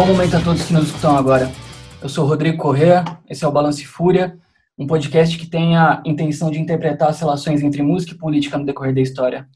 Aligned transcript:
bom 0.00 0.06
momento 0.06 0.34
a 0.34 0.40
todos 0.40 0.64
que 0.64 0.72
nos 0.72 0.86
escutam 0.86 1.14
agora. 1.14 1.52
Eu 2.00 2.08
sou 2.08 2.26
Rodrigo 2.26 2.56
Correa, 2.56 3.04
esse 3.28 3.44
é 3.44 3.46
o 3.46 3.52
Balance 3.52 3.84
Fúria, 3.84 4.34
um 4.78 4.86
podcast 4.86 5.36
que 5.36 5.46
tem 5.46 5.76
a 5.76 6.02
intenção 6.06 6.50
de 6.50 6.58
interpretar 6.58 7.10
as 7.10 7.20
relações 7.20 7.62
entre 7.62 7.82
música 7.82 8.14
e 8.14 8.18
política 8.18 8.56
no 8.56 8.64
decorrer 8.64 8.94
da 8.94 9.02
história. 9.02 9.46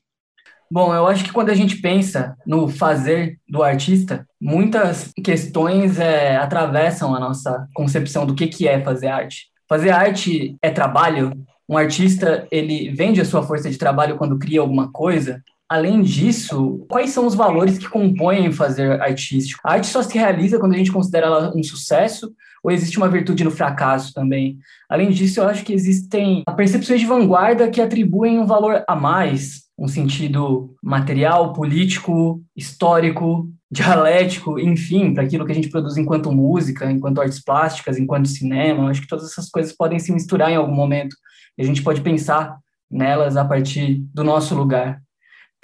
Bom, 0.71 0.95
eu 0.95 1.07
acho 1.07 1.25
que 1.25 1.33
quando 1.33 1.49
a 1.49 1.55
gente 1.55 1.77
pensa 1.77 2.37
no 2.47 2.69
fazer 2.69 3.39
do 3.49 3.63
artista, 3.63 4.29
muitas 4.39 5.11
questões 5.25 5.99
é, 5.99 6.37
atravessam 6.37 7.15
a 7.15 7.21
nossa 7.21 7.67
concepção 7.75 8.27
do 8.27 8.35
que, 8.35 8.47
que 8.47 8.69
é 8.69 8.79
fazer 8.85 9.07
arte. 9.07 9.47
Fazer 9.67 9.93
arte 9.93 10.59
é 10.61 10.69
trabalho? 10.69 11.33
Um 11.67 11.79
artista, 11.79 12.47
ele 12.53 12.91
vende 12.91 13.19
a 13.19 13.25
sua 13.25 13.43
força 13.43 13.71
de 13.71 13.79
trabalho 13.79 14.19
quando 14.19 14.39
cria 14.39 14.61
alguma 14.61 14.93
coisa? 14.93 15.43
Além 15.75 16.03
disso, 16.03 16.87
quais 16.89 17.11
são 17.11 17.27
os 17.27 17.35
valores 17.35 17.79
que 17.79 17.89
compõem 17.89 18.53
fazer 18.53 19.03
artístico? 19.03 19.61
A 19.65 19.73
arte 19.73 19.89
só 19.89 20.05
se 20.05 20.17
realiza 20.17 20.57
quando 20.57 20.73
a 20.73 20.77
gente 20.77 20.93
considera 20.93 21.27
ela 21.27 21.53
um 21.53 21.65
sucesso 21.65 22.33
ou 22.63 22.71
existe 22.71 22.97
uma 22.97 23.09
virtude 23.09 23.43
no 23.43 23.51
fracasso 23.51 24.15
também? 24.15 24.57
Além 24.89 25.11
disso, 25.11 25.41
eu 25.41 25.49
acho 25.49 25.65
que 25.65 25.73
existem 25.73 26.45
percepções 26.57 27.01
de 27.01 27.07
vanguarda 27.07 27.69
que 27.69 27.81
atribuem 27.81 28.39
um 28.39 28.47
valor 28.47 28.85
a 28.87 28.95
mais, 28.95 29.65
um 29.77 29.89
sentido 29.89 30.77
material, 30.81 31.53
político, 31.53 32.41
histórico, 32.55 33.51
dialético, 33.69 34.61
enfim, 34.61 35.13
para 35.13 35.25
aquilo 35.25 35.45
que 35.45 35.51
a 35.51 35.57
gente 35.57 35.71
produz 35.71 35.97
enquanto 35.97 36.31
música, 36.31 36.89
enquanto 36.89 37.21
artes 37.21 37.43
plásticas, 37.43 37.99
enquanto 37.99 38.29
cinema. 38.29 38.85
Eu 38.85 38.89
acho 38.91 39.01
que 39.01 39.09
todas 39.09 39.29
essas 39.29 39.51
coisas 39.51 39.73
podem 39.73 39.99
se 39.99 40.13
misturar 40.13 40.53
em 40.53 40.57
algum 40.57 40.73
momento 40.73 41.17
e 41.59 41.63
a 41.63 41.67
gente 41.67 41.83
pode 41.83 42.01
pensar 42.01 42.59
nelas 42.89 43.37
a 43.37 43.45
partir 43.45 44.05
do 44.15 44.23
nosso 44.23 44.55
lugar 44.55 45.03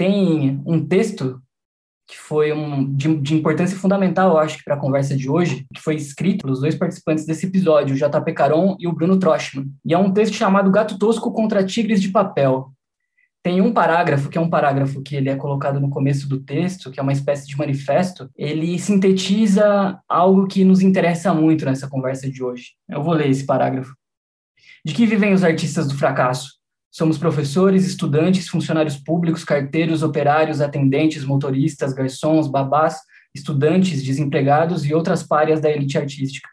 tem 0.00 0.62
um 0.64 0.82
texto 0.82 1.42
que 2.08 2.16
foi 2.16 2.54
um, 2.54 2.90
de, 2.94 3.14
de 3.18 3.34
importância 3.34 3.76
fundamental, 3.76 4.30
eu 4.30 4.38
acho, 4.38 4.64
para 4.64 4.74
a 4.74 4.78
conversa 4.78 5.14
de 5.14 5.28
hoje, 5.28 5.66
que 5.74 5.80
foi 5.82 5.94
escrito 5.94 6.42
pelos 6.42 6.60
dois 6.60 6.74
participantes 6.74 7.26
desse 7.26 7.44
episódio, 7.44 7.94
o 7.94 7.98
JP 7.98 8.32
Caron 8.32 8.78
e 8.80 8.88
o 8.88 8.94
Bruno 8.94 9.18
Troschman. 9.18 9.70
E 9.84 9.92
é 9.92 9.98
um 9.98 10.10
texto 10.10 10.32
chamado 10.32 10.70
Gato 10.70 10.98
Tosco 10.98 11.30
contra 11.30 11.62
Tigres 11.62 12.00
de 12.00 12.08
Papel. 12.08 12.72
Tem 13.42 13.60
um 13.60 13.74
parágrafo, 13.74 14.30
que 14.30 14.38
é 14.38 14.40
um 14.40 14.48
parágrafo 14.48 15.02
que 15.02 15.14
ele 15.14 15.28
é 15.28 15.36
colocado 15.36 15.78
no 15.78 15.90
começo 15.90 16.26
do 16.26 16.40
texto, 16.40 16.90
que 16.90 16.98
é 16.98 17.02
uma 17.02 17.12
espécie 17.12 17.46
de 17.46 17.58
manifesto, 17.58 18.30
ele 18.34 18.78
sintetiza 18.78 20.00
algo 20.08 20.46
que 20.46 20.64
nos 20.64 20.80
interessa 20.80 21.34
muito 21.34 21.66
nessa 21.66 21.86
conversa 21.90 22.30
de 22.30 22.42
hoje. 22.42 22.70
Eu 22.88 23.02
vou 23.02 23.12
ler 23.12 23.28
esse 23.28 23.44
parágrafo. 23.44 23.94
De 24.82 24.94
que 24.94 25.04
vivem 25.04 25.34
os 25.34 25.44
artistas 25.44 25.86
do 25.86 25.94
fracasso? 25.94 26.59
Somos 26.90 27.18
professores, 27.18 27.86
estudantes, 27.86 28.48
funcionários 28.48 28.96
públicos, 28.96 29.44
carteiros, 29.44 30.02
operários, 30.02 30.60
atendentes, 30.60 31.24
motoristas, 31.24 31.92
garçons, 31.92 32.48
babás, 32.48 32.98
estudantes, 33.32 34.02
desempregados 34.02 34.84
e 34.84 34.92
outras 34.92 35.22
párias 35.22 35.60
da 35.60 35.70
elite 35.70 35.96
artística. 35.96 36.48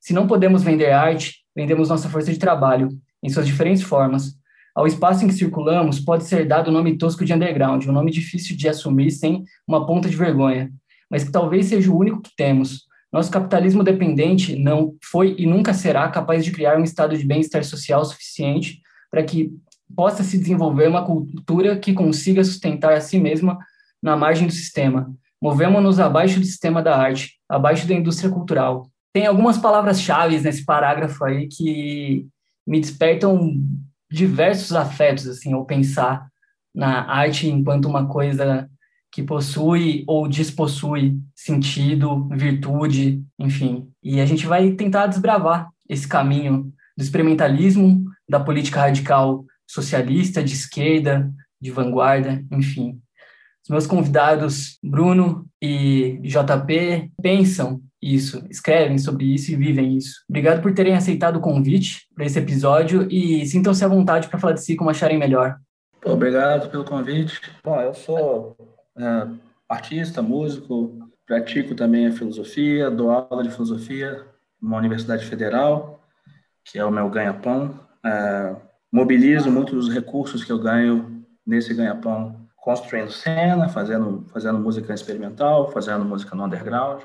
Se 0.00 0.14
não 0.14 0.26
podemos 0.26 0.62
vender 0.62 0.90
arte, 0.90 1.36
vendemos 1.54 1.90
nossa 1.90 2.08
força 2.08 2.32
de 2.32 2.38
trabalho, 2.38 2.88
em 3.22 3.28
suas 3.28 3.46
diferentes 3.46 3.82
formas. 3.82 4.34
Ao 4.74 4.86
espaço 4.86 5.24
em 5.24 5.28
que 5.28 5.34
circulamos 5.34 6.00
pode 6.00 6.24
ser 6.24 6.48
dado 6.48 6.68
o 6.68 6.72
nome 6.72 6.96
tosco 6.96 7.24
de 7.24 7.32
underground, 7.32 7.86
um 7.86 7.92
nome 7.92 8.10
difícil 8.10 8.56
de 8.56 8.68
assumir 8.68 9.10
sem 9.10 9.44
uma 9.68 9.86
ponta 9.86 10.08
de 10.08 10.16
vergonha, 10.16 10.72
mas 11.10 11.24
que 11.24 11.30
talvez 11.30 11.66
seja 11.66 11.92
o 11.92 11.96
único 11.96 12.22
que 12.22 12.34
temos. 12.36 12.84
Nosso 13.12 13.30
capitalismo 13.30 13.84
dependente 13.84 14.56
não 14.56 14.96
foi 15.04 15.36
e 15.38 15.46
nunca 15.46 15.72
será 15.72 16.08
capaz 16.08 16.44
de 16.44 16.50
criar 16.50 16.78
um 16.78 16.82
estado 16.82 17.16
de 17.16 17.24
bem-estar 17.24 17.62
social 17.62 18.04
suficiente 18.04 18.80
para 19.14 19.22
que 19.22 19.52
possa 19.94 20.22
se 20.22 20.38
desenvolver 20.38 20.88
uma 20.88 21.04
cultura 21.04 21.76
que 21.76 21.92
consiga 21.92 22.42
sustentar 22.44 22.94
a 22.94 23.00
si 23.00 23.18
mesma 23.18 23.58
na 24.02 24.16
margem 24.16 24.46
do 24.46 24.52
sistema. 24.52 25.12
Movemos-nos 25.40 26.00
abaixo 26.00 26.40
do 26.40 26.46
sistema 26.46 26.82
da 26.82 26.96
arte, 26.96 27.34
abaixo 27.48 27.86
da 27.86 27.94
indústria 27.94 28.30
cultural. 28.30 28.88
Tem 29.12 29.26
algumas 29.26 29.58
palavras-chave 29.58 30.40
nesse 30.40 30.64
parágrafo 30.64 31.24
aí 31.24 31.48
que 31.48 32.26
me 32.66 32.80
despertam 32.80 33.54
diversos 34.10 34.72
afetos, 34.72 35.26
assim, 35.26 35.52
ao 35.52 35.64
pensar 35.64 36.26
na 36.74 37.10
arte 37.10 37.48
enquanto 37.48 37.86
uma 37.86 38.06
coisa 38.06 38.68
que 39.12 39.22
possui 39.22 40.02
ou 40.08 40.26
despossui 40.26 41.16
sentido, 41.36 42.28
virtude, 42.30 43.22
enfim. 43.38 43.88
E 44.02 44.20
a 44.20 44.26
gente 44.26 44.46
vai 44.46 44.72
tentar 44.72 45.06
desbravar 45.06 45.68
esse 45.88 46.08
caminho 46.08 46.72
do 46.96 47.02
experimentalismo, 47.02 48.04
da 48.28 48.40
política 48.40 48.80
radical 48.80 49.44
socialista, 49.74 50.42
de 50.42 50.54
esquerda, 50.54 51.30
de 51.60 51.70
vanguarda, 51.70 52.44
enfim. 52.52 53.00
Os 53.64 53.70
meus 53.70 53.86
convidados, 53.86 54.78
Bruno 54.82 55.46
e 55.60 56.20
JP, 56.22 57.10
pensam 57.22 57.80
isso, 58.00 58.46
escrevem 58.50 58.98
sobre 58.98 59.24
isso 59.34 59.50
e 59.50 59.56
vivem 59.56 59.96
isso. 59.96 60.22
Obrigado 60.28 60.60
por 60.60 60.74
terem 60.74 60.94
aceitado 60.94 61.36
o 61.36 61.40
convite 61.40 62.06
para 62.14 62.26
esse 62.26 62.38
episódio 62.38 63.08
e 63.10 63.46
sintam-se 63.46 63.82
à 63.82 63.88
vontade 63.88 64.28
para 64.28 64.38
falar 64.38 64.52
de 64.52 64.62
si 64.62 64.76
como 64.76 64.90
acharem 64.90 65.18
melhor. 65.18 65.56
Obrigado 66.04 66.70
pelo 66.70 66.84
convite. 66.84 67.40
Bom, 67.64 67.80
eu 67.80 67.94
sou 67.94 68.54
é, 68.98 69.26
artista, 69.66 70.20
músico, 70.20 71.08
pratico 71.26 71.74
também 71.74 72.06
a 72.06 72.12
filosofia, 72.12 72.90
dou 72.90 73.10
aula 73.10 73.42
de 73.42 73.50
filosofia 73.50 74.26
numa 74.60 74.76
universidade 74.76 75.24
federal, 75.24 76.04
que 76.62 76.78
é 76.78 76.84
o 76.84 76.90
meu 76.90 77.08
ganha-pão. 77.08 77.80
É, 78.04 78.56
mobilizo 78.94 79.50
muitos 79.50 79.74
dos 79.74 79.92
recursos 79.92 80.44
que 80.44 80.52
eu 80.52 80.58
ganho 80.60 81.26
nesse 81.44 81.74
ganha-pão 81.74 82.46
construindo 82.56 83.10
cena, 83.10 83.68
fazendo, 83.68 84.24
fazendo 84.32 84.60
música 84.60 84.94
experimental, 84.94 85.68
fazendo 85.72 86.04
música 86.04 86.36
no 86.36 86.44
underground. 86.44 87.02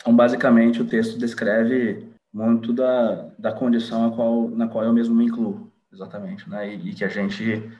Então, 0.00 0.14
basicamente, 0.14 0.82
o 0.82 0.84
texto 0.84 1.16
descreve 1.16 2.12
muito 2.34 2.72
da, 2.72 3.28
da 3.38 3.52
condição 3.52 4.10
qual, 4.10 4.50
na 4.50 4.66
qual 4.66 4.84
eu 4.84 4.92
mesmo 4.92 5.14
me 5.14 5.26
incluo, 5.26 5.72
exatamente, 5.92 6.50
né? 6.50 6.74
E, 6.74 6.90
e, 6.90 6.94
que 6.94 7.04
a 7.04 7.08
gente 7.08 7.70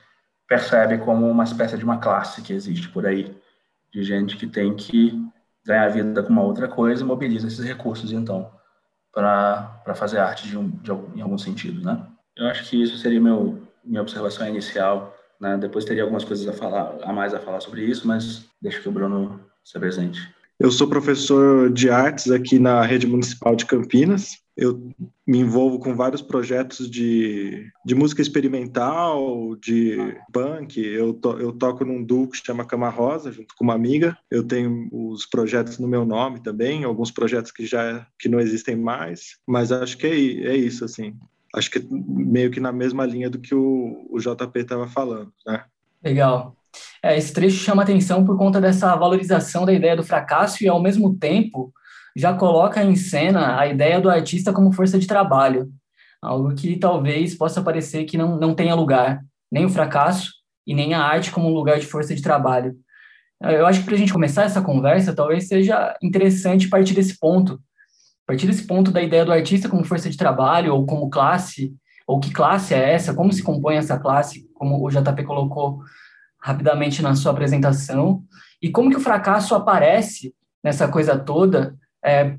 percebe 0.47 0.99
como 0.99 1.29
uma 1.29 1.43
espécie 1.43 1.77
de 1.77 1.85
uma 1.85 1.99
classe 1.99 2.43
que 2.43 2.53
existe 2.53 2.89
por 2.91 3.05
aí, 3.05 3.37
de 3.93 4.05
gente 4.05 4.37
que 4.37 4.47
tem 4.47 4.77
que 4.77 5.21
ganhar 5.67 5.89
vida 5.89 6.23
com 6.23 6.33
uma 6.33 6.45
outra 6.45 6.69
coisa 6.69 7.03
e 7.03 7.07
mobiliza 7.07 7.49
esses 7.49 7.65
recursos, 7.65 8.13
então, 8.13 8.49
para 9.13 9.93
fazer 9.97 10.19
arte 10.19 10.47
de 10.47 10.57
um, 10.57 10.71
de, 10.71 10.93
em 11.17 11.21
algum 11.21 11.37
sentido, 11.37 11.85
né? 11.85 12.07
Eu 12.37 12.47
acho 12.47 12.69
que 12.69 12.83
isso 12.83 12.97
seria 12.99 13.21
meu, 13.21 13.63
minha 13.85 14.03
observação 14.03 14.49
inicial. 14.49 15.17
Né? 15.41 15.57
Depois 15.57 15.85
teria 15.85 16.03
algumas 16.03 16.25
coisas 16.25 16.47
a 16.47 16.53
falar, 16.53 16.99
a 17.03 17.13
mais 17.13 17.33
a 17.33 17.41
falar 17.41 17.61
sobre 17.61 17.85
isso, 17.85 18.07
mas 18.07 18.45
deixo 18.61 18.83
que 18.83 18.89
o 18.89 18.93
Bruno 18.93 19.41
se 19.65 19.77
apresente. 19.77 20.21
Eu 20.59 20.71
sou 20.71 20.87
professor 20.87 21.73
de 21.73 21.89
artes 21.89 22.31
aqui 22.31 22.59
na 22.59 22.83
rede 22.83 23.07
municipal 23.07 23.57
de 23.57 23.65
Campinas. 23.65 24.37
Eu 24.55 24.93
me 25.27 25.39
envolvo 25.39 25.79
com 25.79 25.97
vários 25.97 26.21
projetos 26.21 26.91
de, 26.91 27.73
de 27.83 27.95
música 27.95 28.21
experimental, 28.21 29.57
de 29.57 29.97
punk. 30.31 30.79
Eu, 30.79 31.15
to, 31.15 31.39
eu 31.41 31.51
toco 31.51 31.83
num 31.83 32.05
duo 32.05 32.29
que 32.29 32.37
chama 32.37 32.67
Cama 32.67 32.91
Rosa, 32.91 33.33
junto 33.33 33.55
com 33.57 33.65
uma 33.65 33.73
amiga. 33.73 34.19
Eu 34.31 34.47
tenho 34.47 34.91
os 34.93 35.25
projetos 35.25 35.79
no 35.79 35.89
meu 35.89 36.05
nome 36.05 36.43
também, 36.43 36.85
alguns 36.85 37.11
projetos 37.11 37.51
que 37.51 37.65
já 37.65 38.07
que 38.19 38.29
não 38.29 38.39
existem 38.39 38.77
mais. 38.77 39.39
Mas 39.49 39.73
acho 39.73 39.97
que 39.97 40.07
é, 40.07 40.11
é 40.11 40.57
isso, 40.57 40.85
assim 40.85 41.17
acho 41.55 41.71
que 41.71 41.85
meio 41.91 42.51
que 42.51 42.61
na 42.61 42.73
mesma 42.73 43.05
linha 43.05 43.29
do 43.29 43.39
que 43.39 43.55
o, 43.55 44.07
o 44.11 44.19
JP 44.19 44.59
estava 44.59 44.87
falando, 44.87 45.33
né? 45.47 45.65
Legal. 46.03 46.57
É, 47.03 47.17
esse 47.17 47.33
trecho 47.33 47.57
chama 47.57 47.83
atenção 47.83 48.25
por 48.25 48.37
conta 48.37 48.61
dessa 48.61 48.95
valorização 48.95 49.65
da 49.65 49.73
ideia 49.73 49.97
do 49.97 50.05
fracasso 50.05 50.63
e, 50.63 50.69
ao 50.69 50.81
mesmo 50.81 51.17
tempo, 51.17 51.73
já 52.17 52.35
coloca 52.35 52.83
em 52.83 52.97
cena 52.97 53.59
a 53.59 53.67
ideia 53.67 54.01
do 54.01 54.11
artista 54.11 54.53
como 54.53 54.73
força 54.73 54.99
de 54.99 55.07
trabalho, 55.07 55.71
algo 56.23 56.55
que 56.55 56.79
talvez 56.79 57.35
possa 57.35 57.63
parecer 57.63 58.05
que 58.05 58.19
não, 58.19 58.39
não 58.39 58.55
tenha 58.55 58.75
lugar, 58.75 59.21
nem 59.51 59.65
o 59.65 59.71
fracasso 59.71 60.33
e 60.67 60.75
nem 60.75 60.95
a 60.95 61.03
arte 61.03 61.31
como 61.31 61.49
um 61.49 61.55
lugar 61.55 61.79
de 61.79 61.87
força 61.87 62.15
de 62.15 62.23
trabalho. 62.23 62.77
Eu 63.41 63.67
acho 63.67 63.81
que 63.81 63.87
para 63.87 63.95
a 63.95 63.99
gente 63.99 64.13
começar 64.13 64.45
essa 64.45 64.61
conversa, 64.61 65.15
talvez 65.15 65.49
seja 65.49 65.97
interessante 66.03 66.69
partir 66.69 66.95
desse 66.95 67.19
ponto, 67.19 67.59
partir 68.31 68.47
desse 68.47 68.65
ponto 68.65 68.93
da 68.93 69.03
ideia 69.03 69.25
do 69.25 69.33
artista 69.33 69.69
como 69.69 69.83
força 69.83 70.09
de 70.09 70.17
trabalho 70.17 70.73
ou 70.73 70.87
como 70.87 71.11
classe, 71.11 71.75
ou 72.07 72.21
que 72.21 72.31
classe 72.31 72.73
é 72.73 72.93
essa, 72.93 73.13
como 73.13 73.33
se 73.33 73.43
compõe 73.43 73.75
essa 73.75 73.99
classe, 73.99 74.49
como 74.55 74.87
o 74.87 74.89
JP 74.89 75.25
colocou 75.25 75.81
rapidamente 76.41 77.03
na 77.03 77.17
sua 77.17 77.33
apresentação, 77.33 78.23
e 78.63 78.71
como 78.71 78.89
que 78.89 78.97
o 78.97 79.01
fracasso 79.01 79.53
aparece 79.53 80.33
nessa 80.63 80.87
coisa 80.87 81.19
toda 81.19 81.75
é, 82.05 82.37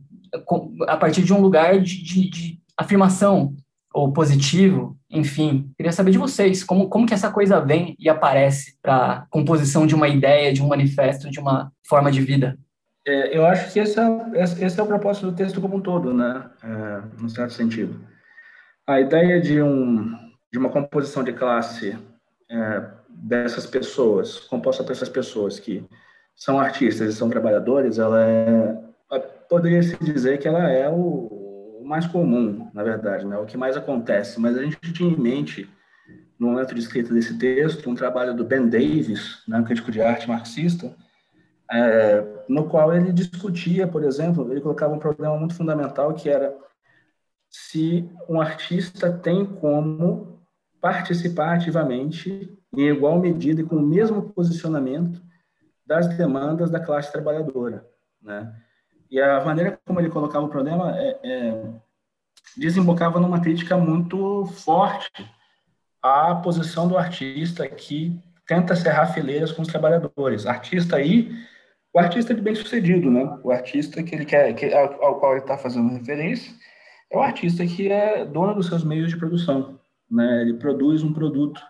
a 0.87 0.95
partir 0.95 1.23
de 1.23 1.33
um 1.33 1.41
lugar 1.41 1.81
de, 1.81 2.01
de, 2.01 2.29
de, 2.29 2.59
afirmação 2.77 3.53
ou 3.93 4.13
positivo, 4.13 4.97
enfim. 5.09 5.69
Queria 5.75 5.91
saber 5.91 6.11
de 6.11 6.17
vocês, 6.17 6.63
como, 6.63 6.87
como 6.87 7.05
que 7.05 7.13
essa 7.13 7.29
coisa 7.29 7.59
vem 7.59 7.97
e 7.99 8.07
aparece 8.07 8.77
para 8.81 8.95
a 8.95 9.25
composição 9.29 9.85
de 9.85 9.93
uma 9.93 10.07
ideia, 10.07 10.53
de 10.53 10.63
um 10.63 10.69
manifesto, 10.69 11.29
de 11.29 11.37
uma 11.37 11.69
forma 11.85 12.09
de 12.09 12.21
vida? 12.21 12.57
É, 13.05 13.35
eu 13.35 13.45
acho 13.45 13.71
que 13.73 13.79
esse 13.79 13.99
é, 13.99 14.43
esse 14.65 14.79
é 14.79 14.83
o 14.83 14.87
propósito 14.87 15.31
do 15.31 15.35
texto 15.35 15.59
como 15.59 15.77
um 15.77 15.81
todo, 15.81 16.13
né? 16.13 16.49
É, 16.63 17.29
certo 17.29 17.53
sentido. 17.53 17.99
A 18.85 18.99
ideia 18.99 19.41
de, 19.41 19.61
um, 19.61 20.15
de 20.51 20.59
uma 20.59 20.69
composição 20.69 21.23
de 21.23 21.33
classe 21.33 21.97
é, 22.49 22.83
dessas 23.09 23.65
pessoas, 23.65 24.39
composta 24.39 24.83
por 24.83 24.91
essas 24.91 25.09
pessoas 25.09 25.59
que 25.59 25.83
são 26.35 26.59
artistas 26.59 27.13
e 27.13 27.17
são 27.17 27.29
trabalhadores, 27.29 27.97
ela 27.97 28.21
é, 28.21 28.81
poderia 29.49 29.81
se 29.81 29.97
dizer 30.03 30.37
que 30.39 30.47
ela 30.47 30.69
é 30.69 30.89
o, 30.89 31.81
mais 31.83 32.07
comum, 32.07 32.69
na 32.73 32.83
verdade, 32.83 33.25
né? 33.25 33.37
o 33.37 33.45
que 33.45 33.57
mais 33.57 33.75
acontece, 33.75 34.39
mas 34.39 34.57
a 34.57 34.63
gente 34.63 34.77
tinha 34.93 35.11
em 35.11 35.19
mente, 35.19 35.69
no 36.39 36.47
momento 36.47 36.73
de 36.73 36.79
escrita 36.79 37.13
desse 37.13 37.37
texto, 37.37 37.89
um 37.89 37.95
trabalho 37.95 38.33
do 38.33 38.45
Ben 38.45 38.69
Davis, 38.69 39.43
né, 39.45 39.57
um 39.57 39.63
crítico 39.63 39.91
de 39.91 40.01
arte 40.01 40.27
marxista, 40.27 40.95
é, 41.71 42.43
no 42.49 42.67
qual 42.67 42.93
ele 42.93 43.13
discutia, 43.13 43.87
por 43.87 44.03
exemplo, 44.03 44.51
ele 44.51 44.61
colocava 44.61 44.93
um 44.93 44.99
problema 44.99 45.37
muito 45.37 45.55
fundamental 45.55 46.13
que 46.13 46.29
era 46.29 46.53
se 47.49 48.09
um 48.27 48.41
artista 48.41 49.11
tem 49.11 49.45
como 49.45 50.41
participar 50.81 51.55
ativamente, 51.55 52.57
em 52.73 52.87
igual 52.87 53.19
medida 53.19 53.61
e 53.61 53.65
com 53.65 53.75
o 53.75 53.81
mesmo 53.81 54.33
posicionamento, 54.33 55.21
das 55.85 56.07
demandas 56.17 56.69
da 56.69 56.79
classe 56.79 57.11
trabalhadora. 57.11 57.85
Né? 58.21 58.53
E 59.09 59.21
a 59.21 59.43
maneira 59.43 59.79
como 59.85 59.99
ele 59.99 60.09
colocava 60.09 60.45
o 60.45 60.49
problema 60.49 60.97
é, 60.97 61.19
é, 61.23 61.63
desembocava 62.57 63.19
numa 63.19 63.41
crítica 63.41 63.77
muito 63.77 64.45
forte 64.45 65.29
à 66.01 66.35
posição 66.35 66.87
do 66.87 66.97
artista 66.97 67.67
que 67.67 68.19
tenta 68.47 68.75
serrar 68.75 69.13
fileiras 69.13 69.51
com 69.51 69.61
os 69.61 69.67
trabalhadores. 69.67 70.45
Artista 70.45 70.95
aí, 70.95 71.31
o 71.93 71.99
artista 71.99 72.33
de 72.33 72.41
bem-sucedido, 72.41 73.09
né? 73.11 73.37
O 73.43 73.51
artista 73.51 74.01
que 74.01 74.15
ele 74.15 74.25
quer, 74.25 74.53
que, 74.53 74.73
ao, 74.73 75.03
ao 75.03 75.19
qual 75.19 75.33
ele 75.33 75.41
está 75.41 75.57
fazendo 75.57 75.93
referência, 75.93 76.53
é 77.09 77.17
o 77.17 77.21
artista 77.21 77.65
que 77.65 77.91
é 77.91 78.25
dono 78.25 78.55
dos 78.55 78.67
seus 78.67 78.83
meios 78.83 79.09
de 79.09 79.17
produção, 79.17 79.79
né? 80.09 80.41
Ele 80.41 80.53
produz 80.53 81.03
um 81.03 81.13
produto 81.13 81.61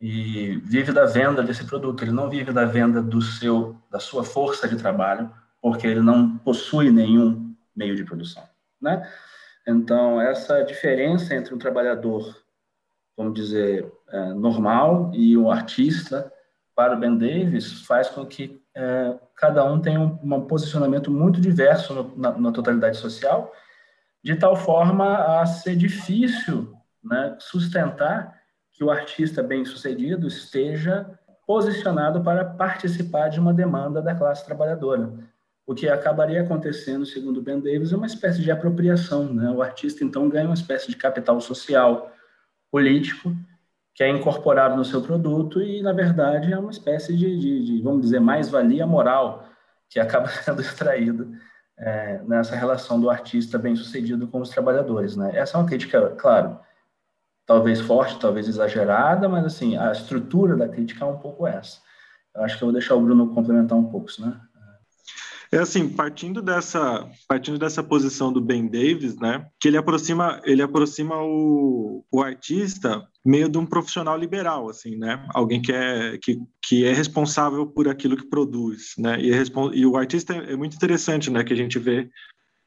e 0.00 0.56
vive 0.64 0.92
da 0.92 1.06
venda 1.06 1.42
desse 1.42 1.64
produto. 1.64 2.04
Ele 2.04 2.12
não 2.12 2.30
vive 2.30 2.52
da 2.52 2.64
venda 2.64 3.02
do 3.02 3.20
seu, 3.20 3.76
da 3.90 3.98
sua 3.98 4.22
força 4.22 4.68
de 4.68 4.76
trabalho, 4.76 5.30
porque 5.60 5.86
ele 5.86 6.00
não 6.00 6.38
possui 6.38 6.90
nenhum 6.90 7.54
meio 7.74 7.96
de 7.96 8.04
produção, 8.04 8.44
né? 8.80 9.08
Então 9.66 10.20
essa 10.20 10.62
diferença 10.62 11.34
entre 11.34 11.54
um 11.54 11.58
trabalhador, 11.58 12.36
vamos 13.16 13.34
dizer, 13.34 13.90
é, 14.08 14.26
normal 14.34 15.10
e 15.14 15.36
um 15.36 15.50
artista 15.50 16.30
para 16.76 16.94
o 16.94 17.00
Ben 17.00 17.16
Davis 17.16 17.80
faz 17.82 18.08
com 18.08 18.26
que 18.26 18.62
é, 18.74 19.18
cada 19.36 19.64
um 19.64 19.80
tenha 19.80 20.00
um, 20.00 20.18
um, 20.22 20.40
posicionamento 20.42 21.10
muito 21.10 21.40
diverso 21.40 21.92
no, 21.94 22.16
na, 22.16 22.32
na 22.38 22.52
totalidade 22.52 22.96
social, 22.96 23.52
de 24.22 24.36
tal 24.36 24.56
forma 24.56 25.40
a 25.40 25.46
ser 25.46 25.76
difícil 25.76 26.72
né, 27.02 27.36
sustentar 27.38 28.40
que 28.72 28.82
o 28.82 28.90
artista 28.90 29.42
bem-sucedido 29.42 30.26
esteja 30.26 31.06
posicionado 31.46 32.22
para 32.22 32.44
participar 32.44 33.28
de 33.28 33.38
uma 33.38 33.52
demanda 33.52 34.00
da 34.00 34.14
classe 34.14 34.44
trabalhadora. 34.44 35.12
O 35.66 35.74
que 35.74 35.88
acabaria 35.88 36.42
acontecendo, 36.42 37.06
segundo 37.06 37.40
Ben 37.40 37.60
Davis, 37.60 37.92
é 37.92 37.96
uma 37.96 38.06
espécie 38.06 38.42
de 38.42 38.50
apropriação. 38.50 39.32
Né? 39.32 39.50
O 39.50 39.62
artista, 39.62 40.04
então, 40.04 40.28
ganha 40.28 40.46
uma 40.46 40.54
espécie 40.54 40.88
de 40.88 40.96
capital 40.96 41.40
social, 41.40 42.12
político, 42.70 43.34
que 43.94 44.02
é 44.02 44.08
incorporado 44.08 44.76
no 44.76 44.84
seu 44.84 45.00
produto 45.00 45.62
e, 45.62 45.80
na 45.80 45.92
verdade, 45.92 46.52
é 46.52 46.58
uma 46.58 46.70
espécie 46.70 47.16
de, 47.16 47.38
de, 47.38 47.64
de 47.64 47.82
vamos 47.82 48.02
dizer, 48.02 48.20
mais-valia 48.20 48.86
moral 48.86 49.48
que 49.88 50.00
acaba 50.00 50.26
sendo 50.42 50.60
extraída 50.60 51.28
é, 51.78 52.20
nessa 52.26 52.56
relação 52.56 53.00
do 53.00 53.08
artista 53.08 53.56
bem-sucedido 53.56 54.26
com 54.26 54.40
os 54.40 54.50
trabalhadores. 54.50 55.16
Né? 55.16 55.36
Essa 55.36 55.56
é 55.56 55.60
uma 55.60 55.66
crítica, 55.66 56.10
claro, 56.18 56.58
talvez 57.46 57.80
forte, 57.80 58.18
talvez 58.18 58.48
exagerada, 58.48 59.28
mas 59.28 59.44
assim, 59.44 59.76
a 59.76 59.92
estrutura 59.92 60.56
da 60.56 60.68
crítica 60.68 61.04
é 61.04 61.08
um 61.08 61.18
pouco 61.18 61.46
essa. 61.46 61.78
Eu 62.34 62.42
acho 62.42 62.58
que 62.58 62.64
eu 62.64 62.66
vou 62.66 62.72
deixar 62.72 62.96
o 62.96 63.00
Bruno 63.00 63.32
complementar 63.32 63.78
um 63.78 63.84
pouco, 63.84 64.10
né? 64.18 64.40
É 65.52 65.58
assim, 65.58 65.88
partindo 65.88 66.42
dessa, 66.42 67.08
partindo 67.28 67.56
dessa 67.60 67.80
posição 67.80 68.32
do 68.32 68.40
Ben 68.40 68.66
Davis, 68.66 69.16
né, 69.20 69.46
que 69.60 69.68
ele 69.68 69.76
aproxima, 69.76 70.40
ele 70.42 70.60
aproxima 70.60 71.14
o, 71.22 72.04
o 72.10 72.20
artista 72.20 73.06
meio 73.24 73.48
de 73.48 73.56
um 73.56 73.64
profissional 73.64 74.18
liberal, 74.18 74.68
assim, 74.68 74.96
né, 74.96 75.26
alguém 75.32 75.62
que 75.62 75.72
é, 75.72 76.18
que, 76.18 76.38
que 76.62 76.84
é 76.84 76.92
responsável 76.92 77.66
por 77.66 77.88
aquilo 77.88 78.16
que 78.16 78.28
produz, 78.28 78.94
né, 78.98 79.18
e, 79.20 79.32
é, 79.32 79.42
e 79.72 79.86
o 79.86 79.96
artista 79.96 80.34
é 80.34 80.54
muito 80.54 80.76
interessante, 80.76 81.30
né, 81.30 81.42
que 81.42 81.52
a 81.52 81.56
gente 81.56 81.78
vê 81.78 82.10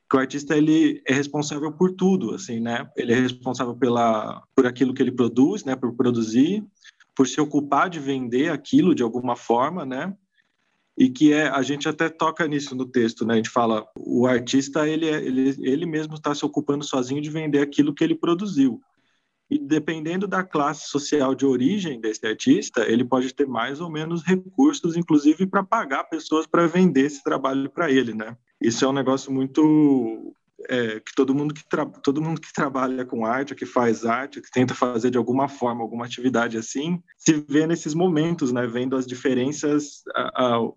que 0.09 0.15
o 0.15 0.19
artista 0.19 0.56
ele 0.56 1.01
é 1.06 1.13
responsável 1.13 1.71
por 1.71 1.92
tudo, 1.92 2.33
assim, 2.33 2.59
né? 2.59 2.89
Ele 2.95 3.12
é 3.12 3.19
responsável 3.19 3.75
pela 3.75 4.42
por 4.56 4.65
aquilo 4.65 4.94
que 4.94 5.01
ele 5.01 5.12
produz, 5.12 5.65
né? 5.65 5.75
Por 5.75 5.94
produzir, 5.95 6.65
por 7.13 7.27
se 7.27 7.42
ocupar 7.42 7.89
de 7.89 8.00
vender 8.00 8.50
aquilo 8.50 8.95
de 8.95 9.04
alguma 9.04 9.36
forma, 9.36 9.86
né? 9.86 10.15
E 10.98 11.09
que 11.09 11.33
é 11.33 11.48
a 11.50 11.62
gente 11.62 11.88
até 11.89 12.09
toca 12.09 12.48
nisso 12.48 12.74
no 12.74 12.86
texto, 12.86 13.25
né? 13.25 13.33
A 13.33 13.38
gente 13.38 13.50
fala 13.50 13.86
o 13.98 14.25
artista 14.25 14.88
ele 14.88 15.07
é, 15.07 15.24
ele 15.24 15.56
ele 15.59 15.86
mesmo 15.86 16.15
está 16.15 16.33
se 16.33 16.45
ocupando 16.45 16.86
sozinho 16.86 17.21
de 17.21 17.30
vender 17.30 17.59
aquilo 17.59 17.94
que 17.94 18.04
ele 18.04 18.15
produziu. 18.15 18.80
E 19.50 19.58
dependendo 19.58 20.28
da 20.28 20.44
classe 20.44 20.90
social 20.90 21.34
de 21.34 21.46
origem 21.46 22.02
desse 22.02 22.26
artista, 22.26 22.90
ele 22.90 23.06
pode 23.06 23.34
ter 23.34 23.48
mais 23.48 23.80
ou 23.80 23.90
menos 23.90 24.24
recursos, 24.24 24.98
inclusive 24.98 25.48
para 25.48 25.64
pagar 25.64 26.04
pessoas 26.06 26.46
para 26.46 26.68
vender 26.68 27.06
esse 27.06 27.24
trabalho 27.24 27.70
para 27.70 27.90
ele, 27.90 28.14
né? 28.14 28.36
Isso 28.60 28.84
é 28.84 28.88
um 28.88 28.94
negócio 28.94 29.32
muito 29.32 30.36
é, 30.70 31.00
que 31.00 31.14
todo 31.16 31.34
mundo 31.34 31.54
que 31.54 31.64
todo 32.04 32.22
mundo 32.22 32.42
que 32.42 32.52
trabalha 32.52 33.06
com 33.06 33.26
arte, 33.26 33.56
que 33.56 33.66
faz 33.66 34.06
arte, 34.06 34.42
que 34.42 34.52
tenta 34.52 34.74
fazer 34.74 35.12
de 35.12 35.18
alguma 35.18 35.48
forma 35.48 35.82
alguma 35.82 36.06
atividade 36.06 36.58
assim, 36.58 37.02
se 37.18 37.46
vê 37.48 37.66
nesses 37.68 37.94
momentos, 37.94 38.52
né? 38.52 38.66
Vendo 38.68 38.96
as 38.96 39.06
diferenças, 39.06 40.04
a, 40.16 40.56
a, 40.56 40.72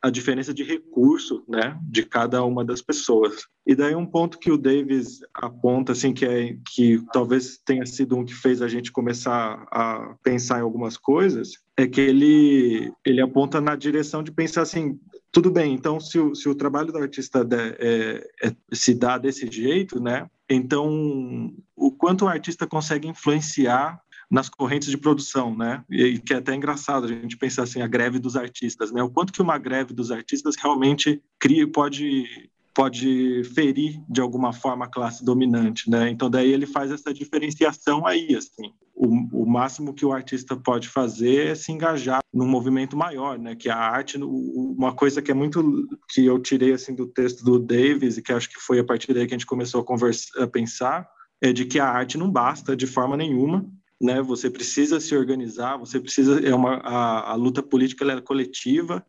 a 0.00 0.10
diferença 0.10 0.54
de 0.54 0.62
recurso, 0.62 1.42
né, 1.48 1.78
de 1.82 2.04
cada 2.04 2.44
uma 2.44 2.64
das 2.64 2.80
pessoas. 2.80 3.46
E 3.66 3.74
daí 3.74 3.94
um 3.94 4.06
ponto 4.06 4.38
que 4.38 4.50
o 4.50 4.56
Davis 4.56 5.20
aponta, 5.34 5.92
assim, 5.92 6.12
que 6.12 6.24
é 6.24 6.56
que 6.72 7.02
talvez 7.12 7.58
tenha 7.64 7.84
sido 7.84 8.16
um 8.16 8.24
que 8.24 8.34
fez 8.34 8.62
a 8.62 8.68
gente 8.68 8.92
começar 8.92 9.66
a 9.70 10.14
pensar 10.22 10.60
em 10.60 10.62
algumas 10.62 10.96
coisas, 10.96 11.54
é 11.76 11.86
que 11.86 12.00
ele 12.00 12.92
ele 13.04 13.20
aponta 13.20 13.60
na 13.60 13.74
direção 13.74 14.22
de 14.22 14.30
pensar 14.30 14.62
assim, 14.62 14.98
tudo 15.30 15.50
bem. 15.50 15.74
Então, 15.74 16.00
se 16.00 16.18
o, 16.18 16.34
se 16.34 16.48
o 16.48 16.54
trabalho 16.54 16.92
do 16.92 16.98
artista 16.98 17.46
é, 17.78 18.26
é, 18.42 18.54
se 18.72 18.94
dá 18.94 19.18
desse 19.18 19.50
jeito, 19.50 20.00
né? 20.00 20.28
Então, 20.48 21.52
o 21.76 21.92
quanto 21.92 22.24
o 22.24 22.28
artista 22.28 22.66
consegue 22.66 23.06
influenciar 23.06 24.00
nas 24.30 24.48
correntes 24.48 24.90
de 24.90 24.98
produção, 24.98 25.56
né? 25.56 25.82
E 25.90 26.18
que 26.18 26.34
é 26.34 26.36
até 26.36 26.54
engraçado 26.54 27.04
a 27.04 27.08
gente 27.08 27.36
pensar 27.36 27.62
assim 27.62 27.80
a 27.80 27.86
greve 27.86 28.18
dos 28.18 28.36
artistas, 28.36 28.92
né? 28.92 29.02
O 29.02 29.10
quanto 29.10 29.32
que 29.32 29.42
uma 29.42 29.58
greve 29.58 29.94
dos 29.94 30.10
artistas 30.10 30.56
realmente 30.56 31.22
cria 31.38 31.66
pode 31.66 32.26
pode 32.74 33.42
ferir 33.56 34.00
de 34.08 34.20
alguma 34.20 34.52
forma 34.52 34.84
a 34.84 34.88
classe 34.88 35.24
dominante, 35.24 35.90
né? 35.90 36.08
Então 36.10 36.30
daí 36.30 36.52
ele 36.52 36.64
faz 36.64 36.92
essa 36.92 37.12
diferenciação 37.12 38.06
aí, 38.06 38.36
assim. 38.36 38.72
O, 38.94 39.42
o 39.42 39.46
máximo 39.46 39.92
que 39.92 40.06
o 40.06 40.12
artista 40.12 40.56
pode 40.56 40.88
fazer 40.88 41.48
é 41.48 41.54
se 41.56 41.72
engajar 41.72 42.20
num 42.32 42.46
movimento 42.46 42.96
maior, 42.96 43.36
né? 43.36 43.56
Que 43.56 43.68
a 43.68 43.76
arte, 43.76 44.16
uma 44.16 44.92
coisa 44.92 45.20
que 45.20 45.30
é 45.32 45.34
muito 45.34 45.88
que 46.08 46.24
eu 46.24 46.38
tirei 46.38 46.72
assim 46.72 46.94
do 46.94 47.06
texto 47.08 47.44
do 47.44 47.58
Davis 47.58 48.16
e 48.16 48.22
que 48.22 48.32
acho 48.32 48.48
que 48.48 48.60
foi 48.60 48.78
a 48.78 48.84
partir 48.84 49.12
daí 49.12 49.26
que 49.26 49.34
a 49.34 49.38
gente 49.38 49.46
começou 49.46 49.84
a 49.84 50.42
a 50.44 50.46
pensar, 50.46 51.08
é 51.40 51.52
de 51.52 51.64
que 51.64 51.80
a 51.80 51.88
arte 51.88 52.16
não 52.16 52.30
basta 52.30 52.76
de 52.76 52.86
forma 52.86 53.16
nenhuma 53.16 53.68
né? 54.00 54.22
Você 54.22 54.50
precisa 54.50 55.00
se 55.00 55.16
organizar, 55.16 55.76
você 55.76 56.00
precisa 56.00 56.40
é 56.46 56.54
uma 56.54 56.76
a, 56.76 57.32
a 57.32 57.34
luta 57.34 57.62
política 57.62 58.04
é 58.10 58.20
coletiva 58.20 59.04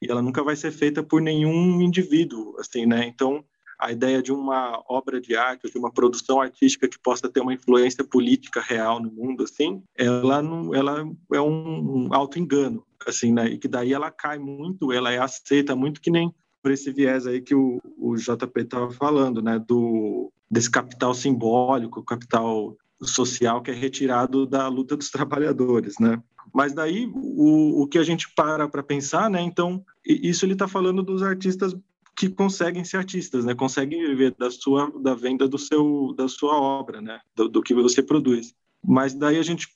e 0.00 0.10
ela 0.10 0.22
nunca 0.22 0.42
vai 0.42 0.54
ser 0.56 0.70
feita 0.70 1.02
por 1.02 1.20
nenhum 1.22 1.80
indivíduo, 1.80 2.54
assim, 2.58 2.86
né? 2.86 3.06
Então 3.06 3.44
a 3.78 3.92
ideia 3.92 4.22
de 4.22 4.32
uma 4.32 4.82
obra 4.88 5.20
de 5.20 5.36
arte, 5.36 5.70
de 5.70 5.78
uma 5.78 5.92
produção 5.92 6.40
artística 6.40 6.88
que 6.88 6.98
possa 6.98 7.28
ter 7.28 7.40
uma 7.40 7.52
influência 7.52 8.02
política 8.02 8.60
real 8.60 9.00
no 9.00 9.10
mundo, 9.10 9.44
assim, 9.44 9.82
ela 9.94 10.42
não, 10.42 10.74
ela 10.74 11.06
é 11.32 11.40
um 11.40 12.08
auto 12.12 12.38
engano, 12.38 12.84
assim, 13.06 13.32
né? 13.32 13.48
E 13.48 13.58
que 13.58 13.68
daí 13.68 13.92
ela 13.92 14.10
cai 14.10 14.38
muito, 14.38 14.92
ela 14.92 15.12
é 15.12 15.18
aceita 15.18 15.76
muito 15.76 16.00
que 16.00 16.10
nem 16.10 16.34
por 16.62 16.72
esse 16.72 16.90
viés 16.90 17.26
aí 17.26 17.40
que 17.40 17.54
o, 17.54 17.80
o 17.98 18.16
JP 18.16 18.60
estava 18.60 18.90
falando, 18.90 19.42
né? 19.42 19.58
Do 19.58 20.32
desse 20.50 20.70
capital 20.70 21.12
simbólico, 21.12 22.04
capital 22.04 22.76
social 23.02 23.62
que 23.62 23.70
é 23.70 23.74
retirado 23.74 24.46
da 24.46 24.68
luta 24.68 24.96
dos 24.96 25.10
trabalhadores, 25.10 25.98
né? 25.98 26.22
Mas 26.52 26.72
daí 26.72 27.10
o, 27.14 27.82
o 27.82 27.86
que 27.86 27.98
a 27.98 28.02
gente 28.02 28.32
para 28.34 28.68
para 28.68 28.82
pensar, 28.82 29.28
né? 29.28 29.40
Então 29.40 29.84
isso 30.04 30.44
ele 30.44 30.54
está 30.54 30.66
falando 30.66 31.02
dos 31.02 31.22
artistas 31.22 31.76
que 32.16 32.30
conseguem 32.30 32.84
ser 32.84 32.96
artistas, 32.96 33.44
né? 33.44 33.54
Conseguem 33.54 34.06
viver 34.06 34.34
da 34.38 34.50
sua 34.50 34.90
da 35.00 35.14
venda 35.14 35.46
do 35.46 35.58
seu 35.58 36.14
da 36.16 36.28
sua 36.28 36.58
obra, 36.58 37.00
né? 37.00 37.20
Do, 37.34 37.48
do 37.48 37.62
que 37.62 37.74
você 37.74 38.02
produz. 38.02 38.54
Mas 38.82 39.14
daí 39.14 39.38
a 39.38 39.42
gente 39.42 39.68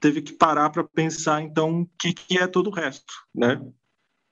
teve 0.00 0.22
que 0.22 0.32
parar 0.32 0.70
para 0.70 0.84
pensar 0.84 1.42
então 1.42 1.82
o 1.82 1.88
que, 1.98 2.12
que 2.12 2.38
é 2.38 2.46
todo 2.46 2.68
o 2.68 2.72
resto, 2.72 3.12
né? 3.34 3.60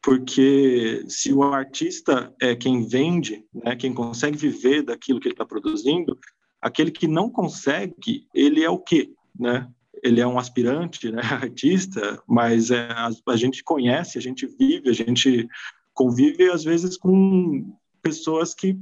Porque 0.00 1.04
se 1.08 1.32
o 1.32 1.42
artista 1.42 2.34
é 2.40 2.56
quem 2.56 2.86
vende, 2.86 3.44
né? 3.52 3.76
Quem 3.76 3.92
consegue 3.92 4.36
viver 4.36 4.82
daquilo 4.82 5.20
que 5.20 5.28
ele 5.28 5.34
está 5.34 5.44
produzindo, 5.44 6.18
Aquele 6.62 6.90
que 6.90 7.08
não 7.08 7.28
consegue, 7.28 8.26
ele 8.32 8.62
é 8.62 8.70
o 8.70 8.78
quê, 8.78 9.12
né? 9.38 9.68
Ele 10.02 10.20
é 10.20 10.26
um 10.26 10.38
aspirante, 10.38 11.10
né, 11.10 11.20
artista, 11.30 12.22
mas 12.26 12.70
é, 12.70 12.88
a, 12.90 13.10
a 13.28 13.36
gente 13.36 13.62
conhece, 13.62 14.16
a 14.18 14.20
gente 14.20 14.46
vive, 14.46 14.88
a 14.88 14.92
gente 14.92 15.48
convive 15.92 16.50
às 16.50 16.64
vezes 16.64 16.96
com 16.96 17.76
pessoas 18.02 18.52
que 18.52 18.76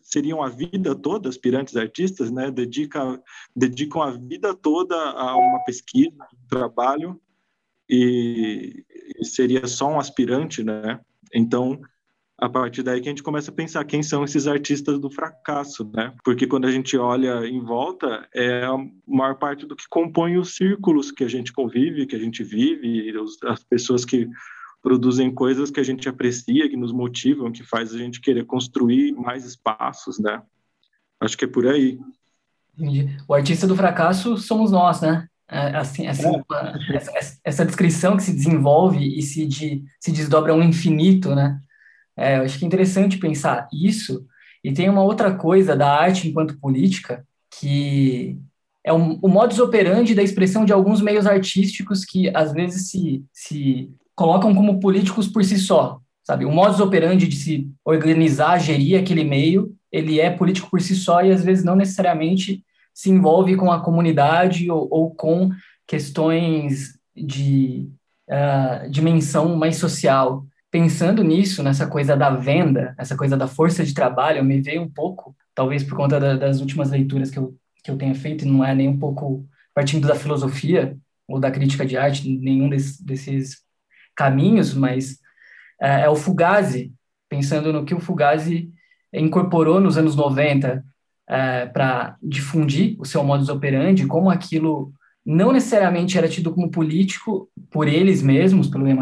seriam 0.00 0.42
a 0.42 0.48
vida 0.48 0.94
toda 0.94 1.28
aspirantes 1.28 1.76
artistas, 1.76 2.30
né? 2.30 2.50
Dedicam, 2.50 3.20
dedicam 3.54 4.02
a 4.02 4.10
vida 4.12 4.54
toda 4.54 4.96
a 4.96 5.36
uma 5.36 5.62
pesquisa, 5.64 6.10
um 6.10 6.48
trabalho, 6.48 7.20
e, 7.88 8.84
e 9.20 9.24
seria 9.24 9.66
só 9.66 9.88
um 9.88 10.00
aspirante, 10.00 10.64
né? 10.64 11.00
Então, 11.32 11.80
a 12.38 12.48
partir 12.48 12.82
daí 12.82 13.00
que 13.00 13.08
a 13.08 13.12
gente 13.12 13.22
começa 13.22 13.50
a 13.50 13.54
pensar 13.54 13.84
quem 13.84 14.02
são 14.02 14.22
esses 14.22 14.46
artistas 14.46 14.98
do 14.98 15.10
fracasso, 15.10 15.90
né? 15.94 16.12
Porque 16.22 16.46
quando 16.46 16.66
a 16.66 16.70
gente 16.70 16.96
olha 16.96 17.46
em 17.46 17.60
volta, 17.60 18.28
é 18.34 18.64
a 18.64 18.76
maior 19.06 19.36
parte 19.36 19.64
do 19.64 19.74
que 19.74 19.88
compõe 19.88 20.36
os 20.36 20.54
círculos 20.54 21.10
que 21.10 21.24
a 21.24 21.28
gente 21.28 21.52
convive, 21.52 22.06
que 22.06 22.14
a 22.14 22.18
gente 22.18 22.44
vive, 22.44 23.12
as 23.44 23.64
pessoas 23.64 24.04
que 24.04 24.28
produzem 24.82 25.34
coisas 25.34 25.70
que 25.70 25.80
a 25.80 25.82
gente 25.82 26.08
aprecia, 26.08 26.68
que 26.68 26.76
nos 26.76 26.92
motivam, 26.92 27.50
que 27.50 27.64
faz 27.64 27.94
a 27.94 27.98
gente 27.98 28.20
querer 28.20 28.44
construir 28.44 29.12
mais 29.12 29.44
espaços, 29.44 30.18
né? 30.18 30.42
Acho 31.18 31.38
que 31.38 31.46
é 31.46 31.48
por 31.48 31.66
aí. 31.66 31.98
Entendi. 32.78 33.16
O 33.26 33.32
artista 33.32 33.66
do 33.66 33.74
fracasso 33.74 34.36
somos 34.36 34.70
nós, 34.70 35.00
né? 35.00 35.26
É, 35.48 35.76
assim, 35.76 36.06
essa, 36.06 36.28
é. 36.28 36.96
essa, 36.96 37.38
essa, 37.42 37.64
descrição 37.64 38.16
que 38.16 38.24
se 38.24 38.32
desenvolve 38.32 38.98
e 38.98 39.22
se, 39.22 39.46
de, 39.46 39.84
se 40.00 40.10
desdobra 40.10 40.52
um 40.52 40.62
infinito, 40.62 41.34
né? 41.34 41.60
É, 42.16 42.38
eu 42.38 42.42
acho 42.42 42.58
que 42.58 42.64
é 42.64 42.68
interessante 42.68 43.18
pensar 43.18 43.68
isso. 43.72 44.26
E 44.64 44.72
tem 44.72 44.88
uma 44.88 45.02
outra 45.02 45.34
coisa 45.34 45.76
da 45.76 45.92
arte 45.92 46.28
enquanto 46.28 46.58
política, 46.58 47.24
que 47.60 48.38
é 48.82 48.92
o, 48.92 49.18
o 49.20 49.28
modus 49.28 49.58
operandi 49.58 50.14
da 50.14 50.22
expressão 50.22 50.64
de 50.64 50.72
alguns 50.72 51.00
meios 51.00 51.26
artísticos 51.26 52.04
que 52.04 52.30
às 52.34 52.52
vezes 52.52 52.88
se, 52.90 53.24
se 53.32 53.90
colocam 54.14 54.54
como 54.54 54.80
políticos 54.80 55.28
por 55.28 55.44
si 55.44 55.58
só, 55.58 56.00
sabe? 56.24 56.44
O 56.44 56.50
modus 56.50 56.80
operandi 56.80 57.28
de 57.28 57.36
se 57.36 57.70
organizar, 57.84 58.58
gerir 58.58 58.98
aquele 58.98 59.24
meio, 59.24 59.74
ele 59.92 60.20
é 60.20 60.30
político 60.30 60.70
por 60.70 60.80
si 60.80 60.94
só 60.94 61.22
e 61.22 61.32
às 61.32 61.44
vezes 61.44 61.64
não 61.64 61.76
necessariamente 61.76 62.64
se 62.94 63.10
envolve 63.10 63.56
com 63.56 63.70
a 63.70 63.80
comunidade 63.80 64.70
ou, 64.70 64.88
ou 64.90 65.14
com 65.14 65.50
questões 65.86 66.98
de 67.14 67.88
uh, 68.28 68.90
dimensão 68.90 69.54
mais 69.56 69.76
social 69.76 70.46
pensando 70.70 71.22
nisso, 71.22 71.62
nessa 71.62 71.86
coisa 71.86 72.16
da 72.16 72.30
venda, 72.30 72.94
essa 72.98 73.16
coisa 73.16 73.36
da 73.36 73.46
força 73.46 73.84
de 73.84 73.94
trabalho, 73.94 74.44
me 74.44 74.60
veio 74.60 74.82
um 74.82 74.90
pouco, 74.90 75.36
talvez 75.54 75.82
por 75.82 75.96
conta 75.96 76.18
da, 76.20 76.36
das 76.36 76.60
últimas 76.60 76.90
leituras 76.90 77.30
que 77.30 77.38
eu, 77.38 77.56
que 77.82 77.90
eu 77.90 77.96
tenha 77.96 78.14
feito, 78.14 78.44
e 78.44 78.48
não 78.48 78.64
é 78.64 78.74
nem 78.74 78.88
um 78.88 78.98
pouco 78.98 79.46
partindo 79.74 80.08
da 80.08 80.14
filosofia 80.14 80.96
ou 81.28 81.38
da 81.38 81.50
crítica 81.50 81.84
de 81.84 81.96
arte, 81.96 82.28
nenhum 82.28 82.68
desse, 82.68 83.04
desses 83.04 83.58
caminhos, 84.14 84.74
mas 84.74 85.18
é, 85.80 86.02
é 86.02 86.08
o 86.08 86.16
Fugazi, 86.16 86.92
pensando 87.28 87.72
no 87.72 87.84
que 87.84 87.94
o 87.94 88.00
Fugazi 88.00 88.70
incorporou 89.12 89.80
nos 89.80 89.96
anos 89.96 90.14
90 90.16 90.84
é, 91.28 91.66
para 91.66 92.16
difundir 92.22 92.96
o 92.98 93.04
seu 93.04 93.22
modus 93.24 93.48
operandi, 93.48 94.06
como 94.06 94.30
aquilo 94.30 94.92
não 95.26 95.52
necessariamente 95.52 96.16
era 96.16 96.28
tido 96.28 96.54
como 96.54 96.70
político 96.70 97.50
por 97.68 97.88
eles 97.88 98.22
mesmos, 98.22 98.68
pelo 98.68 98.86
Ian 98.86 98.94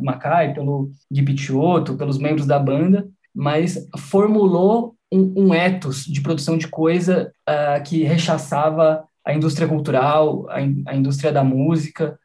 Mackay, 0.00 0.54
pelo 0.54 0.90
Gui 1.12 1.22
Picciotto, 1.22 1.98
pelos 1.98 2.18
membros 2.18 2.46
da 2.46 2.58
banda, 2.58 3.06
mas 3.34 3.86
formulou 3.98 4.96
um, 5.12 5.48
um 5.48 5.54
ethos 5.54 6.04
de 6.04 6.22
produção 6.22 6.56
de 6.56 6.66
coisa 6.66 7.30
uh, 7.46 7.82
que 7.84 8.02
rechaçava 8.04 9.04
a 9.22 9.34
indústria 9.34 9.68
cultural, 9.68 10.48
a, 10.48 10.62
in, 10.62 10.82
a 10.86 10.96
indústria 10.96 11.30
da 11.30 11.44
música, 11.44 12.18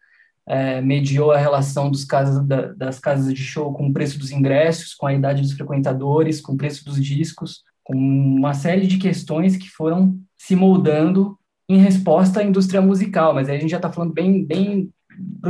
uh, 0.48 0.82
mediou 0.82 1.32
a 1.32 1.38
relação 1.38 1.92
dos 1.92 2.06
casas, 2.06 2.48
da, 2.48 2.68
das 2.74 3.00
casas 3.00 3.34
de 3.34 3.44
show 3.44 3.74
com 3.74 3.90
o 3.90 3.94
preço 3.94 4.18
dos 4.18 4.32
ingressos, 4.32 4.94
com 4.94 5.08
a 5.08 5.14
idade 5.14 5.42
dos 5.42 5.52
frequentadores, 5.52 6.40
com 6.40 6.54
o 6.54 6.58
preço 6.58 6.86
dos 6.86 7.04
discos, 7.04 7.64
com 7.84 7.96
uma 7.96 8.54
série 8.54 8.88
de 8.88 8.98
questões 8.98 9.58
que 9.58 9.70
foram 9.70 10.18
se 10.38 10.56
moldando 10.56 11.38
em 11.74 11.78
resposta 11.78 12.40
à 12.40 12.44
indústria 12.44 12.82
musical, 12.82 13.34
mas 13.34 13.48
aí 13.48 13.58
a 13.58 13.60
gente 13.60 13.72
já 13.72 13.78
está 13.78 13.92
falando 13.92 14.14
bem, 14.14 14.44
bem 14.44 14.90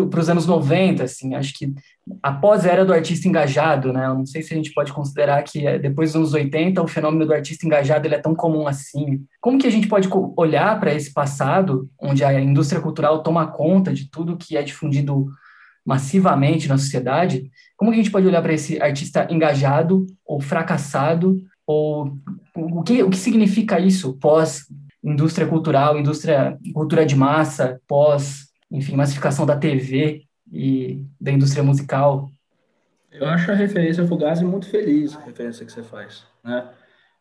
para 0.10 0.20
os 0.20 0.30
anos 0.30 0.46
90, 0.46 1.04
assim, 1.04 1.36
acho 1.36 1.54
que 1.54 1.74
após 2.22 2.66
a 2.66 2.70
era 2.70 2.86
do 2.86 2.94
artista 2.94 3.28
engajado, 3.28 3.94
né, 3.94 4.06
eu 4.06 4.16
não 4.16 4.26
sei 4.26 4.42
se 4.42 4.54
a 4.54 4.58
gente 4.58 4.74
pode 4.74 4.92
considerar 4.92 5.44
que 5.44 5.66
é, 5.66 5.78
depois 5.78 6.12
dos 6.12 6.18
anos 6.18 6.34
80 6.34 6.82
o 6.82 6.88
fenômeno 6.88 7.26
do 7.26 7.34
artista 7.34 7.66
engajado 7.66 8.08
ele 8.08 8.16
é 8.16 8.20
tão 8.20 8.36
comum 8.36 8.68
assim. 8.68 9.24
Como 9.40 9.58
que 9.58 9.68
a 9.68 9.72
gente 9.72 9.88
pode 9.88 10.10
olhar 10.36 10.80
para 10.80 10.94
esse 10.94 11.14
passado, 11.14 11.90
onde 12.00 12.24
a 12.24 12.40
indústria 12.40 12.82
cultural 12.82 13.22
toma 13.22 13.48
conta 13.48 13.94
de 13.94 14.10
tudo 14.10 14.38
que 14.38 14.58
é 14.58 14.64
difundido 14.64 15.28
massivamente 15.86 16.68
na 16.68 16.78
sociedade, 16.78 17.50
como 17.76 17.92
que 17.92 18.00
a 18.00 18.04
gente 18.04 18.12
pode 18.12 18.28
olhar 18.28 18.42
para 18.42 18.54
esse 18.54 18.82
artista 18.82 19.28
engajado 19.30 20.06
ou 20.26 20.40
fracassado, 20.40 21.42
ou 21.66 22.18
o 22.56 22.84
que, 22.84 23.02
o 23.04 23.10
que 23.10 23.18
significa 23.18 23.80
isso 23.80 24.14
pós 24.20 24.66
indústria 25.04 25.48
cultural, 25.48 25.98
indústria 25.98 26.58
cultura 26.74 27.06
de 27.06 27.16
massa, 27.16 27.82
pós, 27.88 28.52
enfim, 28.70 28.96
massificação 28.96 29.46
da 29.46 29.58
TV 29.58 30.24
e 30.52 31.06
da 31.20 31.32
indústria 31.32 31.64
musical. 31.64 32.30
Eu 33.12 33.26
acho 33.28 33.52
a 33.52 33.56
referência 33.56 34.08
Fugazi 34.08 34.46
muito 34.46 34.70
feliz, 34.70 35.16
a 35.16 35.22
referência 35.22 35.66
que 35.66 35.72
você 35.72 35.84
faz, 35.84 36.26
né? 36.44 36.70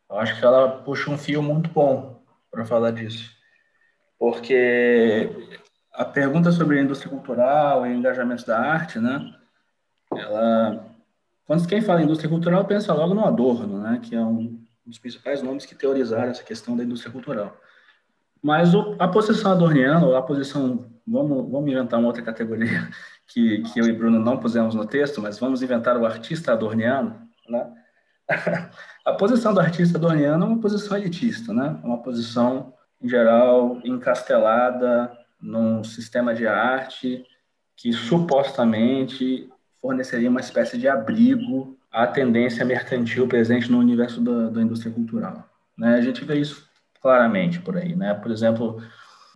Eu 0.09 0.19
acho 0.19 0.39
que 0.39 0.45
ela 0.45 0.83
puxa 0.83 1.11
um 1.11 1.19
fio 1.19 1.43
muito 1.43 1.71
bom 1.71 2.23
para 2.51 2.65
falar 2.65 2.91
disso. 2.91 3.31
Porque 4.19 5.31
a 5.93 6.05
pergunta 6.05 6.53
sobre 6.53 6.79
a 6.79 6.83
indústria 6.83 7.11
cultural 7.11 7.87
e 7.87 7.95
engajamentos 7.95 8.45
da 8.45 8.59
arte, 8.59 8.99
né? 8.99 9.35
Ela 10.15 10.91
quando 11.51 11.67
quem 11.67 11.83
fala 11.83 12.01
indústria 12.01 12.31
cultural 12.31 12.65
pensa 12.65 12.95
logo 12.95 13.13
no 13.13 13.25
Adorno, 13.25 13.81
né, 13.83 14.01
que 14.01 14.15
é 14.15 14.21
um 14.21 14.57
dos 14.87 15.01
principais 15.01 15.43
nomes 15.43 15.67
que 15.67 15.75
teorizaram 15.75 16.31
essa 16.31 16.45
questão 16.45 16.77
da 16.77 16.85
indústria 16.85 17.11
cultural. 17.11 17.61
Mas 18.43 18.75
o, 18.75 18.97
a 18.99 19.07
posição 19.09 19.53
adorniana, 19.53 20.17
a 20.17 20.23
posição, 20.23 20.87
vamos, 21.07 21.51
vamos 21.51 21.71
inventar 21.71 21.99
uma 21.99 22.09
outra 22.09 22.23
categoria 22.23 22.89
que, 23.29 23.63
que 23.63 23.81
eu 23.81 23.87
e 23.87 23.93
Bruno 23.93 24.19
não 24.19 24.39
pusemos 24.39 24.75
no 24.75 24.87
texto, 24.87 25.21
mas 25.21 25.39
vamos 25.39 25.63
inventar 25.63 25.97
o 25.97 26.07
artista 26.07 26.53
adorniano, 26.53 27.21
né? 27.49 27.71
a 29.05 29.13
posição 29.13 29.53
do 29.53 29.61
artista 29.61 29.99
adorniano 29.99 30.45
é 30.45 30.49
uma 30.49 30.61
posição 30.61 30.97
elitista, 30.97 31.53
né? 31.53 31.79
Uma 31.83 31.99
posição, 31.99 32.73
em 33.03 33.09
geral, 33.09 33.81
encastelada 33.85 35.11
num 35.41 35.83
sistema 35.83 36.35
de 36.35 36.47
arte 36.47 37.25
que 37.77 37.93
supostamente 37.93 39.49
forneceria 39.81 40.29
uma 40.29 40.41
espécie 40.41 40.77
de 40.77 40.87
abrigo 40.87 41.79
à 41.91 42.07
tendência 42.07 42.65
mercantil 42.65 43.27
presente 43.27 43.71
no 43.71 43.79
universo 43.79 44.21
da, 44.21 44.51
da 44.51 44.63
indústria 44.63 44.93
cultural. 44.93 45.49
Né? 45.77 45.95
A 45.95 46.01
gente 46.01 46.25
vê 46.25 46.39
isso 46.39 46.70
claramente 47.01 47.61
por 47.61 47.77
aí, 47.77 47.95
né? 47.97 48.15
Por 48.15 48.31
exemplo, 48.31 48.83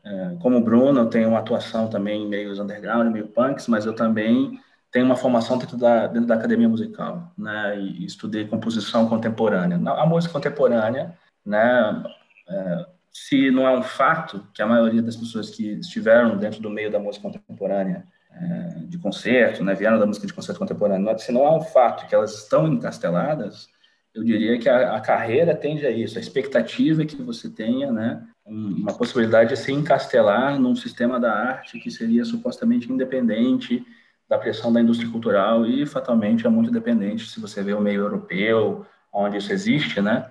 é, 0.04 0.37
como 0.40 0.62
Bruno, 0.62 1.00
eu 1.00 1.06
tenho 1.06 1.28
uma 1.28 1.38
atuação 1.38 1.88
também 1.88 2.23
em 2.23 2.28
meios 2.28 2.59
underground, 2.59 3.11
meio 3.11 3.28
punks, 3.28 3.68
mas 3.68 3.87
eu 3.87 3.94
também 3.94 4.61
tenho 4.90 5.06
uma 5.06 5.16
formação 5.16 5.59
dentro 5.59 5.76
da, 5.76 6.06
dentro 6.06 6.28
da 6.28 6.35
academia 6.35 6.68
musical, 6.68 7.33
né? 7.37 7.78
E 7.78 8.04
estudei 8.04 8.47
composição 8.47 9.09
contemporânea. 9.09 9.76
A 9.92 10.06
música 10.06 10.33
contemporânea, 10.33 11.16
né? 11.44 12.04
É, 12.49 12.87
se 13.12 13.50
não 13.50 13.66
é 13.66 13.76
um 13.76 13.83
fato 13.83 14.47
que 14.52 14.61
a 14.61 14.66
maioria 14.66 15.00
das 15.00 15.16
pessoas 15.16 15.50
que 15.50 15.78
estiveram 15.78 16.37
dentro 16.37 16.61
do 16.61 16.68
meio 16.68 16.90
da 16.90 16.99
música 16.99 17.30
contemporânea 17.30 18.04
é, 18.33 18.68
de 18.87 18.99
concerto, 18.99 19.62
né, 19.64 19.75
vieram 19.75 19.99
da 19.99 20.06
música 20.06 20.26
de 20.26 20.35
concerto 20.35 20.59
contemporânea, 20.59 21.16
se 21.18 21.30
não 21.30 21.47
é 21.47 21.50
um 21.50 21.61
fato 21.61 22.06
que 22.09 22.14
elas 22.14 22.35
estão 22.35 22.66
encasteladas, 22.66 23.68
eu 24.14 24.23
diria 24.23 24.59
que 24.59 24.68
a, 24.68 24.94
a, 24.94 25.00
carreira 25.00 25.54
tende 25.54 25.85
a 25.85 25.90
isso, 25.90 26.16
a 26.16 26.21
expectativa 26.21 27.02
é 27.02 27.06
que 27.06 27.21
você 27.21 27.50
tenha, 27.50 27.90
né, 27.90 28.25
uma 28.47 28.92
possibilidade 28.92 29.50
de 29.50 29.56
se 29.56 29.73
encastelar 29.73 30.59
num 30.61 30.76
sistema 30.76 31.18
da 31.18 31.33
arte 31.33 31.80
que 31.80 31.90
seria 31.90 32.25
supostamente 32.25 32.92
independente 32.92 33.85
da 34.28 34.38
pressão 34.38 34.73
da 34.73 34.80
indústria 34.80 35.11
cultural 35.11 35.66
e 35.66 35.85
fatalmente 35.85 36.47
é 36.47 36.50
muito 36.50 36.71
dependente, 36.71 37.28
se 37.28 37.40
você 37.40 37.62
vê 37.62 37.75
o 37.75 37.80
meio 37.80 38.02
europeu, 38.02 38.87
onde 39.12 39.38
isso 39.38 39.52
existe, 39.52 40.00
né, 40.00 40.30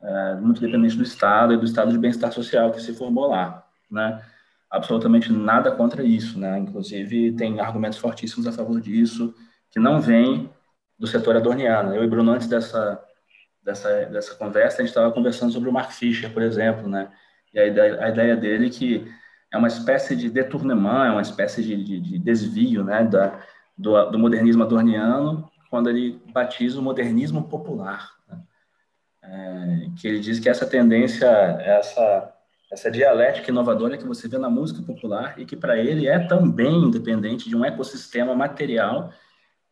é 0.00 0.34
muito 0.36 0.60
dependente 0.60 0.96
do 0.96 1.02
Estado 1.02 1.52
e 1.52 1.56
do 1.56 1.64
estado 1.64 1.90
de 1.90 1.98
bem-estar 1.98 2.32
social 2.32 2.70
que 2.70 2.80
se 2.80 2.94
formou 2.94 3.28
lá, 3.28 3.66
né. 3.90 4.22
Absolutamente 4.68 5.32
nada 5.32 5.70
contra 5.70 6.02
isso, 6.02 6.38
né, 6.38 6.58
inclusive 6.58 7.32
tem 7.32 7.60
argumentos 7.60 7.98
fortíssimos 7.98 8.46
a 8.46 8.52
favor 8.52 8.80
disso, 8.80 9.34
que 9.70 9.80
não 9.80 10.00
vem 10.00 10.50
do 10.98 11.06
setor 11.06 11.36
adorniano. 11.36 11.94
Eu 11.94 12.02
e 12.02 12.08
Bruno, 12.08 12.32
antes 12.32 12.48
dessa 12.48 13.00
dessa, 13.66 14.06
dessa 14.06 14.34
conversa, 14.36 14.76
a 14.76 14.80
gente 14.82 14.90
estava 14.90 15.10
conversando 15.10 15.52
sobre 15.52 15.68
o 15.68 15.72
Mark 15.72 15.90
Fisher, 15.90 16.32
por 16.32 16.40
exemplo, 16.40 16.88
né? 16.88 17.10
E 17.52 17.58
a 17.58 17.66
ideia, 17.66 18.04
a 18.04 18.08
ideia 18.08 18.36
dele 18.36 18.70
que 18.70 19.12
é 19.52 19.58
uma 19.58 19.66
espécie 19.66 20.14
de 20.14 20.30
detournement, 20.30 21.06
é 21.06 21.10
uma 21.10 21.22
espécie 21.22 21.64
de, 21.64 21.82
de, 21.82 22.00
de 22.00 22.18
desvio, 22.18 22.84
né, 22.84 23.02
da, 23.04 23.40
do, 23.76 24.10
do, 24.10 24.18
modernismo 24.18 24.62
adorniano, 24.62 25.50
quando 25.68 25.90
ele 25.90 26.22
batiza 26.32 26.78
o 26.78 26.82
modernismo 26.82 27.48
popular. 27.48 28.12
Né? 28.28 28.38
É, 29.24 29.90
que 29.98 30.06
ele 30.06 30.20
diz 30.20 30.38
que 30.38 30.48
essa 30.48 30.66
tendência, 30.66 31.26
essa, 31.26 32.32
essa 32.70 32.90
dialética 32.90 33.50
inovadora 33.50 33.96
que 33.96 34.06
você 34.06 34.28
vê 34.28 34.38
na 34.38 34.50
música 34.50 34.82
popular 34.82 35.34
e 35.38 35.44
que 35.44 35.56
para 35.56 35.76
ele 35.76 36.06
é 36.06 36.20
também 36.20 36.84
independente 36.84 37.48
de 37.48 37.56
um 37.56 37.64
ecossistema 37.64 38.34
material 38.34 39.12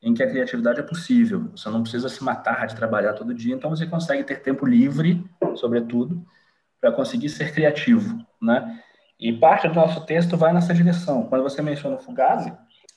em 0.05 0.13
que 0.13 0.23
a 0.23 0.29
criatividade 0.29 0.79
é 0.79 0.83
possível. 0.83 1.49
Você 1.57 1.71
não 1.71 1.81
precisa 1.81 2.11
se 2.11 2.23
matar 2.23 2.67
de 2.67 2.77
trabalhar 2.77 3.15
todo 3.15 3.33
dia, 3.33 3.55
então 3.55 3.71
você 3.71 3.87
consegue 3.87 4.23
ter 4.23 4.43
tempo 4.43 4.67
livre, 4.67 5.25
sobretudo, 5.57 6.23
para 6.79 6.93
conseguir 6.93 7.31
ser 7.31 7.55
criativo, 7.55 8.19
né? 8.41 8.81
E 9.19 9.33
parte 9.33 9.67
do 9.67 9.75
nosso 9.75 10.05
texto 10.05 10.37
vai 10.37 10.53
nessa 10.53 10.75
direção. 10.75 11.25
Quando 11.25 11.43
você 11.43 11.63
menciona 11.63 11.97
o 11.97 11.99
Fugazi, 11.99 12.53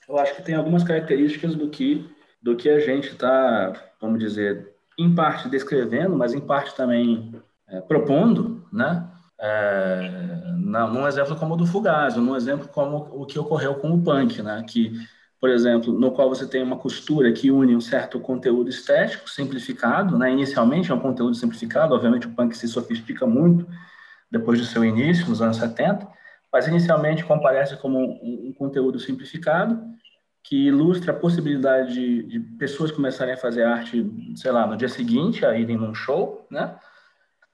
eu 0.09 0.17
acho 0.19 0.35
que 0.35 0.41
tem 0.41 0.55
algumas 0.55 0.83
características 0.83 1.55
do 1.55 1.69
que 1.69 2.05
do 2.41 2.55
que 2.55 2.69
a 2.69 2.79
gente 2.79 3.09
está, 3.09 3.73
vamos 3.99 4.19
dizer, 4.19 4.73
em 4.97 5.13
parte 5.13 5.49
descrevendo, 5.49 6.15
mas 6.15 6.33
em 6.33 6.39
parte 6.39 6.75
também 6.75 7.33
é, 7.67 7.81
propondo, 7.81 8.65
né? 8.71 9.09
É, 9.39 10.41
num 10.55 11.07
exemplo 11.07 11.35
como 11.35 11.53
o 11.53 11.57
do 11.57 11.65
Fugazi, 11.65 12.19
num 12.19 12.35
exemplo 12.35 12.67
como 12.67 12.97
o 13.11 13.25
que 13.25 13.39
ocorreu 13.39 13.75
com 13.75 13.91
o 13.91 14.01
punk, 14.01 14.41
né? 14.41 14.63
Que 14.67 14.93
por 15.39 15.50
exemplo, 15.50 15.94
no 15.94 16.12
qual 16.12 16.29
você 16.29 16.48
tem 16.48 16.63
uma 16.63 16.77
costura 16.77 17.32
que 17.32 17.51
une 17.51 17.75
um 17.75 17.82
certo 17.82 18.20
conteúdo 18.20 18.70
estético 18.70 19.29
simplificado, 19.29 20.17
né? 20.17 20.32
Inicialmente 20.32 20.91
é 20.91 20.96
um 20.96 21.00
conteúdo 21.00 21.36
simplificado, 21.36 21.94
obviamente 21.94 22.27
o 22.27 22.32
punk 22.32 22.58
se 22.58 22.67
sofistica 22.67 23.25
muito 23.27 23.67
depois 24.32 24.60
do 24.60 24.65
seu 24.65 24.84
início, 24.84 25.29
nos 25.29 25.41
anos 25.41 25.58
70, 25.58 26.08
mas 26.51 26.67
inicialmente 26.67 27.24
comparece 27.24 27.77
como 27.77 28.00
um, 28.00 28.53
conteúdo 28.58 29.00
simplificado 29.00 29.79
que 30.44 30.67
ilustra 30.67 31.12
a 31.12 31.15
possibilidade 31.15 31.94
de, 31.94 32.24
de, 32.24 32.39
pessoas 32.58 32.89
começarem 32.89 33.34
a 33.34 33.38
fazer 33.38 33.63
arte, 33.63 34.10
sei 34.36 34.51
lá, 34.51 34.65
no 34.65 34.77
dia 34.77 34.89
seguinte, 34.89 35.46
a 35.46 35.58
irem 35.58 35.77
num 35.77 35.94
show, 35.94 36.48
né? 36.50 36.75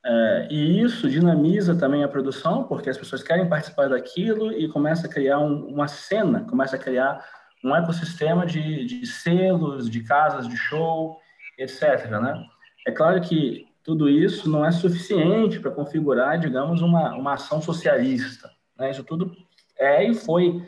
É, 0.06 0.48
e 0.52 0.82
isso 0.82 1.10
dinamiza 1.10 1.76
também 1.76 2.04
a 2.04 2.08
produção, 2.08 2.64
porque 2.66 2.90
as 2.90 2.98
pessoas 2.98 3.24
querem 3.24 3.48
participar 3.48 3.90
daquilo 3.90 4.52
e 4.52 4.68
começa 4.68 5.08
a 5.08 5.10
criar 5.10 5.40
um, 5.40 5.66
uma 5.66 5.88
cena, 5.88 6.46
começa 6.48 6.76
a 6.76 6.80
criar 6.80 7.26
um 7.64 7.76
ecossistema 7.76 8.46
de, 8.46 8.86
de 8.86 9.06
selos, 9.06 9.90
de 9.90 10.04
casas 10.04 10.48
de 10.48 10.58
show, 10.58 11.18
etc. 11.58 12.10
Né? 12.10 12.46
É 12.86 12.92
claro 12.92 13.22
que 13.22 13.68
tudo 13.84 14.10
isso 14.10 14.50
não 14.50 14.66
é 14.66 14.72
suficiente 14.72 15.60
para 15.60 15.72
configurar, 15.72 16.40
digamos, 16.40 16.82
uma, 16.82 17.16
uma 17.16 17.34
ação 17.34 17.62
socialista. 17.62 18.50
Né? 18.78 18.92
Isso 18.92 19.04
tudo 19.04 19.36
é 19.78 20.04
e 20.04 20.14
foi 20.14 20.66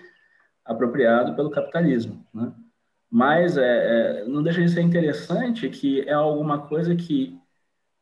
apropriado 0.64 1.36
pelo 1.36 1.50
capitalismo. 1.50 2.26
Né? 2.34 2.52
Mas 3.10 3.58
é, 3.58 3.64
é, 4.22 4.26
não 4.26 4.42
deixa 4.42 4.62
de 4.62 4.70
ser 4.70 4.82
interessante 4.82 5.70
que 5.70 6.02
é 6.02 6.14
alguma 6.14 6.68
coisa 6.68 6.96
que 6.96 7.40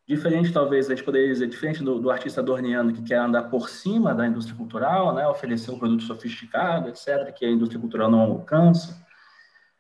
Diferente, 0.06 0.52
talvez, 0.52 0.88
a 0.88 0.90
gente 0.90 1.04
poderia 1.04 1.30
dizer, 1.30 1.48
diferente 1.48 1.82
do, 1.82 1.98
do, 1.98 2.12
artista 2.12 2.42
adorniano 2.42 2.92
que 2.92 3.02
quer 3.02 3.20
andar 3.20 3.44
por 3.44 3.70
cima 3.70 4.14
da 4.14 4.28
indústria 4.28 4.58
cultural, 4.58 5.16
né, 5.16 5.26
oferecer 5.28 5.72
um 5.72 5.80
produto 5.80 6.04
sofisticado, 6.04 6.90
etc., 6.90 7.32
que 7.34 7.46
a 7.46 7.50
indústria 7.50 7.80
cultural 7.80 8.12
não 8.12 8.20
alcança. 8.20 9.02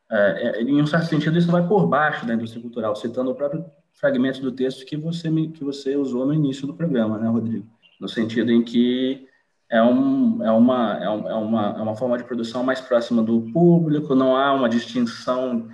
É, 0.09 0.59
é, 0.59 0.61
em 0.61 0.81
um 0.81 0.87
certo 0.87 1.07
sentido, 1.07 1.37
isso 1.37 1.51
vai 1.51 1.67
por 1.67 1.87
baixo 1.87 2.25
da 2.25 2.35
indústria 2.35 2.61
cultural, 2.61 2.95
citando 2.95 3.31
o 3.31 3.35
próprio 3.35 3.65
fragmento 3.93 4.41
do 4.41 4.51
texto 4.51 4.85
que 4.85 4.95
você, 4.95 5.29
me, 5.29 5.49
que 5.49 5.63
você 5.63 5.97
usou 5.97 6.25
no 6.25 6.33
início 6.33 6.65
do 6.65 6.73
programa, 6.73 7.17
né, 7.17 7.27
Rodrigo? 7.27 7.67
No 7.99 8.07
sentido 8.07 8.49
em 8.49 8.63
que 8.63 9.27
é, 9.69 9.81
um, 9.81 10.41
é, 10.41 10.51
uma, 10.51 11.03
é, 11.03 11.09
um, 11.09 11.29
é, 11.29 11.33
uma, 11.33 11.75
é 11.77 11.81
uma 11.81 11.95
forma 11.95 12.17
de 12.17 12.23
produção 12.23 12.63
mais 12.63 12.79
próxima 12.79 13.21
do 13.21 13.41
público, 13.51 14.15
não 14.15 14.37
há 14.37 14.53
uma 14.53 14.69
distinção 14.69 15.67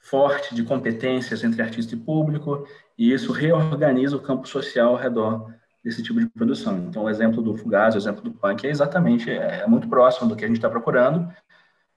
forte 0.00 0.54
de 0.54 0.62
competências 0.62 1.44
entre 1.44 1.60
artista 1.62 1.94
e 1.94 1.98
público, 1.98 2.66
e 2.98 3.12
isso 3.12 3.32
reorganiza 3.32 4.16
o 4.16 4.20
campo 4.20 4.48
social 4.48 4.90
ao 4.90 4.96
redor 4.96 5.52
desse 5.84 6.02
tipo 6.02 6.18
de 6.18 6.26
produção. 6.26 6.78
Então, 6.78 7.04
o 7.04 7.10
exemplo 7.10 7.42
do 7.42 7.56
Fugaz, 7.56 7.94
o 7.94 7.98
exemplo 7.98 8.22
do 8.22 8.32
punk 8.32 8.66
é 8.66 8.70
exatamente, 8.70 9.30
é, 9.30 9.60
é 9.62 9.66
muito 9.66 9.88
próximo 9.88 10.28
do 10.28 10.34
que 10.34 10.44
a 10.44 10.48
gente 10.48 10.56
está 10.56 10.68
procurando, 10.68 11.32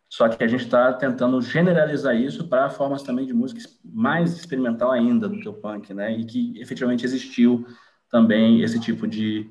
só 0.07 0.27
que 0.27 0.43
a 0.43 0.47
gente 0.47 0.63
está 0.63 0.91
tentando 0.93 1.41
generalizar 1.41 2.15
isso 2.15 2.47
para 2.47 2.69
formas 2.69 3.03
também 3.03 3.25
de 3.25 3.33
música 3.33 3.61
mais 3.83 4.35
experimental 4.35 4.91
ainda 4.91 5.29
do 5.29 5.39
que 5.39 5.47
o 5.47 5.53
punk, 5.53 5.93
né? 5.93 6.11
E 6.11 6.25
que 6.25 6.59
efetivamente 6.59 7.05
existiu 7.05 7.65
também 8.09 8.61
esse 8.61 8.79
tipo 8.79 9.07
de 9.07 9.49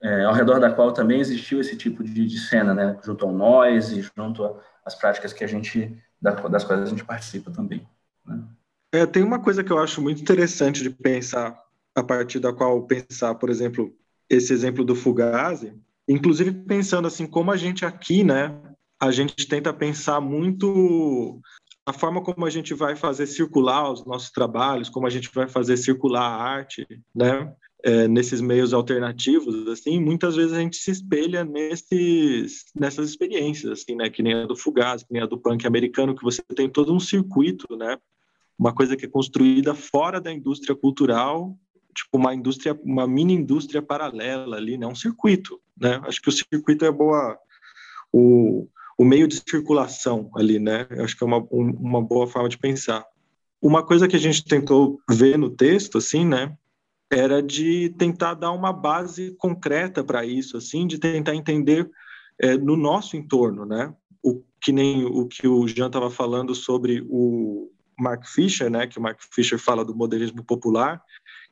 é, 0.00 0.24
ao 0.24 0.32
redor 0.32 0.60
da 0.60 0.70
qual 0.70 0.92
também 0.92 1.20
existiu 1.20 1.60
esse 1.60 1.76
tipo 1.76 2.04
de, 2.04 2.26
de 2.26 2.38
cena, 2.38 2.72
né? 2.72 2.96
Junto 3.04 3.26
ao 3.26 3.32
noise, 3.32 4.08
junto 4.16 4.56
às 4.84 4.94
práticas 4.94 5.32
que 5.32 5.42
a 5.42 5.48
gente 5.48 6.00
das 6.20 6.64
quais 6.64 6.82
a 6.82 6.86
gente 6.86 7.04
participa 7.04 7.50
também. 7.50 7.86
Né? 8.26 8.42
É, 8.92 9.04
tem 9.04 9.22
uma 9.22 9.38
coisa 9.38 9.62
que 9.62 9.70
eu 9.70 9.78
acho 9.78 10.00
muito 10.00 10.22
interessante 10.22 10.82
de 10.82 10.90
pensar, 10.90 11.58
a 11.94 12.02
partir 12.02 12.38
da 12.38 12.52
qual 12.52 12.86
pensar, 12.86 13.34
por 13.34 13.50
exemplo, 13.50 13.94
esse 14.30 14.52
exemplo 14.52 14.84
do 14.84 14.94
Fugazi, 14.94 15.74
inclusive 16.08 16.52
pensando 16.52 17.06
assim, 17.06 17.26
como 17.26 17.50
a 17.50 17.56
gente 17.56 17.84
aqui, 17.84 18.24
né, 18.24 18.58
a 19.00 19.10
gente 19.10 19.46
tenta 19.46 19.72
pensar 19.72 20.20
muito 20.20 21.40
a 21.88 21.92
forma 21.92 22.22
como 22.22 22.44
a 22.44 22.50
gente 22.50 22.74
vai 22.74 22.94
fazer 22.94 23.26
circular 23.26 23.90
os 23.90 24.04
nossos 24.04 24.30
trabalhos, 24.30 24.90
como 24.90 25.06
a 25.06 25.10
gente 25.10 25.30
vai 25.34 25.48
fazer 25.48 25.76
circular 25.78 26.20
a 26.20 26.42
arte, 26.42 26.86
né? 27.14 27.54
É, 27.82 28.06
nesses 28.08 28.40
meios 28.40 28.74
alternativos, 28.74 29.66
assim, 29.68 29.98
muitas 29.98 30.34
vezes 30.36 30.52
a 30.52 30.58
gente 30.58 30.76
se 30.76 30.90
espelha 30.90 31.44
nesses, 31.44 32.64
nessas 32.74 33.08
experiências, 33.08 33.72
assim, 33.72 33.94
né? 33.94 34.10
Que 34.10 34.22
nem 34.22 34.34
a 34.34 34.46
do 34.46 34.54
Fugaz, 34.54 35.02
que 35.02 35.12
nem 35.12 35.22
a 35.22 35.26
do 35.26 35.38
punk 35.38 35.66
americano, 35.66 36.14
que 36.14 36.24
você 36.24 36.42
tem 36.54 36.68
todo 36.68 36.92
um 36.92 37.00
circuito, 37.00 37.74
né? 37.74 37.96
Uma 38.58 38.74
coisa 38.74 38.96
que 38.96 39.06
é 39.06 39.08
construída 39.08 39.74
fora 39.74 40.20
da 40.20 40.32
indústria 40.32 40.74
cultural, 40.74 41.56
tipo 41.94 42.16
uma 42.16 42.34
indústria, 42.34 42.78
uma 42.82 43.06
mini 43.06 43.34
indústria 43.34 43.80
paralela 43.80 44.56
ali, 44.56 44.76
né? 44.76 44.86
Um 44.86 44.94
circuito, 44.94 45.60
né? 45.76 46.00
Acho 46.04 46.20
que 46.20 46.28
o 46.28 46.32
circuito 46.32 46.84
é 46.84 46.90
boa, 46.90 47.38
o, 48.12 48.68
o 48.98 49.04
meio 49.04 49.28
de 49.28 49.36
circulação 49.36 50.30
ali, 50.34 50.58
né? 50.58 50.86
Acho 51.02 51.16
que 51.16 51.22
é 51.22 51.26
uma, 51.26 51.46
uma 51.50 52.02
boa 52.02 52.26
forma 52.26 52.48
de 52.48 52.58
pensar. 52.58 53.04
Uma 53.62 53.84
coisa 53.84 54.08
que 54.08 54.16
a 54.16 54.20
gente 54.20 54.44
tentou 54.44 55.00
ver 55.08 55.38
no 55.38 55.50
texto, 55.50 55.98
assim, 55.98 56.24
né? 56.24 56.56
Era 57.10 57.42
de 57.42 57.90
tentar 57.90 58.34
dar 58.34 58.52
uma 58.52 58.72
base 58.72 59.34
concreta 59.38 60.02
para 60.02 60.26
isso, 60.26 60.56
assim, 60.56 60.86
de 60.86 60.98
tentar 60.98 61.34
entender 61.34 61.88
é, 62.40 62.56
no 62.56 62.76
nosso 62.76 63.16
entorno, 63.16 63.64
né? 63.64 63.94
O 64.22 64.42
que 64.60 64.72
nem 64.72 65.04
o 65.04 65.26
que 65.26 65.46
o 65.46 65.66
Jean 65.66 65.86
estava 65.86 66.10
falando 66.10 66.54
sobre 66.54 67.04
o, 67.08 67.70
Mark 67.98 68.26
Fisher, 68.26 68.70
né, 68.70 68.86
que 68.86 68.98
o 68.98 69.02
Mark 69.02 69.20
Fisher 69.32 69.58
fala 69.58 69.84
do 69.84 69.94
modernismo 69.94 70.44
popular, 70.44 71.02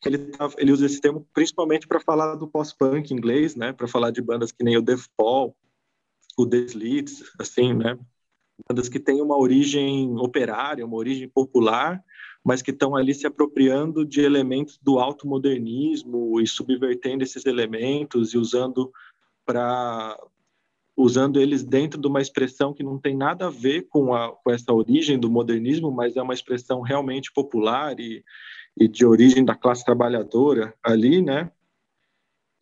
que 0.00 0.08
ele, 0.08 0.18
tá, 0.18 0.48
ele 0.58 0.72
usa 0.72 0.86
esse 0.86 1.00
termo 1.00 1.26
principalmente 1.32 1.86
para 1.86 2.00
falar 2.00 2.34
do 2.36 2.48
pós-punk 2.48 3.12
inglês, 3.12 3.56
né, 3.56 3.72
para 3.72 3.88
falar 3.88 4.10
de 4.10 4.22
bandas 4.22 4.52
que 4.52 4.64
nem 4.64 4.76
o 4.76 4.82
The 4.82 4.96
o 6.38 6.46
The 6.46 6.58
Slits, 6.58 7.22
assim, 7.38 7.74
né, 7.74 7.98
bandas 8.68 8.88
que 8.88 9.00
têm 9.00 9.20
uma 9.20 9.36
origem 9.36 10.16
operária, 10.18 10.84
uma 10.84 10.96
origem 10.96 11.28
popular, 11.28 12.02
mas 12.44 12.62
que 12.62 12.70
estão 12.70 12.94
ali 12.94 13.12
se 13.12 13.26
apropriando 13.26 14.04
de 14.04 14.20
elementos 14.20 14.78
do 14.78 14.98
alto 14.98 15.26
modernismo 15.26 16.40
e 16.40 16.46
subvertendo 16.46 17.24
esses 17.24 17.44
elementos 17.44 18.34
e 18.34 18.38
usando 18.38 18.92
para 19.44 20.16
usando 20.96 21.38
eles 21.40 21.62
dentro 21.62 22.00
de 22.00 22.06
uma 22.06 22.22
expressão 22.22 22.72
que 22.72 22.82
não 22.82 22.98
tem 22.98 23.14
nada 23.14 23.46
a 23.46 23.50
ver 23.50 23.82
com, 23.88 24.14
a, 24.14 24.32
com 24.32 24.50
essa 24.50 24.72
origem 24.72 25.18
do 25.18 25.30
modernismo, 25.30 25.90
mas 25.90 26.16
é 26.16 26.22
uma 26.22 26.32
expressão 26.32 26.80
realmente 26.80 27.30
popular 27.32 28.00
e, 28.00 28.24
e 28.78 28.88
de 28.88 29.04
origem 29.04 29.44
da 29.44 29.54
classe 29.54 29.84
trabalhadora 29.84 30.74
ali, 30.82 31.20
né? 31.20 31.50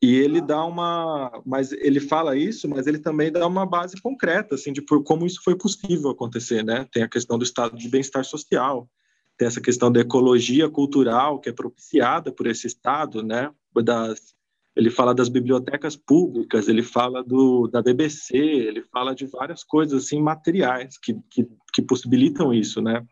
E 0.02 0.16
ele 0.16 0.40
dá 0.40 0.62
uma, 0.64 1.42
mas 1.46 1.72
ele 1.72 2.00
fala 2.00 2.36
isso, 2.36 2.68
mas 2.68 2.86
ele 2.86 2.98
também 2.98 3.32
dá 3.32 3.46
uma 3.46 3.64
base 3.64 3.98
concreta, 4.02 4.56
assim, 4.56 4.72
de 4.72 4.82
por 4.82 5.02
como 5.02 5.24
isso 5.24 5.40
foi 5.42 5.56
possível 5.56 6.10
acontecer, 6.10 6.62
né? 6.62 6.86
Tem 6.92 7.02
a 7.02 7.08
questão 7.08 7.38
do 7.38 7.44
estado 7.44 7.74
de 7.76 7.88
bem-estar 7.88 8.24
social, 8.24 8.90
tem 9.38 9.48
essa 9.48 9.60
questão 9.60 9.90
da 9.90 10.00
ecologia 10.00 10.68
cultural 10.68 11.40
que 11.40 11.48
é 11.48 11.52
propiciada 11.52 12.30
por 12.30 12.46
esse 12.46 12.66
estado, 12.66 13.22
né? 13.22 13.50
Das 13.82 14.33
ele 14.76 14.90
fala 14.90 15.14
das 15.14 15.28
bibliotecas 15.28 15.96
públicas, 15.96 16.68
ele 16.68 16.82
fala 16.82 17.22
do, 17.22 17.68
da 17.68 17.80
BBC, 17.80 18.36
ele 18.36 18.82
fala 18.82 19.14
de 19.14 19.26
várias 19.26 19.62
coisas 19.62 20.04
assim 20.04 20.20
materiais 20.20 20.98
que, 20.98 21.16
que, 21.30 21.46
que 21.72 21.82
possibilitam 21.82 22.52
isso, 22.52 22.82
né? 22.82 23.06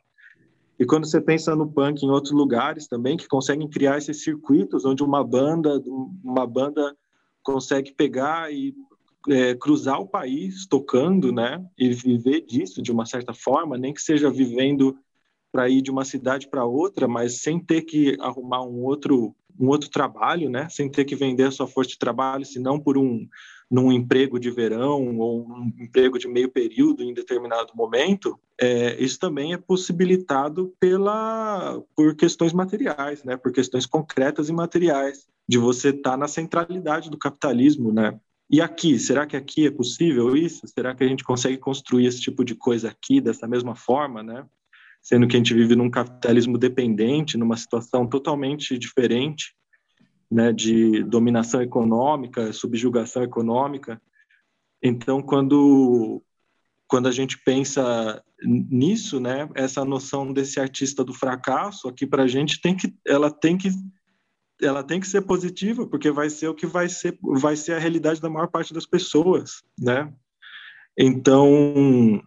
E 0.79 0.85
quando 0.85 1.07
você 1.07 1.21
pensa 1.21 1.55
no 1.55 1.71
punk 1.71 2.03
em 2.03 2.11
outros 2.11 2.33
lugares 2.33 2.89
também 2.89 3.17
que 3.17 3.29
conseguem 3.29 3.69
criar 3.69 3.99
esses 3.99 4.25
circuitos 4.25 4.85
onde 4.85 5.05
uma 5.05 5.23
banda 5.23 5.81
uma 6.25 6.47
banda 6.47 6.97
consegue 7.43 7.93
pegar 7.93 8.53
e 8.53 8.75
é, 9.29 9.55
cruzar 9.55 10.01
o 10.01 10.09
país 10.09 10.67
tocando, 10.67 11.33
né? 11.33 11.65
E 11.79 11.93
viver 11.93 12.41
disso 12.41 12.83
de 12.83 12.91
uma 12.91 13.07
certa 13.07 13.33
forma, 13.33 13.79
nem 13.79 13.95
que 13.95 14.03
seja 14.03 14.29
vivendo 14.29 14.97
para 15.53 15.69
ir 15.69 15.83
de 15.83 15.91
uma 15.91 16.05
cidade 16.05 16.49
para 16.49 16.65
outra, 16.65 17.07
mas 17.07 17.43
sem 17.43 17.61
ter 17.61 17.83
que 17.83 18.17
arrumar 18.21 18.63
um 18.63 18.83
outro 18.83 19.35
um 19.61 19.69
outro 19.69 19.91
trabalho, 19.91 20.49
né, 20.49 20.67
sem 20.71 20.91
ter 20.91 21.05
que 21.05 21.15
vender 21.15 21.45
a 21.45 21.51
sua 21.51 21.67
força 21.67 21.91
de 21.91 21.99
trabalho, 21.99 22.45
senão 22.45 22.81
por 22.81 22.97
um 22.97 23.29
num 23.71 23.91
emprego 23.91 24.39
de 24.39 24.51
verão 24.51 25.19
ou 25.19 25.47
um 25.47 25.73
emprego 25.81 26.19
de 26.19 26.29
meio 26.29 26.51
período 26.51 27.03
em 27.03 27.15
determinado 27.15 27.73
momento, 27.75 28.39
é, 28.61 29.03
isso 29.03 29.19
também 29.19 29.55
é 29.55 29.57
possibilitado 29.57 30.75
pela 30.79 31.81
por 31.97 32.15
questões 32.15 32.53
materiais, 32.53 33.25
né, 33.25 33.35
por 33.37 33.51
questões 33.51 33.87
concretas 33.87 34.51
e 34.51 34.53
materiais, 34.53 35.27
de 35.49 35.57
você 35.57 35.89
estar 35.89 36.13
tá 36.13 36.17
na 36.19 36.29
centralidade 36.29 37.11
do 37.11 37.17
capitalismo, 37.17 37.93
né? 37.93 38.19
E 38.51 38.61
aqui, 38.61 38.99
será 38.99 39.27
que 39.27 39.35
aqui 39.35 39.67
é 39.67 39.71
possível 39.71 40.37
isso? 40.37 40.67
Será 40.67 40.95
que 40.95 41.03
a 41.03 41.09
gente 41.09 41.25
consegue 41.25 41.57
construir 41.57 42.05
esse 42.05 42.21
tipo 42.21 42.45
de 42.45 42.55
coisa 42.55 42.91
aqui 42.91 43.19
dessa 43.19 43.49
mesma 43.49 43.75
forma, 43.75 44.23
né? 44.23 44.45
Sendo 45.03 45.27
que 45.27 45.37
a 45.37 45.39
gente 45.39 45.53
vive 45.53 45.75
num 45.75 45.91
capitalismo 45.91 46.57
dependente, 46.57 47.37
numa 47.37 47.57
situação 47.57 48.07
totalmente 48.07 48.79
diferente, 48.79 49.55
né, 50.31 50.53
de 50.53 51.03
dominação 51.03 51.61
econômica, 51.61 52.53
subjugação 52.53 53.23
econômica. 53.23 54.01
Então, 54.83 55.21
quando 55.21 56.23
quando 56.89 57.09
a 57.09 57.11
gente 57.11 57.39
pensa 57.39 58.23
nisso, 58.45 59.19
né, 59.19 59.49
essa 59.55 59.83
noção 59.83 60.31
desse 60.31 60.61
artista 60.61 61.03
do 61.03 61.15
fracasso 61.15 61.89
aqui 61.89 62.07
para 62.07 62.25
a 62.25 62.27
gente 62.27 62.61
tem 62.61 62.77
que, 62.77 62.95
ela 63.07 63.31
tem 63.31 63.57
que, 63.57 63.71
ela 64.61 64.85
tem 64.85 65.01
que 65.01 65.07
ser 65.07 65.23
positiva 65.23 65.87
porque 65.87 66.11
vai 66.11 66.29
ser 66.29 66.49
o 66.49 66.55
que 66.55 66.67
vai 66.67 66.91
ser, 66.91 67.19
vai 67.23 67.57
ser 67.57 67.73
a 67.73 67.79
realidade 67.79 68.21
da 68.21 68.29
maior 68.29 68.47
parte 68.47 68.75
das 68.75 68.85
pessoas, 68.85 69.63
né? 69.79 70.13
Então 70.99 72.23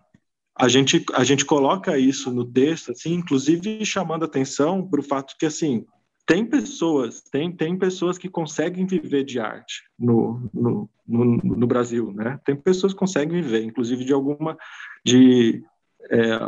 a 0.58 0.68
gente 0.68 1.04
a 1.14 1.24
gente 1.24 1.46
coloca 1.46 1.98
isso 1.98 2.32
no 2.32 2.46
texto, 2.46 2.92
assim, 2.92 3.14
inclusive 3.14 3.86
chamando 3.86 4.26
atenção 4.26 4.88
para 4.88 5.00
o 5.00 5.04
fato 5.04 5.36
que 5.38 5.46
assim 5.46 5.86
tem 6.26 6.44
pessoas, 6.44 7.22
tem, 7.22 7.52
tem 7.52 7.78
pessoas 7.78 8.18
que 8.18 8.28
conseguem 8.28 8.86
viver 8.86 9.24
de 9.24 9.40
arte 9.40 9.84
no, 9.98 10.50
no, 10.52 10.90
no, 11.08 11.26
no 11.38 11.68
Brasil, 11.68 12.12
né? 12.12 12.40
Tem 12.44 12.56
pessoas 12.56 12.94
que 12.94 13.00
conseguem 13.00 13.42
viver, 13.42 13.64
inclusive 13.64 14.04
de 14.04 14.12
alguma, 14.12 14.58
de, 15.06 15.64
é, 16.10 16.40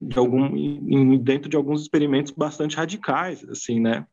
de 0.00 0.18
algum, 0.18 1.18
dentro 1.18 1.48
de 1.48 1.56
alguns 1.56 1.80
experimentos 1.80 2.32
bastante 2.32 2.76
radicais, 2.76 3.42
assim, 3.48 3.80
né? 3.80 4.06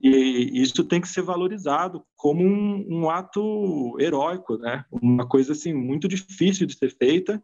E 0.00 0.62
isso 0.62 0.84
tem 0.84 1.00
que 1.00 1.08
ser 1.08 1.22
valorizado 1.22 2.04
como 2.16 2.42
um, 2.42 2.86
um 2.88 3.10
ato 3.10 3.96
heróico, 3.98 4.56
né? 4.58 4.84
Uma 4.90 5.26
coisa 5.26 5.52
assim 5.52 5.74
muito 5.74 6.06
difícil 6.06 6.66
de 6.66 6.78
ser 6.78 6.96
feita 6.96 7.42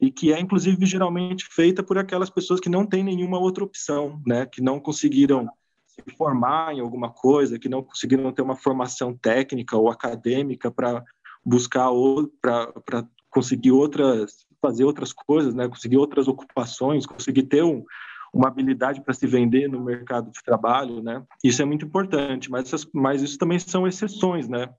e 0.00 0.10
que 0.10 0.32
é 0.32 0.40
inclusive 0.40 0.84
geralmente 0.86 1.46
feita 1.50 1.82
por 1.82 1.98
aquelas 1.98 2.30
pessoas 2.30 2.60
que 2.60 2.68
não 2.68 2.86
têm 2.86 3.02
nenhuma 3.02 3.38
outra 3.38 3.64
opção, 3.64 4.20
né? 4.26 4.46
Que 4.46 4.60
não 4.60 4.80
conseguiram 4.80 5.48
se 5.86 6.02
formar 6.16 6.74
em 6.74 6.80
alguma 6.80 7.10
coisa, 7.10 7.58
que 7.58 7.68
não 7.68 7.82
conseguiram 7.82 8.32
ter 8.32 8.42
uma 8.42 8.56
formação 8.56 9.16
técnica 9.16 9.76
ou 9.76 9.90
acadêmica 9.90 10.70
para 10.70 11.04
buscar 11.44 11.90
para 12.40 13.06
conseguir 13.30 13.72
outras 13.72 14.46
fazer 14.60 14.84
outras 14.84 15.12
coisas, 15.12 15.54
né? 15.54 15.68
Conseguir 15.68 15.96
outras 15.96 16.28
ocupações, 16.28 17.04
conseguir 17.04 17.42
ter 17.42 17.64
um, 17.64 17.84
uma 18.32 18.46
habilidade 18.48 19.02
para 19.02 19.12
se 19.12 19.26
vender 19.26 19.68
no 19.68 19.82
mercado 19.82 20.30
de 20.30 20.42
trabalho, 20.42 21.02
né? 21.02 21.22
Isso 21.42 21.60
é 21.60 21.64
muito 21.64 21.84
importante, 21.84 22.50
mas, 22.50 22.66
essas, 22.66 22.88
mas 22.94 23.22
isso 23.22 23.36
também 23.36 23.58
são 23.58 23.86
exceções, 23.86 24.48
né? 24.48 24.72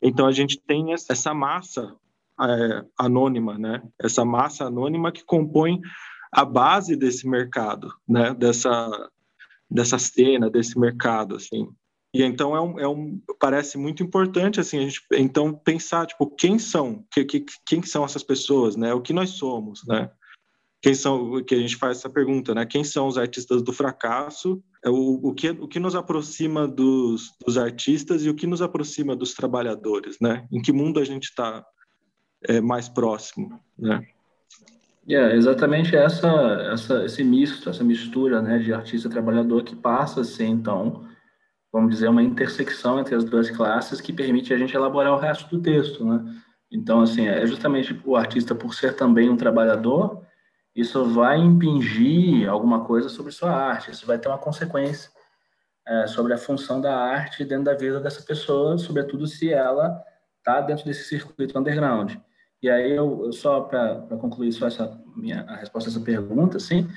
Então 0.00 0.26
a 0.26 0.32
gente 0.32 0.58
tem 0.60 0.92
essa 0.92 1.34
massa 1.34 1.94
é, 2.40 2.84
anônima, 2.96 3.58
né? 3.58 3.82
Essa 4.00 4.24
massa 4.24 4.64
anônima 4.64 5.12
que 5.12 5.24
compõe 5.24 5.80
a 6.32 6.44
base 6.44 6.96
desse 6.96 7.28
mercado, 7.28 7.92
né? 8.08 8.34
Dessa 8.34 9.10
dessa 9.70 9.98
cena, 9.98 10.48
desse 10.48 10.78
mercado, 10.78 11.36
assim. 11.36 11.68
E 12.14 12.22
então 12.22 12.56
é 12.56 12.60
um, 12.60 12.80
é 12.80 12.88
um 12.88 13.20
parece 13.38 13.76
muito 13.76 14.02
importante 14.02 14.58
assim 14.58 14.78
a 14.78 14.82
gente 14.82 15.02
então 15.12 15.52
pensar 15.52 16.06
tipo 16.06 16.26
quem 16.34 16.58
são 16.58 17.04
que, 17.12 17.22
que, 17.24 17.44
quem 17.66 17.82
são 17.82 18.02
essas 18.02 18.22
pessoas 18.22 18.76
né 18.76 18.94
o 18.94 19.02
que 19.02 19.12
nós 19.12 19.30
somos 19.30 19.86
né 19.86 20.10
quem 20.80 20.94
são 20.94 21.44
que 21.44 21.54
a 21.54 21.58
gente 21.58 21.76
faz 21.76 21.98
essa 21.98 22.08
pergunta 22.08 22.54
né 22.54 22.64
quem 22.64 22.82
são 22.82 23.06
os 23.06 23.18
artistas 23.18 23.62
do 23.62 23.74
fracasso 23.74 24.62
é 24.82 24.88
o, 24.88 25.20
o 25.22 25.34
que 25.34 25.50
o 25.50 25.68
que 25.68 25.78
nos 25.78 25.94
aproxima 25.94 26.66
dos, 26.66 27.30
dos 27.44 27.58
artistas 27.58 28.24
e 28.24 28.30
o 28.30 28.34
que 28.34 28.46
nos 28.46 28.62
aproxima 28.62 29.14
dos 29.14 29.34
trabalhadores 29.34 30.16
né 30.18 30.48
em 30.50 30.62
que 30.62 30.72
mundo 30.72 30.98
a 30.98 31.04
gente 31.04 31.24
está 31.24 31.62
é, 32.42 32.60
mais 32.60 32.88
próximo 32.88 33.60
né 33.78 34.06
é 35.14 35.34
exatamente 35.34 35.96
essa, 35.96 36.28
essa, 36.72 37.04
esse 37.04 37.24
misto, 37.24 37.70
essa 37.70 37.82
mistura 37.82 38.42
né, 38.42 38.58
de 38.58 38.72
artista 38.74 39.08
e 39.08 39.10
trabalhador 39.10 39.64
que 39.64 39.74
passa 39.74 40.20
a 40.20 40.24
ser, 40.24 40.44
então, 40.44 41.08
vamos 41.72 41.90
dizer, 41.90 42.08
uma 42.08 42.22
intersecção 42.22 43.00
entre 43.00 43.14
as 43.14 43.24
duas 43.24 43.50
classes 43.50 44.00
que 44.00 44.12
permite 44.12 44.52
a 44.52 44.58
gente 44.58 44.76
elaborar 44.76 45.14
o 45.14 45.18
resto 45.18 45.48
do 45.48 45.62
texto, 45.62 46.04
né? 46.04 46.22
Então, 46.70 47.00
assim, 47.00 47.26
é 47.26 47.46
justamente 47.46 47.98
o 48.04 48.14
artista, 48.14 48.54
por 48.54 48.74
ser 48.74 48.94
também 48.94 49.30
um 49.30 49.36
trabalhador, 49.36 50.22
isso 50.76 51.02
vai 51.06 51.38
impingir 51.38 52.46
alguma 52.46 52.84
coisa 52.84 53.08
sobre 53.08 53.32
sua 53.32 53.50
arte, 53.50 53.90
isso 53.90 54.06
vai 54.06 54.18
ter 54.18 54.28
uma 54.28 54.36
consequência 54.36 55.10
é, 55.86 56.06
sobre 56.06 56.34
a 56.34 56.38
função 56.38 56.82
da 56.82 56.94
arte 56.94 57.46
dentro 57.46 57.64
da 57.64 57.74
vida 57.74 57.98
dessa 57.98 58.22
pessoa, 58.22 58.76
sobretudo 58.76 59.26
se 59.26 59.50
ela 59.50 59.98
está 60.36 60.60
dentro 60.60 60.84
desse 60.84 61.04
circuito 61.04 61.58
underground. 61.58 62.16
E 62.62 62.68
aí, 62.68 62.92
eu, 62.92 63.26
eu 63.26 63.32
só 63.32 63.60
para 63.60 64.00
concluir 64.18 64.52
só 64.52 64.66
essa 64.66 65.00
minha, 65.16 65.44
a 65.48 65.56
resposta 65.56 65.88
a 65.88 65.92
essa 65.92 66.00
pergunta, 66.00 66.56
assim, 66.56 66.88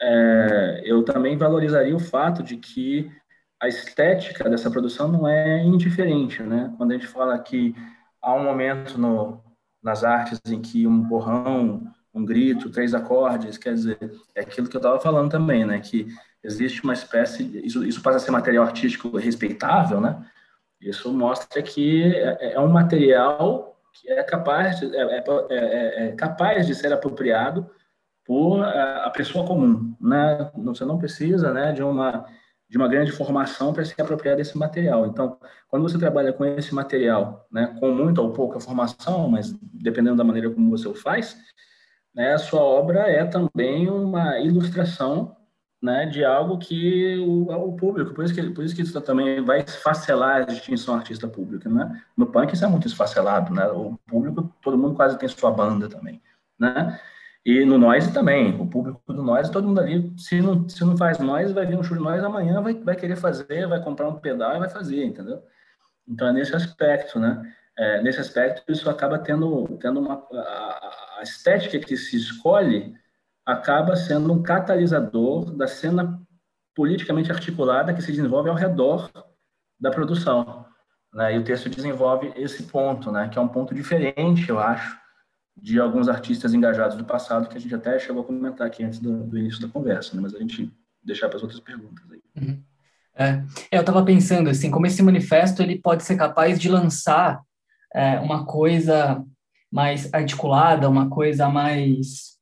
é, 0.00 0.82
eu 0.84 1.02
também 1.02 1.36
valorizaria 1.36 1.94
o 1.94 2.00
fato 2.00 2.42
de 2.42 2.56
que 2.56 3.10
a 3.60 3.68
estética 3.68 4.48
dessa 4.48 4.70
produção 4.70 5.08
não 5.08 5.28
é 5.28 5.62
indiferente, 5.62 6.42
né? 6.42 6.72
Quando 6.78 6.92
a 6.92 6.94
gente 6.94 7.06
fala 7.06 7.38
que 7.38 7.74
há 8.22 8.34
um 8.34 8.42
momento 8.42 8.98
no, 8.98 9.42
nas 9.82 10.02
artes 10.02 10.40
em 10.46 10.60
que 10.60 10.86
um 10.86 11.02
borrão, 11.02 11.82
um 12.14 12.24
grito, 12.24 12.70
três 12.70 12.94
acordes, 12.94 13.58
quer 13.58 13.74
dizer, 13.74 13.98
é 14.34 14.40
aquilo 14.40 14.68
que 14.68 14.76
eu 14.76 14.80
estava 14.80 14.98
falando 14.98 15.30
também, 15.30 15.66
né? 15.66 15.78
Que 15.80 16.06
existe 16.42 16.82
uma 16.82 16.94
espécie, 16.94 17.60
isso, 17.62 17.84
isso 17.84 18.02
passa 18.02 18.16
a 18.16 18.20
ser 18.20 18.30
material 18.30 18.64
artístico 18.64 19.14
respeitável, 19.18 20.00
né? 20.00 20.24
Isso 20.80 21.12
mostra 21.12 21.62
que 21.62 22.02
é, 22.04 22.54
é 22.54 22.60
um 22.60 22.68
material 22.68 23.69
que 24.00 24.10
é 24.10 24.22
capaz 24.22 24.80
de, 24.80 24.96
é, 24.96 25.18
é, 25.18 25.24
é, 25.50 26.08
é 26.08 26.12
capaz 26.12 26.66
de 26.66 26.74
ser 26.74 26.92
apropriado 26.92 27.68
por 28.24 28.62
a 28.62 29.10
pessoa 29.10 29.44
comum, 29.44 29.94
né? 30.00 30.50
Você 30.58 30.84
não 30.84 30.98
precisa, 30.98 31.52
né, 31.52 31.72
de 31.72 31.82
uma 31.82 32.26
de 32.70 32.76
uma 32.76 32.86
grande 32.86 33.10
formação 33.10 33.72
para 33.72 33.84
se 33.84 34.00
apropriar 34.00 34.36
desse 34.36 34.56
material. 34.56 35.04
Então, 35.04 35.36
quando 35.68 35.82
você 35.82 35.98
trabalha 35.98 36.32
com 36.32 36.44
esse 36.44 36.72
material, 36.72 37.44
né, 37.50 37.76
com 37.80 37.90
muita 37.90 38.22
ou 38.22 38.32
pouca 38.32 38.60
formação, 38.60 39.28
mas 39.28 39.52
dependendo 39.60 40.16
da 40.16 40.22
maneira 40.22 40.48
como 40.48 40.70
você 40.70 40.86
o 40.86 40.94
faz, 40.94 41.36
né, 42.14 42.32
a 42.32 42.38
sua 42.38 42.62
obra 42.62 43.00
é 43.10 43.24
também 43.24 43.90
uma 43.90 44.38
ilustração 44.38 45.36
né, 45.82 46.04
de 46.06 46.24
algo 46.24 46.58
que 46.58 47.16
o, 47.18 47.50
o, 47.50 47.72
público, 47.74 48.12
por 48.12 48.24
isso 48.24 48.34
que, 48.34 48.50
por 48.50 48.64
isso 48.64 48.74
que 48.76 48.82
isso 48.82 49.00
também 49.00 49.42
vai 49.42 49.60
esfacelar 49.60 50.42
a 50.42 50.44
distinção 50.44 50.94
artista-público, 50.94 51.68
né? 51.70 52.02
No 52.16 52.26
punk 52.26 52.52
isso 52.52 52.64
é 52.64 52.68
muito 52.68 52.86
esfacelado, 52.86 53.52
né? 53.54 53.66
O 53.68 53.98
público, 54.06 54.54
todo 54.62 54.76
mundo 54.76 54.94
quase 54.94 55.18
tem 55.18 55.28
sua 55.28 55.50
banda 55.50 55.88
também, 55.88 56.20
né? 56.58 57.00
E 57.44 57.64
no 57.64 57.78
noise 57.78 58.12
também, 58.12 58.60
o 58.60 58.66
público 58.66 59.00
do 59.10 59.22
noise, 59.22 59.50
todo 59.50 59.66
mundo 59.66 59.80
ali, 59.80 60.12
se 60.18 60.42
não, 60.42 60.68
se 60.68 60.84
não 60.84 60.96
faz 60.98 61.18
noise, 61.18 61.54
vai 61.54 61.64
vir 61.64 61.78
um 61.78 61.82
show 61.82 61.96
de 61.96 62.02
noise 62.02 62.24
amanhã, 62.24 62.60
vai, 62.60 62.74
vai 62.74 62.94
querer 62.94 63.16
fazer, 63.16 63.66
vai 63.66 63.82
comprar 63.82 64.08
um 64.08 64.18
pedal 64.18 64.56
e 64.56 64.58
vai 64.58 64.68
fazer, 64.68 65.02
entendeu? 65.02 65.42
Então 66.06 66.28
é 66.28 66.32
nesse 66.32 66.54
aspecto, 66.54 67.18
né? 67.18 67.54
É, 67.78 68.02
nesse 68.02 68.20
aspecto, 68.20 68.62
isso 68.70 68.90
acaba 68.90 69.18
tendo, 69.18 69.66
tendo 69.80 70.00
uma... 70.00 70.26
A, 70.32 71.16
a 71.20 71.22
estética 71.22 71.78
que 71.78 71.96
se 71.96 72.16
escolhe 72.16 72.94
acaba 73.52 73.96
sendo 73.96 74.32
um 74.32 74.42
catalisador 74.42 75.50
da 75.56 75.66
cena 75.66 76.20
politicamente 76.74 77.30
articulada 77.32 77.92
que 77.92 78.02
se 78.02 78.12
desenvolve 78.12 78.48
ao 78.48 78.56
redor 78.56 79.10
da 79.78 79.90
produção. 79.90 80.64
Né? 81.12 81.34
E 81.34 81.38
o 81.38 81.44
texto 81.44 81.68
desenvolve 81.68 82.32
esse 82.36 82.64
ponto, 82.64 83.10
né? 83.10 83.28
que 83.28 83.38
é 83.38 83.40
um 83.40 83.48
ponto 83.48 83.74
diferente, 83.74 84.48
eu 84.48 84.58
acho, 84.58 84.98
de 85.56 85.80
alguns 85.80 86.08
artistas 86.08 86.54
engajados 86.54 86.96
do 86.96 87.04
passado, 87.04 87.48
que 87.48 87.56
a 87.56 87.60
gente 87.60 87.74
até 87.74 87.98
chegou 87.98 88.22
a 88.22 88.24
comentar 88.24 88.66
aqui 88.66 88.84
antes 88.84 88.98
do, 88.98 89.24
do 89.24 89.38
início 89.38 89.60
da 89.60 89.68
conversa, 89.68 90.14
né? 90.14 90.22
mas 90.22 90.34
a 90.34 90.38
gente 90.38 90.72
deixar 91.02 91.28
para 91.28 91.36
as 91.36 91.42
outras 91.42 91.60
perguntas 91.60 92.04
aí. 92.10 92.22
Uhum. 92.36 92.62
É, 93.16 93.42
eu 93.70 93.80
estava 93.80 94.04
pensando 94.04 94.48
assim, 94.48 94.70
como 94.70 94.86
esse 94.86 95.02
manifesto 95.02 95.62
ele 95.62 95.78
pode 95.78 96.04
ser 96.04 96.16
capaz 96.16 96.58
de 96.58 96.68
lançar 96.68 97.42
é, 97.92 98.18
uma 98.20 98.46
coisa 98.46 99.24
mais 99.70 100.12
articulada, 100.14 100.88
uma 100.88 101.10
coisa 101.10 101.48
mais 101.48 102.39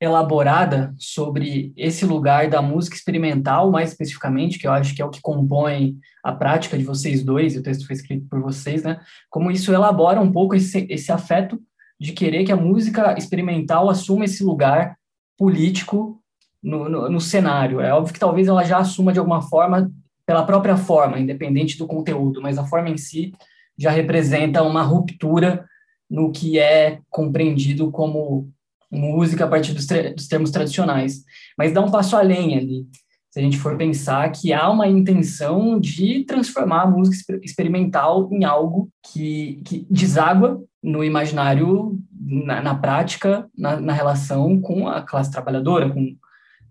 elaborada 0.00 0.94
sobre 0.98 1.72
esse 1.76 2.04
lugar 2.04 2.48
da 2.48 2.60
música 2.60 2.96
experimental, 2.96 3.70
mais 3.70 3.90
especificamente, 3.90 4.58
que 4.58 4.66
eu 4.66 4.72
acho 4.72 4.94
que 4.94 5.00
é 5.00 5.04
o 5.04 5.10
que 5.10 5.20
compõe 5.20 5.96
a 6.22 6.32
prática 6.32 6.76
de 6.76 6.84
vocês 6.84 7.22
dois, 7.22 7.54
e 7.54 7.58
o 7.58 7.62
texto 7.62 7.86
foi 7.86 7.94
escrito 7.94 8.26
por 8.28 8.40
vocês, 8.40 8.82
né? 8.82 9.00
Como 9.30 9.50
isso 9.50 9.72
elabora 9.72 10.20
um 10.20 10.32
pouco 10.32 10.54
esse, 10.54 10.86
esse 10.90 11.12
afeto 11.12 11.60
de 11.98 12.12
querer 12.12 12.44
que 12.44 12.52
a 12.52 12.56
música 12.56 13.16
experimental 13.16 13.88
assuma 13.88 14.24
esse 14.24 14.42
lugar 14.42 14.96
político 15.38 16.20
no, 16.62 16.88
no, 16.88 17.10
no 17.10 17.20
cenário. 17.20 17.80
É 17.80 17.92
óbvio 17.92 18.12
que 18.12 18.20
talvez 18.20 18.48
ela 18.48 18.64
já 18.64 18.78
assuma 18.78 19.12
de 19.12 19.18
alguma 19.18 19.42
forma, 19.42 19.90
pela 20.26 20.44
própria 20.44 20.76
forma, 20.76 21.18
independente 21.18 21.78
do 21.78 21.86
conteúdo, 21.86 22.42
mas 22.42 22.58
a 22.58 22.64
forma 22.64 22.88
em 22.88 22.96
si 22.96 23.32
já 23.78 23.90
representa 23.90 24.62
uma 24.62 24.82
ruptura 24.82 25.66
no 26.10 26.30
que 26.30 26.58
é 26.58 27.00
compreendido 27.10 27.90
como 27.90 28.50
música 28.94 29.44
a 29.44 29.48
partir 29.48 29.72
dos, 29.72 29.86
dos 29.86 30.28
termos 30.28 30.50
tradicionais, 30.50 31.22
mas 31.58 31.72
dá 31.72 31.80
um 31.80 31.90
passo 31.90 32.16
além 32.16 32.56
ali. 32.56 32.86
Se 33.30 33.40
a 33.40 33.42
gente 33.42 33.58
for 33.58 33.76
pensar 33.76 34.30
que 34.30 34.52
há 34.52 34.70
uma 34.70 34.86
intenção 34.86 35.80
de 35.80 36.24
transformar 36.24 36.82
a 36.82 36.90
música 36.90 37.38
experimental 37.42 38.28
em 38.32 38.44
algo 38.44 38.88
que, 39.12 39.60
que 39.64 39.86
deságua 39.90 40.62
no 40.80 41.02
imaginário, 41.02 41.98
na, 42.20 42.62
na 42.62 42.74
prática, 42.74 43.48
na, 43.56 43.80
na, 43.80 43.92
relação 43.92 44.60
com 44.60 44.86
a 44.86 45.02
classe 45.02 45.32
trabalhadora, 45.32 45.90
com 45.90 46.16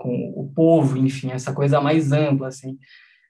com 0.04 0.34
o 0.36 0.52
povo, 0.54 0.98
enfim, 0.98 1.32
essa 1.32 1.54
coisa 1.54 1.80
mais 1.80 2.12
ampla, 2.12 2.50
assim. 2.50 2.78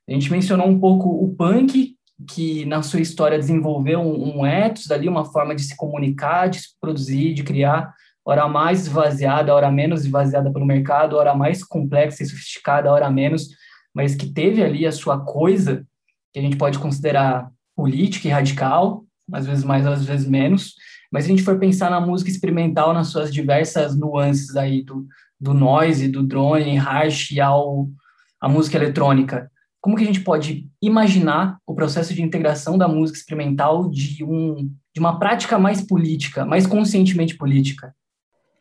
A 0.09 0.11
gente 0.11 0.31
mencionou 0.31 0.67
um 0.67 0.79
pouco 0.79 1.07
o 1.07 1.33
punk, 1.35 1.95
que 2.27 2.65
na 2.65 2.81
sua 2.81 2.99
história 2.99 3.37
desenvolveu 3.37 3.99
um, 3.99 4.39
um 4.39 4.45
ethos 4.45 4.89
ali, 4.89 5.07
uma 5.07 5.23
forma 5.23 5.53
de 5.53 5.61
se 5.61 5.77
comunicar, 5.77 6.49
de 6.49 6.59
se 6.59 6.69
produzir, 6.81 7.33
de 7.35 7.43
criar, 7.43 7.93
hora 8.25 8.47
mais 8.47 8.81
esvaziada, 8.81 9.53
hora 9.53 9.71
menos 9.71 10.05
esvaziada 10.05 10.51
pelo 10.51 10.65
mercado, 10.65 11.17
hora 11.17 11.35
mais 11.35 11.63
complexa 11.63 12.23
e 12.23 12.25
sofisticada, 12.25 12.91
hora 12.91 13.09
menos, 13.09 13.49
mas 13.93 14.15
que 14.15 14.31
teve 14.31 14.63
ali 14.63 14.85
a 14.85 14.91
sua 14.91 15.19
coisa, 15.19 15.85
que 16.31 16.39
a 16.39 16.41
gente 16.41 16.57
pode 16.57 16.79
considerar 16.79 17.49
política 17.75 18.27
e 18.27 18.31
radical, 18.31 19.03
às 19.31 19.45
vezes 19.45 19.63
mais, 19.63 19.85
às 19.85 20.05
vezes 20.05 20.27
menos, 20.27 20.75
mas 21.11 21.25
se 21.25 21.31
a 21.31 21.35
gente 21.35 21.43
for 21.45 21.59
pensar 21.59 21.91
na 21.91 22.01
música 22.01 22.29
experimental 22.29 22.93
nas 22.93 23.07
suas 23.07 23.31
diversas 23.31 23.95
nuances 23.95 24.55
aí, 24.55 24.83
do, 24.83 25.05
do 25.39 25.53
noise, 25.53 26.07
do 26.07 26.23
drone, 26.23 26.77
harsh 26.77 27.37
ao 27.39 27.87
a 28.41 28.49
música 28.49 28.75
eletrônica, 28.75 29.49
como 29.79 29.95
que 29.95 30.03
a 30.03 30.05
gente 30.05 30.21
pode 30.21 30.69
imaginar 30.81 31.57
o 31.65 31.73
processo 31.73 32.13
de 32.13 32.21
integração 32.21 32.77
da 32.77 32.87
música 32.87 33.17
experimental 33.17 33.89
de, 33.89 34.23
um, 34.23 34.69
de 34.93 34.99
uma 34.99 35.17
prática 35.17 35.57
mais 35.57 35.81
política, 35.81 36.45
mais 36.45 36.67
conscientemente 36.67 37.37
política? 37.37 37.93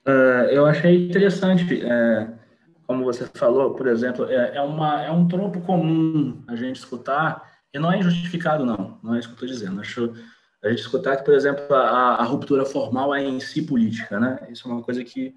Uh, 0.06 0.50
eu 0.50 0.66
achei 0.66 1.06
interessante, 1.06 1.80
é, 1.84 2.28
como 2.86 3.04
você 3.04 3.26
falou, 3.34 3.74
por 3.74 3.86
exemplo, 3.86 4.28
é, 4.28 4.56
é, 4.56 4.60
uma, 4.60 5.02
é 5.02 5.10
um 5.10 5.28
tropo 5.28 5.60
comum 5.60 6.42
a 6.48 6.56
gente 6.56 6.76
escutar, 6.76 7.50
e 7.72 7.78
não 7.78 7.92
é 7.92 7.98
injustificado, 7.98 8.66
não, 8.66 8.98
não 9.02 9.14
é 9.14 9.18
isso 9.18 9.28
que 9.28 9.34
eu 9.34 9.46
estou 9.46 9.48
dizendo. 9.48 9.80
Acho 9.80 10.12
a 10.62 10.68
gente 10.70 10.80
escutar 10.80 11.16
que, 11.16 11.24
por 11.24 11.34
exemplo, 11.34 11.74
a, 11.74 12.16
a, 12.16 12.24
ruptura 12.24 12.64
formal 12.64 13.14
é 13.14 13.22
em 13.22 13.40
si 13.40 13.62
política, 13.62 14.20
né? 14.20 14.46
Isso 14.48 14.68
é 14.68 14.72
uma 14.72 14.82
coisa 14.82 15.02
que, 15.02 15.34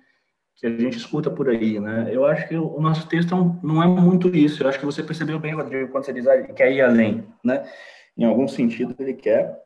que 0.56 0.68
a 0.68 0.78
gente 0.78 0.98
escuta 0.98 1.32
por 1.32 1.50
aí, 1.50 1.80
né? 1.80 2.10
Eu 2.12 2.26
acho 2.26 2.48
que 2.48 2.56
o, 2.56 2.80
nosso 2.80 3.08
texto 3.08 3.36
não 3.64 3.82
é 3.82 3.88
muito 3.88 4.28
isso. 4.36 4.62
Eu 4.62 4.70
acho 4.70 4.80
que 4.80 4.86
você 4.86 5.02
percebeu 5.02 5.40
bem, 5.40 5.56
Rodrigo, 5.56 5.92
quando 5.92 6.06
você 6.06 6.14
diz 6.14 6.26
que 6.26 6.54
quer 6.54 6.72
ir 6.72 6.82
além, 6.82 7.26
né? 7.44 7.68
Em 8.16 8.24
algum 8.24 8.48
sentido, 8.48 8.96
ele 9.00 9.14
quer 9.14 9.64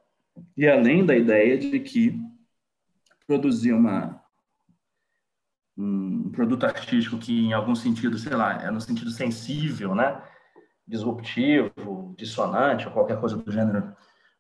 ir 0.55 0.69
além 0.69 1.05
da 1.05 1.15
ideia 1.15 1.57
de 1.57 1.77
que 1.81 2.17
produzir 3.27 3.73
uma, 3.73 4.23
um 5.80 6.30
produto 6.32 6.65
artístico 6.65 7.18
que, 7.18 7.46
em 7.46 7.54
algum 7.54 7.74
sentido, 7.74 8.18
sei 8.18 8.36
lá, 8.36 8.62
é 8.62 8.70
no 8.70 8.82
sentido 8.82 9.10
sensível, 9.12 9.96
né? 9.96 10.22
Disruptivo, 10.86 12.13
dissonante, 12.18 12.86
ou 12.86 12.92
qualquer 12.92 13.20
coisa 13.20 13.38
do 13.38 13.52
gênero, 13.52 13.96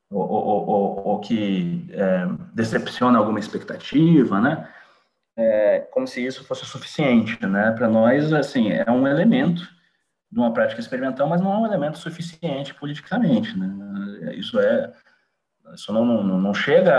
ou, 0.09 0.27
ou, 0.27 0.67
ou, 0.67 1.07
ou 1.07 1.19
que 1.21 1.87
é, 1.91 2.27
decepciona 2.53 3.17
alguma 3.17 3.39
expectativa, 3.39 4.41
né? 4.41 4.67
É, 5.37 5.79
como 5.91 6.05
se 6.05 6.25
isso 6.25 6.43
fosse 6.43 6.65
suficiente, 6.65 7.45
né? 7.45 7.71
Para 7.71 7.87
nós, 7.87 8.33
assim, 8.33 8.71
é 8.71 8.91
um 8.91 9.07
elemento 9.07 9.61
de 10.29 10.39
uma 10.39 10.53
prática 10.53 10.81
experimental, 10.81 11.29
mas 11.29 11.39
não 11.39 11.53
é 11.53 11.57
um 11.57 11.65
elemento 11.65 11.97
suficiente 11.97 12.73
politicamente, 12.73 13.57
né? 13.57 14.35
Isso 14.35 14.59
é 14.59 14.91
isso 15.73 15.91
não, 15.93 16.05
não, 16.05 16.39
não 16.39 16.53
chega 16.53 16.95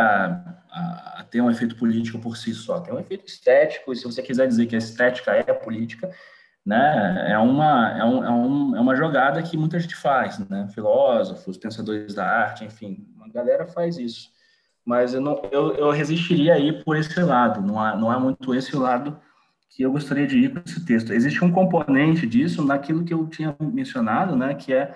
a, 0.71 1.21
a, 1.21 1.25
ter 1.25 1.41
um 1.41 1.51
efeito 1.51 1.77
político 1.77 2.19
por 2.19 2.37
si 2.37 2.55
só, 2.55 2.81
tem 2.81 2.95
um 2.95 2.99
efeito 2.99 3.27
estético, 3.27 3.93
e 3.93 3.97
se 3.97 4.05
você 4.05 4.23
quiser 4.23 4.47
dizer 4.47 4.67
que 4.67 4.75
a 4.75 4.79
estética 4.79 5.33
é 5.33 5.53
política, 5.53 6.11
né? 6.65 7.33
É 7.33 7.39
uma, 7.39 7.99
é, 7.99 8.05
um, 8.05 8.25
é, 8.25 8.31
um, 8.31 8.77
é 8.77 8.81
uma 8.81 8.95
jogada 8.95 9.43
que 9.43 9.57
muita 9.57 9.79
gente 9.79 9.97
faz, 9.97 10.39
né? 10.49 10.69
Filósofos, 10.75 11.57
pensadores 11.57 12.15
da 12.15 12.27
arte, 12.27 12.65
enfim, 12.65 13.07
uma 13.17 13.29
galera 13.29 13.67
faz 13.67 13.99
isso. 13.99 14.29
Mas 14.85 15.15
eu, 15.15 15.21
não, 15.21 15.41
eu, 15.51 15.75
eu 15.75 15.91
resistiria 15.91 16.55
aí 16.55 16.73
por 16.85 16.97
esse 16.97 17.21
lado, 17.21 17.61
não 17.61 17.79
há, 17.79 17.97
não 17.97 18.11
há 18.11 18.19
muito 18.19 18.55
esse 18.55 18.77
lado 18.77 19.19
que 19.71 19.83
eu 19.83 19.93
gostaria 19.93 20.27
de 20.27 20.39
ir 20.39 20.53
com 20.53 20.61
esse 20.65 20.85
texto. 20.85 21.13
Existe 21.13 21.45
um 21.45 21.53
componente 21.53 22.27
disso 22.27 22.65
naquilo 22.65 23.05
que 23.05 23.15
eu 23.15 23.27
tinha 23.29 23.55
mencionado, 23.61 24.37
né? 24.37 24.55
Que 24.55 24.75
é, 24.75 24.95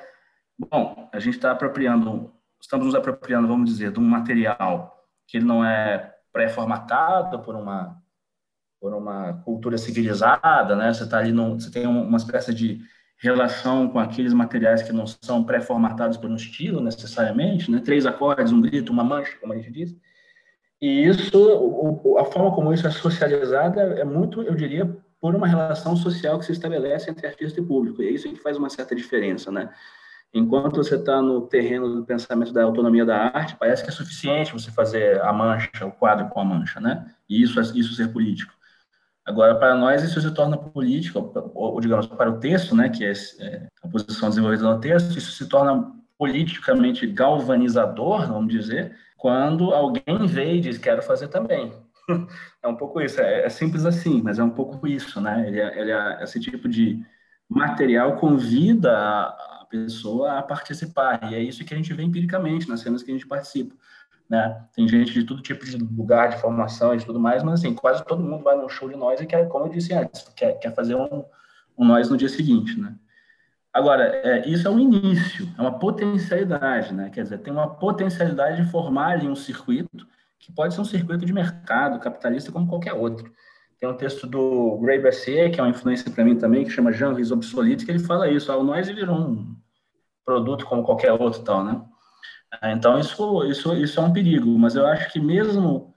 bom, 0.58 1.08
a 1.12 1.18
gente 1.20 1.36
está 1.36 1.52
apropriando, 1.52 2.32
estamos 2.64 2.86
nos 2.86 2.94
apropriando, 2.94 3.46
vamos 3.46 3.68
dizer, 3.70 3.92
de 3.92 4.00
um 4.00 4.04
material 4.04 5.04
que 5.26 5.38
não 5.38 5.64
é 5.64 6.14
pré-formatado 6.32 7.40
por 7.40 7.54
uma 7.54 8.02
por 8.80 8.92
uma 8.92 9.40
cultura 9.44 9.78
civilizada, 9.78 10.76
né? 10.76 10.92
Você 10.92 11.04
está 11.04 11.16
ali, 11.16 11.32
num, 11.32 11.58
você 11.58 11.70
tem 11.70 11.86
uma 11.86 12.18
espécie 12.18 12.52
de 12.52 12.82
relação 13.16 13.88
com 13.88 13.98
aqueles 13.98 14.34
materiais 14.34 14.82
que 14.82 14.92
não 14.92 15.06
são 15.06 15.42
pré-formatados 15.42 16.18
por 16.18 16.28
um 16.28 16.36
estilo 16.36 16.82
necessariamente, 16.82 17.70
né? 17.70 17.80
Três 17.82 18.04
acordes, 18.04 18.52
um 18.52 18.60
grito, 18.60 18.92
uma 18.92 19.02
mancha, 19.02 19.38
como 19.40 19.54
a 19.54 19.56
gente 19.56 19.70
diz. 19.70 19.96
E 20.82 21.06
isso, 21.06 22.18
a 22.18 22.26
forma 22.26 22.54
como 22.54 22.74
isso 22.74 22.86
é 22.86 22.90
socializada 22.90 23.80
é 23.80 24.04
muito, 24.04 24.42
eu 24.42 24.54
diria, 24.54 24.84
por 25.18 25.34
uma 25.34 25.46
relação 25.46 25.96
social 25.96 26.38
que 26.38 26.44
se 26.44 26.52
estabelece 26.52 27.10
entre 27.10 27.26
artista 27.26 27.58
e 27.58 27.64
público. 27.64 28.02
E 28.02 28.08
é 28.08 28.10
isso 28.10 28.28
que 28.28 28.36
faz 28.36 28.58
uma 28.58 28.68
certa 28.68 28.94
diferença, 28.94 29.50
né? 29.50 29.70
Enquanto 30.34 30.76
você 30.78 30.96
está 30.96 31.22
no 31.22 31.42
terreno 31.42 31.94
do 31.94 32.04
pensamento 32.04 32.52
da 32.52 32.64
autonomia 32.64 33.04
da 33.04 33.16
arte, 33.16 33.56
parece 33.56 33.84
que 33.84 33.88
é 33.88 33.92
suficiente 33.92 34.52
você 34.52 34.68
fazer 34.68 35.22
a 35.22 35.32
mancha, 35.32 35.86
o 35.86 35.92
quadro 35.92 36.28
com 36.28 36.40
a 36.40 36.44
mancha, 36.44 36.80
né? 36.80 37.06
E 37.28 37.40
isso, 37.40 37.60
isso 37.60 37.94
ser 37.94 38.08
político. 38.12 38.52
Agora, 39.24 39.54
para 39.54 39.76
nós, 39.76 40.02
isso 40.02 40.20
se 40.20 40.34
torna 40.34 40.56
político, 40.56 41.32
ou, 41.54 41.80
digamos, 41.80 42.08
para 42.08 42.28
o 42.28 42.40
texto, 42.40 42.74
né, 42.74 42.88
que 42.88 43.04
é, 43.04 43.12
é 43.40 43.68
a 43.82 43.88
posição 43.88 44.28
desenvolvida 44.28 44.64
no 44.64 44.80
texto, 44.80 45.16
isso 45.16 45.32
se 45.32 45.48
torna 45.48 45.92
politicamente 46.18 47.06
galvanizador, 47.06 48.26
vamos 48.26 48.52
dizer, 48.52 48.94
quando 49.16 49.72
alguém 49.72 50.26
vê 50.26 50.56
e 50.56 50.60
diz, 50.60 50.78
quero 50.78 51.00
fazer 51.00 51.28
também. 51.28 51.72
É 52.62 52.68
um 52.68 52.76
pouco 52.76 53.00
isso, 53.00 53.20
é, 53.20 53.44
é 53.44 53.48
simples 53.48 53.86
assim, 53.86 54.20
mas 54.22 54.38
é 54.38 54.44
um 54.44 54.50
pouco 54.50 54.86
isso, 54.86 55.20
né? 55.22 55.46
Ele, 55.46 55.60
é, 55.60 55.80
ele 55.80 55.90
é, 55.90 56.22
esse 56.22 56.38
tipo 56.38 56.68
de 56.68 57.02
material 57.48 58.16
convida 58.16 58.90
a 58.96 59.53
pessoa 59.76 60.38
a 60.38 60.42
participar, 60.42 61.32
e 61.32 61.34
é 61.34 61.42
isso 61.42 61.64
que 61.64 61.74
a 61.74 61.76
gente 61.76 61.92
vê 61.92 62.02
empiricamente 62.02 62.68
nas 62.68 62.80
cenas 62.80 63.02
que 63.02 63.10
a 63.10 63.14
gente 63.14 63.26
participa 63.26 63.74
né? 64.28 64.64
Tem 64.74 64.88
gente 64.88 65.12
de 65.12 65.24
todo 65.24 65.42
tipo 65.42 65.64
de 65.64 65.76
lugar, 65.76 66.30
de 66.30 66.40
formação 66.40 66.94
e 66.94 66.98
tudo 66.98 67.20
mais, 67.20 67.42
mas 67.42 67.60
assim, 67.60 67.74
quase 67.74 68.04
todo 68.04 68.22
mundo 68.22 68.42
vai 68.42 68.56
num 68.56 68.68
show 68.68 68.88
de 68.88 68.96
nós 68.96 69.20
e 69.20 69.26
quer, 69.26 69.48
como 69.48 69.66
eu 69.66 69.70
disse 69.70 69.92
antes, 69.92 70.28
quer, 70.34 70.58
quer 70.58 70.74
fazer 70.74 70.94
um, 70.94 71.24
um 71.76 71.84
nós 71.84 72.08
no 72.08 72.16
dia 72.16 72.28
seguinte, 72.28 72.78
né? 72.78 72.94
Agora, 73.72 74.04
é, 74.04 74.48
isso 74.48 74.68
é 74.68 74.70
um 74.70 74.78
início, 74.78 75.52
é 75.58 75.60
uma 75.60 75.78
potencialidade, 75.78 76.94
né? 76.94 77.10
Quer 77.10 77.24
dizer, 77.24 77.38
tem 77.38 77.52
uma 77.52 77.74
potencialidade 77.74 78.62
de 78.62 78.70
formar 78.70 79.12
ali 79.12 79.28
um 79.28 79.34
circuito 79.34 80.06
que 80.38 80.52
pode 80.52 80.74
ser 80.74 80.80
um 80.80 80.84
circuito 80.84 81.26
de 81.26 81.32
mercado 81.32 81.98
capitalista 81.98 82.52
como 82.52 82.68
qualquer 82.68 82.92
outro. 82.92 83.32
Tem 83.80 83.88
um 83.88 83.96
texto 83.96 84.26
do 84.26 84.78
Gray 84.78 85.00
Brassier, 85.00 85.50
que 85.50 85.58
é 85.58 85.62
uma 85.62 85.70
influência 85.70 86.10
para 86.10 86.24
mim 86.24 86.36
também, 86.36 86.64
que 86.64 86.70
chama 86.70 86.92
Genres 86.92 87.32
Obsoletos, 87.32 87.84
que 87.84 87.90
ele 87.90 87.98
fala 87.98 88.30
isso, 88.30 88.52
ah, 88.52 88.56
o 88.56 88.62
nós 88.62 88.88
virou 88.88 89.18
um 89.18 89.56
produto 90.24 90.66
como 90.66 90.82
qualquer 90.82 91.12
outro 91.12 91.42
tal, 91.42 91.64
né? 91.64 91.82
É, 92.62 92.72
então, 92.72 92.98
isso, 92.98 93.44
isso, 93.44 93.74
isso 93.74 94.00
é 94.00 94.02
um 94.02 94.12
perigo, 94.12 94.58
mas 94.58 94.76
eu 94.76 94.86
acho 94.86 95.12
que 95.12 95.20
mesmo 95.20 95.94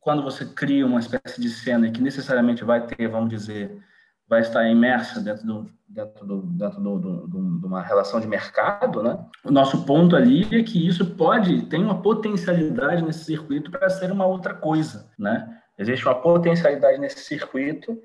quando 0.00 0.22
você 0.22 0.46
cria 0.46 0.86
uma 0.86 1.00
espécie 1.00 1.40
de 1.40 1.50
cena 1.50 1.90
que 1.90 2.00
necessariamente 2.00 2.64
vai 2.64 2.86
ter, 2.86 3.08
vamos 3.08 3.28
dizer, 3.28 3.78
vai 4.26 4.40
estar 4.40 4.66
imersa 4.68 5.20
dentro, 5.20 5.46
do, 5.46 5.70
dentro, 5.88 6.26
do, 6.26 6.42
dentro 6.42 6.80
do, 6.80 6.98
do, 6.98 7.60
de 7.60 7.66
uma 7.66 7.82
relação 7.82 8.20
de 8.20 8.26
mercado, 8.26 9.02
né? 9.02 9.18
o 9.44 9.50
nosso 9.50 9.84
ponto 9.84 10.16
ali 10.16 10.44
é 10.54 10.62
que 10.62 10.86
isso 10.86 11.04
pode, 11.14 11.62
tem 11.66 11.82
uma 11.82 12.00
potencialidade 12.00 13.02
nesse 13.02 13.24
circuito 13.24 13.70
para 13.70 13.90
ser 13.90 14.10
uma 14.10 14.24
outra 14.24 14.54
coisa. 14.54 15.10
Né? 15.18 15.58
Existe 15.78 16.06
uma 16.06 16.14
potencialidade 16.14 16.98
nesse 16.98 17.20
circuito 17.20 17.98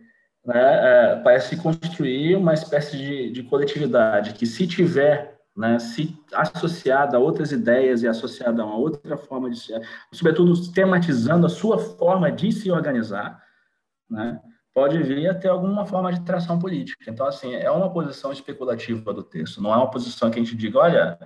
né, 0.45 0.55
é, 0.55 1.15
para 1.17 1.39
se 1.39 1.57
construir 1.57 2.35
uma 2.35 2.53
espécie 2.53 2.97
de, 2.97 3.31
de 3.31 3.43
coletividade 3.43 4.33
que, 4.33 4.45
se 4.45 4.67
tiver 4.67 5.32
né, 5.55 5.77
se 5.79 6.17
associada 6.33 7.17
a 7.17 7.19
outras 7.19 7.51
ideias 7.51 8.01
e 8.01 8.07
associada 8.07 8.61
a 8.61 8.65
uma 8.65 8.77
outra 8.77 9.15
forma 9.17 9.49
de 9.49 9.59
ser, 9.59 9.87
sobretudo 10.11 10.71
tematizando 10.71 11.45
a 11.45 11.49
sua 11.49 11.77
forma 11.77 12.31
de 12.31 12.51
se 12.51 12.71
organizar, 12.71 13.41
né, 14.09 14.41
pode 14.73 15.01
vir 15.03 15.29
a 15.29 15.35
ter 15.35 15.49
alguma 15.49 15.85
forma 15.85 16.11
de 16.11 16.21
tração 16.21 16.57
política. 16.57 17.09
Então, 17.09 17.27
assim, 17.27 17.53
é 17.53 17.69
uma 17.69 17.91
posição 17.91 18.31
especulativa 18.31 19.13
do 19.13 19.23
texto, 19.23 19.61
não 19.61 19.71
é 19.71 19.77
uma 19.77 19.91
posição 19.91 20.31
que 20.31 20.39
a 20.39 20.43
gente 20.43 20.55
diga, 20.55 20.79
olha, 20.79 21.19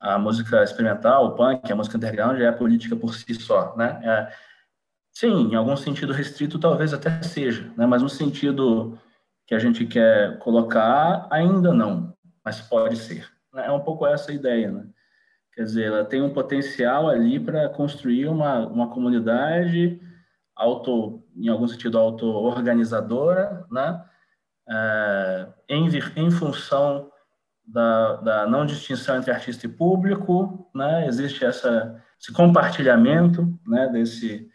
a 0.00 0.18
música 0.18 0.64
experimental, 0.64 1.26
o 1.26 1.34
punk, 1.36 1.70
a 1.70 1.76
música 1.76 1.96
underground 1.96 2.40
é 2.40 2.50
política 2.50 2.96
por 2.96 3.14
si 3.14 3.32
só, 3.34 3.76
né? 3.76 4.00
É, 4.02 4.32
sim, 5.12 5.52
em 5.52 5.54
algum 5.54 5.76
sentido 5.76 6.12
restrito 6.12 6.58
talvez 6.58 6.92
até 6.92 7.22
seja, 7.22 7.72
né? 7.76 7.86
Mas 7.86 8.02
no 8.02 8.08
sentido 8.08 8.98
que 9.46 9.54
a 9.54 9.60
gente 9.60 9.86
quer 9.86 10.38
colocar, 10.40 11.28
ainda 11.30 11.72
não, 11.72 12.12
mas 12.44 12.60
pode 12.60 12.96
ser. 12.96 13.30
É 13.54 13.70
um 13.70 13.80
pouco 13.80 14.06
essa 14.06 14.30
a 14.30 14.34
ideia, 14.34 14.70
né? 14.70 14.86
Quer 15.54 15.64
dizer, 15.64 15.84
ela 15.84 16.04
tem 16.04 16.22
um 16.22 16.32
potencial 16.32 17.08
ali 17.08 17.38
para 17.38 17.68
construir 17.68 18.26
uma, 18.26 18.66
uma 18.66 18.88
comunidade 18.88 20.00
auto, 20.56 21.22
em 21.36 21.48
algum 21.48 21.68
sentido, 21.68 21.98
auto-organizadora, 21.98 23.66
né? 23.70 24.02
É, 24.68 25.48
em, 25.68 25.88
em 26.16 26.30
função 26.30 27.10
da, 27.66 28.16
da, 28.16 28.46
não 28.46 28.64
distinção 28.64 29.16
entre 29.16 29.30
artista 29.30 29.66
e 29.66 29.68
público, 29.68 30.70
né? 30.74 31.06
Existe 31.06 31.44
essa, 31.44 32.02
esse 32.18 32.32
compartilhamento, 32.32 33.58
né? 33.66 33.88
Desse, 33.88 34.48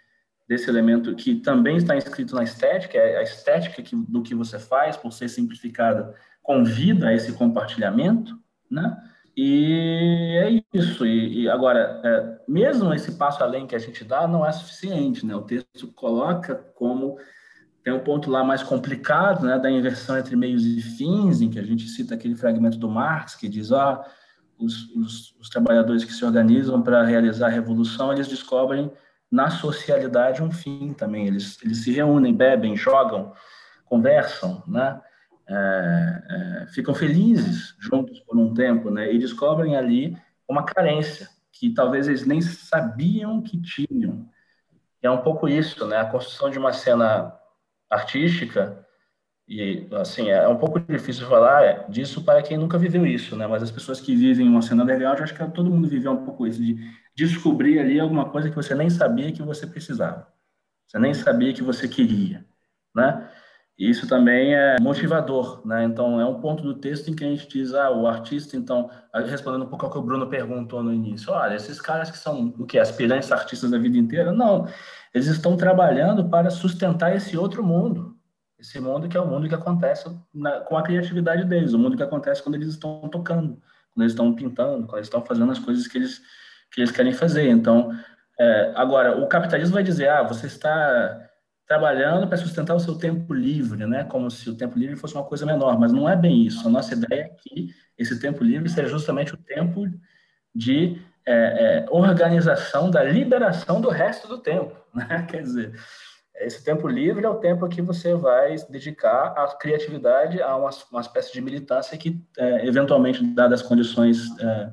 desse 0.48 0.70
elemento 0.70 1.14
que 1.16 1.36
também 1.36 1.78
está 1.78 1.96
inscrito 1.96 2.34
na 2.34 2.44
estética, 2.44 2.98
é 2.98 3.18
a 3.18 3.24
estética 3.24 3.84
que, 3.84 3.96
do 3.96 4.24
que 4.24 4.34
você 4.34 4.58
faz, 4.58 4.98
por 4.98 5.12
ser 5.12 5.30
simplificada, 5.30 6.16
convida 6.42 7.10
a 7.10 7.14
esse 7.14 7.34
compartilhamento, 7.34 8.40
né? 8.70 8.98
E 9.36 10.36
é 10.42 10.64
isso. 10.74 11.06
E, 11.06 11.44
e 11.44 11.50
agora, 11.50 12.02
é, 12.04 12.40
mesmo 12.48 12.94
esse 12.94 13.12
passo 13.14 13.44
além 13.44 13.68
que 13.68 13.76
a 13.76 13.80
gente 13.80 14.04
dá 14.04 14.28
não 14.28 14.46
é 14.46 14.52
suficiente, 14.52 15.26
né? 15.26 15.36
O 15.36 15.44
texto 15.44 15.88
coloca 15.94 16.56
como 16.76 17.18
tem 17.84 17.94
um 17.94 18.00
ponto 18.00 18.30
lá 18.30 18.44
mais 18.44 18.62
complicado, 18.64 19.46
né, 19.46 19.58
da 19.58 19.72
inversão 19.72 20.18
entre 20.18 20.36
meios 20.36 20.66
e 20.66 20.82
fins, 20.82 21.40
em 21.40 21.50
que 21.50 21.58
a 21.58 21.64
gente 21.64 21.88
cita 21.88 22.16
aquele 22.16 22.36
fragmento 22.36 22.78
do 22.78 22.90
Marx 22.90 23.34
que 23.34 23.48
diz, 23.48 23.72
ah, 23.72 24.04
os, 24.60 24.90
os, 24.94 25.36
os 25.40 25.50
trabalhadores 25.50 26.04
que 26.04 26.12
se 26.12 26.26
organizam 26.26 26.82
para 26.82 27.06
realizar 27.06 27.48
a 27.48 27.50
revolução, 27.50 28.12
eles 28.12 28.28
descobrem 28.28 28.92
na 29.32 29.50
socialidade 29.50 30.44
um 30.44 30.52
fim 30.52 30.94
também. 30.94 31.28
Eles, 31.28 31.58
eles 31.64 31.84
se 31.84 31.92
reúnem, 31.92 32.34
bebem, 32.34 32.76
jogam, 32.76 33.32
conversam, 33.86 34.62
né? 34.68 35.00
É, 35.50 36.64
é, 36.64 36.68
ficam 36.68 36.94
felizes 36.94 37.76
juntos 37.80 38.20
por 38.20 38.38
um 38.38 38.54
tempo, 38.54 38.90
né? 38.90 39.14
E 39.14 39.18
descobrem 39.18 39.76
ali 39.78 40.18
uma 40.48 40.64
carência 40.64 41.30
que 41.52 41.74
talvez 41.74 42.08
eles 42.08 42.26
nem 42.26 42.42
sabiam 42.42 43.42
que 43.42 43.60
tinham. 43.62 44.30
E 45.02 45.08
é 45.08 45.12
um 45.12 45.22
pouco 45.22 45.48
isso, 45.48 45.86
né? 45.88 45.98
A 45.98 46.06
construção 46.06 46.50
de 46.50 46.60
uma 46.60 46.74
cena 46.74 47.34
artística 47.90 48.86
e 49.48 49.88
assim 49.94 50.30
é 50.30 50.46
um 50.48 50.58
pouco 50.58 50.78
difícil 50.80 51.26
falar 51.26 51.90
disso 51.90 52.24
para 52.24 52.44
quem 52.44 52.58
nunca 52.58 52.78
viveu 52.78 53.06
isso, 53.06 53.36
né? 53.38 53.48
Mas 53.48 53.64
as 53.64 53.72
pessoas 53.72 54.02
que 54.02 54.14
vivem 54.14 54.48
uma 54.48 54.62
cena 54.62 54.84
legal, 54.84 55.16
eu 55.16 55.24
acho 55.24 55.34
que 55.34 55.52
todo 55.52 55.70
mundo 55.72 55.88
viveu 55.88 56.12
um 56.12 56.26
pouco 56.26 56.46
isso 56.46 56.62
de 56.62 56.78
descobrir 57.16 57.80
ali 57.80 58.00
alguma 58.00 58.30
coisa 58.30 58.50
que 58.50 58.56
você 58.56 58.76
nem 58.76 58.90
sabia 58.90 59.32
que 59.32 59.42
você 59.42 59.66
precisava, 59.66 60.28
você 60.86 61.00
nem 61.00 61.14
sabia 61.14 61.54
que 61.54 61.64
você 61.64 61.88
queria, 61.88 62.46
né? 62.94 63.32
Isso 63.78 64.08
também 64.08 64.56
é 64.56 64.78
motivador, 64.82 65.62
né? 65.64 65.84
Então 65.84 66.20
é 66.20 66.26
um 66.26 66.40
ponto 66.42 66.64
do 66.64 66.74
texto 66.74 67.10
em 67.10 67.16
que 67.16 67.24
a 67.24 67.28
gente 67.28 67.48
diz, 67.48 67.76
ah, 67.76 67.92
o 67.92 68.08
artista, 68.08 68.58
então, 68.58 68.90
respondendo 69.14 69.66
um 69.66 69.70
pouco 69.70 69.86
ao 69.86 69.92
que 69.92 70.00
o 70.00 70.02
Bruno 70.02 70.26
perguntou 70.28 70.82
no 70.82 70.92
início, 70.92 71.32
olha, 71.32 71.54
esses 71.54 71.80
caras 71.80 72.10
que 72.10 72.18
são 72.18 72.56
o 72.58 72.66
que 72.66 72.80
aspirantes 72.80 73.32
artistas 73.32 73.70
da 73.70 73.78
vida 73.78 73.96
inteira, 73.96 74.32
não, 74.32 74.68
eles 75.14 75.28
estão 75.28 75.56
trabalhando 75.56 76.28
para 76.28 76.50
sustentar 76.50 77.16
esse 77.16 77.38
outro 77.38 77.64
mundo, 77.64 78.18
esse 78.58 78.80
mundo 78.80 79.08
que 79.08 79.16
é 79.16 79.22
o 79.22 79.28
mundo 79.28 79.48
que 79.48 79.54
acontece 79.54 80.10
na, 80.34 80.62
com 80.62 80.76
a 80.76 80.82
criatividade 80.82 81.46
deles, 81.46 81.74
o 81.74 81.80
mundo 81.80 81.96
que 81.96 82.04
acontece 82.04 82.42
quando 82.42 82.56
eles 82.56 82.70
estão 82.70 83.08
tocando, 83.10 83.62
quando 83.94 84.02
eles 84.02 84.14
estão 84.14 84.34
pintando, 84.34 84.88
quando 84.88 84.98
eles 84.98 85.08
estão 85.08 85.24
fazendo 85.24 85.52
as 85.52 85.60
coisas 85.60 85.88
que 85.88 86.00
eles, 86.00 86.20
que 86.72 86.82
eles 86.82 86.90
querem 86.90 87.14
fazer. 87.14 87.48
Então, 87.48 87.92
é, 88.40 88.74
agora, 88.76 89.20
o 89.20 89.28
capitalismo 89.28 89.76
vai 89.76 89.84
dizer, 89.84 90.10
ah, 90.10 90.24
você 90.24 90.48
está 90.48 91.27
trabalhando 91.68 92.28
para 92.28 92.38
sustentar 92.38 92.76
o 92.76 92.80
seu 92.80 92.98
tempo 92.98 93.34
livre, 93.34 93.86
né? 93.86 94.06
Como 94.06 94.32
se 94.32 94.50
o 94.50 94.56
tempo 94.56 94.80
livre 94.80 94.96
fosse 94.96 95.16
uma 95.16 95.26
coisa 95.26 95.46
menor, 95.46 95.78
mas 95.78 95.92
não 95.92 96.08
é 96.08 96.16
bem 96.16 96.46
isso. 96.46 96.66
A 96.66 96.72
nossa 96.72 96.94
ideia 96.94 97.24
é 97.24 97.30
que 97.30 97.76
esse 97.98 98.20
tempo 98.20 98.44
livre 98.44 98.70
seja 98.70 98.88
justamente 98.88 99.34
o 99.34 99.38
tempo 99.38 99.86
de 100.56 101.02
é, 101.26 101.34
é, 101.34 101.86
organização 101.90 102.90
da 102.90 103.04
liberação 103.04 103.82
do 103.82 103.90
resto 103.90 104.30
do 104.30 104.38
tempo, 104.38 104.74
né? 104.96 105.28
Quer 105.30 105.42
dizer, 105.42 105.78
esse 106.36 106.64
tempo 106.64 106.88
livre 106.88 107.26
é 107.26 107.30
o 107.30 107.40
tempo 107.40 107.68
que 107.68 107.82
você 107.82 108.14
vai 108.16 108.56
dedicar 108.70 109.34
à 109.38 109.48
criatividade, 109.58 110.42
a 110.42 110.56
uma, 110.56 110.70
uma 110.90 111.02
espécie 111.02 111.34
de 111.34 111.42
militância 111.42 111.98
que, 111.98 112.24
é, 112.38 112.66
eventualmente, 112.66 113.22
dadas 113.34 113.62
as 113.62 113.68
condições, 113.68 114.40
é, 114.40 114.72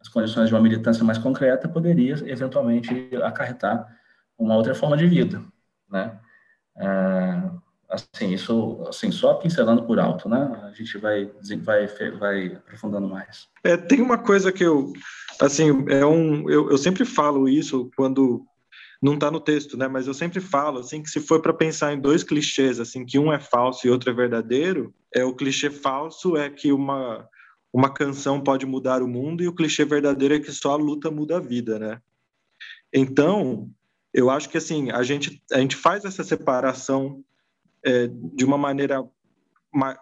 as 0.00 0.08
condições 0.08 0.48
de 0.48 0.54
uma 0.54 0.62
militância 0.62 1.04
mais 1.04 1.18
concreta, 1.18 1.68
poderia, 1.68 2.14
eventualmente, 2.24 3.10
acarretar 3.22 3.86
uma 4.38 4.56
outra 4.56 4.74
forma 4.74 4.96
de 4.96 5.06
vida, 5.06 5.42
né? 5.90 6.18
É, 6.80 7.50
assim, 7.90 8.32
isso, 8.32 8.84
assim, 8.88 9.10
só 9.10 9.34
pincelando 9.34 9.82
por 9.84 9.98
alto, 9.98 10.28
né? 10.28 10.60
A 10.64 10.72
gente 10.72 10.96
vai, 10.98 11.30
vai, 11.62 11.86
vai 12.18 12.46
aprofundando 12.54 13.08
mais. 13.08 13.48
É, 13.62 13.76
tem 13.76 14.00
uma 14.00 14.18
coisa 14.18 14.50
que 14.50 14.64
eu, 14.64 14.92
assim, 15.40 15.68
é 15.88 16.04
um, 16.06 16.48
eu, 16.48 16.70
eu 16.70 16.78
sempre 16.78 17.04
falo 17.04 17.48
isso 17.48 17.90
quando 17.96 18.44
não 19.02 19.14
está 19.14 19.30
no 19.30 19.40
texto, 19.40 19.76
né? 19.76 19.88
Mas 19.88 20.06
eu 20.06 20.14
sempre 20.14 20.40
falo 20.40 20.80
assim 20.80 21.02
que 21.02 21.08
se 21.08 21.20
for 21.20 21.40
para 21.40 21.54
pensar 21.54 21.92
em 21.92 22.00
dois 22.00 22.22
clichês, 22.22 22.78
assim, 22.78 23.04
que 23.04 23.18
um 23.18 23.32
é 23.32 23.40
falso 23.40 23.86
e 23.86 23.90
outro 23.90 24.10
é 24.10 24.12
verdadeiro, 24.12 24.94
é 25.14 25.24
o 25.24 25.34
clichê 25.34 25.70
falso 25.70 26.36
é 26.36 26.50
que 26.50 26.72
uma 26.72 27.28
uma 27.72 27.88
canção 27.88 28.40
pode 28.40 28.66
mudar 28.66 29.00
o 29.00 29.06
mundo 29.06 29.44
e 29.44 29.48
o 29.48 29.54
clichê 29.54 29.84
verdadeiro 29.84 30.34
é 30.34 30.40
que 30.40 30.50
só 30.50 30.72
a 30.72 30.76
luta 30.76 31.08
muda 31.08 31.36
a 31.36 31.40
vida, 31.40 31.78
né? 31.78 32.00
Então, 32.92 33.70
eu 34.12 34.30
acho 34.30 34.48
que 34.48 34.58
assim 34.58 34.90
a 34.90 35.02
gente 35.02 35.42
a 35.52 35.58
gente 35.58 35.76
faz 35.76 36.04
essa 36.04 36.24
separação 36.24 37.24
é, 37.84 38.08
de 38.08 38.44
uma 38.44 38.58
maneira 38.58 39.02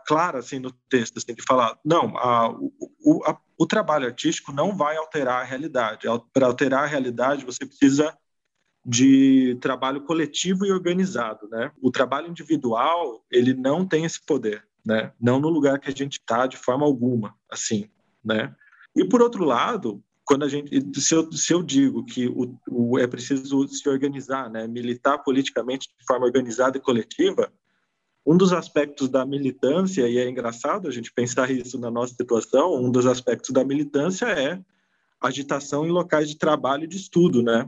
clara 0.07 0.39
assim 0.39 0.59
no 0.59 0.73
texto, 0.89 1.19
assim, 1.19 1.35
de 1.35 1.43
falar 1.43 1.79
não, 1.85 2.17
a, 2.17 2.51
o, 2.51 3.23
a, 3.27 3.39
o 3.59 3.67
trabalho 3.67 4.07
artístico 4.07 4.53
não 4.53 4.75
vai 4.75 4.97
alterar 4.97 5.43
a 5.43 5.45
realidade. 5.45 6.07
Para 6.33 6.47
alterar 6.47 6.85
a 6.85 6.87
realidade, 6.87 7.45
você 7.45 7.67
precisa 7.67 8.17
de 8.85 9.59
trabalho 9.61 10.03
coletivo 10.05 10.65
e 10.65 10.73
organizado, 10.73 11.47
né? 11.49 11.71
O 11.83 11.91
trabalho 11.91 12.29
individual 12.29 13.23
ele 13.31 13.53
não 13.53 13.87
tem 13.87 14.05
esse 14.05 14.25
poder, 14.25 14.67
né? 14.85 15.13
Não 15.21 15.39
no 15.39 15.51
lugar 15.51 15.79
que 15.79 15.89
a 15.89 15.95
gente 15.95 16.15
está 16.15 16.47
de 16.47 16.57
forma 16.57 16.87
alguma, 16.87 17.35
assim, 17.51 17.91
né? 18.25 18.55
E 18.97 19.05
por 19.05 19.21
outro 19.21 19.45
lado, 19.45 20.03
quando 20.29 20.45
a 20.45 20.49
gente, 20.49 21.01
se 21.01 21.15
eu, 21.15 21.33
se 21.33 21.55
eu 21.55 21.63
digo 21.63 22.05
que 22.05 22.27
o, 22.29 22.55
o, 22.71 22.99
é 22.99 23.07
preciso 23.07 23.67
se 23.67 23.89
organizar, 23.89 24.51
né? 24.51 24.69
Militar 24.69 25.19
politicamente 25.19 25.89
de 25.99 26.05
forma 26.07 26.27
organizada 26.27 26.77
e 26.77 26.81
coletiva, 26.81 27.51
um 28.27 28.37
dos 28.37 28.53
aspectos 28.53 29.09
da 29.09 29.25
militância, 29.25 30.07
e 30.07 30.19
é 30.19 30.29
engraçado 30.29 30.87
a 30.87 30.91
gente 30.91 31.11
pensar 31.11 31.51
isso 31.51 31.79
na 31.79 31.91
nossa 31.91 32.15
situação, 32.15 32.75
um 32.75 32.91
dos 32.91 33.07
aspectos 33.07 33.51
da 33.51 33.65
militância 33.65 34.27
é 34.27 34.61
agitação 35.19 35.87
em 35.87 35.91
locais 35.91 36.29
de 36.29 36.37
trabalho 36.37 36.85
e 36.85 36.89
de 36.89 36.99
estudo, 36.99 37.43
né? 37.43 37.67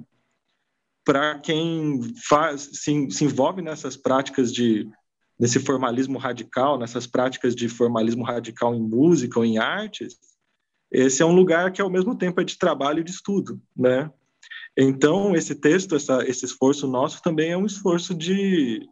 para 1.05 1.39
quem 1.39 2.01
faz, 2.29 2.71
se, 2.75 3.11
se 3.11 3.25
envolve 3.25 3.63
nessas 3.63 3.97
práticas 3.97 4.53
de 4.53 4.89
nesse 5.39 5.59
formalismo 5.59 6.19
radical, 6.19 6.79
nessas 6.79 7.07
práticas 7.07 7.57
de 7.57 7.67
formalismo 7.67 8.23
radical 8.23 8.75
em 8.75 8.81
música 8.83 9.39
ou 9.39 9.45
em 9.45 9.57
artes, 9.57 10.19
esse 10.91 11.23
é 11.23 11.27
um 11.27 11.35
lugar 11.35 11.73
que 11.73 11.81
ao 11.81 11.91
mesmo 11.91 12.17
tempo 12.17 12.41
é 12.41 12.45
de 12.45 12.59
trabalho 12.59 13.01
e 13.01 13.05
de 13.05 13.11
estudo, 13.11 13.61
né? 13.77 14.11
Então 14.77 15.35
esse 15.35 15.55
texto, 15.55 15.95
essa, 15.97 16.25
esse 16.29 16.45
esforço 16.45 16.87
nosso 16.87 17.23
também 17.23 17.53
é 17.53 17.57
um 17.57 17.67
esforço 17.67 18.15
de 18.15 18.87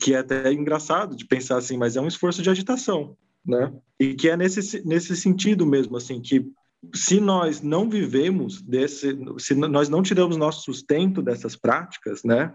que 0.00 0.14
é 0.14 0.18
até 0.18 0.52
engraçado 0.52 1.14
de 1.14 1.26
pensar 1.26 1.58
assim, 1.58 1.76
mas 1.76 1.96
é 1.96 2.00
um 2.00 2.08
esforço 2.08 2.42
de 2.42 2.50
agitação, 2.50 3.16
né? 3.44 3.72
E 4.00 4.14
que 4.14 4.28
é 4.28 4.36
nesse 4.36 4.84
nesse 4.86 5.16
sentido 5.16 5.66
mesmo 5.66 5.96
assim 5.96 6.20
que 6.20 6.50
se 6.94 7.20
nós 7.20 7.60
não 7.60 7.88
vivemos 7.88 8.62
desse, 8.62 9.16
se 9.38 9.54
nós 9.54 9.88
não 9.88 10.02
tiramos 10.02 10.36
nosso 10.36 10.62
sustento 10.62 11.22
dessas 11.22 11.56
práticas, 11.56 12.22
né? 12.22 12.54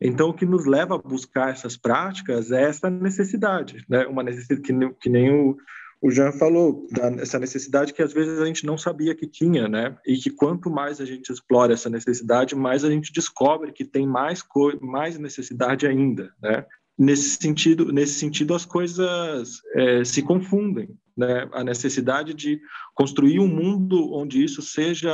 Então, 0.00 0.30
o 0.30 0.34
que 0.34 0.46
nos 0.46 0.64
leva 0.64 0.94
a 0.94 0.98
buscar 0.98 1.50
essas 1.50 1.76
práticas 1.76 2.50
é 2.50 2.62
essa 2.62 2.88
necessidade, 2.88 3.84
né? 3.88 4.06
Uma 4.06 4.22
necessidade 4.22 4.62
que, 4.62 4.94
que 4.94 5.10
nem 5.10 5.30
o, 5.30 5.56
o 6.02 6.10
Jean 6.10 6.32
falou, 6.32 6.86
da, 6.90 7.08
essa 7.20 7.38
necessidade 7.38 7.92
que 7.92 8.02
às 8.02 8.12
vezes 8.12 8.38
a 8.40 8.46
gente 8.46 8.64
não 8.64 8.78
sabia 8.78 9.14
que 9.14 9.26
tinha, 9.26 9.68
né? 9.68 9.96
E 10.06 10.16
que 10.16 10.30
quanto 10.30 10.70
mais 10.70 11.00
a 11.00 11.04
gente 11.04 11.30
explora 11.30 11.74
essa 11.74 11.90
necessidade, 11.90 12.54
mais 12.54 12.84
a 12.84 12.90
gente 12.90 13.12
descobre 13.12 13.70
que 13.70 13.84
tem 13.84 14.06
mais, 14.06 14.42
mais 14.80 15.18
necessidade 15.18 15.86
ainda, 15.86 16.32
né? 16.42 16.64
Nesse 16.96 17.36
sentido, 17.40 17.92
nesse 17.92 18.14
sentido 18.14 18.54
as 18.54 18.64
coisas 18.64 19.60
é, 19.74 20.04
se 20.04 20.22
confundem, 20.22 20.88
né, 21.16 21.48
a 21.52 21.64
necessidade 21.64 22.34
de 22.34 22.60
construir 22.94 23.40
um 23.40 23.48
mundo 23.48 24.12
onde 24.12 24.42
isso 24.42 24.60
seja 24.60 25.10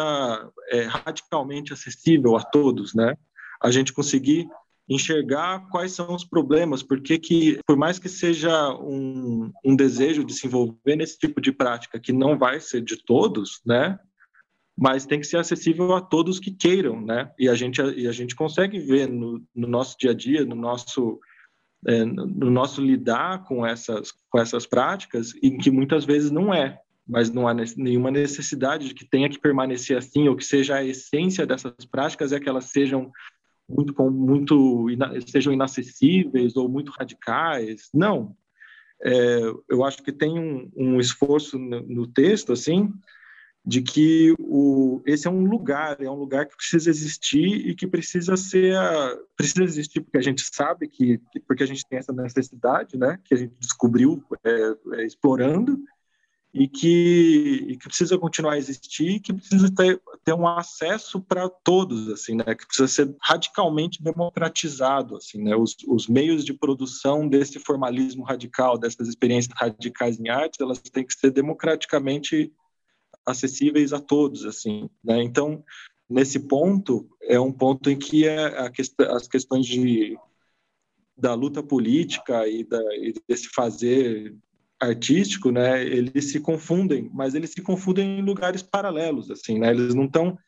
é, 0.70 0.82
radicalmente 0.82 1.72
acessível 1.72 2.36
a 2.36 2.42
todos, 2.42 2.94
né? 2.94 3.14
A 3.60 3.70
gente 3.70 3.92
conseguir 3.92 4.46
enxergar 4.88 5.68
quais 5.70 5.92
são 5.92 6.14
os 6.14 6.24
problemas, 6.24 6.82
porque 6.82 7.18
que, 7.18 7.58
por 7.66 7.76
mais 7.76 7.98
que 7.98 8.08
seja 8.08 8.72
um, 8.74 9.52
um 9.64 9.74
desejo 9.74 10.24
de 10.24 10.32
se 10.32 10.46
envolver 10.46 10.96
nesse 10.96 11.18
tipo 11.18 11.40
de 11.40 11.52
prática 11.52 11.98
que 11.98 12.12
não 12.12 12.38
vai 12.38 12.60
ser 12.60 12.82
de 12.82 12.96
todos, 12.96 13.60
né? 13.66 13.98
Mas 14.78 15.06
tem 15.06 15.18
que 15.18 15.26
ser 15.26 15.38
acessível 15.38 15.94
a 15.94 16.00
todos 16.00 16.38
que 16.38 16.50
queiram, 16.50 17.00
né? 17.00 17.32
E 17.38 17.48
a 17.48 17.54
gente, 17.54 17.80
e 17.82 18.06
a 18.06 18.12
gente 18.12 18.36
consegue 18.36 18.78
ver 18.78 19.08
no, 19.08 19.42
no 19.54 19.66
nosso 19.66 19.96
dia 19.98 20.10
a 20.10 20.14
dia, 20.14 20.44
no 20.44 20.54
nosso 20.54 21.18
é, 21.86 22.04
no 22.04 22.50
nosso 22.50 22.80
lidar 22.80 23.44
com 23.44 23.64
essas, 23.64 24.12
com 24.28 24.40
essas 24.40 24.66
práticas, 24.66 25.32
e 25.42 25.56
que 25.56 25.70
muitas 25.70 26.04
vezes 26.04 26.30
não 26.32 26.52
é, 26.52 26.80
mas 27.06 27.30
não 27.30 27.46
há 27.46 27.54
nenhuma 27.76 28.10
necessidade 28.10 28.88
de 28.88 28.94
que 28.94 29.08
tenha 29.08 29.28
que 29.28 29.38
permanecer 29.38 29.96
assim, 29.96 30.26
ou 30.26 30.34
que 30.34 30.44
seja 30.44 30.76
a 30.76 30.84
essência 30.84 31.46
dessas 31.46 31.84
práticas 31.88 32.32
é 32.32 32.40
que 32.40 32.48
elas 32.48 32.66
sejam 32.66 33.12
muito, 33.68 34.10
muito 34.10 34.86
sejam 35.26 35.52
inacessíveis 35.52 36.56
ou 36.56 36.68
muito 36.68 36.92
radicais. 36.92 37.88
Não. 37.92 38.36
É, 39.02 39.40
eu 39.68 39.84
acho 39.84 40.02
que 40.02 40.12
tem 40.12 40.38
um, 40.38 40.70
um 40.76 41.00
esforço 41.00 41.58
no, 41.58 41.82
no, 41.82 42.06
texto, 42.06 42.52
assim, 42.52 42.92
de 43.64 43.82
que 43.82 44.34
o, 44.38 45.02
esse 45.04 45.26
é 45.26 45.30
um 45.30 45.44
lugar, 45.44 46.00
é 46.00 46.10
um 46.10 46.14
lugar 46.14 46.46
que 46.46 46.56
precisa 46.56 46.88
existir 46.88 47.68
e 47.68 47.74
que 47.74 47.86
precisa 47.86 48.36
ser 48.36 48.74
precisa 49.36 49.64
existir 49.64 50.00
porque 50.00 50.16
a 50.16 50.22
gente 50.22 50.42
sabe 50.50 50.88
que 50.88 51.20
porque 51.46 51.64
a 51.64 51.66
gente 51.66 51.84
tem 51.86 51.98
essa 51.98 52.12
necessidade, 52.12 52.96
né, 52.96 53.18
que 53.24 53.34
a 53.34 53.36
gente 53.36 53.54
descobriu 53.58 54.24
é, 54.44 54.74
é, 54.94 55.04
explorando 55.04 55.78
e 56.58 56.66
que, 56.66 57.66
e 57.68 57.76
que 57.76 57.86
precisa 57.86 58.16
continuar 58.16 58.54
a 58.54 58.58
existir, 58.58 59.20
que 59.20 59.34
precisa 59.34 59.70
ter, 59.74 60.00
ter 60.24 60.32
um 60.32 60.48
acesso 60.48 61.20
para 61.20 61.50
todos, 61.50 62.08
assim, 62.08 62.34
né? 62.34 62.54
Que 62.54 62.66
precisa 62.66 62.88
ser 62.88 63.14
radicalmente 63.20 64.02
democratizado, 64.02 65.16
assim, 65.16 65.42
né? 65.42 65.54
Os, 65.54 65.76
os 65.86 66.08
meios 66.08 66.46
de 66.46 66.54
produção 66.54 67.28
desse 67.28 67.58
formalismo 67.58 68.24
radical, 68.24 68.78
dessas 68.78 69.06
experiências 69.06 69.54
radicais 69.54 70.18
em 70.18 70.30
arte, 70.30 70.62
elas 70.62 70.80
têm 70.80 71.04
que 71.04 71.12
ser 71.12 71.30
democraticamente 71.30 72.50
acessíveis 73.26 73.92
a 73.92 74.00
todos, 74.00 74.46
assim, 74.46 74.88
né? 75.04 75.22
Então, 75.22 75.62
nesse 76.08 76.40
ponto 76.40 77.06
é 77.20 77.38
um 77.38 77.52
ponto 77.52 77.90
em 77.90 77.98
que 77.98 78.26
é 78.26 78.70
quest 78.70 78.98
as 79.00 79.28
questões 79.28 79.66
de 79.66 80.16
da 81.18 81.34
luta 81.34 81.62
política 81.62 82.46
e, 82.46 82.62
da, 82.62 82.78
e 82.96 83.14
desse 83.26 83.48
fazer 83.48 84.34
artístico, 84.80 85.50
né, 85.50 85.82
eles 85.82 86.30
se 86.30 86.40
confundem, 86.40 87.10
mas 87.12 87.34
eles 87.34 87.50
se 87.50 87.62
confundem 87.62 88.18
em 88.18 88.22
lugares 88.22 88.62
paralelos, 88.62 89.30
assim, 89.30 89.58
né, 89.58 89.70
eles 89.70 89.94
não 89.94 90.04
estão, 90.04 90.38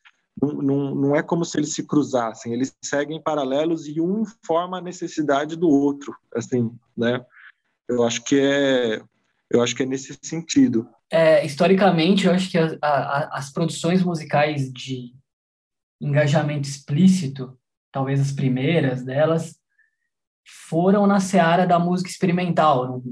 não, 0.41 0.53
não, 0.53 0.95
não 0.95 1.16
é 1.16 1.22
como 1.22 1.45
se 1.45 1.59
eles 1.59 1.72
se 1.72 1.87
cruzassem, 1.87 2.53
eles 2.53 2.76
seguem 2.85 3.22
paralelos 3.22 3.87
e 3.89 4.01
um 4.01 4.24
forma 4.45 4.79
a 4.79 4.83
necessidade 4.83 5.57
do 5.57 5.68
outro, 5.68 6.14
assim, 6.35 6.70
né, 6.97 7.24
eu 7.89 8.05
acho 8.05 8.22
que 8.24 8.39
é, 8.39 9.01
eu 9.51 9.62
acho 9.62 9.74
que 9.74 9.83
é 9.83 9.87
nesse 9.87 10.16
sentido. 10.22 10.87
É, 11.11 11.45
historicamente, 11.45 12.26
eu 12.26 12.33
acho 12.33 12.51
que 12.51 12.59
a, 12.59 12.76
a, 12.83 13.39
as 13.39 13.51
produções 13.51 14.03
musicais 14.03 14.70
de 14.70 15.14
engajamento 16.01 16.68
explícito, 16.68 17.59
talvez 17.91 18.20
as 18.20 18.31
primeiras 18.31 19.03
delas, 19.03 19.57
foram 20.49 21.07
na 21.07 21.20
seara 21.20 21.66
da 21.66 21.78
música 21.78 22.09
experimental, 22.09 23.03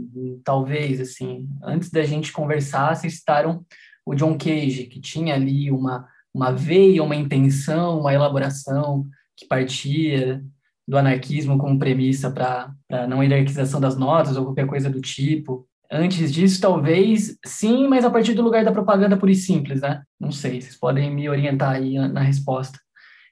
talvez, 0.43 1.01
assim. 1.01 1.49
Antes 1.62 1.91
da 1.91 2.03
gente 2.03 2.32
conversar, 2.32 2.95
vocês 2.95 3.16
citaram 3.16 3.64
o 4.05 4.14
John 4.14 4.39
Cage, 4.39 4.84
que 4.84 5.01
tinha 5.01 5.34
ali 5.34 5.70
uma, 5.70 6.07
uma 6.32 6.51
veia, 6.51 7.03
uma 7.03 7.16
intenção, 7.16 8.01
uma 8.01 8.14
elaboração 8.14 9.07
que 9.37 9.47
partia 9.47 10.43
do 10.89 10.97
anarquismo 10.97 11.59
como 11.59 11.78
premissa 11.78 12.30
para 12.30 12.72
a 12.91 13.07
não 13.07 13.22
hierarquização 13.22 13.80
das 13.80 13.97
notas 13.99 14.37
ou 14.37 14.45
qualquer 14.45 14.66
coisa 14.66 14.89
do 14.89 15.01
tipo. 15.01 15.68
Antes 15.91 16.32
disso, 16.32 16.61
talvez 16.61 17.37
sim, 17.45 17.87
mas 17.87 18.05
a 18.05 18.11
partir 18.11 18.34
do 18.34 18.43
lugar 18.43 18.64
da 18.64 18.72
propaganda 18.72 19.16
pura 19.16 19.32
e 19.32 19.34
simples, 19.34 19.80
né? 19.80 20.03
Não 20.18 20.32
sei, 20.32 20.61
vocês 20.61 20.76
podem 20.76 21.12
me 21.14 21.28
orientar 21.28 21.72
aí 21.72 21.99
na 22.09 22.20
resposta. 22.20 22.78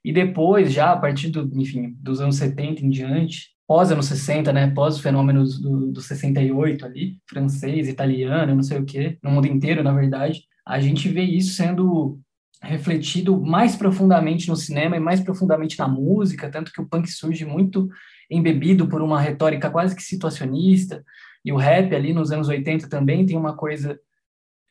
E 0.05 0.13
depois, 0.13 0.73
já 0.73 0.93
a 0.93 0.97
partir 0.97 1.31
do, 1.31 1.51
enfim, 1.59 1.97
dos 1.99 2.21
anos 2.21 2.37
70 2.37 2.85
em 2.85 2.91
diante, 2.91 3.54
pós 3.67 3.91
anos 3.91 4.07
60, 4.07 4.53
né, 4.53 4.71
pós 4.71 4.97
os 4.97 5.01
fenômenos 5.01 5.61
do, 5.61 5.93
do 5.93 6.01
68 6.01 6.85
ali, 6.85 7.19
francês, 7.29 7.89
italiano, 7.89 8.55
não 8.55 8.63
sei 8.63 8.79
o 8.79 8.85
quê, 8.85 9.19
no 9.23 9.31
mundo 9.31 9.47
inteiro, 9.47 9.83
na 9.83 9.93
verdade, 9.93 10.45
a 10.67 10.81
gente 10.81 11.09
vê 11.09 11.23
isso 11.23 11.55
sendo 11.55 12.19
refletido 12.63 13.41
mais 13.41 13.77
profundamente 13.77 14.49
no 14.49 14.57
cinema 14.57 14.97
e 14.97 15.01
mais 15.01 15.21
profundamente 15.21 15.79
na 15.79 15.87
música, 15.87 16.51
tanto 16.51 16.73
que 16.73 16.81
o 16.81 16.87
punk 16.87 17.11
surge 17.11 17.45
muito 17.45 17.89
embebido 18.31 18.89
por 18.89 19.03
uma 19.03 19.21
retórica 19.21 19.71
quase 19.71 19.95
que 19.95 20.03
situacionista, 20.03 21.05
e 21.45 21.53
o 21.53 21.57
rap 21.57 21.95
ali 21.95 22.13
nos 22.15 22.33
anos 22.33 22.49
80 22.49 22.89
também 22.89 23.27
tem 23.27 23.37
uma 23.37 23.55
coisa 23.55 23.99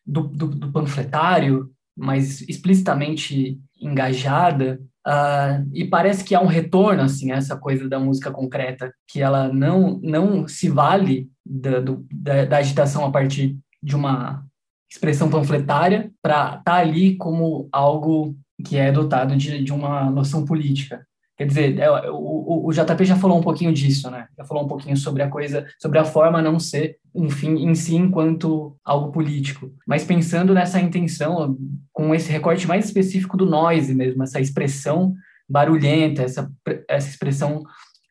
do, 0.05 0.23
do, 0.23 0.47
do 0.47 0.71
panfletário, 0.71 1.71
mais 1.95 2.41
explicitamente 2.41 3.59
engajada, 3.79 4.81
Uh, 5.05 5.67
e 5.73 5.83
parece 5.83 6.23
que 6.23 6.33
há 6.33 6.39
um 6.39 6.47
retorno 6.47 7.01
assim 7.01 7.31
a 7.31 7.35
essa 7.35 7.57
coisa 7.57 7.89
da 7.89 7.99
música 7.99 8.31
concreta 8.31 8.93
que 9.05 9.21
ela 9.21 9.51
não 9.51 9.99
não 10.01 10.47
se 10.47 10.69
vale 10.69 11.29
da, 11.45 11.81
do, 11.81 12.05
da, 12.09 12.45
da 12.45 12.57
agitação 12.57 13.03
a 13.03 13.11
partir 13.11 13.57
de 13.81 13.97
uma 13.97 14.45
expressão 14.89 15.29
panfletária 15.29 16.09
para 16.21 16.45
estar 16.45 16.63
tá 16.63 16.75
ali 16.75 17.17
como 17.17 17.67
algo 17.69 18.33
que 18.65 18.77
é 18.77 18.93
dotado 18.93 19.35
de, 19.35 19.61
de 19.61 19.73
uma 19.73 20.09
noção 20.09 20.45
política 20.45 21.05
Quer 21.35 21.47
dizer, 21.47 21.79
é, 21.79 21.89
o, 22.11 22.67
o, 22.67 22.71
JP 22.71 23.05
já 23.05 23.15
falou 23.15 23.39
um 23.39 23.41
pouquinho 23.41 23.73
disso, 23.73 24.09
né? 24.11 24.27
Já 24.37 24.45
falou 24.45 24.63
um 24.63 24.67
pouquinho 24.67 24.95
sobre 24.95 25.23
a 25.23 25.29
coisa, 25.29 25.65
sobre 25.79 25.97
a 25.97 26.05
forma 26.05 26.41
não 26.41 26.59
ser 26.59 26.97
um 27.13 27.29
fim 27.29 27.55
em 27.67 27.73
si 27.73 27.95
enquanto 27.95 28.75
algo 28.85 29.11
político. 29.11 29.71
Mas 29.87 30.03
pensando 30.03 30.53
nessa 30.53 30.79
intenção, 30.79 31.57
com 31.91 32.13
esse 32.13 32.31
recorte 32.31 32.67
mais 32.67 32.85
específico 32.85 33.35
do 33.35 33.47
noise 33.47 33.95
mesmo, 33.95 34.21
essa 34.21 34.39
expressão 34.39 35.13
barulhenta, 35.49 36.21
essa, 36.21 36.51
essa 36.87 37.09
expressão 37.09 37.63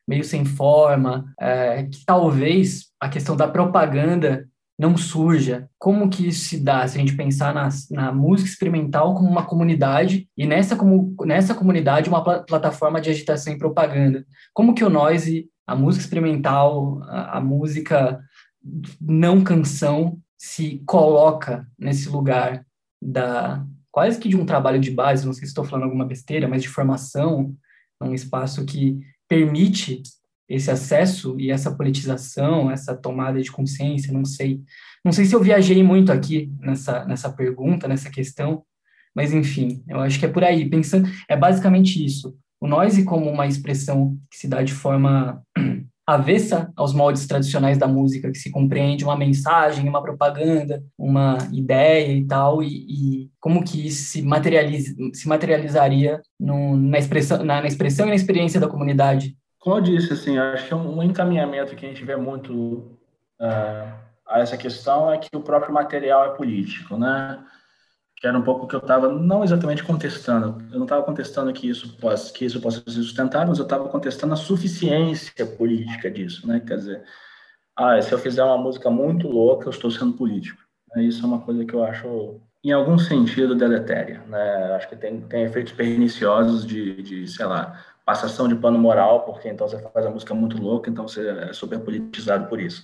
meio 0.07 0.23
sem 0.23 0.43
forma, 0.43 1.33
é, 1.39 1.83
que 1.83 2.03
talvez 2.05 2.87
a 2.99 3.07
questão 3.07 3.37
da 3.37 3.47
propaganda 3.47 4.45
não 4.83 4.97
surja? 4.97 5.69
Como 5.79 6.09
que 6.09 6.27
isso 6.27 6.45
se 6.45 6.59
dá 6.59 6.85
se 6.85 6.97
a 6.97 6.99
gente 6.99 7.15
pensar 7.15 7.53
na, 7.53 7.69
na 7.89 8.11
música 8.11 8.49
experimental 8.49 9.15
como 9.15 9.29
uma 9.29 9.45
comunidade 9.45 10.27
e 10.37 10.45
nessa, 10.45 10.75
como, 10.75 11.15
nessa 11.21 11.55
comunidade 11.55 12.09
uma 12.09 12.21
pl 12.21 12.43
plataforma 12.45 12.99
de 12.99 13.09
agitação 13.09 13.53
e 13.53 13.57
propaganda? 13.57 14.25
Como 14.53 14.75
que 14.75 14.83
o 14.83 14.89
noise, 14.89 15.47
a 15.65 15.73
música 15.73 16.03
experimental, 16.03 17.01
a, 17.03 17.37
a 17.37 17.41
música 17.41 18.21
não 18.99 19.41
canção 19.41 20.19
se 20.37 20.83
coloca 20.85 21.65
nesse 21.79 22.09
lugar 22.09 22.65
da 23.01 23.65
quase 23.89 24.19
que 24.19 24.27
de 24.27 24.35
um 24.35 24.45
trabalho 24.45 24.79
de 24.79 24.91
base, 24.91 25.25
não 25.25 25.33
sei 25.33 25.43
se 25.43 25.51
estou 25.51 25.63
falando 25.63 25.83
alguma 25.85 26.05
besteira, 26.05 26.47
mas 26.47 26.61
de 26.61 26.67
formação, 26.67 27.55
um 28.01 28.13
espaço 28.13 28.65
que 28.65 28.99
permite 29.29 30.01
esse 30.47 30.69
acesso 30.69 31.35
e 31.39 31.51
essa 31.51 31.71
politização, 31.75 32.69
essa 32.69 32.95
tomada 32.95 33.41
de 33.41 33.51
consciência, 33.51 34.13
não 34.13 34.25
sei. 34.25 34.61
Não 35.03 35.11
sei 35.11 35.25
se 35.25 35.35
eu 35.35 35.41
viajei 35.41 35.83
muito 35.83 36.11
aqui 36.11 36.51
nessa, 36.59 37.05
nessa 37.05 37.31
pergunta, 37.31 37.87
nessa 37.87 38.09
questão, 38.09 38.63
mas 39.15 39.33
enfim, 39.33 39.83
eu 39.87 39.99
acho 39.99 40.19
que 40.19 40.25
é 40.25 40.29
por 40.29 40.43
aí, 40.43 40.69
pensando, 40.69 41.09
é 41.29 41.35
basicamente 41.35 42.03
isso. 42.03 42.35
O 42.59 42.67
noise 42.67 43.03
como 43.03 43.29
uma 43.29 43.45
expressão 43.45 44.17
que 44.31 44.37
se 44.37 44.47
dá 44.47 44.63
de 44.63 44.73
forma 44.73 45.41
avessa 46.07 46.71
aos 46.75 46.93
moldes 46.93 47.25
tradicionais 47.27 47.77
da 47.77 47.87
música, 47.87 48.31
que 48.31 48.37
se 48.37 48.49
compreende 48.49 49.03
uma 49.03 49.17
mensagem, 49.17 49.87
uma 49.87 50.01
propaganda, 50.01 50.83
uma 50.97 51.37
ideia 51.51 52.11
e 52.11 52.25
tal, 52.25 52.61
e, 52.61 52.67
e 52.67 53.29
como 53.39 53.63
que 53.63 53.87
isso 53.87 54.11
se, 54.11 54.21
materializa, 54.21 54.93
se 55.13 55.27
materializaria 55.27 56.21
no, 56.39 56.75
na, 56.75 56.97
expressão, 56.97 57.43
na, 57.43 57.61
na 57.61 57.67
expressão 57.67 58.05
e 58.07 58.09
na 58.09 58.15
experiência 58.15 58.59
da 58.59 58.67
comunidade 58.67 59.35
como 59.63 59.77
eu 59.77 59.81
disse, 59.81 60.11
assim, 60.11 60.37
acho 60.37 60.67
que 60.67 60.75
um 60.75 61.01
encaminhamento 61.01 61.73
que 61.73 61.85
a 61.85 61.89
gente 61.89 62.03
vê 62.03 62.17
muito 62.17 62.53
uh, 63.39 63.93
a 64.27 64.39
essa 64.39 64.57
questão 64.57 65.09
é 65.09 65.17
que 65.17 65.29
o 65.33 65.39
próprio 65.39 65.73
material 65.73 66.25
é 66.25 66.35
político, 66.35 66.97
né? 66.97 67.41
Que 68.17 68.27
era 68.27 68.37
um 68.37 68.41
pouco 68.41 68.67
que 68.67 68.75
eu 68.75 68.81
estava 68.81 69.07
não 69.07 69.41
exatamente 69.41 69.81
contestando. 69.81 70.61
Eu 70.69 70.79
não 70.79 70.83
estava 70.83 71.01
contestando 71.03 71.53
que 71.53 71.69
isso 71.69 71.95
possa 71.95 72.33
que 72.33 72.43
isso 72.43 72.59
possa 72.59 72.83
ser 72.85 72.91
sustentável, 72.91 73.47
mas 73.47 73.57
eu 73.57 73.63
estava 73.63 73.87
contestando 73.87 74.33
a 74.33 74.35
suficiência 74.35 75.45
política 75.45 76.11
disso, 76.11 76.45
né? 76.45 76.59
Quer 76.59 76.75
dizer, 76.75 77.03
ah, 77.73 78.01
se 78.01 78.11
eu 78.11 78.19
fizer 78.19 78.43
uma 78.43 78.57
música 78.57 78.89
muito 78.89 79.29
louca, 79.29 79.67
eu 79.67 79.71
estou 79.71 79.89
sendo 79.89 80.11
político. 80.11 80.61
Isso 80.97 81.23
é 81.23 81.25
uma 81.25 81.39
coisa 81.39 81.63
que 81.63 81.73
eu 81.73 81.85
acho 81.85 82.41
em 82.61 82.73
algum 82.73 82.97
sentido 82.99 83.55
deletéria, 83.55 84.23
né? 84.27 84.73
Acho 84.75 84.89
que 84.89 84.97
tem, 84.97 85.21
tem 85.21 85.43
efeitos 85.43 85.71
perniciosos 85.71 86.65
de, 86.67 87.01
de 87.01 87.27
sei 87.29 87.45
lá, 87.45 87.81
passação 88.05 88.47
de 88.47 88.55
pano 88.55 88.77
moral, 88.77 89.21
porque 89.21 89.47
então 89.49 89.67
você 89.67 89.79
faz 89.89 90.05
a 90.05 90.09
música 90.09 90.33
muito 90.33 90.61
louca, 90.61 90.89
então 90.89 91.07
você 91.07 91.27
é 91.29 91.53
super 91.53 91.79
politizado 91.79 92.47
por 92.47 92.59
isso. 92.59 92.83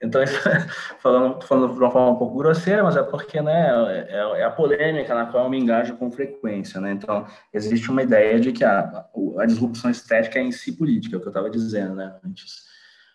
Então, 0.00 0.22
falando, 1.00 1.42
falando 1.42 1.72
de 1.72 1.78
uma 1.78 1.90
forma 1.90 2.10
um 2.10 2.16
pouco 2.16 2.38
grosseira, 2.38 2.84
mas 2.84 2.96
é 2.96 3.02
porque 3.02 3.40
né, 3.42 4.06
é, 4.08 4.38
é, 4.38 4.44
a 4.44 4.50
polêmica 4.50 5.14
na 5.14 5.26
qual 5.26 5.44
eu 5.44 5.50
me 5.50 5.58
engajo 5.58 5.96
com 5.96 6.10
frequência. 6.10 6.80
Né? 6.80 6.92
Então, 6.92 7.26
existe 7.52 7.90
uma 7.90 8.02
ideia 8.02 8.38
de 8.38 8.52
que 8.52 8.64
a, 8.64 9.06
a 9.38 9.46
disrupção 9.46 9.90
estética 9.90 10.38
é 10.38 10.42
em 10.42 10.52
si 10.52 10.72
política, 10.76 11.16
é 11.16 11.18
o 11.18 11.20
que 11.20 11.26
eu 11.26 11.30
estava 11.30 11.50
dizendo 11.50 11.96
né, 11.96 12.14
antes. 12.24 12.68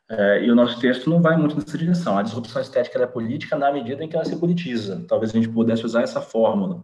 É, 0.09 0.43
e 0.43 0.51
o 0.51 0.55
nosso 0.55 0.79
texto 0.79 1.09
não 1.09 1.21
vai 1.21 1.37
muito 1.37 1.55
nessa 1.55 1.77
direção. 1.77 2.17
A 2.17 2.23
disrupção 2.23 2.61
estética 2.61 3.01
é 3.01 3.07
política 3.07 3.55
na 3.55 3.71
medida 3.71 4.03
em 4.03 4.09
que 4.09 4.15
ela 4.15 4.25
se 4.25 4.35
politiza. 4.35 5.05
Talvez 5.07 5.31
a 5.31 5.35
gente 5.35 5.47
pudesse 5.47 5.85
usar 5.85 6.01
essa 6.01 6.19
fórmula. 6.19 6.83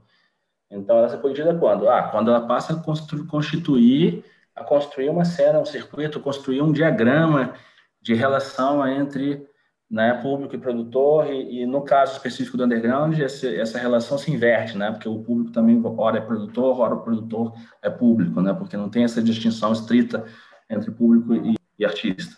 Então, 0.72 0.98
ela 0.98 1.10
se 1.10 1.18
politiza 1.18 1.54
quando? 1.56 1.90
Ah, 1.90 2.04
quando 2.04 2.30
ela 2.30 2.48
passa 2.48 2.74
a 2.74 3.28
constituir 3.28 4.24
a 4.60 4.64
construir 4.64 5.10
uma 5.10 5.26
cena, 5.26 5.60
um 5.60 5.66
circuito, 5.66 6.20
construir 6.20 6.62
um 6.62 6.72
diagrama 6.72 7.54
de 8.02 8.14
relação 8.14 8.86
entre 8.88 9.48
né, 9.90 10.14
público 10.22 10.56
e 10.56 10.60
produtor, 10.60 11.28
e, 11.28 11.62
e, 11.62 11.66
no 11.66 11.82
caso 11.82 12.14
específico 12.14 12.56
do 12.56 12.64
underground, 12.64 13.20
essa, 13.20 13.48
essa 13.50 13.80
relação 13.80 14.18
se 14.20 14.32
inverte, 14.32 14.78
né, 14.78 14.92
porque 14.92 15.10
o 15.10 15.24
público 15.24 15.52
também, 15.52 15.82
ora 15.84 16.20
é 16.20 16.22
produtor, 16.22 16.80
ora 16.80 16.94
o 16.94 17.02
produtor 17.02 17.54
é 17.82 17.90
público, 17.90 18.40
né, 18.40 18.54
porque 18.54 18.78
não 18.78 18.90
tem 18.90 19.04
essa 19.04 19.22
distinção 19.22 19.74
estrita 19.74 20.26
entre 20.70 20.92
público 20.92 21.34
e, 21.34 21.56
e 21.80 21.86
artista. 21.86 22.38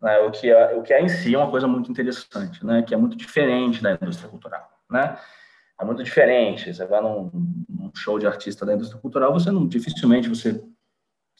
Né, 0.00 0.18
o, 0.20 0.30
que 0.30 0.48
é, 0.48 0.76
o 0.76 0.82
que 0.82 0.92
é 0.92 1.02
em 1.02 1.08
si 1.08 1.34
é 1.34 1.38
uma 1.38 1.50
coisa 1.50 1.66
muito 1.66 1.90
interessante, 1.90 2.64
né, 2.64 2.82
que 2.82 2.94
é 2.94 2.96
muito 2.96 3.16
diferente 3.16 3.82
da 3.82 3.94
indústria 3.94 4.28
cultural. 4.28 4.70
Né. 4.88 5.18
é 5.80 5.84
muito 5.84 6.04
diferente. 6.04 6.72
Você 6.72 6.84
vai 6.86 7.00
num, 7.00 7.30
num, 7.68 7.90
show 7.96 8.18
de 8.18 8.26
artista 8.26 8.64
da 8.64 8.74
indústria 8.74 9.00
cultural, 9.00 9.32
você 9.32 9.50
não 9.50 9.66
dificilmente 9.66 10.28
você 10.28 10.62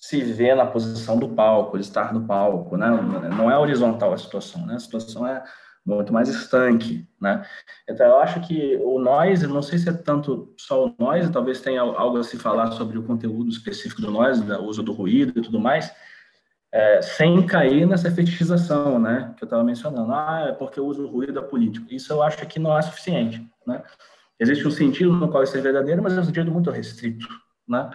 se 0.04 0.20
vê 0.22 0.54
na 0.54 0.66
posição 0.66 1.18
do 1.18 1.30
palco, 1.30 1.78
de 1.78 1.82
estar 1.82 2.12
no 2.12 2.26
palco, 2.26 2.76
né? 2.76 2.90
Não 3.34 3.50
é 3.50 3.56
horizontal 3.56 4.12
a 4.12 4.18
situação, 4.18 4.66
né? 4.66 4.74
A 4.74 4.78
situação 4.78 5.26
é 5.26 5.42
muito 5.84 6.12
mais 6.12 6.28
estanque, 6.28 7.08
né? 7.18 7.42
Então 7.88 8.06
eu 8.06 8.18
acho 8.18 8.38
que 8.46 8.76
o 8.82 8.98
noise, 8.98 9.46
não 9.46 9.62
sei 9.62 9.78
se 9.78 9.88
é 9.88 9.94
tanto 9.94 10.52
só 10.58 10.84
o 10.84 10.94
noise, 10.98 11.32
talvez 11.32 11.62
tenha 11.62 11.80
algo 11.80 12.18
a 12.18 12.22
se 12.22 12.36
falar 12.36 12.72
sobre 12.72 12.98
o 12.98 13.02
conteúdo 13.02 13.48
específico 13.48 14.02
do 14.02 14.10
noise, 14.10 14.42
o 14.42 14.64
uso 14.64 14.82
do 14.82 14.92
ruído 14.92 15.38
e 15.38 15.42
tudo 15.42 15.58
mais, 15.58 15.90
é, 16.70 17.00
sem 17.00 17.46
cair 17.46 17.86
nessa 17.86 18.10
fetichização, 18.10 18.98
né? 18.98 19.32
Que 19.38 19.44
eu 19.44 19.46
estava 19.46 19.64
mencionando. 19.64 20.12
Ah, 20.12 20.48
é 20.48 20.52
porque 20.52 20.78
eu 20.78 20.84
uso 20.84 21.06
o 21.06 21.10
ruído 21.10 21.42
político. 21.44 21.86
Isso 21.90 22.12
eu 22.12 22.22
acho 22.22 22.44
que 22.46 22.58
não 22.58 22.76
é 22.76 22.82
suficiente, 22.82 23.42
né? 23.66 23.82
Existe 24.38 24.68
um 24.68 24.70
sentido 24.70 25.14
no 25.14 25.30
qual 25.30 25.42
isso 25.42 25.56
é 25.56 25.62
verdadeiro, 25.62 26.02
mas 26.02 26.14
é 26.14 26.20
um 26.20 26.24
sentido 26.24 26.52
muito 26.52 26.70
restrito, 26.70 27.26
né? 27.66 27.88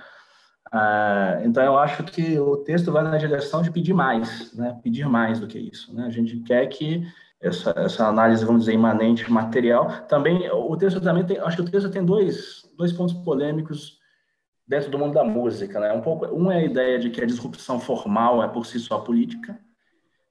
Ah, 0.71 1.39
então 1.43 1.63
eu 1.63 1.77
acho 1.77 2.03
que 2.03 2.39
o 2.39 2.57
texto 2.57 2.91
vai 2.91 3.03
na 3.03 3.17
direção 3.17 3.61
de 3.61 3.71
pedir 3.71 3.93
mais, 3.93 4.53
né? 4.53 4.77
Pedir 4.83 5.07
mais 5.07 5.39
do 5.39 5.47
que 5.47 5.57
isso, 5.57 5.93
né? 5.95 6.05
A 6.05 6.09
gente 6.09 6.39
quer 6.41 6.67
que 6.67 7.07
essa, 7.41 7.73
essa 7.77 8.07
análise, 8.07 8.45
vamos 8.45 8.61
dizer, 8.61 8.73
imanente 8.73 9.31
material. 9.31 9.89
Também 10.07 10.49
o 10.51 10.75
texto 10.77 11.01
também 11.01 11.25
tem, 11.25 11.39
acho 11.39 11.57
que 11.57 11.63
o 11.63 11.71
texto 11.71 11.89
tem 11.89 12.05
dois 12.05 12.59
dois 12.77 12.93
pontos 12.93 13.13
polêmicos 13.13 13.99
dentro 14.65 14.89
do 14.89 14.97
mundo 14.99 15.13
da 15.13 15.23
música, 15.23 15.79
né? 15.79 15.91
Um 15.91 16.01
pouco, 16.01 16.25
um 16.27 16.51
é 16.51 16.57
a 16.57 16.63
ideia 16.63 16.99
de 16.99 17.09
que 17.09 17.21
a 17.21 17.25
disrupção 17.25 17.79
formal 17.79 18.43
é 18.43 18.47
por 18.47 18.65
si 18.65 18.79
só 18.79 18.99
política, 18.99 19.59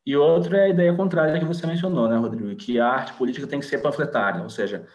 e 0.06 0.16
outro 0.16 0.56
é 0.56 0.64
a 0.64 0.68
ideia 0.68 0.94
contrária 0.94 1.38
que 1.38 1.44
você 1.44 1.66
mencionou, 1.66 2.08
né, 2.08 2.16
Rodrigo, 2.16 2.56
que 2.56 2.80
a 2.80 2.86
arte 2.88 3.12
política 3.12 3.46
tem 3.46 3.60
que 3.60 3.66
ser 3.66 3.78
panfletária, 3.78 4.42
ou 4.42 4.48
seja, 4.48 4.86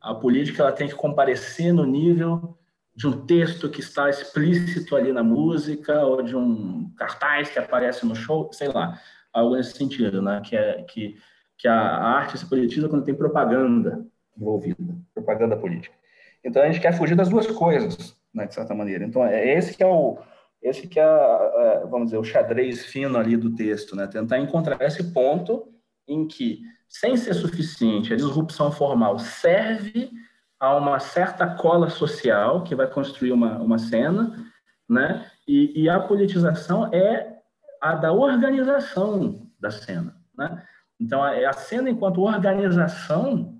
a 0.00 0.14
política 0.14 0.62
ela 0.62 0.72
tem 0.72 0.88
que 0.88 0.94
comparecer 0.94 1.70
no 1.74 1.84
nível 1.84 2.56
de 2.96 3.06
um 3.06 3.26
texto 3.26 3.68
que 3.68 3.80
está 3.80 4.08
explícito 4.08 4.94
ali 4.94 5.12
na 5.12 5.22
música 5.22 6.04
ou 6.04 6.22
de 6.22 6.36
um 6.36 6.90
cartaz 6.96 7.50
que 7.50 7.58
aparece 7.58 8.06
no 8.06 8.14
show, 8.14 8.50
sei 8.52 8.68
lá, 8.68 9.00
algo 9.32 9.56
nesse 9.56 9.76
sentido, 9.76 10.22
né? 10.22 10.40
Que 10.44 10.56
é 10.56 10.82
que 10.82 11.16
que 11.56 11.68
a 11.68 11.76
arte 11.76 12.36
se 12.36 12.48
politiza 12.48 12.88
quando 12.88 13.04
tem 13.04 13.14
propaganda 13.14 14.04
envolvida, 14.36 14.96
propaganda 15.14 15.56
política. 15.56 15.94
Então 16.42 16.62
a 16.62 16.66
gente 16.66 16.80
quer 16.80 16.92
fugir 16.92 17.14
das 17.14 17.28
duas 17.28 17.46
coisas, 17.46 18.16
né, 18.34 18.46
de 18.46 18.54
certa 18.54 18.74
maneira. 18.74 19.04
Então, 19.04 19.24
é 19.24 19.56
esse 19.56 19.76
que 19.76 19.82
é 19.82 19.86
o 19.86 20.18
esse 20.60 20.88
que 20.88 20.98
é, 20.98 21.04
é, 21.04 21.86
vamos 21.86 22.06
dizer, 22.06 22.16
o 22.16 22.24
xadrez 22.24 22.86
fino 22.86 23.18
ali 23.18 23.36
do 23.36 23.54
texto, 23.54 23.94
né? 23.94 24.06
Tentar 24.06 24.38
encontrar 24.38 24.80
esse 24.80 25.12
ponto 25.12 25.68
em 26.08 26.26
que, 26.26 26.62
sem 26.88 27.18
ser 27.18 27.34
suficiente, 27.34 28.14
a 28.14 28.16
disrupção 28.16 28.72
formal 28.72 29.18
serve 29.18 30.10
a 30.58 30.76
uma 30.76 30.98
certa 30.98 31.46
cola 31.46 31.90
social 31.90 32.62
que 32.62 32.74
vai 32.74 32.86
construir 32.86 33.32
uma, 33.32 33.58
uma 33.58 33.78
cena, 33.78 34.34
né? 34.88 35.30
E, 35.46 35.82
e 35.82 35.88
a 35.88 36.00
politização 36.00 36.92
é 36.92 37.34
a 37.80 37.94
da 37.94 38.12
organização 38.12 39.50
da 39.60 39.70
cena, 39.70 40.16
né? 40.36 40.62
Então, 40.98 41.22
a, 41.22 41.32
a 41.48 41.52
cena 41.52 41.90
enquanto 41.90 42.22
organização 42.22 43.54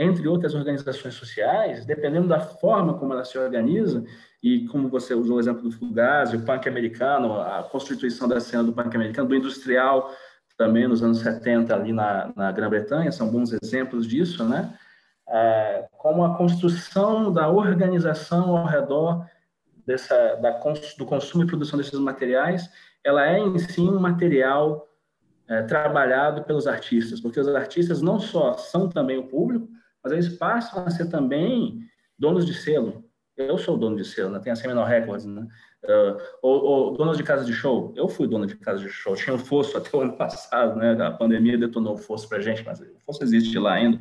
entre 0.00 0.26
outras 0.26 0.54
organizações 0.54 1.12
sociais, 1.12 1.84
dependendo 1.84 2.26
da 2.26 2.40
forma 2.40 2.94
como 2.94 3.12
ela 3.12 3.22
se 3.22 3.36
organiza, 3.36 4.02
e 4.42 4.66
como 4.68 4.88
você 4.88 5.14
usou 5.14 5.36
o 5.36 5.40
exemplo 5.40 5.62
do 5.62 5.70
Fugazi, 5.70 6.36
o 6.36 6.44
punk 6.44 6.66
americano, 6.66 7.38
a 7.38 7.62
constituição 7.64 8.26
da 8.26 8.40
cena 8.40 8.64
do 8.64 8.72
punk 8.72 8.96
americano, 8.96 9.28
do 9.28 9.34
industrial 9.34 10.10
também 10.56 10.88
nos 10.88 11.02
anos 11.02 11.18
70 11.18 11.74
ali 11.74 11.92
na, 11.92 12.32
na 12.34 12.50
Grã-Bretanha, 12.50 13.12
são 13.12 13.30
bons 13.30 13.52
exemplos 13.62 14.06
disso, 14.06 14.42
né? 14.42 14.72
É, 15.30 15.88
como 15.98 16.24
a 16.24 16.36
construção 16.36 17.32
da 17.32 17.48
organização 17.48 18.56
ao 18.56 18.66
redor 18.66 19.24
dessa, 19.86 20.34
da, 20.36 20.50
do 20.98 21.06
consumo 21.06 21.44
e 21.44 21.46
produção 21.46 21.78
desses 21.78 21.98
materiais, 21.98 22.68
ela 23.04 23.26
é 23.26 23.38
em 23.38 23.58
si 23.58 23.80
um 23.80 24.00
material 24.00 24.88
é, 25.48 25.62
trabalhado 25.62 26.44
pelos 26.44 26.66
artistas, 26.66 27.20
porque 27.20 27.40
os 27.40 27.48
artistas 27.48 28.00
não 28.00 28.18
só 28.18 28.56
são 28.56 28.88
também 28.88 29.18
o 29.18 29.26
público, 29.26 29.68
mas 30.02 30.12
eles 30.12 30.28
passam 30.28 30.84
a 30.84 30.90
ser 30.90 31.08
também 31.08 31.80
donos 32.18 32.46
de 32.46 32.54
selo. 32.54 33.04
Eu 33.36 33.56
sou 33.56 33.76
dono 33.76 33.96
de 33.96 34.04
selo, 34.04 34.30
né? 34.30 34.38
tem 34.38 34.52
a 34.52 34.56
Seminole 34.56 34.88
Records, 34.88 35.24
né? 35.24 35.46
Uh, 35.82 36.20
ou, 36.42 36.62
ou 36.62 36.96
donos 36.96 37.16
de 37.16 37.22
casa 37.22 37.42
de 37.42 37.54
show. 37.54 37.92
Eu 37.96 38.06
fui 38.06 38.28
dono 38.28 38.46
de 38.46 38.54
casa 38.54 38.80
de 38.80 38.88
show. 38.90 39.16
Tinha 39.16 39.34
um 39.34 39.38
fosso 39.38 39.76
até 39.78 39.96
o 39.96 40.02
ano 40.02 40.12
passado, 40.12 40.76
né? 40.76 40.92
A 41.02 41.10
pandemia 41.10 41.56
detonou 41.56 41.94
o 41.94 41.98
fosso 41.98 42.28
para 42.28 42.40
gente, 42.40 42.62
mas 42.64 42.80
o 42.80 42.86
fosso 43.06 43.24
existe 43.24 43.58
lá 43.58 43.74
ainda, 43.74 43.98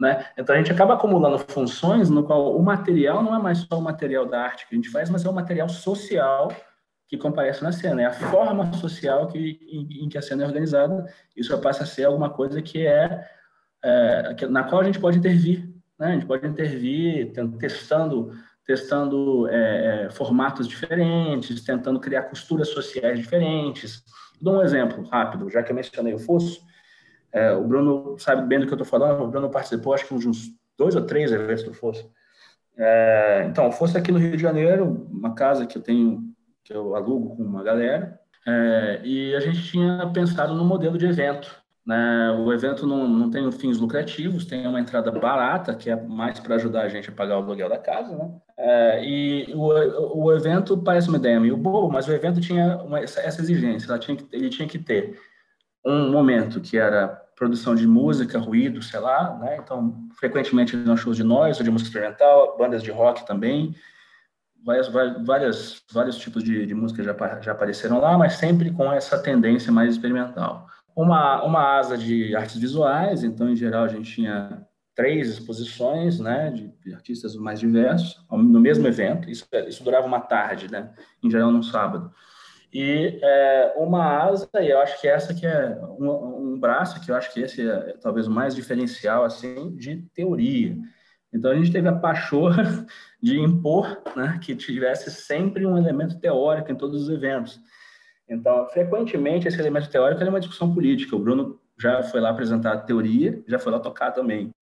né? 0.00 0.26
Então 0.36 0.54
a 0.54 0.58
gente 0.58 0.72
acaba 0.72 0.94
acumulando 0.94 1.38
funções 1.38 2.10
no 2.10 2.24
qual 2.24 2.56
o 2.56 2.62
material 2.62 3.22
não 3.22 3.34
é 3.34 3.38
mais 3.38 3.58
só 3.58 3.78
o 3.78 3.82
material 3.82 4.26
da 4.26 4.42
arte 4.42 4.68
que 4.68 4.74
a 4.74 4.76
gente 4.76 4.90
faz, 4.90 5.10
mas 5.10 5.24
é 5.24 5.28
o 5.28 5.34
material 5.34 5.68
social 5.68 6.52
que 7.06 7.18
comparece 7.18 7.62
na 7.62 7.70
cena, 7.70 8.02
é 8.02 8.06
a 8.06 8.12
forma 8.12 8.72
social 8.74 9.28
que, 9.28 9.60
em, 9.70 10.04
em 10.04 10.08
que 10.08 10.18
a 10.18 10.22
cena 10.22 10.42
é 10.42 10.46
organizada. 10.46 11.06
Isso 11.36 11.56
passa 11.58 11.84
a 11.84 11.86
ser 11.86 12.04
alguma 12.04 12.30
coisa 12.30 12.60
que 12.62 12.86
é 12.86 13.28
é, 13.84 14.46
na 14.48 14.64
qual 14.64 14.80
a 14.80 14.84
gente 14.84 14.98
pode 14.98 15.18
intervir, 15.18 15.68
né? 15.98 16.08
A 16.08 16.12
gente 16.12 16.26
pode 16.26 16.46
intervir 16.46 17.32
testando, 17.58 18.32
testando 18.66 19.46
é, 19.48 20.06
é, 20.06 20.10
formatos 20.10 20.66
diferentes, 20.66 21.62
tentando 21.62 22.00
criar 22.00 22.22
costuras 22.22 22.68
sociais 22.68 23.18
diferentes. 23.18 24.02
Dou 24.40 24.54
um 24.54 24.62
exemplo 24.62 25.04
rápido, 25.04 25.50
já 25.50 25.62
que 25.62 25.70
eu 25.70 25.76
mencionei 25.76 26.14
o 26.14 26.18
Fosso. 26.18 26.62
É, 27.34 27.52
o 27.52 27.64
Bruno 27.64 28.16
sabe 28.18 28.46
bem 28.46 28.60
do 28.60 28.66
que 28.66 28.72
eu 28.72 28.80
estou 28.80 28.86
falando. 28.86 29.22
O 29.22 29.28
Bruno 29.28 29.50
participou, 29.50 29.92
acho 29.92 30.06
que 30.06 30.14
uns 30.14 30.26
dois 30.78 30.94
ou 30.94 31.02
três 31.02 31.32
eventos 31.32 31.64
do 31.64 31.74
Fosso. 31.74 32.08
É, 32.76 33.46
então, 33.48 33.66
é 33.66 33.98
aqui 33.98 34.12
no 34.12 34.18
Rio 34.18 34.36
de 34.36 34.42
Janeiro, 34.42 35.08
uma 35.10 35.34
casa 35.34 35.66
que 35.66 35.76
eu 35.76 35.82
tenho, 35.82 36.22
que 36.62 36.72
eu 36.72 36.94
alugo 36.94 37.36
com 37.36 37.42
uma 37.42 37.62
galera. 37.62 38.18
É, 38.46 39.00
e 39.04 39.34
a 39.34 39.40
gente 39.40 39.62
tinha 39.64 40.08
pensado 40.12 40.54
no 40.54 40.64
modelo 40.64 40.96
de 40.96 41.06
evento 41.06 41.64
né? 41.86 42.30
O 42.32 42.52
evento 42.52 42.86
não, 42.86 43.06
não 43.06 43.30
tem 43.30 43.50
fins 43.52 43.78
lucrativos, 43.78 44.46
tem 44.46 44.66
uma 44.66 44.80
entrada 44.80 45.10
barata, 45.10 45.74
que 45.74 45.90
é 45.90 45.96
mais 45.96 46.40
para 46.40 46.54
ajudar 46.54 46.82
a 46.82 46.88
gente 46.88 47.10
a 47.10 47.12
pagar 47.12 47.38
o 47.38 47.42
aluguel 47.42 47.68
da 47.68 47.78
casa, 47.78 48.16
né? 48.16 48.30
É, 48.56 49.04
e 49.04 49.52
o, 49.54 50.24
o 50.24 50.32
evento 50.32 50.78
parece 50.78 51.08
uma 51.08 51.18
ideia 51.18 51.38
meio 51.38 51.56
boa, 51.56 51.92
mas 51.92 52.08
o 52.08 52.12
evento 52.12 52.40
tinha 52.40 52.78
uma, 52.78 53.00
essa 53.00 53.40
exigência, 53.40 53.98
tinha 53.98 54.16
que, 54.16 54.26
ele 54.32 54.48
tinha 54.48 54.66
que 54.66 54.78
ter 54.78 55.18
um 55.84 56.10
momento 56.10 56.60
que 56.60 56.78
era 56.78 57.20
produção 57.36 57.74
de 57.74 57.86
música, 57.86 58.38
ruído, 58.38 58.82
sei 58.82 59.00
lá, 59.00 59.36
né? 59.38 59.58
Então, 59.58 60.08
frequentemente 60.18 60.76
nos 60.76 61.00
shows 61.00 61.16
de 61.16 61.24
noise, 61.24 61.62
de 61.62 61.70
música 61.70 61.88
experimental, 61.88 62.56
bandas 62.56 62.82
de 62.82 62.90
rock 62.90 63.26
também, 63.26 63.74
várias, 64.64 64.88
várias, 64.88 65.82
vários 65.92 66.16
tipos 66.16 66.42
de, 66.42 66.66
de 66.66 66.74
música 66.74 67.02
já, 67.02 67.40
já 67.40 67.52
apareceram 67.52 68.00
lá, 68.00 68.16
mas 68.16 68.34
sempre 68.34 68.70
com 68.70 68.92
essa 68.92 69.18
tendência 69.18 69.72
mais 69.72 69.94
experimental 69.94 70.68
uma, 70.94 71.42
uma 71.42 71.76
asa 71.76 71.98
de 71.98 72.34
artes 72.36 72.56
visuais, 72.56 73.24
então, 73.24 73.48
em 73.50 73.56
geral, 73.56 73.84
a 73.84 73.88
gente 73.88 74.12
tinha 74.12 74.64
três 74.94 75.28
exposições, 75.28 76.20
né, 76.20 76.50
de, 76.50 76.94
artistas 76.94 77.34
mais 77.34 77.58
diversos, 77.58 78.24
no 78.30 78.60
mesmo 78.60 78.86
evento, 78.86 79.28
isso, 79.28 79.44
isso 79.66 79.82
durava 79.82 80.06
uma 80.06 80.20
tarde, 80.20 80.70
né, 80.70 80.92
em 81.22 81.28
geral, 81.28 81.50
no 81.50 81.62
sábado. 81.62 82.12
E 82.74 83.20
é, 83.22 83.74
uma 83.76 84.04
asa, 84.04 84.50
e 84.60 84.68
eu 84.68 84.80
acho 84.80 85.00
que 85.00 85.06
essa 85.06 85.32
que 85.32 85.46
é 85.46 85.78
um, 85.96 86.54
um 86.54 86.58
braço, 86.58 87.00
que 87.00 87.08
eu 87.08 87.14
acho 87.14 87.32
que 87.32 87.40
esse 87.40 87.70
é 87.70 87.96
talvez 88.02 88.26
o 88.26 88.32
mais 88.32 88.52
diferencial, 88.52 89.22
assim, 89.22 89.76
de 89.76 90.02
teoria. 90.12 90.76
Então, 91.32 91.52
a 91.52 91.54
gente 91.54 91.70
teve 91.70 91.86
a 91.86 91.94
pachorra 91.94 92.84
de 93.22 93.38
impor 93.38 94.02
né, 94.16 94.40
que 94.42 94.56
tivesse 94.56 95.08
sempre 95.12 95.64
um 95.64 95.78
elemento 95.78 96.18
teórico 96.18 96.72
em 96.72 96.74
todos 96.74 97.02
os 97.02 97.08
eventos. 97.08 97.60
Então, 98.28 98.66
frequentemente, 98.70 99.46
esse 99.46 99.60
elemento 99.60 99.88
teórico 99.88 100.24
é 100.24 100.28
uma 100.28 100.40
discussão 100.40 100.74
política. 100.74 101.14
O 101.14 101.20
Bruno 101.20 101.60
já 101.78 102.02
foi 102.02 102.20
lá 102.20 102.30
apresentar 102.30 102.72
a 102.72 102.78
teoria, 102.78 103.40
já 103.46 103.58
foi 103.58 103.70
lá 103.70 103.78
tocar 103.78 104.10
também. 104.10 104.52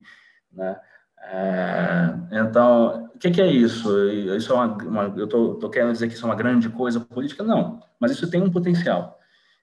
Né? 0.52 0.78
É, 1.22 2.40
então, 2.40 3.10
que, 3.22 3.30
que, 3.30 3.40
é 3.40 3.46
isso? 3.46 3.88
Isso 4.36 4.52
é 4.52 4.56
uma, 4.56 4.66
uma 4.82 5.14
eu 5.16 5.26
estou 5.26 5.70
querendo 5.70 5.92
dizer 5.92 6.08
que 6.08 6.14
isso 6.14 6.24
é 6.24 6.28
uma 6.28 6.34
grande 6.34 6.68
coisa 6.68 6.98
política? 6.98 7.44
Não, 7.44 7.80
mas 8.00 8.10
isso 8.10 8.28
tem 8.28 8.42
um 8.42 8.50
potencial. 8.50 9.16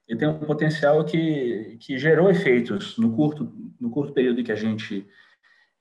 E 0.08 0.16
tem 0.16 0.30
um 0.30 0.40
potencial 0.40 1.04
que, 1.04 1.78
que 1.82 1.98
gerou 1.98 2.30
efeitos 2.30 2.98
no 2.98 3.12
curto, 3.14 3.52
no 3.80 3.90
curto 3.90 4.14
período 4.14 4.40
em 4.40 4.44
que 4.46 4.52
a 4.52 4.56
gente 4.56 5.06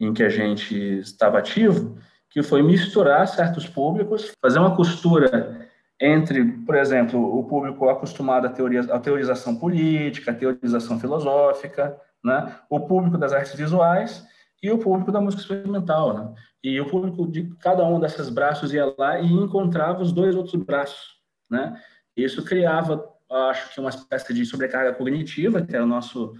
em 0.00 0.12
que 0.12 0.22
a 0.22 0.28
gente 0.28 0.76
estava 0.98 1.38
ativo, 1.38 1.98
que 2.30 2.40
foi 2.40 2.62
misturar 2.62 3.26
certos 3.26 3.66
públicos, 3.66 4.32
fazer 4.40 4.60
uma 4.60 4.76
costura 4.76 5.68
entre, 6.00 6.44
por 6.44 6.76
exemplo, 6.76 7.38
o 7.38 7.44
público 7.44 7.88
acostumado 7.88 8.46
à, 8.46 8.50
teoria, 8.50 8.80
à 8.92 9.00
teorização 9.00 9.56
política, 9.56 10.30
à 10.30 10.34
teorização 10.34 11.00
filosófica, 11.00 11.96
né? 12.24 12.54
o 12.70 12.78
público 12.80 13.18
das 13.18 13.32
artes 13.32 13.54
visuais 13.54 14.24
e 14.62 14.70
o 14.70 14.78
público 14.78 15.12
da 15.12 15.20
música 15.20 15.42
experimental. 15.42 16.14
Né? 16.14 16.34
E 16.62 16.80
o 16.80 16.86
público 16.86 17.26
de 17.30 17.44
cada 17.60 17.84
um 17.84 18.00
desses 18.00 18.28
braços 18.28 18.72
ia 18.72 18.94
lá 18.98 19.20
e 19.20 19.32
encontrava 19.32 20.02
os 20.02 20.12
dois 20.12 20.34
outros 20.34 20.54
braços. 20.62 21.18
Né? 21.50 21.80
Isso 22.16 22.44
criava, 22.44 23.04
acho 23.30 23.72
que, 23.72 23.80
uma 23.80 23.90
espécie 23.90 24.34
de 24.34 24.44
sobrecarga 24.44 24.94
cognitiva, 24.94 25.62
que 25.62 25.74
era 25.74 25.84
o 25.84 25.88
nosso, 25.88 26.32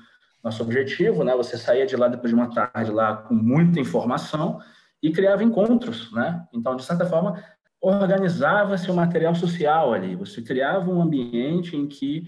nosso 0.43 0.63
objetivo. 0.63 1.25
Né? 1.25 1.35
Você 1.37 1.57
saía 1.57 1.87
de 1.87 1.97
lá 1.97 2.09
depois 2.09 2.31
de 2.31 2.35
uma 2.35 2.51
tarde 2.51 2.91
lá 2.91 3.17
com 3.17 3.35
muita 3.35 3.81
informação 3.81 4.61
e 5.03 5.13
criava 5.13 5.45
encontros, 5.45 6.13
né? 6.13 6.45
Então, 6.53 6.75
de 6.75 6.85
certa 6.85 7.07
forma, 7.07 7.41
organizava-se 7.81 8.91
o 8.91 8.95
material 8.95 9.35
social 9.35 9.93
ali. 9.93 10.17
Você 10.17 10.43
criava 10.43 10.91
um 10.91 11.01
ambiente 11.01 11.77
em 11.77 11.87
que 11.87 12.27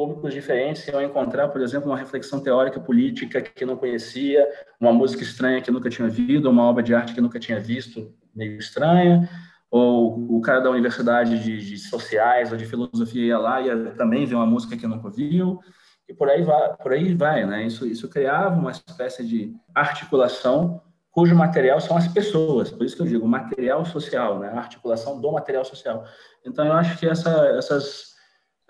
públicos 0.00 0.32
diferentes 0.32 0.88
iam 0.88 1.02
encontrar, 1.02 1.48
por 1.48 1.60
exemplo, 1.60 1.90
uma 1.90 1.98
reflexão 1.98 2.40
teórica 2.40 2.80
política 2.80 3.42
que 3.42 3.66
não 3.66 3.76
conhecia, 3.76 4.48
uma 4.80 4.94
música 4.94 5.22
estranha 5.22 5.60
que 5.60 5.70
nunca 5.70 5.90
tinha 5.90 6.08
ouvido, 6.08 6.48
uma 6.48 6.62
obra 6.62 6.82
de 6.82 6.94
arte 6.94 7.12
que 7.12 7.20
nunca 7.20 7.38
tinha 7.38 7.60
visto, 7.60 8.10
meio 8.34 8.56
estranha, 8.56 9.28
ou 9.70 10.38
o 10.38 10.40
cara 10.40 10.60
da 10.60 10.70
universidade 10.70 11.44
de, 11.44 11.58
de 11.58 11.76
sociais 11.76 12.50
ou 12.50 12.56
de 12.56 12.64
filosofia 12.64 13.26
ia 13.26 13.38
lá 13.38 13.60
e 13.60 13.90
também 13.90 14.24
ver 14.24 14.36
uma 14.36 14.46
música 14.46 14.74
que 14.74 14.86
nunca 14.86 15.08
ouviu, 15.08 15.60
e 16.08 16.14
por 16.14 16.30
aí 16.30 16.42
vai, 16.42 16.76
por 16.78 16.92
aí 16.94 17.14
vai 17.14 17.44
né? 17.44 17.66
Isso, 17.66 17.86
isso 17.86 18.08
criava 18.08 18.58
uma 18.58 18.70
espécie 18.70 19.22
de 19.22 19.54
articulação 19.74 20.80
cujo 21.10 21.34
material 21.34 21.78
são 21.78 21.98
as 21.98 22.08
pessoas, 22.08 22.70
por 22.70 22.86
isso 22.86 22.96
que 22.96 23.02
eu 23.02 23.06
digo 23.06 23.28
material 23.28 23.84
social, 23.84 24.38
né? 24.38 24.48
A 24.48 24.60
articulação 24.60 25.20
do 25.20 25.30
material 25.30 25.64
social. 25.66 26.06
Então, 26.42 26.64
eu 26.64 26.72
acho 26.72 26.98
que 26.98 27.06
essa, 27.06 27.30
essas 27.58 28.09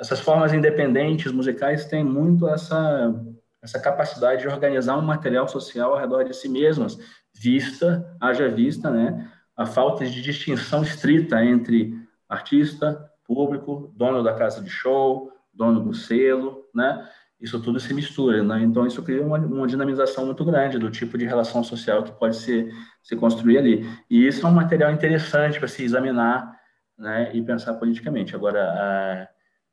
essas 0.00 0.18
formas 0.18 0.52
independentes 0.52 1.30
musicais 1.30 1.84
têm 1.84 2.02
muito 2.02 2.48
essa 2.48 3.14
essa 3.62 3.78
capacidade 3.78 4.40
de 4.40 4.48
organizar 4.48 4.96
um 4.96 5.02
material 5.02 5.46
social 5.46 5.92
ao 5.92 5.98
redor 5.98 6.24
de 6.24 6.34
si 6.34 6.48
mesmas, 6.48 6.98
vista, 7.34 8.16
haja 8.18 8.48
vista, 8.48 8.90
né, 8.90 9.30
a 9.54 9.66
falta 9.66 10.06
de 10.06 10.22
distinção 10.22 10.82
estrita 10.82 11.44
entre 11.44 11.94
artista, 12.26 13.10
público, 13.22 13.92
dono 13.94 14.22
da 14.22 14.32
casa 14.32 14.62
de 14.62 14.70
show, 14.70 15.30
dono 15.52 15.80
do 15.80 15.92
selo, 15.92 16.64
né, 16.74 17.06
isso 17.38 17.60
tudo 17.60 17.78
se 17.78 17.92
mistura, 17.92 18.42
né? 18.42 18.62
Então 18.62 18.86
isso 18.86 19.02
cria 19.02 19.22
uma, 19.22 19.38
uma, 19.38 19.66
dinamização 19.66 20.26
muito 20.26 20.44
grande 20.44 20.78
do 20.78 20.90
tipo 20.90 21.16
de 21.16 21.26
relação 21.26 21.62
social 21.62 22.02
que 22.02 22.12
pode 22.12 22.36
ser 22.36 22.70
se 23.02 23.16
construir 23.16 23.56
ali. 23.56 23.86
E 24.10 24.26
isso 24.26 24.46
é 24.46 24.48
um 24.48 24.52
material 24.52 24.90
interessante 24.92 25.58
para 25.58 25.68
se 25.68 25.82
examinar, 25.82 26.54
né, 26.98 27.30
e 27.34 27.42
pensar 27.42 27.74
politicamente. 27.74 28.34
Agora, 28.34 28.62
a, 28.62 29.28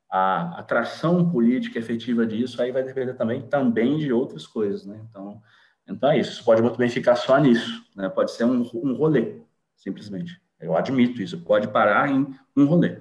a 0.09 0.59
atração 0.59 1.29
política 1.29 1.79
efetiva 1.79 2.25
disso 2.25 2.61
aí 2.61 2.71
vai 2.71 2.83
depender 2.83 3.13
também 3.13 3.41
também 3.41 3.97
de 3.97 4.11
outras 4.11 4.47
coisas, 4.47 4.85
né? 4.85 4.99
Então, 5.09 5.41
então 5.87 6.11
é 6.11 6.19
isso. 6.19 6.43
Pode 6.43 6.61
muito 6.61 6.77
bem 6.77 6.89
ficar 6.89 7.15
só 7.15 7.37
nisso, 7.37 7.83
né? 7.95 8.07
Pode 8.09 8.31
ser 8.31 8.45
um, 8.45 8.61
um 8.73 8.93
rolê, 8.93 9.41
simplesmente. 9.75 10.41
Eu 10.59 10.75
admito 10.75 11.21
isso. 11.21 11.39
Pode 11.41 11.67
parar 11.67 12.09
em 12.09 12.27
um 12.55 12.65
rolê, 12.65 12.99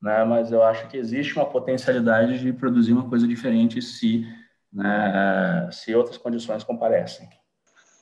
né? 0.00 0.24
Mas 0.24 0.50
eu 0.50 0.62
acho 0.62 0.88
que 0.88 0.96
existe 0.96 1.36
uma 1.36 1.48
potencialidade 1.48 2.38
de 2.40 2.52
produzir 2.52 2.92
uma 2.92 3.08
coisa 3.08 3.26
diferente 3.26 3.80
se, 3.80 4.26
né, 4.72 5.68
se 5.70 5.94
outras 5.94 6.18
condições 6.18 6.64
comparecem. 6.64 7.28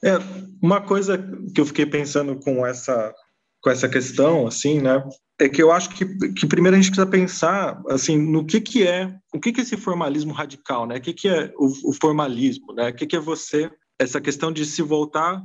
É 0.03 0.15
uma 0.63 0.81
coisa 0.81 1.19
que 1.55 1.61
eu 1.61 1.67
fiquei 1.67 1.85
pensando 1.85 2.37
com 2.37 2.67
essa 2.67 3.15
com 3.61 3.71
essa 3.71 3.89
questão, 3.89 4.47
assim, 4.47 4.81
né? 4.81 5.03
é 5.41 5.49
que 5.49 5.63
eu 5.63 5.73
acho 5.73 5.91
que, 5.91 6.05
que 6.33 6.47
primeiro 6.47 6.77
a 6.77 6.81
gente 6.81 6.91
precisa 6.91 7.07
pensar 7.07 7.81
assim 7.89 8.19
no 8.19 8.45
que 8.45 8.61
que 8.61 8.87
é 8.87 9.15
o 9.33 9.41
que 9.41 9.53
que 9.53 9.61
é 9.61 9.63
esse 9.63 9.77
formalismo 9.77 10.33
radical 10.33 10.87
né? 10.87 10.97
O 10.97 11.01
que 11.01 11.15
que 11.15 11.29
é 11.29 11.53
o, 11.57 11.91
o 11.91 11.93
formalismo 11.93 12.75
né? 12.75 12.91
O 12.91 12.95
que 12.95 13.07
que 13.07 13.17
é 13.17 13.21
você 13.21 13.71
essa 13.99 14.21
questão 14.21 14.53
de 14.53 14.65
se 14.67 14.83
voltar 14.83 15.43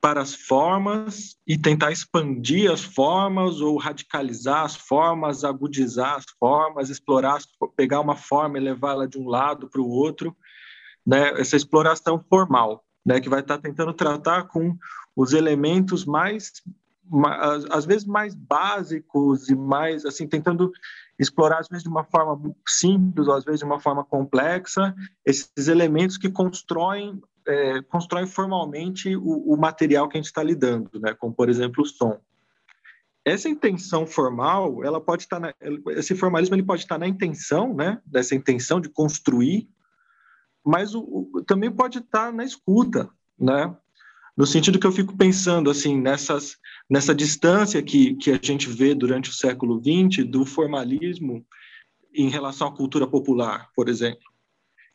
para 0.00 0.20
as 0.20 0.34
formas 0.34 1.36
e 1.46 1.56
tentar 1.56 1.92
expandir 1.92 2.70
as 2.70 2.82
formas 2.82 3.60
ou 3.60 3.76
radicalizar 3.76 4.64
as 4.64 4.74
formas 4.74 5.44
agudizar 5.44 6.16
as 6.16 6.24
formas 6.38 6.90
explorar 6.90 7.40
pegar 7.76 8.00
uma 8.00 8.16
forma 8.16 8.58
e 8.58 8.60
levá-la 8.60 9.06
de 9.06 9.18
um 9.18 9.28
lado 9.28 9.68
para 9.70 9.80
o 9.80 9.88
outro 9.88 10.36
né? 11.06 11.40
Essa 11.40 11.56
exploração 11.56 12.22
formal 12.28 12.84
né? 13.04 13.20
Que 13.20 13.28
vai 13.28 13.40
estar 13.40 13.58
tentando 13.58 13.92
tratar 13.92 14.48
com 14.48 14.76
os 15.14 15.32
elementos 15.32 16.04
mais 16.04 16.50
às 17.70 17.84
vezes 17.84 18.04
mais 18.06 18.34
básicos 18.34 19.48
e 19.48 19.54
mais 19.54 20.04
assim 20.04 20.26
tentando 20.26 20.72
explorar 21.18 21.60
às 21.60 21.68
vezes 21.68 21.82
de 21.82 21.88
uma 21.88 22.04
forma 22.04 22.54
simples 22.66 23.26
ou 23.26 23.34
às 23.34 23.44
vezes 23.44 23.60
de 23.60 23.66
uma 23.66 23.80
forma 23.80 24.04
complexa 24.04 24.94
esses 25.24 25.68
elementos 25.68 26.18
que 26.18 26.30
constroem 26.30 27.20
é, 27.46 27.80
constroem 27.82 28.26
formalmente 28.26 29.16
o, 29.16 29.54
o, 29.54 29.56
material 29.56 30.08
que 30.08 30.16
a 30.16 30.20
gente 30.20 30.26
está 30.26 30.42
lidando, 30.42 30.98
né? 30.98 31.14
Como 31.14 31.32
por 31.32 31.48
exemplo 31.48 31.84
o 31.84 31.86
som. 31.86 32.18
Essa 33.24 33.48
intenção 33.48 34.06
formal, 34.06 34.84
ela 34.84 35.00
pode 35.00 35.22
estar 35.22 35.38
na, 35.38 35.54
esse 35.90 36.14
formalismo 36.14 36.54
ele 36.54 36.62
pode 36.62 36.82
estar 36.82 36.98
na 36.98 37.06
intenção, 37.06 37.74
né? 37.74 38.00
Dessa 38.04 38.34
intenção 38.34 38.80
de 38.80 38.88
construir, 38.88 39.68
mas 40.64 40.94
o, 40.94 41.30
o, 41.32 41.44
também 41.44 41.70
pode 41.70 41.98
estar 41.98 42.32
na 42.32 42.44
escuta, 42.44 43.08
né? 43.38 43.74
No 44.36 44.46
sentido 44.46 44.78
que 44.78 44.86
eu 44.86 44.92
fico 44.92 45.16
pensando 45.16 45.70
assim 45.70 45.98
nessas 45.98 46.58
nessa 46.88 47.14
distância 47.14 47.82
que, 47.82 48.14
que 48.14 48.30
a 48.30 48.38
gente 48.40 48.68
vê 48.68 48.94
durante 48.94 49.30
o 49.30 49.34
século 49.34 49.80
XX 49.80 50.26
do 50.26 50.44
formalismo 50.44 51.44
em 52.14 52.28
relação 52.28 52.68
à 52.68 52.74
cultura 52.74 53.06
popular, 53.06 53.68
por 53.74 53.88
exemplo, 53.88 54.24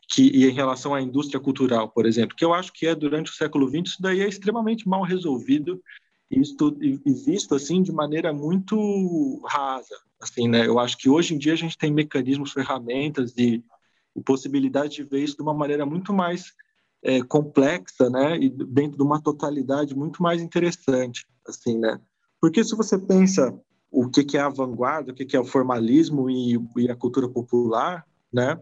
que, 0.08 0.22
e 0.22 0.46
em 0.46 0.52
relação 0.52 0.94
à 0.94 1.00
indústria 1.00 1.40
cultural, 1.40 1.88
por 1.90 2.06
exemplo, 2.06 2.36
que 2.36 2.44
eu 2.44 2.52
acho 2.52 2.72
que 2.72 2.86
é 2.86 2.94
durante 2.94 3.30
o 3.30 3.34
século 3.34 3.68
XX, 3.68 3.82
isso 3.86 4.02
daí 4.02 4.20
é 4.20 4.28
extremamente 4.28 4.88
mal 4.88 5.02
resolvido 5.02 5.82
isto, 6.30 6.76
e 6.80 6.98
visto 7.24 7.54
assim 7.54 7.82
de 7.82 7.92
maneira 7.92 8.32
muito 8.32 9.40
rasa. 9.46 9.94
Assim, 10.20 10.48
né? 10.48 10.66
Eu 10.66 10.78
acho 10.78 10.96
que 10.96 11.08
hoje 11.08 11.34
em 11.34 11.38
dia 11.38 11.52
a 11.52 11.56
gente 11.56 11.76
tem 11.76 11.92
mecanismos, 11.92 12.52
ferramentas 12.52 13.34
e, 13.36 13.62
e 14.16 14.22
possibilidade 14.22 14.96
de 14.96 15.04
ver 15.04 15.22
isso 15.22 15.36
de 15.36 15.42
uma 15.42 15.54
maneira 15.54 15.84
muito 15.84 16.12
mais 16.12 16.52
é, 17.02 17.22
complexa, 17.22 18.08
né, 18.08 18.38
e 18.38 18.48
dentro 18.48 18.96
de 18.96 19.02
uma 19.02 19.20
totalidade 19.20 19.94
muito 19.94 20.22
mais 20.22 20.40
interessante, 20.40 21.26
assim, 21.46 21.78
né? 21.78 22.00
Porque 22.40 22.64
se 22.64 22.74
você 22.74 22.98
pensa 22.98 23.56
o 23.90 24.08
que, 24.08 24.24
que 24.24 24.36
é 24.36 24.40
a 24.40 24.48
vanguarda, 24.48 25.12
o 25.12 25.14
que, 25.14 25.24
que 25.24 25.36
é 25.36 25.40
o 25.40 25.44
formalismo 25.44 26.30
e, 26.30 26.58
e 26.76 26.90
a 26.90 26.96
cultura 26.96 27.28
popular, 27.28 28.06
né? 28.32 28.60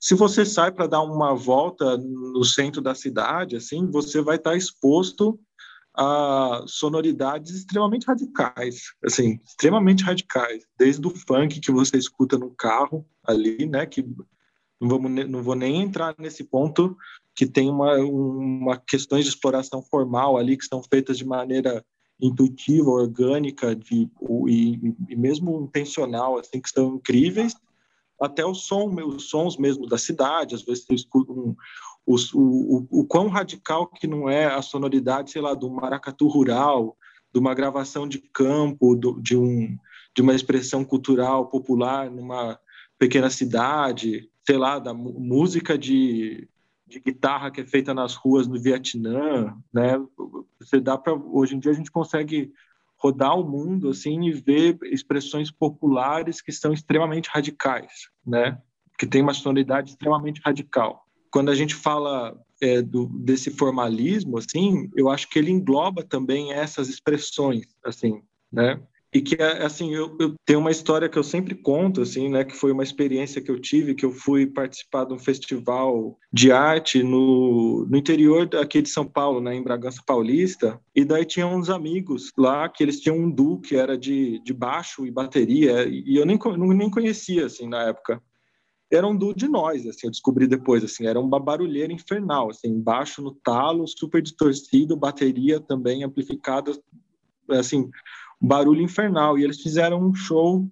Se 0.00 0.14
você 0.14 0.46
sai 0.46 0.72
para 0.72 0.86
dar 0.86 1.02
uma 1.02 1.34
volta 1.34 1.98
no 1.98 2.42
centro 2.42 2.80
da 2.80 2.94
cidade, 2.94 3.56
assim, 3.56 3.90
você 3.90 4.22
vai 4.22 4.36
estar 4.36 4.56
exposto 4.56 5.38
a 5.94 6.64
sonoridades 6.66 7.54
extremamente 7.54 8.06
radicais, 8.06 8.94
assim, 9.04 9.38
extremamente 9.44 10.02
radicais, 10.02 10.64
desde 10.78 11.06
o 11.06 11.10
funk 11.10 11.60
que 11.60 11.70
você 11.70 11.98
escuta 11.98 12.38
no 12.38 12.50
carro 12.50 13.04
ali, 13.22 13.66
né, 13.66 13.84
que 13.84 14.02
não, 14.80 14.88
vamos, 14.88 15.28
não 15.28 15.42
vou 15.42 15.54
nem 15.54 15.82
entrar 15.82 16.14
nesse 16.18 16.44
ponto 16.44 16.96
que 17.34 17.46
tem 17.46 17.68
uma, 17.68 17.96
uma 17.98 18.78
questões 18.78 19.24
de 19.24 19.30
exploração 19.30 19.82
formal 19.82 20.38
ali 20.38 20.56
que 20.56 20.62
estão 20.62 20.82
feitas 20.82 21.18
de 21.18 21.26
maneira 21.26 21.84
intuitiva, 22.20 22.90
orgânica 22.90 23.74
de, 23.74 24.08
e, 24.48 24.94
e 25.08 25.16
mesmo 25.16 25.62
intencional, 25.62 26.38
assim, 26.38 26.60
que 26.60 26.70
são 26.70 26.96
incríveis, 26.96 27.54
até 28.20 28.44
o 28.44 28.54
som, 28.54 28.94
os 29.06 29.30
sons 29.30 29.56
mesmo 29.56 29.86
da 29.86 29.96
cidade, 29.96 30.54
às 30.54 30.62
vezes 30.62 30.84
você 30.84 30.94
escuta 30.94 31.32
um, 31.32 31.56
o, 32.06 32.16
o, 32.34 32.86
o 32.90 33.04
quão 33.06 33.28
radical 33.28 33.86
que 33.86 34.06
não 34.06 34.28
é 34.28 34.46
a 34.46 34.60
sonoridade, 34.60 35.30
sei 35.30 35.40
lá, 35.40 35.54
do 35.54 35.70
maracatu 35.70 36.28
rural, 36.28 36.96
de 37.32 37.38
uma 37.40 37.54
gravação 37.54 38.06
de 38.06 38.18
campo, 38.18 38.94
do, 38.94 39.20
de, 39.20 39.36
um, 39.36 39.76
de 40.14 40.20
uma 40.20 40.34
expressão 40.34 40.84
cultural 40.84 41.48
popular 41.48 42.10
numa 42.10 42.58
pequena 42.98 43.30
cidade, 43.30 44.28
sei 44.46 44.58
lá, 44.58 44.78
da 44.78 44.92
música 44.92 45.78
de 45.78 46.48
de 46.90 47.00
guitarra 47.00 47.50
que 47.50 47.60
é 47.60 47.66
feita 47.66 47.94
nas 47.94 48.14
ruas 48.14 48.46
no 48.46 48.60
Vietnã, 48.60 49.56
né? 49.72 49.92
Você 50.58 50.80
dá 50.80 50.98
para 50.98 51.14
hoje 51.14 51.54
em 51.54 51.58
dia 51.58 51.70
a 51.70 51.74
gente 51.74 51.90
consegue 51.90 52.52
rodar 52.96 53.38
o 53.38 53.48
mundo 53.48 53.88
assim 53.88 54.24
e 54.24 54.32
ver 54.32 54.78
expressões 54.82 55.50
populares 55.50 56.42
que 56.42 56.52
são 56.52 56.72
extremamente 56.72 57.30
radicais, 57.30 58.10
né? 58.26 58.60
Que 58.98 59.06
tem 59.06 59.22
uma 59.22 59.32
sonoridade 59.32 59.90
extremamente 59.90 60.40
radical. 60.44 61.06
Quando 61.30 61.50
a 61.50 61.54
gente 61.54 61.74
fala 61.74 62.36
é, 62.60 62.82
do, 62.82 63.06
desse 63.06 63.50
formalismo, 63.50 64.36
assim, 64.36 64.90
eu 64.96 65.08
acho 65.08 65.30
que 65.30 65.38
ele 65.38 65.50
engloba 65.50 66.02
também 66.02 66.52
essas 66.52 66.88
expressões, 66.88 67.66
assim, 67.84 68.20
né? 68.52 68.82
E 69.12 69.20
que 69.20 69.42
assim 69.42 69.92
eu, 69.92 70.16
eu, 70.20 70.34
tenho 70.44 70.60
uma 70.60 70.70
história 70.70 71.08
que 71.08 71.18
eu 71.18 71.22
sempre 71.22 71.54
conto 71.54 72.00
assim 72.00 72.28
né 72.28 72.44
que 72.44 72.54
foi 72.54 72.70
uma 72.70 72.82
experiência 72.82 73.40
que 73.42 73.50
eu 73.50 73.60
tive 73.60 73.94
que 73.94 74.04
eu 74.04 74.12
fui 74.12 74.46
participar 74.46 75.04
de 75.04 75.12
um 75.12 75.18
festival 75.18 76.16
de 76.32 76.52
arte 76.52 77.02
no, 77.02 77.86
no 77.90 77.96
interior 77.96 78.48
aqui 78.56 78.80
de 78.80 78.88
São 78.88 79.04
Paulo 79.04 79.40
né 79.40 79.54
em 79.54 79.62
Bragança 79.62 80.02
Paulista. 80.06 80.80
E 80.94 81.04
daí 81.04 81.24
tinha 81.24 81.46
uns 81.46 81.70
amigos 81.70 82.32
lá 82.36 82.68
que 82.68 82.82
eles 82.82 83.00
tinham 83.00 83.16
um 83.16 83.30
duo 83.30 83.60
que 83.60 83.76
era 83.76 83.96
de, 83.96 84.40
de 84.44 84.52
baixo 84.52 85.06
e 85.06 85.10
bateria 85.10 85.86
e 85.88 86.16
eu 86.16 86.26
nem 86.26 86.38
nem 86.76 86.90
conhecia 86.90 87.46
assim 87.46 87.68
na 87.68 87.82
época. 87.82 88.22
Era 88.92 89.06
um 89.06 89.16
duo 89.16 89.32
de 89.32 89.46
nós, 89.46 89.86
assim, 89.86 90.08
eu 90.08 90.10
descobri 90.10 90.48
depois, 90.48 90.82
assim, 90.82 91.06
era 91.06 91.20
uma 91.20 91.38
barulheira 91.38 91.92
infernal, 91.92 92.50
assim, 92.50 92.80
baixo 92.80 93.22
no 93.22 93.32
talo, 93.32 93.86
super 93.86 94.20
distorcido, 94.20 94.96
bateria 94.96 95.60
também 95.60 96.02
amplificada, 96.02 96.72
assim, 97.50 97.88
barulho 98.40 98.82
infernal. 98.82 99.38
E 99.38 99.44
eles 99.44 99.60
fizeram 99.60 100.00
um 100.00 100.14
show 100.14 100.66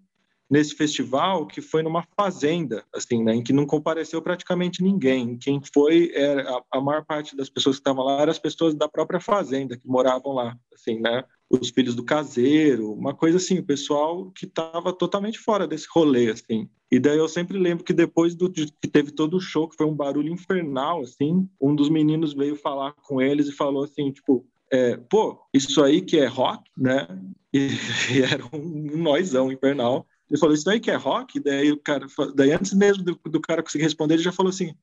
nesse 0.50 0.74
festival 0.74 1.46
que 1.46 1.60
foi 1.60 1.82
numa 1.82 2.06
fazenda, 2.16 2.84
assim, 2.94 3.22
né, 3.22 3.34
em 3.34 3.42
que 3.42 3.52
não 3.52 3.66
compareceu 3.66 4.22
praticamente 4.22 4.82
ninguém. 4.82 5.36
Quem 5.36 5.60
foi 5.74 6.10
era 6.14 6.62
a, 6.72 6.80
maior 6.80 7.04
parte 7.04 7.36
das 7.36 7.50
pessoas 7.50 7.76
que 7.76 7.80
estavam 7.80 8.04
lá 8.04 8.22
eram 8.22 8.30
as 8.30 8.38
pessoas 8.38 8.74
da 8.74 8.88
própria 8.88 9.20
fazenda 9.20 9.76
que 9.76 9.86
moravam 9.86 10.32
lá, 10.32 10.56
assim, 10.72 10.98
né? 11.00 11.24
Os 11.50 11.70
filhos 11.70 11.94
do 11.94 12.04
caseiro, 12.04 12.92
uma 12.92 13.14
coisa 13.14 13.36
assim, 13.36 13.58
o 13.58 13.64
pessoal 13.64 14.30
que 14.30 14.46
estava 14.46 14.92
totalmente 14.92 15.38
fora 15.38 15.66
desse 15.66 15.86
rolê, 15.90 16.30
assim. 16.30 16.68
E 16.90 16.98
daí 16.98 17.18
eu 17.18 17.28
sempre 17.28 17.58
lembro 17.58 17.84
que 17.84 17.92
depois 17.92 18.34
do 18.34 18.50
que 18.50 18.88
teve 18.90 19.10
todo 19.10 19.36
o 19.36 19.40
show, 19.40 19.68
que 19.68 19.76
foi 19.76 19.86
um 19.86 19.94
barulho 19.94 20.32
infernal, 20.32 21.02
assim, 21.02 21.46
um 21.60 21.74
dos 21.74 21.90
meninos 21.90 22.32
veio 22.32 22.56
falar 22.56 22.92
com 22.92 23.20
eles 23.20 23.48
e 23.48 23.52
falou 23.52 23.84
assim, 23.84 24.10
tipo, 24.10 24.46
é, 24.70 24.96
pô, 24.96 25.38
isso 25.52 25.82
aí 25.82 26.00
que 26.00 26.18
é 26.18 26.26
rock, 26.26 26.62
né? 26.76 27.06
E, 27.55 27.70
e 28.12 28.22
era 28.22 28.44
um, 28.53 28.96
noizão 28.99 29.51
infernal. 29.51 30.07
Ele 30.30 30.38
falou, 30.38 30.55
isso 30.55 30.68
aí 30.68 30.78
que 30.78 30.90
é 30.90 30.96
rock? 30.96 31.40
Daí 31.40 31.72
o 31.72 31.78
cara, 31.78 32.07
daí 32.34 32.53
antes 32.53 32.74
mesmo 32.74 33.03
do, 33.03 33.18
do 33.24 33.40
cara 33.40 33.62
conseguir 33.62 33.84
responder, 33.84 34.14
ele 34.14 34.22
já 34.22 34.32
falou 34.32 34.51
assim, 34.51 34.74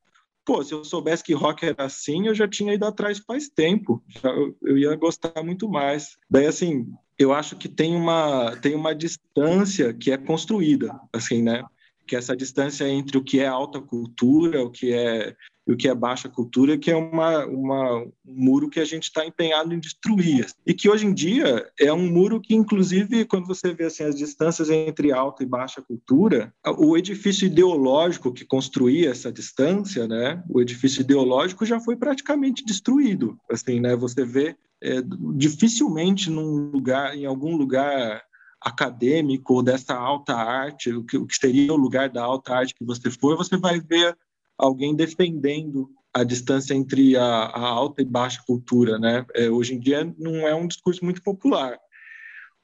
pô, 0.43 0.63
se 0.63 0.73
eu 0.73 0.83
soubesse 0.83 1.23
que 1.23 1.33
rock 1.33 1.65
era 1.65 1.83
assim, 1.83 2.27
eu 2.27 2.35
já 2.35 2.47
tinha 2.47 2.73
ido 2.73 2.85
atrás 2.85 3.19
faz 3.19 3.49
tempo, 3.49 4.03
já, 4.07 4.29
eu, 4.29 4.55
eu, 4.61 4.77
ia 4.77 4.95
gostar 4.95 5.43
muito 5.43 5.67
mais. 5.67 6.17
Daí, 6.29 6.45
assim, 6.45 6.87
eu 7.17 7.33
acho 7.33 7.55
que 7.55 7.67
tem 7.67 7.95
uma, 7.95 8.55
tem 8.57 8.75
uma 8.75 8.93
distância 8.93 9.93
que 9.93 10.11
é 10.11 10.17
construída, 10.17 10.97
assim, 11.11 11.41
né? 11.41 11.63
Que 12.07 12.15
essa 12.15 12.35
distância 12.35 12.87
entre 12.87 13.17
o 13.17 13.23
que 13.23 13.39
é 13.39 13.47
alta 13.47 13.81
cultura, 13.81 14.63
o 14.63 14.69
que 14.69 14.93
é 14.93 15.35
o 15.67 15.75
que 15.75 15.87
é 15.87 15.95
baixa 15.95 16.29
cultura, 16.29 16.77
que 16.77 16.91
é 16.91 16.95
uma, 16.95 17.45
uma, 17.45 17.97
um 17.97 18.11
muro 18.23 18.69
que 18.69 18.79
a 18.79 18.85
gente 18.85 19.03
está 19.03 19.25
empenhado 19.25 19.73
em 19.73 19.79
destruir. 19.79 20.45
E 20.65 20.73
que 20.73 20.87
hoje 20.87 21.07
em 21.07 21.13
dia 21.13 21.67
é 21.79 21.91
um 21.91 22.07
muro 22.07 22.39
que, 22.39 22.53
inclusive, 22.53 23.25
quando 23.25 23.47
você 23.47 23.73
vê 23.73 23.85
assim, 23.85 24.03
as 24.03 24.15
distâncias 24.15 24.69
entre 24.69 25.11
alta 25.11 25.41
e 25.41 25.47
baixa 25.47 25.81
cultura, 25.81 26.53
o 26.77 26.95
edifício 26.95 27.47
ideológico 27.47 28.31
que 28.31 28.45
construía 28.45 29.09
essa 29.09 29.31
distância, 29.31 30.07
né, 30.07 30.43
o 30.49 30.61
edifício 30.61 31.01
ideológico 31.01 31.65
já 31.65 31.79
foi 31.79 31.95
praticamente 31.95 32.63
destruído. 32.63 33.37
Assim, 33.49 33.79
né, 33.79 33.95
você 33.95 34.23
vê 34.23 34.55
é, 34.83 35.01
dificilmente 35.35 36.29
num 36.29 36.69
lugar, 36.69 37.17
em 37.17 37.25
algum 37.25 37.55
lugar 37.55 38.21
acadêmico 38.65 39.53
ou 39.53 39.63
dessa 39.63 39.93
alta 39.93 40.33
arte, 40.33 40.91
o 40.91 41.03
que, 41.03 41.17
o 41.17 41.27
que 41.27 41.35
seria 41.35 41.71
o 41.71 41.77
lugar 41.77 42.09
da 42.09 42.23
alta 42.23 42.55
arte 42.55 42.73
que 42.73 42.83
você 42.83 43.11
for, 43.11 43.37
você 43.37 43.55
vai 43.55 43.79
ver 43.79 44.17
alguém 44.57 44.95
defendendo 44.95 45.87
a 46.11 46.23
distância 46.23 46.73
entre 46.73 47.15
a, 47.15 47.23
a 47.23 47.59
alta 47.59 48.01
e 48.01 48.05
baixa 48.05 48.41
cultura, 48.47 48.97
né? 48.97 49.23
É, 49.35 49.49
hoje 49.49 49.75
em 49.75 49.79
dia 49.79 50.11
não 50.17 50.47
é 50.47 50.55
um 50.55 50.65
discurso 50.65 51.05
muito 51.05 51.21
popular, 51.21 51.77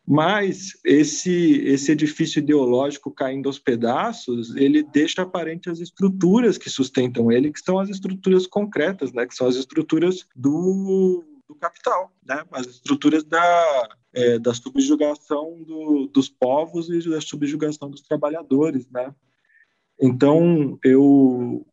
mas 0.07 0.71
esse 0.83 1.61
esse 1.65 1.91
edifício 1.91 2.39
ideológico 2.39 3.11
caindo 3.11 3.47
aos 3.47 3.59
pedaços, 3.59 4.55
ele 4.55 4.81
deixa 4.81 5.21
aparente 5.21 5.69
as 5.69 5.79
estruturas 5.79 6.57
que 6.57 6.69
sustentam 6.69 7.31
ele, 7.31 7.51
que 7.51 7.59
são 7.59 7.77
as 7.77 7.89
estruturas 7.89 8.47
concretas, 8.47 9.13
né? 9.13 9.27
Que 9.27 9.35
são 9.35 9.47
as 9.47 9.55
estruturas 9.55 10.25
do, 10.35 11.23
do 11.47 11.53
capital, 11.55 12.11
né? 12.25 12.43
As 12.51 12.65
estruturas 12.65 13.23
da 13.23 13.89
é, 14.13 14.39
da 14.39 14.53
subjugação 14.53 15.63
do, 15.63 16.07
dos 16.07 16.29
povos 16.29 16.89
e 16.89 17.09
da 17.09 17.21
subjugação 17.21 17.89
dos 17.89 18.01
trabalhadores, 18.01 18.89
né? 18.89 19.13
Então, 19.99 20.79
eu, 20.83 21.65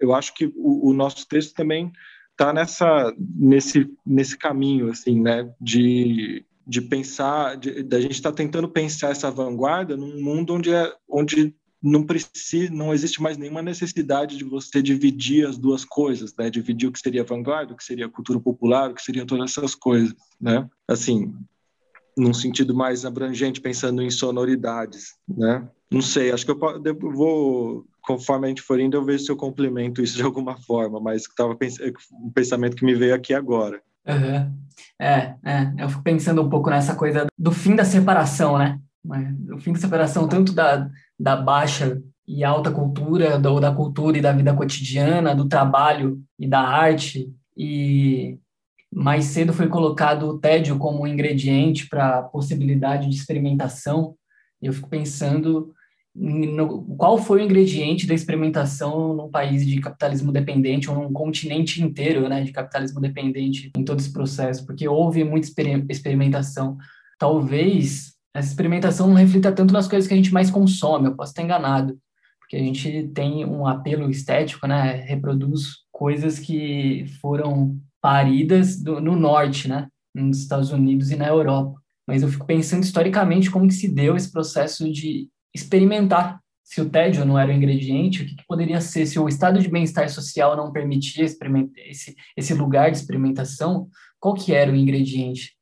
eu 0.00 0.14
acho 0.14 0.34
que 0.34 0.46
o, 0.56 0.90
o 0.90 0.92
nosso 0.92 1.26
texto 1.28 1.54
também 1.54 1.92
está 2.34 2.52
nessa 2.52 3.14
nesse 3.18 3.88
nesse 4.04 4.36
caminho 4.36 4.90
assim 4.90 5.20
né? 5.20 5.52
De 5.60 6.44
de 6.66 6.80
pensar 6.80 7.56
da 7.56 8.00
gente 8.00 8.14
está 8.14 8.32
tentando 8.32 8.68
pensar 8.68 9.10
essa 9.10 9.30
vanguarda 9.30 9.96
num 9.96 10.20
mundo 10.20 10.54
onde 10.54 10.72
é 10.72 10.92
onde 11.08 11.54
não 11.80 12.02
precisa 12.02 12.72
não 12.72 12.92
existe 12.92 13.22
mais 13.22 13.36
nenhuma 13.36 13.62
necessidade 13.62 14.36
de 14.36 14.44
você 14.44 14.82
dividir 14.82 15.46
as 15.46 15.56
duas 15.56 15.84
coisas 15.84 16.34
né? 16.36 16.50
Dividir 16.50 16.88
o 16.88 16.92
que 16.92 16.98
seria 16.98 17.22
vanguarda 17.22 17.72
o 17.72 17.76
que 17.76 17.84
seria 17.84 18.08
cultura 18.08 18.40
popular 18.40 18.90
o 18.90 18.94
que 18.94 19.02
seria 19.02 19.26
todas 19.26 19.52
essas 19.52 19.74
coisas 19.74 20.14
né? 20.40 20.68
Assim 20.88 21.32
num 22.16 22.34
sentido 22.34 22.74
mais 22.74 23.04
abrangente 23.04 23.60
pensando 23.60 24.02
em 24.02 24.10
sonoridades 24.10 25.14
né 25.28 25.68
não 25.90 26.00
sei 26.02 26.32
acho 26.32 26.44
que 26.44 26.50
eu 26.50 26.58
vou 27.12 27.86
conforme 28.04 28.46
a 28.46 28.48
gente 28.48 28.62
for 28.62 28.78
indo, 28.78 28.96
eu 28.96 29.04
vejo 29.04 29.24
se 29.24 29.32
eu 29.32 29.36
complemento 29.36 30.02
isso 30.02 30.16
de 30.16 30.22
alguma 30.22 30.56
forma, 30.62 31.00
mas 31.00 31.22
estava 31.22 31.56
um 32.12 32.30
pensamento 32.30 32.76
que 32.76 32.84
me 32.84 32.94
veio 32.94 33.14
aqui 33.14 33.34
agora. 33.34 33.80
Uhum. 34.06 34.54
É, 35.00 35.34
é, 35.44 35.72
eu 35.78 35.88
fico 35.88 36.02
pensando 36.02 36.42
um 36.42 36.48
pouco 36.48 36.70
nessa 36.70 36.94
coisa 36.94 37.26
do 37.38 37.50
fim 37.50 37.74
da 37.74 37.84
separação, 37.84 38.58
né? 38.58 38.78
O 39.52 39.58
fim 39.58 39.72
da 39.72 39.78
separação 39.78 40.28
tanto 40.28 40.52
da, 40.52 40.88
da 41.18 41.36
baixa 41.36 42.00
e 42.26 42.44
alta 42.44 42.70
cultura, 42.70 43.40
ou 43.50 43.60
da 43.60 43.74
cultura 43.74 44.18
e 44.18 44.20
da 44.20 44.32
vida 44.32 44.54
cotidiana, 44.54 45.34
do 45.34 45.46
trabalho 45.46 46.22
e 46.38 46.48
da 46.48 46.60
arte, 46.60 47.30
e 47.56 48.38
mais 48.94 49.24
cedo 49.24 49.52
foi 49.52 49.66
colocado 49.68 50.28
o 50.28 50.38
tédio 50.38 50.78
como 50.78 51.06
ingrediente 51.06 51.88
para 51.88 52.20
a 52.20 52.22
possibilidade 52.22 53.08
de 53.08 53.16
experimentação. 53.16 54.14
Eu 54.62 54.72
fico 54.72 54.88
pensando 54.88 55.74
no, 56.14 56.84
qual 56.96 57.18
foi 57.18 57.40
o 57.40 57.44
ingrediente 57.44 58.06
da 58.06 58.14
experimentação 58.14 59.14
num 59.14 59.28
país 59.28 59.66
de 59.66 59.80
capitalismo 59.80 60.30
dependente 60.30 60.88
ou 60.88 60.96
num 60.96 61.12
continente 61.12 61.82
inteiro 61.82 62.28
né, 62.28 62.42
de 62.44 62.52
capitalismo 62.52 63.00
dependente 63.00 63.72
em 63.76 63.84
todo 63.84 63.98
esse 63.98 64.12
processo, 64.12 64.64
porque 64.64 64.86
houve 64.86 65.24
muita 65.24 65.48
experimentação. 65.90 66.78
Talvez 67.18 68.14
essa 68.32 68.48
experimentação 68.48 69.08
não 69.08 69.14
reflita 69.14 69.50
tanto 69.50 69.74
nas 69.74 69.88
coisas 69.88 70.06
que 70.06 70.14
a 70.14 70.16
gente 70.16 70.32
mais 70.32 70.50
consome, 70.50 71.08
eu 71.08 71.16
posso 71.16 71.32
estar 71.32 71.42
enganado, 71.42 71.98
porque 72.38 72.56
a 72.56 72.60
gente 72.60 73.10
tem 73.12 73.44
um 73.44 73.66
apelo 73.66 74.08
estético, 74.08 74.68
né, 74.68 75.04
reproduz 75.06 75.84
coisas 75.90 76.38
que 76.38 77.06
foram 77.20 77.76
paridas 78.04 78.76
do, 78.76 79.00
no 79.00 79.16
norte, 79.16 79.66
né, 79.66 79.88
nos 80.14 80.40
Estados 80.40 80.70
Unidos 80.70 81.10
e 81.10 81.16
na 81.16 81.26
Europa. 81.26 81.80
Mas 82.06 82.22
eu 82.22 82.28
fico 82.28 82.44
pensando 82.44 82.82
historicamente 82.82 83.50
como 83.50 83.66
que 83.66 83.72
se 83.72 83.88
deu 83.88 84.14
esse 84.14 84.30
processo 84.30 84.92
de 84.92 85.30
experimentar 85.54 86.38
se 86.62 86.82
o 86.82 86.90
tédio 86.90 87.24
não 87.24 87.38
era 87.38 87.50
o 87.50 87.54
ingrediente, 87.54 88.22
o 88.22 88.26
que, 88.26 88.36
que 88.36 88.46
poderia 88.46 88.78
ser 88.78 89.06
se 89.06 89.18
o 89.18 89.26
estado 89.26 89.58
de 89.58 89.70
bem-estar 89.70 90.06
social 90.10 90.54
não 90.54 90.70
permitia 90.70 91.24
esse, 91.24 92.14
esse 92.36 92.52
lugar 92.52 92.90
de 92.90 92.98
experimentação, 92.98 93.88
qual 94.20 94.34
que 94.34 94.52
era 94.52 94.70
o 94.70 94.76
ingrediente? 94.76 95.56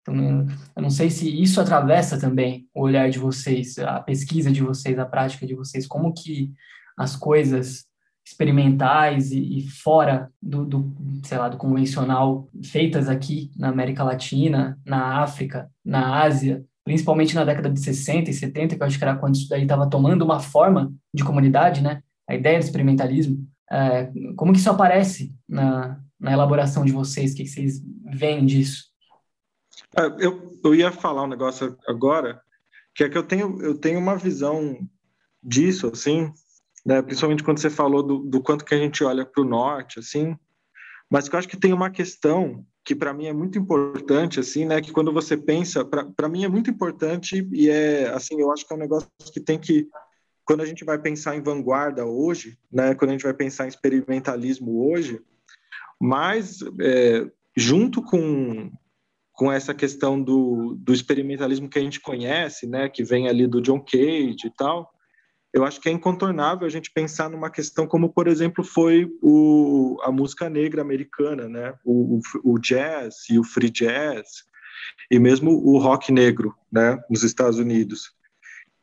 Então, 0.00 0.46
eu 0.74 0.82
não 0.82 0.90
sei 0.90 1.10
se 1.10 1.28
isso 1.28 1.60
atravessa 1.60 2.18
também 2.18 2.66
o 2.72 2.80
olhar 2.80 3.10
de 3.10 3.18
vocês, 3.18 3.78
a 3.78 4.00
pesquisa 4.00 4.50
de 4.50 4.62
vocês, 4.62 4.98
a 4.98 5.04
prática 5.04 5.46
de 5.46 5.54
vocês, 5.54 5.86
como 5.86 6.14
que 6.14 6.50
as 6.96 7.14
coisas 7.14 7.84
experimentais 8.24 9.30
e, 9.30 9.58
e 9.58 9.68
fora 9.68 10.30
do, 10.40 10.64
do, 10.64 10.94
sei 11.22 11.36
lá, 11.38 11.48
do 11.48 11.56
convencional, 11.56 12.48
feitas 12.62 13.08
aqui 13.08 13.50
na 13.56 13.68
América 13.68 14.02
Latina, 14.02 14.78
na 14.84 15.22
África, 15.22 15.70
na 15.84 16.22
Ásia, 16.22 16.64
principalmente 16.84 17.34
na 17.34 17.44
década 17.44 17.70
de 17.70 17.80
60 17.80 18.30
e 18.30 18.34
70, 18.34 18.76
que 18.76 18.82
eu 18.82 18.86
acho 18.86 18.98
que 18.98 19.04
era 19.04 19.16
quando 19.16 19.34
isso 19.34 19.48
daí 19.48 19.62
estava 19.62 19.88
tomando 19.88 20.22
uma 20.22 20.40
forma 20.40 20.92
de 21.12 21.24
comunidade, 21.24 21.82
né? 21.82 22.02
A 22.28 22.34
ideia 22.34 22.58
do 22.58 22.64
experimentalismo. 22.64 23.46
É, 23.70 24.10
como 24.36 24.52
que 24.52 24.58
isso 24.58 24.70
aparece 24.70 25.34
na, 25.48 25.98
na 26.18 26.32
elaboração 26.32 26.84
de 26.84 26.92
vocês? 26.92 27.32
O 27.32 27.36
que, 27.36 27.44
que 27.44 27.48
vocês 27.50 27.82
veem 28.04 28.46
disso? 28.46 28.84
É, 29.96 30.06
eu, 30.18 30.58
eu 30.64 30.74
ia 30.74 30.90
falar 30.90 31.24
um 31.24 31.28
negócio 31.28 31.76
agora, 31.86 32.40
que 32.94 33.04
é 33.04 33.08
que 33.08 33.18
eu 33.18 33.22
tenho, 33.22 33.60
eu 33.62 33.78
tenho 33.78 33.98
uma 33.98 34.16
visão 34.16 34.78
disso, 35.42 35.90
assim, 35.92 36.32
né? 36.84 37.00
principalmente 37.02 37.42
quando 37.42 37.58
você 37.58 37.70
falou 37.70 38.02
do, 38.02 38.18
do 38.18 38.42
quanto 38.42 38.64
que 38.64 38.74
a 38.74 38.78
gente 38.78 39.02
olha 39.02 39.24
para 39.24 39.42
o 39.42 39.46
norte, 39.46 39.98
assim, 39.98 40.36
mas 41.10 41.28
eu 41.28 41.38
acho 41.38 41.48
que 41.48 41.56
tem 41.56 41.72
uma 41.72 41.90
questão 41.90 42.64
que 42.84 42.94
para 42.94 43.14
mim 43.14 43.26
é 43.26 43.32
muito 43.32 43.58
importante, 43.58 44.38
assim, 44.38 44.66
né? 44.66 44.80
Que 44.80 44.92
quando 44.92 45.12
você 45.12 45.36
pensa, 45.36 45.84
para 45.84 46.28
mim 46.28 46.44
é 46.44 46.48
muito 46.48 46.70
importante 46.70 47.48
e 47.52 47.70
é, 47.70 48.08
assim, 48.08 48.38
eu 48.38 48.52
acho 48.52 48.66
que 48.66 48.72
é 48.72 48.76
um 48.76 48.80
negócio 48.80 49.08
que 49.32 49.40
tem 49.40 49.58
que, 49.58 49.88
quando 50.44 50.60
a 50.60 50.66
gente 50.66 50.84
vai 50.84 50.98
pensar 50.98 51.34
em 51.34 51.42
vanguarda 51.42 52.04
hoje, 52.04 52.58
né? 52.70 52.94
Quando 52.94 53.10
a 53.10 53.12
gente 53.14 53.24
vai 53.24 53.32
pensar 53.32 53.64
em 53.64 53.68
experimentalismo 53.68 54.90
hoje, 54.90 55.20
mas 56.00 56.58
é, 56.80 57.26
junto 57.56 58.02
com 58.02 58.70
com 59.32 59.50
essa 59.50 59.74
questão 59.74 60.22
do, 60.22 60.76
do 60.78 60.92
experimentalismo 60.92 61.68
que 61.68 61.76
a 61.76 61.82
gente 61.82 62.00
conhece, 62.00 62.68
né? 62.68 62.88
Que 62.88 63.02
vem 63.02 63.28
ali 63.28 63.48
do 63.48 63.60
John 63.60 63.80
Cage 63.80 64.46
e 64.46 64.50
tal, 64.56 64.93
eu 65.54 65.64
acho 65.64 65.80
que 65.80 65.88
é 65.88 65.92
incontornável 65.92 66.66
a 66.66 66.70
gente 66.70 66.90
pensar 66.90 67.30
numa 67.30 67.48
questão 67.48 67.86
como, 67.86 68.12
por 68.12 68.26
exemplo, 68.26 68.64
foi 68.64 69.08
o, 69.22 69.96
a 70.02 70.10
música 70.10 70.50
negra 70.50 70.82
americana, 70.82 71.48
né? 71.48 71.74
O, 71.84 72.18
o, 72.42 72.58
jazz 72.58 73.14
e 73.30 73.38
o 73.38 73.44
free 73.44 73.70
jazz, 73.70 74.42
e 75.08 75.16
mesmo 75.16 75.52
o 75.52 75.78
rock 75.78 76.10
negro, 76.10 76.52
né? 76.72 77.00
Nos 77.08 77.22
Estados 77.22 77.56
Unidos. 77.56 78.12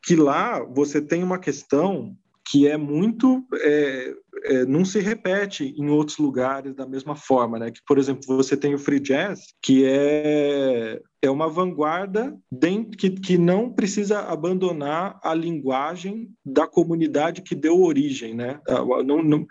Que 0.01 0.15
lá 0.15 0.63
você 0.63 1.01
tem 1.01 1.21
uma 1.23 1.37
questão 1.37 2.17
que 2.49 2.67
é 2.67 2.77
muito 2.77 3.45
é, 3.53 4.13
é, 4.43 4.65
não 4.65 4.83
se 4.83 4.99
repete 4.99 5.73
em 5.77 5.89
outros 5.89 6.17
lugares 6.17 6.73
da 6.73 6.85
mesma 6.85 7.15
forma, 7.15 7.59
né? 7.59 7.71
Que 7.71 7.81
por 7.85 7.97
exemplo 7.97 8.37
você 8.37 8.57
tem 8.57 8.73
o 8.73 8.79
free 8.79 8.99
jazz, 8.99 9.39
que 9.61 9.85
é 9.85 11.01
é 11.23 11.29
uma 11.29 11.47
vanguarda 11.47 12.35
dentro, 12.51 12.97
que, 12.97 13.11
que 13.11 13.37
não 13.37 13.71
precisa 13.71 14.21
abandonar 14.21 15.19
a 15.23 15.35
linguagem 15.35 16.31
da 16.43 16.65
comunidade 16.65 17.43
que 17.43 17.53
deu 17.53 17.79
origem, 17.79 18.33
né? 18.33 18.59
Ah, 18.67 18.83
não, 19.03 19.21
não, 19.21 19.45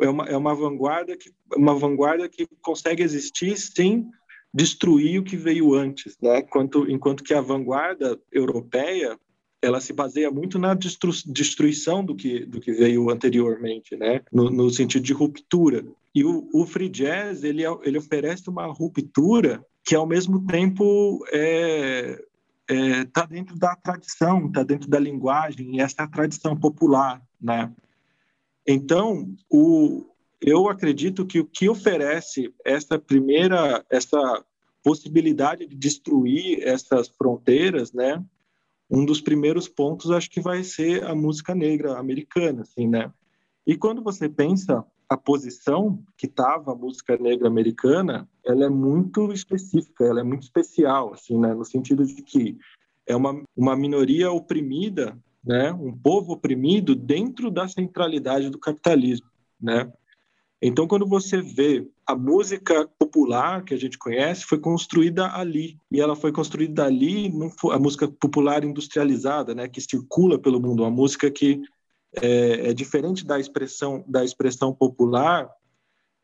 é, 0.00 0.08
uma, 0.08 0.24
é 0.26 0.36
uma 0.36 0.54
vanguarda 0.54 1.16
que 1.16 1.30
uma 1.56 1.74
vanguarda 1.74 2.28
que 2.28 2.46
consegue 2.62 3.02
existir 3.02 3.56
sem 3.56 4.06
destruir 4.54 5.20
o 5.20 5.24
que 5.24 5.36
veio 5.36 5.74
antes, 5.74 6.16
né? 6.22 6.38
Enquanto, 6.38 6.88
enquanto 6.88 7.24
que 7.24 7.34
a 7.34 7.40
vanguarda 7.40 8.18
europeia 8.32 9.18
ela 9.66 9.80
se 9.80 9.92
baseia 9.92 10.30
muito 10.30 10.60
na 10.60 10.74
destru 10.74 11.10
destruição 11.26 12.04
do 12.04 12.14
que, 12.14 12.46
do 12.46 12.60
que 12.60 12.72
veio 12.72 13.10
anteriormente, 13.10 13.96
né? 13.96 14.22
No, 14.32 14.48
no 14.48 14.70
sentido 14.70 15.02
de 15.02 15.12
ruptura. 15.12 15.84
E 16.14 16.24
o, 16.24 16.48
o, 16.54 16.64
free 16.64 16.88
jazz 16.88 17.42
ele, 17.42 17.64
ele 17.82 17.98
oferece 17.98 18.48
uma 18.48 18.66
ruptura 18.66 19.64
que 19.84 19.96
ao 19.96 20.06
mesmo 20.06 20.46
tempo 20.46 21.24
é, 21.32 22.22
é, 22.68 23.04
tá 23.06 23.26
dentro 23.26 23.58
da 23.58 23.74
tradição, 23.74 24.50
tá 24.52 24.62
dentro 24.62 24.88
da 24.88 25.00
linguagem, 25.00 25.76
e 25.76 25.80
essa 25.80 25.96
é 25.98 26.04
a 26.04 26.08
tradição 26.08 26.56
popular, 26.56 27.20
né? 27.40 27.72
Então, 28.64 29.34
o, 29.50 30.06
eu 30.40 30.68
acredito 30.68 31.26
que 31.26 31.40
o 31.40 31.44
que 31.44 31.68
oferece 31.68 32.54
essa 32.64 32.98
primeira, 33.00 33.84
essa 33.90 34.44
possibilidade 34.82 35.66
de 35.66 35.74
destruir 35.74 36.62
essas 36.62 37.08
fronteiras, 37.08 37.92
né? 37.92 38.24
Um 38.90 39.04
dos 39.04 39.20
primeiros 39.20 39.68
pontos 39.68 40.10
acho 40.10 40.30
que 40.30 40.40
vai 40.40 40.62
ser 40.62 41.04
a 41.04 41.14
música 41.14 41.54
negra 41.54 41.98
americana, 41.98 42.62
assim, 42.62 42.86
né? 42.86 43.12
E 43.66 43.76
quando 43.76 44.02
você 44.02 44.28
pensa 44.28 44.84
a 45.08 45.16
posição 45.16 46.02
que 46.16 46.26
estava 46.26 46.72
a 46.72 46.74
música 46.74 47.16
negra 47.16 47.48
americana, 47.48 48.28
ela 48.44 48.64
é 48.64 48.68
muito 48.68 49.32
específica, 49.32 50.04
ela 50.04 50.20
é 50.20 50.24
muito 50.24 50.42
especial, 50.42 51.12
assim, 51.14 51.38
né? 51.38 51.52
No 51.54 51.64
sentido 51.64 52.04
de 52.04 52.22
que 52.22 52.56
é 53.06 53.14
uma, 53.14 53.42
uma 53.56 53.76
minoria 53.76 54.30
oprimida, 54.30 55.18
né? 55.44 55.72
Um 55.72 55.96
povo 55.96 56.32
oprimido 56.32 56.94
dentro 56.94 57.50
da 57.50 57.68
centralidade 57.68 58.50
do 58.50 58.58
capitalismo, 58.58 59.28
né? 59.60 59.92
Então, 60.60 60.88
quando 60.88 61.06
você 61.06 61.40
vê 61.40 61.88
a 62.06 62.14
música 62.14 62.88
popular 62.98 63.64
que 63.64 63.74
a 63.74 63.76
gente 63.76 63.98
conhece, 63.98 64.44
foi 64.44 64.58
construída 64.58 65.28
ali. 65.34 65.78
E 65.90 66.00
ela 66.00 66.14
foi 66.14 66.30
construída 66.30 66.84
ali, 66.84 67.32
a 67.72 67.78
música 67.78 68.06
popular 68.06 68.62
industrializada, 68.62 69.54
né, 69.54 69.66
que 69.66 69.80
circula 69.80 70.38
pelo 70.38 70.60
mundo, 70.60 70.84
uma 70.84 70.90
música 70.90 71.28
que 71.30 71.60
é, 72.22 72.70
é 72.70 72.74
diferente 72.74 73.26
da 73.26 73.40
expressão 73.40 74.04
da 74.06 74.24
expressão 74.24 74.72
popular 74.72 75.50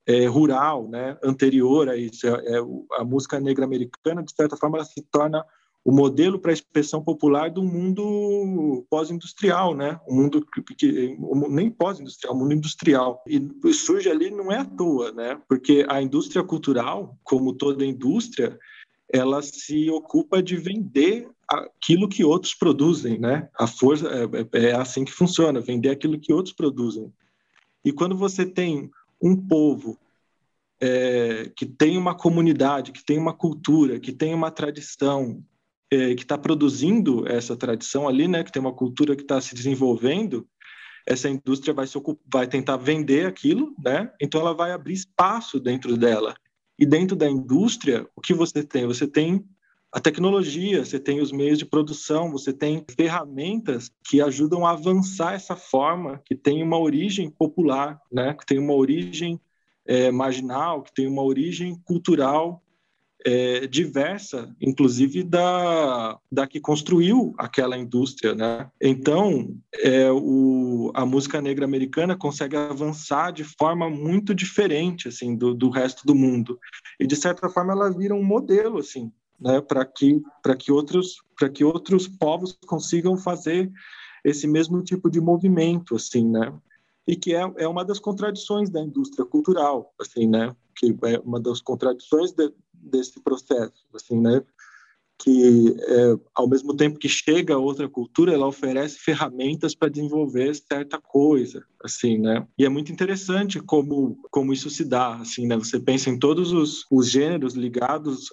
é, 0.07 0.27
rural, 0.27 0.89
né, 0.89 1.19
anterior 1.23 1.89
a 1.89 1.97
isso. 1.97 2.27
É, 2.29 2.31
é 2.31 2.59
a 2.99 3.05
música 3.05 3.41
negra 3.41 3.65
americana, 3.65 4.23
de 4.23 4.33
certa 4.33 4.57
forma, 4.57 4.79
ela 4.79 4.85
se 4.85 5.03
torna 5.11 5.45
o 5.85 5.91
modelo 5.91 6.39
para 6.39 6.53
a 6.53 6.55
expressão 6.55 7.03
popular 7.03 7.51
do 7.51 7.63
mundo 7.63 8.87
pós-industrial, 8.89 9.75
né? 9.75 10.01
O 10.07 10.15
mundo 10.15 10.47
que, 10.77 11.17
nem 11.49 11.71
pós-industrial, 11.71 12.35
o 12.35 12.39
mundo 12.39 12.55
industrial. 12.55 13.23
E 13.27 13.73
surge 13.73 14.09
ali 14.09 14.31
não 14.31 14.53
é 14.53 14.59
à 14.59 14.65
toa, 14.65 15.11
né? 15.13 15.41
Porque 15.49 15.85
a 15.89 16.01
indústria 16.01 16.45
cultural, 16.45 17.19
como 17.25 17.53
toda 17.53 17.85
indústria, 17.85 18.57
ela 19.13 19.43
se 19.43 19.91
ocupa 19.91 20.41
de 20.41 20.57
vender 20.57 21.29
aquilo 21.49 22.09
que 22.09 22.25
outros 22.25 22.55
produzem, 22.55 23.19
né? 23.19 23.49
A 23.59 23.67
força 23.67 24.09
é, 24.09 24.59
é, 24.59 24.71
é 24.71 24.75
assim 24.75 25.05
que 25.05 25.13
funciona, 25.13 25.61
vender 25.61 25.91
aquilo 25.91 26.19
que 26.19 26.33
outros 26.33 26.55
produzem. 26.55 27.13
E 27.85 27.93
quando 27.93 28.17
você 28.17 28.47
tem 28.47 28.89
um 29.21 29.37
povo 29.37 29.99
é, 30.81 31.51
que 31.57 31.67
tem 31.67 31.99
uma 31.99 32.15
comunidade, 32.15 32.93
que 32.93 33.05
tem 33.05 33.19
uma 33.19 33.35
cultura, 33.35 33.99
que 33.99 34.13
tem 34.13 34.33
uma 34.33 34.51
tradição, 34.51 35.45
é, 35.93 36.15
que 36.15 36.23
está 36.23 36.39
produzindo 36.39 37.29
essa 37.29 37.55
tradição 37.55 38.09
ali, 38.09 38.27
né? 38.27 38.43
Que 38.43 38.51
tem 38.51 38.63
uma 38.63 38.73
cultura 38.73 39.15
que 39.15 39.21
está 39.21 39.39
se 39.43 39.55
desenvolvendo, 39.55 40.49
essa 41.07 41.29
indústria 41.29 41.75
vai 41.75 41.87
ocupar, 41.95 42.25
vai 42.33 42.47
tentar 42.47 42.79
vender 42.79 43.27
aquilo, 43.27 43.75
né? 43.79 44.11
Então 44.19 44.41
ela 44.41 44.55
vai 44.55 44.73
abrir 44.73 44.95
espaço 44.95 45.61
dentro 45.61 45.95
dela. 45.95 46.35
E 46.79 46.87
dentro 46.87 47.15
da 47.15 47.29
indústria, 47.29 48.09
o 48.17 48.23
que 48.23 48.33
você 48.33 48.63
tem? 48.63 48.87
Você 48.87 49.07
tem 49.07 49.45
a 49.93 50.01
tecnologia, 50.01 50.83
você 50.83 50.99
tem 50.99 51.21
os 51.21 51.31
meios 51.31 51.59
de 51.59 51.67
produção, 51.67 52.33
você 52.33 52.55
tem 52.55 52.83
ferramentas 52.97 53.91
que 54.09 54.23
ajudam 54.23 54.65
a 54.65 54.71
avançar 54.71 55.35
essa 55.35 55.55
forma 55.55 56.23
que 56.25 56.35
tem 56.35 56.63
uma 56.63 56.79
origem 56.79 57.29
popular, 57.31 58.01
né? 58.11 58.33
que 58.33 58.47
tem 58.47 58.59
uma 58.59 58.73
origem 58.73 59.39
é, 59.87 60.11
marginal, 60.11 60.83
que 60.83 60.95
tem 60.95 61.07
uma 61.07 61.23
origem 61.23 61.79
cultural 61.85 62.62
é, 63.25 63.67
diversa, 63.67 64.55
inclusive 64.61 65.23
da, 65.23 66.19
da 66.31 66.47
que 66.47 66.61
construiu 66.61 67.35
aquela 67.39 67.79
indústria, 67.79 68.35
né? 68.35 68.69
Então, 68.81 69.57
é, 69.75 70.11
o, 70.11 70.91
a 70.95 71.07
música 71.07 71.41
negra 71.41 71.65
americana 71.65 72.17
consegue 72.17 72.57
avançar 72.57 73.33
de 73.33 73.45
forma 73.45 73.89
muito 73.89 74.35
diferente, 74.35 75.09
assim, 75.09 75.37
do, 75.37 75.55
do 75.55 75.71
resto 75.71 76.07
do 76.07 76.15
mundo. 76.15 76.59
E, 76.99 77.07
de 77.07 77.17
certa 77.17 77.49
forma, 77.49 77.73
ela 77.73 77.91
vira 77.91 78.15
um 78.15 78.25
modelo, 78.25 78.79
assim, 78.79 79.13
né, 79.43 79.61
para 79.61 79.85
que 79.85 80.23
que 80.59 80.71
outros 80.71 81.17
que 81.53 81.65
outros 81.65 82.07
povos 82.07 82.57
consigam 82.67 83.17
fazer 83.17 83.71
esse 84.25 84.47
mesmo 84.47 84.83
tipo 84.83 85.11
de 85.11 85.21
movimento 85.21 85.97
assim 85.97 86.29
né 86.29 86.55
e 87.09 87.17
que 87.17 87.35
é, 87.35 87.53
é 87.57 87.67
uma 87.67 87.85
das 87.85 87.99
contradições 87.99 88.71
da 88.71 88.81
indústria 88.81 89.25
cultural 89.25 89.93
assim 90.01 90.29
né 90.29 90.55
que 90.77 90.97
é 91.05 91.19
uma 91.19 91.41
das 91.41 91.61
contradições 91.61 92.31
de, 92.33 92.53
desse 92.83 93.21
processo 93.21 93.87
assim 93.95 94.21
né 94.21 94.43
que 95.23 95.77
é, 95.79 96.15
ao 96.35 96.49
mesmo 96.49 96.75
tempo 96.75 96.99
que 96.99 97.09
chega 97.09 97.55
a 97.55 97.59
outra 97.59 97.89
cultura, 97.89 98.33
ela 98.33 98.47
oferece 98.47 98.99
ferramentas 98.99 99.73
para 99.73 99.89
desenvolver 99.89 100.53
certa 100.55 101.01
coisa, 101.01 101.65
assim, 101.83 102.19
né? 102.19 102.45
E 102.59 102.65
é 102.65 102.69
muito 102.69 102.91
interessante 102.91 103.61
como 103.61 104.19
como 104.31 104.53
isso 104.53 104.69
se 104.69 104.85
dá, 104.85 105.17
assim, 105.17 105.47
né? 105.47 105.57
Você 105.57 105.79
pensa 105.79 106.11
em 106.11 106.19
todos 106.19 106.53
os, 106.53 106.85
os 106.91 107.09
gêneros 107.09 107.55
ligados 107.55 108.31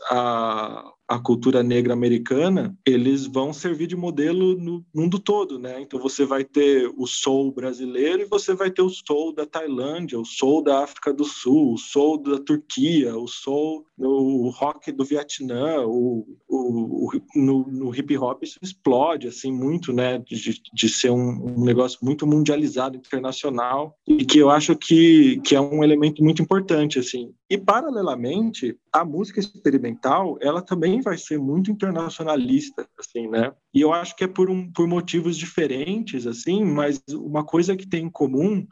a 1.10 1.18
cultura 1.18 1.64
negra 1.64 1.92
americana, 1.92 2.78
eles 2.86 3.26
vão 3.26 3.52
servir 3.52 3.88
de 3.88 3.96
modelo 3.96 4.56
no 4.56 4.86
mundo 4.94 5.18
todo, 5.18 5.58
né? 5.58 5.82
Então 5.82 6.00
você 6.00 6.24
vai 6.24 6.44
ter 6.44 6.88
o 6.96 7.08
soul 7.08 7.52
brasileiro 7.52 8.22
e 8.22 8.26
você 8.26 8.54
vai 8.54 8.70
ter 8.70 8.84
o 8.84 8.90
soul 8.92 9.34
da 9.34 9.44
Tailândia, 9.44 10.20
o 10.20 10.26
soul 10.26 10.64
da 10.64 10.84
África 10.84 11.12
do 11.12 11.26
Sul, 11.26 11.74
o 11.74 11.78
soul 11.80 12.20
da 12.20 12.40
Turquia, 12.40 13.18
o 13.18 13.28
soul 13.28 13.88
no 14.00 14.50
rock 14.50 14.92
do 14.94 15.04
Vietnã, 15.04 15.82
o, 15.86 16.26
o, 16.48 17.08
o 17.08 17.22
no, 17.36 17.68
no, 17.68 17.94
hip 17.94 18.18
hop 18.18 18.42
isso 18.44 18.58
explode 18.62 19.28
assim 19.28 19.52
muito, 19.52 19.92
né? 19.92 20.18
De, 20.20 20.62
de 20.74 20.90
ser 20.90 21.10
um, 21.10 21.60
um, 21.60 21.66
negócio 21.66 22.00
muito 22.02 22.26
mundializado, 22.26 22.96
internacional 22.96 23.98
e 24.08 24.24
que 24.24 24.40
eu 24.40 24.50
acho 24.50 24.76
que, 24.76 25.42
que 25.42 25.54
é 25.54 25.60
um 25.60 25.84
elemento 25.84 26.24
muito 26.24 26.42
importante 26.42 26.98
assim. 26.98 27.34
E 27.50 27.58
paralelamente 27.58 28.78
a 28.94 29.04
música 29.04 29.42
experimental 29.42 30.38
ela 30.42 30.62
também 30.62 31.02
vai 31.02 31.18
ser 31.18 31.38
muito 31.38 31.70
internacionalista, 31.70 32.88
assim, 32.98 33.28
né? 33.28 33.52
E 33.74 33.82
eu 33.82 33.92
acho 33.92 34.16
que 34.16 34.24
é 34.24 34.28
por, 34.28 34.50
um, 34.50 34.72
por 34.72 34.88
motivos 34.88 35.38
diferentes, 35.38 36.26
assim, 36.26 36.64
mas 36.64 37.02
uma 37.12 37.44
coisa 37.44 37.76
que 37.76 37.88
tem 37.88 38.06
em 38.06 38.10
comum 38.10 38.66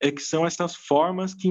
é 0.00 0.10
que 0.10 0.22
são 0.22 0.44
essas 0.46 0.74
formas 0.74 1.34
que, 1.34 1.48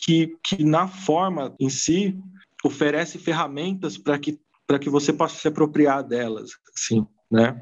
que, 0.00 0.36
que 0.42 0.64
na 0.64 0.88
forma 0.88 1.54
em 1.58 1.68
si, 1.68 2.18
oferece 2.64 3.18
ferramentas 3.18 3.96
para 3.96 4.18
que, 4.18 4.38
para 4.66 4.78
que 4.78 4.90
você 4.90 5.12
possa 5.12 5.38
se 5.38 5.48
apropriar 5.48 6.02
delas, 6.02 6.50
assim, 6.74 7.06
né? 7.30 7.60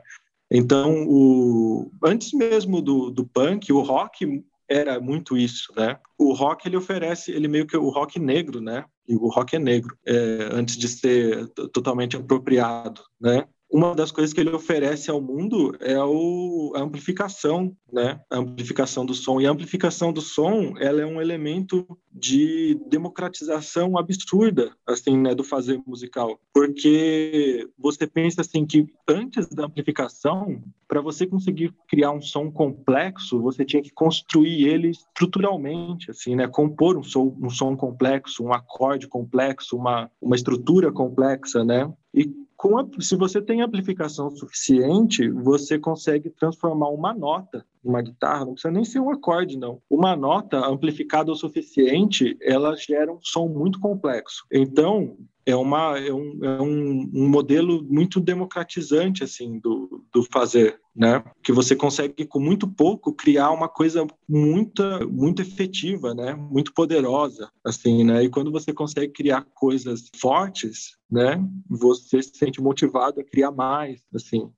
Então, 0.51 1.05
o, 1.09 1.91
antes 2.05 2.33
mesmo 2.33 2.81
do, 2.81 3.11
do 3.11 3.27
punk, 3.27 3.73
o 3.73 3.83
rock 3.83 4.45
era 4.69 5.01
muito 5.01 5.37
isso, 5.37 5.73
né? 5.77 5.99
O 6.19 6.33
rock 6.33 6.67
ele 6.67 6.77
oferece, 6.77 7.31
ele 7.33 7.49
meio 7.49 7.67
que 7.67 7.77
o 7.77 7.89
rock 7.89 8.19
negro, 8.19 8.61
né? 8.61 8.85
E 9.09 9.15
o 9.15 9.29
rock 9.29 9.57
é 9.57 9.59
negro, 9.59 9.97
é, 10.07 10.49
antes 10.53 10.77
de 10.77 10.89
ser 10.89 11.49
totalmente 11.73 12.17
apropriado, 12.17 13.03
né? 13.21 13.47
Uma 13.71 13.95
das 13.95 14.13
coisas 14.13 14.33
que 14.33 14.41
ele 14.41 14.51
oferece 14.51 15.11
ao 15.11 15.21
mundo 15.21 15.77
é 15.81 16.01
o, 16.01 16.73
a 16.77 16.81
amplificação, 16.81 17.77
né? 17.93 18.21
A 18.31 18.39
amplificação 18.39 19.05
do 19.05 19.13
som. 19.13 19.41
E 19.41 19.47
a 19.47 19.51
amplificação 19.51 20.13
do 20.13 20.21
som, 20.21 20.75
ela 20.79 21.01
é 21.01 21.07
um 21.07 21.21
elemento 21.21 21.87
de 22.13 22.81
democratização 22.89 23.99
absurda, 23.99 24.73
assim, 24.87 25.19
né, 25.19 25.35
do 25.35 25.45
fazer 25.45 25.81
musical. 25.87 26.39
Porque 26.55 27.69
você 27.77 28.07
pensa 28.07 28.41
assim 28.41 28.65
que 28.65 28.87
antes 29.07 29.49
da 29.49 29.67
amplificação, 29.67 30.63
para 30.89 31.01
você 31.01 31.27
conseguir 31.27 31.75
criar 31.89 32.13
um 32.13 32.23
som 32.23 32.51
complexo, 32.51 33.43
você 33.43 33.65
tinha 33.65 33.83
que 33.83 33.91
construir 33.91 34.69
ele 34.69 34.91
estruturalmente, 34.91 36.11
assim, 36.11 36.37
né? 36.37 36.47
Compor 36.47 36.97
um 36.97 37.03
som, 37.03 37.37
um 37.43 37.51
som 37.51 37.77
complexo, 37.77 38.45
um 38.45 38.53
acorde 38.53 39.09
complexo, 39.09 39.77
uma, 39.77 40.11
uma 40.21 40.37
estrutura 40.37 40.93
complexa, 40.93 41.65
né? 41.65 41.93
E 42.15 42.46
com 42.69 43.01
se 43.01 43.17
você 43.17 43.41
tem 43.41 43.63
amplificação 43.63 44.31
suficiente, 44.31 45.29
você 45.31 45.79
consegue 45.79 46.31
transformar 46.31 46.89
uma 46.91 47.15
nota 47.15 47.65
uma 47.89 48.03
guitarra, 48.03 48.45
não 48.45 48.53
precisa 48.53 48.73
nem 48.73 48.85
ser 48.85 49.01
um 49.01 49.11
acorde, 49.11 49.59
não. 49.59 49.81
Uma 49.89 50.17
nota 50.17 50.59
amplificada 50.59 51.31
o 51.31 51.37
suficiente, 51.37 52.37
ela 52.41 52.75
gera 52.77 53.13
um 53.13 53.19
som 53.23 53.49
muito 53.49 53.81
complexo. 53.81 54.45
Então, 54.53 55.17
é, 55.47 55.55
uma, 55.55 55.97
é, 55.97 56.13
um, 56.13 56.45
é 56.45 56.61
um, 56.61 57.11
um, 57.15 57.29
modelo 57.29 57.83
muito 57.85 58.21
democratizante 58.21 59.23
assim 59.23 59.61
do, 59.61 60.05
do 60.13 60.25
fazer, 60.25 60.81
né? 60.95 61.23
Que 61.41 61.53
você 61.53 61.77
consegue 61.77 62.27
com 62.27 62.41
muito 62.41 62.67
pouco 62.67 63.13
criar 63.13 63.53
uma 63.53 63.69
coisa 63.69 64.05
muito 64.29 64.83
muito 65.09 65.41
efetiva, 65.41 66.13
né? 66.13 66.35
Muito 66.35 66.75
poderosa, 66.75 67.49
assim, 67.65 68.03
né? 68.03 68.25
E 68.25 68.29
quando 68.29 68.51
você 68.51 68.73
consegue 68.73 69.13
criar 69.13 69.47
coisas 69.55 70.11
fortes, 70.17 70.97
né? 71.09 71.41
Você 71.71 72.21
se 72.21 72.33
sente 72.35 72.61
motivado 72.61 73.21
a 73.21 73.25
criar 73.25 73.53
mais, 73.53 74.03
assim. 74.13 74.51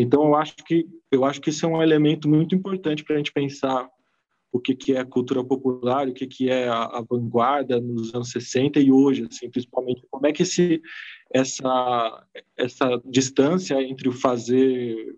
Então 0.00 0.24
eu 0.24 0.34
acho 0.36 0.54
que 0.56 0.86
eu 1.10 1.24
acho 1.24 1.40
que 1.40 1.50
isso 1.50 1.64
é 1.66 1.68
um 1.68 1.82
elemento 1.82 2.28
muito 2.28 2.54
importante 2.54 3.02
para 3.02 3.14
a 3.14 3.18
gente 3.18 3.32
pensar 3.32 3.88
o 4.52 4.60
que, 4.60 4.74
que 4.74 4.94
é 4.94 5.04
cultura 5.04 5.44
popular, 5.44 6.08
o 6.08 6.12
que, 6.12 6.26
que 6.26 6.48
é 6.48 6.68
a, 6.68 6.84
a, 6.84 7.02
vanguarda 7.02 7.80
nos 7.80 8.14
anos 8.14 8.30
60 8.30 8.80
e 8.80 8.90
hoje, 8.90 9.26
assim, 9.30 9.50
principalmente. 9.50 10.02
Como 10.10 10.26
é 10.26 10.32
que 10.32 10.42
esse, 10.42 10.80
essa, 11.30 12.24
essa 12.56 13.02
distância 13.04 13.82
entre 13.82 14.08
o 14.08 14.12
fazer 14.12 15.16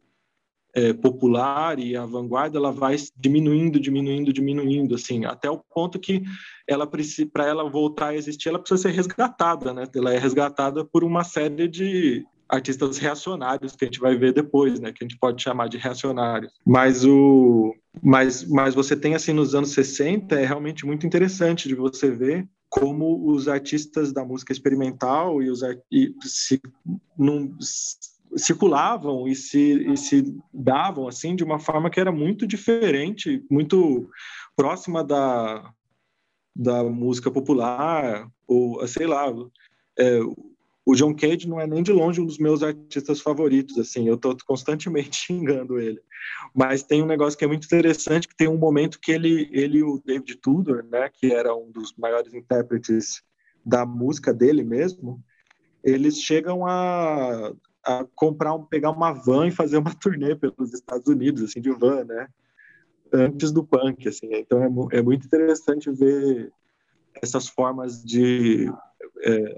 é, 0.75 0.93
popular 0.93 1.79
e 1.79 1.97
a 1.97 2.05
vanguarda, 2.05 2.59
ela 2.59 2.73
vai 2.73 2.97
diminuindo, 3.17 3.79
diminuindo, 3.79 4.33
diminuindo, 4.33 4.95
assim, 4.95 5.25
até 5.25 5.51
o 5.51 5.59
ponto 5.59 5.99
que 5.99 6.23
ela 6.67 6.89
para 7.33 7.47
ela 7.47 7.69
voltar 7.69 8.09
a 8.09 8.17
existir, 8.17 8.49
ela 8.49 8.59
precisa 8.59 8.83
ser 8.83 8.95
resgatada, 8.95 9.73
né? 9.73 9.85
Ela 9.95 10.15
é 10.15 10.19
resgatada 10.19 10.85
por 10.85 11.05
uma 11.05 11.25
série 11.25 11.69
de 11.69 12.25
artistas 12.51 12.99
reacionários 12.99 13.77
que 13.77 13.85
a 13.85 13.87
gente 13.87 14.01
vai 14.01 14.17
ver 14.17 14.33
depois, 14.33 14.81
né, 14.81 14.93
que 14.93 15.05
a 15.05 15.07
gente 15.07 15.19
pode 15.19 15.43
chamar 15.43 15.69
de 15.69 15.79
reacionários. 15.79 16.53
Mas 16.67 17.05
o 17.05 17.75
mas 18.03 18.45
mas 18.49 18.75
você 18.75 18.97
tem 18.97 19.15
assim 19.15 19.33
nos 19.33 19.55
anos 19.55 19.71
60 19.71 20.35
é 20.35 20.45
realmente 20.45 20.85
muito 20.85 21.07
interessante 21.07 21.69
de 21.69 21.75
você 21.75 22.11
ver 22.11 22.49
como 22.69 23.29
os 23.29 23.49
artistas 23.49 24.13
da 24.13 24.25
música 24.25 24.53
experimental 24.53 25.43
e 25.43 25.51
os 25.51 25.61
e 25.91 26.15
se, 26.23 26.61
num, 27.19 27.57
circulavam 28.37 29.27
e 29.27 29.35
se, 29.35 29.93
e 29.93 29.97
se 29.97 30.37
davam 30.55 31.09
assim 31.09 31.35
de 31.35 31.43
uma 31.43 31.59
forma 31.59 31.91
que 31.91 31.99
era 31.99 32.13
muito 32.13 32.47
diferente, 32.47 33.45
muito 33.51 34.09
próxima 34.55 35.03
da, 35.03 35.73
da 36.55 36.85
música 36.85 37.29
popular 37.29 38.31
ou 38.47 38.87
sei 38.87 39.07
lá, 39.07 39.27
é, 39.99 40.21
o 40.85 40.95
John 40.95 41.15
Cage 41.15 41.49
não 41.49 41.61
é 41.61 41.67
nem 41.67 41.83
de 41.83 41.93
longe 41.93 42.21
um 42.21 42.27
dos 42.27 42.39
meus 42.39 42.63
artistas 42.63 43.21
favoritos, 43.21 43.79
assim, 43.79 44.09
eu 44.09 44.15
estou 44.15 44.37
constantemente 44.47 45.17
xingando 45.27 45.79
ele. 45.79 46.01
Mas 46.55 46.83
tem 46.83 47.03
um 47.03 47.07
negócio 47.07 47.39
que 47.39 47.45
é 47.45 47.49
muito 47.49 47.65
interessante, 47.65 48.29
que 48.29 48.37
tem 48.37 48.49
um 48.49 48.59
momento 48.59 48.99
que 49.01 49.13
ele, 49.13 49.49
ele 49.53 49.83
o 49.83 50.01
David 50.05 50.37
Tudor, 50.37 50.85
né, 50.85 51.09
que 51.13 51.33
era 51.33 51.55
um 51.55 51.71
dos 51.71 51.95
maiores 51.97 52.33
intérpretes 52.33 53.23
da 53.65 53.85
música 53.85 54.33
dele 54.33 54.65
mesmo, 54.65 55.23
eles 55.85 56.19
chegam 56.19 56.67
a, 56.67 57.53
a 57.85 58.07
comprar, 58.15 58.55
um, 58.55 58.65
pegar 58.65 58.91
uma 58.91 59.13
van 59.13 59.47
e 59.47 59.53
fazer 59.53 59.77
uma 59.79 59.95
turnê 60.01 60.35
pelos 60.35 60.73
Estados 60.73 61.07
Unidos, 61.07 61.43
assim, 61.43 61.61
de 61.61 61.71
van, 61.71 62.05
né, 62.05 62.29
antes 63.13 63.53
do 63.53 63.65
punk, 63.65 64.09
assim. 64.09 64.29
Então 64.33 64.89
é, 64.91 64.99
é 64.99 65.03
muito 65.03 65.27
interessante 65.27 65.91
ver 65.91 66.51
essas 67.23 67.49
formas 67.49 68.03
de 68.03 68.73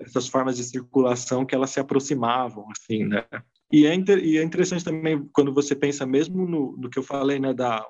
essas 0.01 0.29
formas 0.29 0.57
de 0.57 0.65
circulação 0.65 1.45
que 1.45 1.55
elas 1.55 1.71
se 1.71 1.81
aproximavam, 1.81 2.67
assim, 2.71 3.05
né? 3.05 3.25
E 3.73 3.87
é, 3.87 3.95
inter, 3.95 4.19
e 4.19 4.37
é 4.37 4.43
interessante 4.43 4.85
também 4.85 5.27
quando 5.33 5.53
você 5.53 5.75
pensa 5.75 6.05
mesmo 6.05 6.47
no, 6.47 6.77
no 6.77 6.91
que 6.91 6.99
eu 6.99 7.03
falei, 7.03 7.39
né, 7.39 7.55
da 7.55 7.87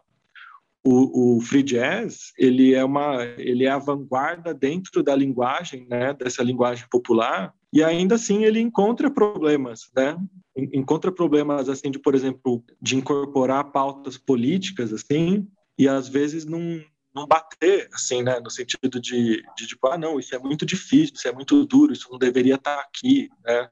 o, 0.85 1.37
o, 1.37 1.41
free 1.41 1.63
jazz 1.63 2.33
ele 2.37 2.75
é 2.75 2.85
uma 2.85 3.23
ele 3.39 3.65
é 3.65 3.71
a 3.71 3.79
vanguarda 3.79 4.53
dentro 4.53 5.01
da 5.01 5.15
linguagem 5.15 5.87
né 5.89 6.13
dessa 6.13 6.43
linguagem 6.43 6.85
popular 6.91 7.55
e 7.73 7.85
ainda 7.85 8.17
assim 8.17 8.43
ele 8.43 8.59
encontra 8.59 9.09
problemas 9.09 9.89
né 9.95 10.17
encontra 10.57 11.13
problemas 11.13 11.69
assim 11.69 11.89
de 11.89 12.01
por 12.01 12.17
exemplo 12.17 12.65
de 12.81 12.97
incorporar 12.97 13.71
pautas 13.71 14.19
políticas 14.19 14.93
assim 14.93 15.47
e 15.79 15.87
às 15.87 16.09
vezes 16.09 16.45
não 16.45 16.83
não 17.15 17.27
bater, 17.27 17.89
assim, 17.93 18.23
né, 18.23 18.41
no 18.41 18.51
sentido 18.51 19.01
de, 19.01 19.43
de, 19.57 19.67
tipo, 19.67 19.87
ah, 19.89 19.99
não, 19.99 20.19
isso 20.19 20.35
é 20.35 20.39
muito 20.39 20.65
difícil, 20.65 21.15
isso 21.15 21.29
é 21.29 21.33
muito 21.33 21.65
duro, 21.67 21.93
isso 21.93 22.09
não 22.11 22.19
deveria 22.19 22.55
estar 22.55 22.79
aqui, 22.81 23.29
né, 23.45 23.69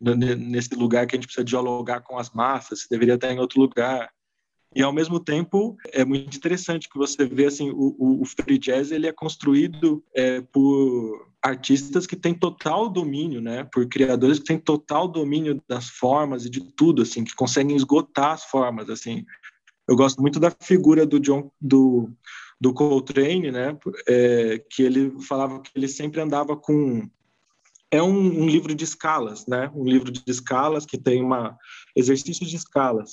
nesse 0.00 0.74
lugar 0.74 1.06
que 1.06 1.14
a 1.14 1.18
gente 1.18 1.26
precisa 1.26 1.44
dialogar 1.44 2.00
com 2.00 2.18
as 2.18 2.30
massas, 2.30 2.86
deveria 2.90 3.14
estar 3.14 3.32
em 3.32 3.38
outro 3.38 3.60
lugar. 3.60 4.10
E 4.74 4.82
ao 4.82 4.92
mesmo 4.92 5.18
tempo 5.18 5.76
é 5.92 6.04
muito 6.04 6.36
interessante 6.36 6.88
que 6.88 6.98
você 6.98 7.24
vê 7.24 7.46
assim 7.46 7.70
o, 7.70 7.96
o, 7.98 8.22
o 8.22 8.24
free 8.26 8.58
jazz 8.58 8.92
ele 8.92 9.06
é 9.06 9.12
construído 9.12 10.04
é, 10.14 10.42
por 10.42 11.26
artistas 11.42 12.06
que 12.06 12.16
têm 12.16 12.34
total 12.34 12.88
domínio, 12.88 13.40
né? 13.40 13.64
Por 13.64 13.88
criadores 13.88 14.38
que 14.38 14.44
têm 14.44 14.58
total 14.58 15.08
domínio 15.08 15.62
das 15.66 15.88
formas 15.88 16.44
e 16.44 16.50
de 16.50 16.60
tudo, 16.60 17.02
assim, 17.02 17.24
que 17.24 17.34
conseguem 17.34 17.76
esgotar 17.76 18.32
as 18.32 18.44
formas, 18.44 18.90
assim. 18.90 19.24
Eu 19.88 19.96
gosto 19.96 20.20
muito 20.20 20.38
da 20.38 20.50
figura 20.60 21.06
do 21.06 21.18
John 21.18 21.50
do 21.60 22.10
do 22.60 22.72
Coltrane, 22.72 23.50
né, 23.50 23.76
é, 24.08 24.58
que 24.70 24.82
ele 24.82 25.12
falava 25.22 25.60
que 25.60 25.70
ele 25.76 25.88
sempre 25.88 26.20
andava 26.20 26.56
com 26.56 27.08
é 27.90 28.02
um, 28.02 28.42
um, 28.42 28.46
livro 28.46 28.74
de 28.74 28.84
escalas, 28.84 29.46
né, 29.46 29.70
um 29.74 29.84
livro 29.84 30.10
de 30.10 30.22
escalas 30.26 30.84
que 30.84 30.98
tem 30.98 31.22
uma 31.22 31.56
exercício 31.96 32.44
de 32.44 32.56
escalas. 32.56 33.12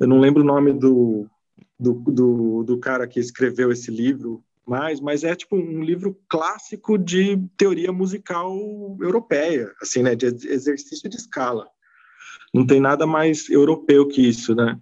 Eu 0.00 0.08
não 0.08 0.18
lembro 0.18 0.42
o 0.42 0.46
nome 0.46 0.72
do, 0.72 1.28
do, 1.78 1.92
do, 1.94 2.64
do 2.64 2.78
cara 2.78 3.06
que 3.06 3.20
escreveu 3.20 3.70
esse 3.70 3.90
livro, 3.90 4.42
mais, 4.66 5.00
mas 5.00 5.24
é 5.24 5.34
tipo 5.34 5.56
um 5.56 5.82
livro 5.82 6.18
clássico 6.28 6.98
de 6.98 7.38
teoria 7.56 7.92
musical 7.92 8.54
europeia, 9.00 9.72
assim, 9.80 10.02
né, 10.02 10.14
de 10.14 10.26
exercício 10.26 11.08
de 11.08 11.16
escala. 11.16 11.66
Não 12.52 12.66
tem 12.66 12.80
nada 12.80 13.06
mais 13.06 13.48
europeu 13.48 14.06
que 14.08 14.26
isso, 14.26 14.54
né? 14.54 14.78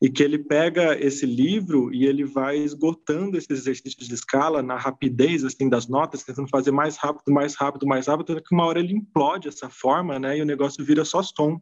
E 0.00 0.10
que 0.10 0.22
ele 0.22 0.38
pega 0.38 0.98
esse 1.00 1.24
livro 1.24 1.92
e 1.92 2.04
ele 2.04 2.24
vai 2.24 2.58
esgotando 2.58 3.36
esses 3.36 3.50
exercícios 3.50 4.06
de 4.06 4.14
escala 4.14 4.62
na 4.62 4.76
rapidez 4.76 5.42
assim 5.42 5.68
das 5.68 5.88
notas, 5.88 6.22
tentando 6.22 6.48
fazer 6.48 6.70
mais 6.70 6.96
rápido, 6.96 7.32
mais 7.32 7.54
rápido, 7.54 7.86
mais 7.86 8.06
rápido, 8.06 8.32
até 8.32 8.42
que 8.42 8.54
uma 8.54 8.66
hora 8.66 8.78
ele 8.78 8.92
implode 8.92 9.48
essa 9.48 9.70
forma, 9.70 10.18
né? 10.18 10.36
E 10.36 10.42
o 10.42 10.46
negócio 10.46 10.84
vira 10.84 11.04
só 11.04 11.22
som, 11.22 11.60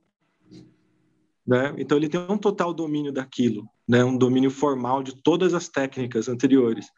né? 1.46 1.74
Então 1.78 1.96
ele 1.96 2.08
tem 2.08 2.20
um 2.20 2.38
total 2.38 2.74
domínio 2.74 3.12
daquilo, 3.12 3.68
né? 3.86 4.04
Um 4.04 4.16
domínio 4.16 4.50
formal 4.50 5.02
de 5.02 5.14
todas 5.22 5.54
as 5.54 5.68
técnicas 5.68 6.28
anteriores. 6.28 6.88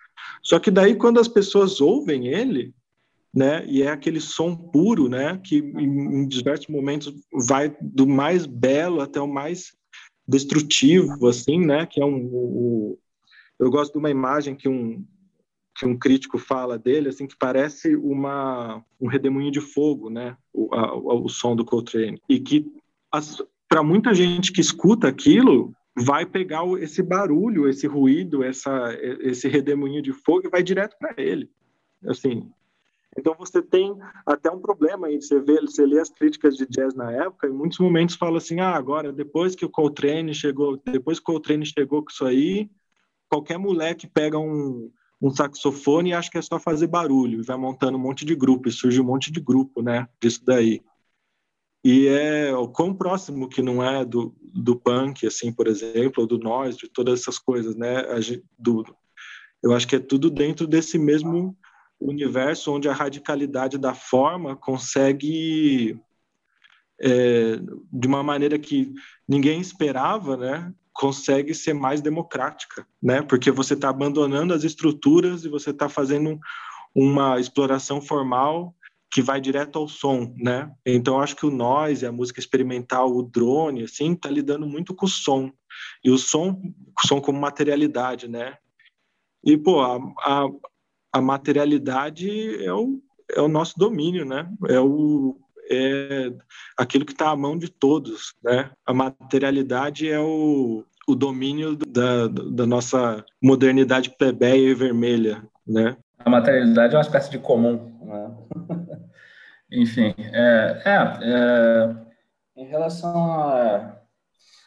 Só 0.42 0.58
que 0.58 0.70
daí 0.70 0.94
quando 0.94 1.20
as 1.20 1.28
pessoas 1.28 1.82
ouvem 1.82 2.28
ele, 2.28 2.72
né? 3.34 3.62
E 3.66 3.82
é 3.82 3.90
aquele 3.90 4.20
som 4.20 4.56
puro, 4.56 5.06
né? 5.06 5.38
Que 5.44 5.58
em 5.58 6.26
diversos 6.26 6.68
momentos 6.68 7.12
vai 7.46 7.76
do 7.78 8.06
mais 8.06 8.46
belo 8.46 9.02
até 9.02 9.20
o 9.20 9.28
mais 9.28 9.76
destrutivo, 10.26 11.26
assim, 11.26 11.64
né? 11.64 11.86
Que 11.86 12.00
é 12.00 12.04
um, 12.04 12.26
o, 12.26 12.98
eu 13.58 13.70
gosto 13.70 13.92
de 13.92 13.98
uma 13.98 14.10
imagem 14.10 14.54
que 14.54 14.68
um 14.68 15.04
que 15.78 15.84
um 15.84 15.98
crítico 15.98 16.38
fala 16.38 16.78
dele, 16.78 17.10
assim, 17.10 17.26
que 17.26 17.36
parece 17.36 17.94
uma 17.96 18.82
um 18.98 19.08
redemoinho 19.08 19.52
de 19.52 19.60
fogo, 19.60 20.08
né? 20.08 20.36
O, 20.52 20.74
a, 20.74 20.94
o 20.96 21.28
som 21.28 21.54
do 21.54 21.64
Coltrane 21.64 22.20
e 22.28 22.40
que 22.40 22.66
para 23.68 23.82
muita 23.82 24.14
gente 24.14 24.52
que 24.52 24.60
escuta 24.60 25.08
aquilo 25.08 25.72
vai 25.98 26.26
pegar 26.26 26.64
esse 26.78 27.02
barulho, 27.02 27.68
esse 27.68 27.86
ruído, 27.86 28.42
essa 28.42 28.70
esse 29.20 29.48
redemoinho 29.48 30.02
de 30.02 30.12
fogo 30.12 30.46
e 30.46 30.50
vai 30.50 30.62
direto 30.62 30.96
para 30.98 31.14
ele, 31.16 31.50
assim. 32.06 32.50
Então 33.18 33.34
você 33.38 33.62
tem 33.62 33.96
até 34.26 34.50
um 34.50 34.60
problema 34.60 35.06
aí, 35.06 35.20
você 35.20 35.40
vê, 35.40 35.60
você 35.60 35.86
lê 35.86 35.98
as 35.98 36.10
críticas 36.10 36.56
de 36.56 36.66
jazz 36.66 36.94
na 36.94 37.10
época, 37.10 37.46
em 37.48 37.52
muitos 37.52 37.78
momentos 37.78 38.16
fala 38.16 38.38
assim, 38.38 38.60
ah, 38.60 38.74
agora 38.74 39.12
depois 39.12 39.54
que 39.54 39.64
o 39.64 39.70
Coltrane 39.70 40.34
chegou, 40.34 40.76
depois 40.84 41.18
que 41.18 41.22
o 41.22 41.32
Coltrane 41.32 41.64
chegou 41.64 42.02
com 42.02 42.10
isso 42.10 42.26
aí, 42.26 42.70
qualquer 43.28 43.58
moleque 43.58 44.06
pega 44.06 44.38
um, 44.38 44.90
um 45.20 45.30
saxofone 45.30 46.10
e 46.10 46.12
acha 46.12 46.30
que 46.30 46.38
é 46.38 46.42
só 46.42 46.58
fazer 46.58 46.86
barulho, 46.88 47.40
e 47.40 47.44
vai 47.44 47.56
montando 47.56 47.96
um 47.96 48.00
monte 48.00 48.24
de 48.24 48.34
grupo, 48.34 48.68
e 48.68 48.72
surge 48.72 49.00
um 49.00 49.04
monte 49.04 49.32
de 49.32 49.40
grupo, 49.40 49.82
né, 49.82 50.06
disso 50.20 50.44
daí. 50.44 50.82
E 51.82 52.08
é 52.08 52.54
o 52.54 52.68
quão 52.68 52.92
próximo 52.92 53.48
que 53.48 53.62
não 53.62 53.82
é 53.82 54.04
do, 54.04 54.34
do 54.42 54.76
punk, 54.76 55.26
assim, 55.26 55.52
por 55.52 55.68
exemplo, 55.68 56.22
ou 56.22 56.26
do 56.26 56.38
noise, 56.38 56.76
de 56.76 56.88
todas 56.88 57.20
essas 57.20 57.38
coisas, 57.38 57.76
né, 57.76 58.02
do, 58.58 58.84
eu 59.62 59.72
acho 59.72 59.88
que 59.88 59.96
é 59.96 60.00
tudo 60.00 60.30
dentro 60.30 60.66
desse 60.66 60.98
mesmo 60.98 61.56
universo 62.00 62.72
onde 62.72 62.88
a 62.88 62.92
radicalidade 62.92 63.78
da 63.78 63.94
forma 63.94 64.54
consegue, 64.56 65.98
é, 67.00 67.56
de 67.92 68.06
uma 68.06 68.22
maneira 68.22 68.58
que 68.58 68.92
ninguém 69.28 69.60
esperava, 69.60 70.36
né, 70.36 70.72
consegue 70.92 71.54
ser 71.54 71.74
mais 71.74 72.00
democrática, 72.00 72.86
né, 73.02 73.22
porque 73.22 73.50
você 73.50 73.74
está 73.74 73.88
abandonando 73.88 74.54
as 74.54 74.64
estruturas 74.64 75.44
e 75.44 75.48
você 75.48 75.70
está 75.70 75.88
fazendo 75.88 76.38
uma 76.94 77.38
exploração 77.38 78.00
formal 78.00 78.74
que 79.10 79.22
vai 79.22 79.40
direto 79.40 79.78
ao 79.78 79.88
som, 79.88 80.34
né? 80.36 80.70
Então 80.84 81.20
acho 81.20 81.36
que 81.36 81.46
o 81.46 81.50
noise, 81.50 82.04
a 82.04 82.12
música 82.12 82.40
experimental, 82.40 83.14
o 83.14 83.22
drone, 83.22 83.84
assim, 83.84 84.14
tá 84.14 84.28
lidando 84.28 84.66
muito 84.66 84.94
com 84.94 85.06
o 85.06 85.08
som 85.08 85.50
e 86.04 86.10
o 86.10 86.18
som, 86.18 86.50
o 86.50 87.06
som 87.06 87.20
como 87.20 87.40
materialidade, 87.40 88.28
né? 88.28 88.58
E 89.44 89.56
pô, 89.56 89.80
a, 89.80 89.96
a, 89.96 90.48
a 91.16 91.20
materialidade 91.22 92.62
é 92.62 92.72
o, 92.72 93.00
é 93.34 93.40
o 93.40 93.48
nosso 93.48 93.78
domínio, 93.78 94.26
né? 94.26 94.46
É 94.68 94.78
o 94.78 95.40
é 95.68 96.30
aquilo 96.76 97.04
que 97.04 97.12
está 97.12 97.30
à 97.30 97.36
mão 97.36 97.58
de 97.58 97.68
todos, 97.68 98.34
né? 98.44 98.70
A 98.84 98.92
materialidade 98.92 100.08
é 100.08 100.20
o, 100.20 100.84
o 101.08 101.14
domínio 101.14 101.74
da, 101.74 102.28
da 102.28 102.66
nossa 102.66 103.24
modernidade 103.42 104.10
plebeia 104.10 104.70
e 104.70 104.74
vermelha, 104.74 105.42
né? 105.66 105.96
A 106.18 106.30
materialidade 106.30 106.94
é 106.94 106.98
uma 106.98 107.02
espécie 107.02 107.30
de 107.30 107.38
comum, 107.38 107.98
né? 108.02 108.30
Enfim, 109.72 110.14
é, 110.18 110.82
é, 110.84 111.18
é, 111.22 111.96
em 112.56 112.66
relação 112.66 113.32
a, 113.32 113.96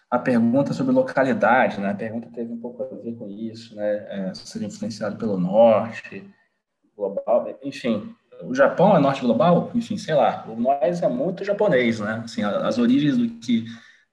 a 0.09 0.19
pergunta 0.19 0.73
sobre 0.73 0.91
localidade, 0.91 1.79
né? 1.79 1.91
A 1.91 1.95
pergunta 1.95 2.27
teve 2.33 2.51
um 2.51 2.59
pouco 2.59 2.83
a 2.83 2.87
ver 2.87 3.15
com 3.15 3.29
isso, 3.29 3.75
né? 3.75 4.07
É, 4.09 4.33
ser 4.33 4.63
influenciado 4.63 5.15
pelo 5.15 5.39
norte, 5.39 6.27
global, 6.99 7.57
enfim, 7.63 8.13
o 8.43 8.53
Japão 8.53 8.95
é 8.95 8.99
norte 8.99 9.21
global, 9.21 9.71
enfim, 9.73 9.97
sei 9.97 10.13
lá, 10.13 10.45
o 10.47 10.55
nós 10.55 11.01
é 11.01 11.07
muito 11.07 11.45
japonês, 11.45 11.99
né? 11.99 12.21
Assim, 12.23 12.43
as 12.43 12.77
origens 12.77 13.17
do 13.17 13.29
que 13.39 13.65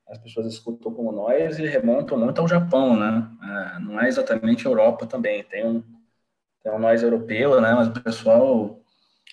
as 0.08 0.18
pessoas 0.18 0.46
escutam 0.46 0.92
como 0.92 1.10
nós 1.10 1.58
e 1.58 1.66
remontam 1.66 2.16
muito 2.16 2.40
ao 2.40 2.46
Japão, 2.46 2.96
né? 2.96 3.28
É, 3.42 3.78
não 3.80 4.00
é 4.00 4.06
exatamente 4.06 4.64
Europa 4.64 5.06
também, 5.06 5.42
tem 5.44 5.66
um, 5.66 5.82
tem 6.62 6.72
um 6.72 6.78
nós 6.78 7.02
europeu, 7.02 7.60
né? 7.60 7.74
Mas 7.74 7.88
o 7.88 8.00
pessoal, 8.00 8.56
o 8.64 8.82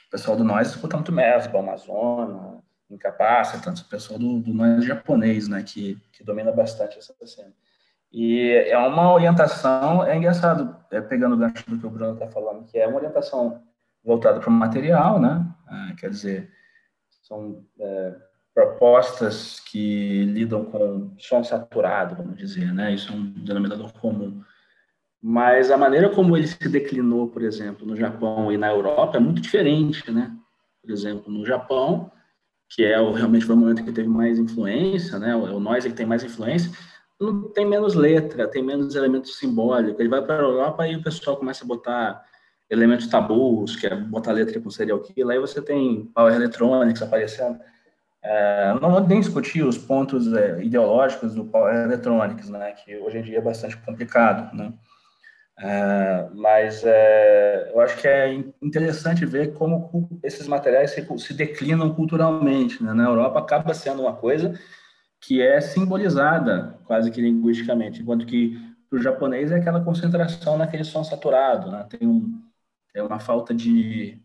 pessoal 0.09 0.35
do 0.35 0.43
nós 0.43 0.69
escuta 0.69 0.97
muito 0.97 1.11
Mesba, 1.11 1.59
Amazonas, 1.59 2.61
Incapacitants, 2.89 3.81
o 3.81 3.89
pessoal 3.89 4.19
do, 4.19 4.39
do 4.39 4.53
nós 4.53 4.83
japonês, 4.83 5.47
né? 5.47 5.63
Que, 5.63 5.97
que 6.11 6.23
domina 6.23 6.51
bastante 6.51 6.97
essa 6.97 7.13
cena. 7.25 7.53
E 8.13 8.47
é 8.67 8.77
uma 8.77 9.11
orientação, 9.11 10.05
é 10.05 10.15
engraçado, 10.15 10.77
é, 10.91 11.01
pegando 11.01 11.33
o 11.33 11.37
gancho 11.37 11.67
do 11.67 11.79
que 11.79 11.87
o 11.87 11.89
Bruno 11.89 12.13
está 12.13 12.27
falando, 12.27 12.63
que 12.65 12.77
é 12.77 12.87
uma 12.87 12.97
orientação 12.97 13.63
voltada 14.03 14.39
para 14.39 14.49
o 14.49 14.53
material, 14.53 15.19
né? 15.19 15.43
É, 15.67 15.95
quer 15.95 16.11
dizer, 16.11 16.51
são 17.23 17.65
é, 17.79 18.15
propostas 18.53 19.59
que 19.61 20.25
lidam 20.25 20.63
com 20.65 21.15
som 21.17 21.43
saturado, 21.43 22.15
vamos 22.15 22.37
dizer, 22.37 22.71
né? 22.71 22.93
Isso 22.93 23.11
é 23.11 23.15
um 23.15 23.31
denominador 23.31 23.91
comum. 23.93 24.43
Mas 25.19 25.71
a 25.71 25.77
maneira 25.77 26.09
como 26.09 26.37
ele 26.37 26.45
se 26.45 26.69
declinou, 26.69 27.29
por 27.29 27.41
exemplo, 27.41 27.87
no 27.87 27.95
Japão 27.95 28.51
e 28.51 28.57
na 28.57 28.67
Europa 28.67 29.17
é 29.17 29.19
muito 29.19 29.41
diferente, 29.41 30.11
né? 30.11 30.31
Por 30.83 30.91
exemplo, 30.91 31.31
no 31.31 31.43
Japão, 31.45 32.11
que 32.69 32.83
é 32.83 32.99
o, 32.99 33.11
realmente 33.11 33.45
foi 33.45 33.55
o 33.55 33.57
momento 33.57 33.83
que 33.83 33.91
teve 33.91 34.09
mais 34.09 34.37
influência, 34.37 35.17
né? 35.17 35.35
O, 35.35 35.55
o 35.55 35.59
noise 35.59 35.89
que 35.89 35.95
tem 35.95 36.05
mais 36.05 36.23
influência, 36.23 36.69
não 37.19 37.49
tem 37.49 37.65
menos 37.65 37.93
letra, 37.93 38.47
tem 38.47 38.63
menos 38.63 38.95
elementos 38.95 39.37
simbólicos. 39.37 39.99
Ele 39.99 40.09
vai 40.09 40.21
para 40.21 40.35
a 40.35 40.41
Europa 40.41 40.87
e 40.87 40.95
o 40.95 41.03
pessoal 41.03 41.37
começa 41.37 41.63
a 41.63 41.67
botar 41.67 42.23
elementos 42.69 43.07
tabus, 43.07 43.75
que 43.75 43.87
é 43.87 43.95
botar 43.95 44.31
letra 44.31 44.59
com 44.59 44.69
serial 44.69 44.99
killer, 44.99 45.35
aí 45.35 45.39
você 45.39 45.61
tem 45.61 46.05
Power 46.13 46.33
Electronics 46.33 47.01
aparecendo. 47.01 47.59
É, 48.23 48.73
não 48.81 48.89
vou 48.89 49.01
nem 49.01 49.19
discutir 49.19 49.63
os 49.63 49.77
pontos 49.77 50.31
é, 50.33 50.63
ideológicos 50.63 51.35
do 51.35 51.45
Power 51.45 51.75
Electronics, 51.75 52.49
né, 52.49 52.71
que 52.71 52.95
hoje 52.97 53.17
em 53.17 53.21
dia 53.21 53.37
é 53.37 53.41
bastante 53.41 53.77
complicado, 53.77 54.55
né. 54.55 54.73
É, 55.59 56.29
mas 56.33 56.83
é, 56.83 57.71
eu 57.73 57.79
acho 57.79 57.95
que 57.97 58.07
é 58.07 58.33
interessante 58.61 59.23
ver 59.23 59.53
como 59.53 60.09
esses 60.23 60.47
materiais 60.47 60.91
se, 60.91 61.05
se 61.19 61.33
declinam 61.33 61.93
culturalmente. 61.93 62.83
Né? 62.83 62.91
Na 62.91 63.03
Europa 63.03 63.39
acaba 63.39 63.73
sendo 63.73 64.01
uma 64.01 64.13
coisa 64.13 64.59
que 65.23 65.41
é 65.41 65.61
simbolizada 65.61 66.77
quase 66.85 67.09
que 67.09 67.21
linguisticamente, 67.21 68.01
enquanto 68.01 68.25
que 68.25 68.59
para 68.89 68.99
o 68.99 69.01
japonês 69.01 69.51
é 69.51 69.55
aquela 69.55 69.83
concentração 69.83 70.57
naquele 70.57 70.83
som 70.83 71.03
saturado, 71.03 71.71
né? 71.71 71.87
tem 71.89 72.07
um, 72.07 72.41
é 72.93 73.01
uma 73.01 73.19
falta 73.19 73.53
de 73.53 74.21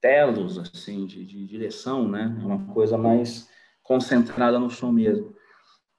telos, 0.00 0.58
assim, 0.58 1.06
de, 1.06 1.24
de, 1.24 1.46
direção, 1.46 2.06
né? 2.06 2.36
É 2.40 2.44
uma 2.44 2.66
coisa 2.74 2.98
mais 2.98 3.48
concentrada 3.82 4.58
no 4.58 4.68
som 4.68 4.92
mesmo. 4.92 5.34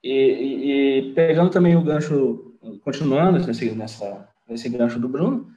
E, 0.04 0.14
e, 0.14 1.10
e 1.10 1.14
pegando 1.14 1.50
também 1.50 1.76
o 1.76 1.82
gancho, 1.82 2.56
continuando 2.84 3.40
nesse, 3.40 3.72
nessa, 3.72 4.30
nesse 4.48 4.70
gancho 4.70 5.00
do 5.00 5.10
Bruno, 5.10 5.52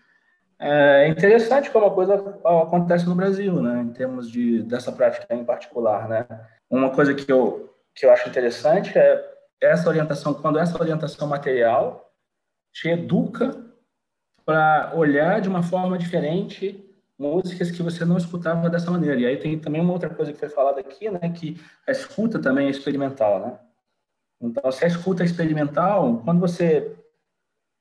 é 0.59 1.07
interessante 1.09 1.71
como 1.71 1.87
a 1.87 1.95
coisa 1.95 2.15
acontece 2.43 3.07
no 3.07 3.15
Brasil, 3.15 3.63
né? 3.63 3.83
Em 3.83 3.93
termos 3.93 4.31
de 4.31 4.63
dessa 4.63 4.91
prática 4.91 5.33
em 5.35 5.45
particular, 5.45 6.09
né? 6.09 6.27
Uma 6.71 6.91
coisa 6.91 7.15
que 7.15 7.31
eu 7.31 7.69
que 7.99 8.07
eu 8.07 8.13
acho 8.13 8.29
interessante 8.29 8.97
é 8.97 9.35
essa 9.61 9.89
orientação, 9.89 10.33
quando 10.33 10.59
essa 10.59 10.81
orientação 10.81 11.27
material 11.27 12.15
te 12.73 12.89
educa 12.89 13.51
para 14.45 14.93
olhar 14.95 15.41
de 15.41 15.49
uma 15.49 15.63
forma 15.63 15.99
diferente 15.99 16.85
músicas 17.19 17.73
que 17.73 17.83
você 17.83 18.05
não 18.05 18.17
escutava 18.17 18.71
dessa 18.71 18.91
maneira. 18.91 19.19
E 19.19 19.27
aí 19.27 19.37
tem 19.37 19.59
também 19.59 19.81
uma 19.81 19.93
outra 19.93 20.09
coisa 20.09 20.33
que 20.33 20.39
foi 20.39 20.49
falada 20.49 20.81
aqui, 20.81 21.11
né, 21.11 21.29
que 21.31 21.61
a 21.87 21.91
escuta 21.91 22.39
também 22.39 22.69
é 22.69 22.71
experimental, 22.71 23.41
né? 23.41 23.59
Então, 24.41 24.71
se 24.71 24.85
a 24.85 24.89
escuta 24.89 25.25
é 25.25 25.27
experimental, 25.27 26.23
quando 26.25 26.39
você 26.39 26.97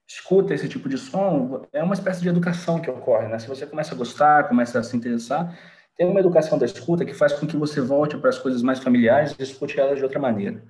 escuta 0.09 0.55
esse 0.55 0.67
tipo 0.67 0.89
de 0.89 0.97
som, 0.97 1.67
é 1.71 1.83
uma 1.83 1.93
espécie 1.93 2.21
de 2.21 2.29
educação 2.29 2.81
que 2.81 2.89
ocorre, 2.89 3.27
né? 3.27 3.37
Se 3.37 3.47
você 3.47 3.67
começa 3.67 3.93
a 3.93 3.97
gostar, 3.97 4.47
começa 4.47 4.79
a 4.79 4.83
se 4.83 4.97
interessar, 4.97 5.55
tem 5.97 6.07
uma 6.07 6.19
educação 6.19 6.57
da 6.57 6.65
escuta 6.65 7.03
que 7.03 7.13
faz 7.13 7.33
com 7.33 7.47
que 7.47 7.57
você 7.57 7.81
volte 7.81 8.17
para 8.17 8.29
as 8.29 8.37
coisas 8.37 8.61
mais 8.61 8.79
familiares 8.79 9.35
e 9.37 9.43
escute 9.43 9.79
elas 9.79 9.97
de 9.97 10.03
outra 10.03 10.19
maneira, 10.19 10.63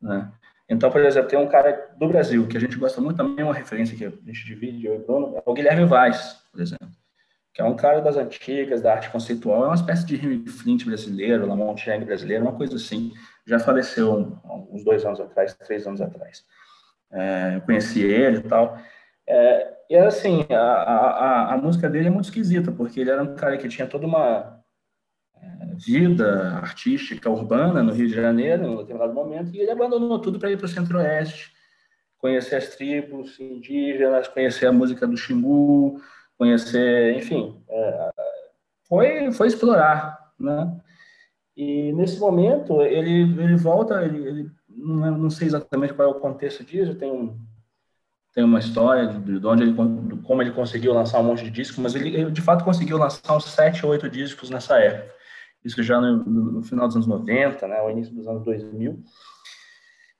né? 0.00 0.30
Então, 0.68 0.90
por 0.90 1.00
exemplo, 1.04 1.28
tem 1.28 1.38
um 1.38 1.48
cara 1.48 1.90
do 1.98 2.08
Brasil 2.08 2.46
que 2.46 2.56
a 2.56 2.60
gente 2.60 2.78
gosta 2.78 3.00
muito 3.00 3.16
também, 3.16 3.44
uma 3.44 3.52
referência 3.52 3.96
que 3.96 4.06
a 4.06 4.10
gente 4.10 4.46
divide, 4.46 4.86
eu 4.86 4.94
e 4.94 4.98
Bruno, 4.98 5.36
é 5.36 5.42
o 5.44 5.52
Guilherme 5.52 5.84
Vaz, 5.84 6.40
por 6.50 6.60
exemplo, 6.60 6.88
que 7.52 7.60
é 7.60 7.64
um 7.64 7.76
cara 7.76 8.00
das 8.00 8.16
antigas, 8.16 8.80
da 8.80 8.94
arte 8.94 9.10
conceitual, 9.10 9.64
é 9.64 9.66
uma 9.66 9.74
espécie 9.74 10.06
de 10.06 10.14
Henry 10.14 10.48
Flint 10.48 10.84
brasileiro, 10.84 11.46
Lamont 11.46 11.78
Chang 11.78 12.02
brasileiro, 12.04 12.44
uma 12.44 12.56
coisa 12.56 12.76
assim. 12.76 13.12
Já 13.46 13.58
faleceu 13.58 14.40
uns 14.70 14.82
dois 14.82 15.04
anos 15.04 15.20
atrás, 15.20 15.52
três 15.54 15.86
anos 15.86 16.00
atrás. 16.00 16.44
É, 17.10 17.56
eu 17.56 17.60
conheci 17.60 18.00
ele 18.00 18.38
e 18.38 18.42
tal. 18.42 18.78
É, 19.28 19.74
e 19.90 19.96
assim, 19.96 20.46
a, 20.50 20.60
a, 20.60 21.54
a 21.54 21.56
música 21.56 21.88
dele 21.88 22.08
é 22.08 22.10
muito 22.10 22.24
esquisita, 22.26 22.72
porque 22.72 23.00
ele 23.00 23.10
era 23.10 23.22
um 23.22 23.34
cara 23.34 23.56
que 23.56 23.68
tinha 23.68 23.86
toda 23.86 24.06
uma 24.06 24.62
vida 25.86 26.58
artística 26.58 27.28
urbana 27.30 27.82
no 27.82 27.92
Rio 27.92 28.08
de 28.08 28.14
Janeiro, 28.14 28.64
em 28.64 28.68
um 28.70 28.76
determinado 28.76 29.12
momento, 29.12 29.54
e 29.54 29.60
ele 29.60 29.70
abandonou 29.70 30.18
tudo 30.18 30.38
para 30.38 30.50
ir 30.50 30.56
para 30.56 30.66
o 30.66 30.68
Centro-Oeste, 30.68 31.52
conhecer 32.18 32.56
as 32.56 32.68
tribos 32.68 33.38
indígenas, 33.40 34.28
conhecer 34.28 34.66
a 34.66 34.72
música 34.72 35.06
do 35.06 35.16
Xingu, 35.16 36.00
conhecer, 36.38 37.16
enfim, 37.16 37.60
é, 37.68 38.10
foi, 38.88 39.32
foi 39.32 39.48
explorar, 39.48 40.32
né? 40.38 40.78
E 41.56 41.92
nesse 41.92 42.18
momento 42.18 42.80
ele, 42.82 43.22
ele 43.42 43.56
volta, 43.56 44.02
ele, 44.02 44.26
ele 44.26 44.50
não, 44.68 45.18
não, 45.18 45.30
sei 45.30 45.48
exatamente 45.48 45.92
qual 45.92 46.08
é 46.08 46.10
o 46.10 46.20
contexto 46.20 46.64
disso, 46.64 46.94
tem 46.94 47.12
um 47.12 47.38
tem 48.34 48.44
uma 48.44 48.58
história 48.58 49.06
de, 49.08 49.38
de 49.38 49.46
onde 49.46 49.62
ele 49.62 49.72
de 49.72 50.16
como 50.22 50.42
ele 50.42 50.52
conseguiu 50.52 50.92
lançar 50.94 51.20
um 51.20 51.24
monte 51.24 51.44
de 51.44 51.50
discos, 51.50 51.78
mas 51.78 51.94
ele, 51.94 52.14
ele 52.14 52.30
de 52.30 52.40
fato 52.40 52.64
conseguiu 52.64 52.98
lançar 52.98 53.36
uns 53.36 53.44
sete 53.44 53.84
ou 53.84 53.92
oito 53.92 54.08
discos 54.08 54.50
nessa 54.50 54.78
época 54.78 55.22
isso 55.64 55.82
já 55.82 56.00
no, 56.00 56.16
no, 56.24 56.62
final 56.62 56.86
dos 56.86 56.96
anos 56.96 57.06
90, 57.06 57.66
né, 57.68 57.78
ao 57.78 57.90
início 57.90 58.14
dos 58.14 58.26
anos 58.26 58.44
2000. 58.44 59.02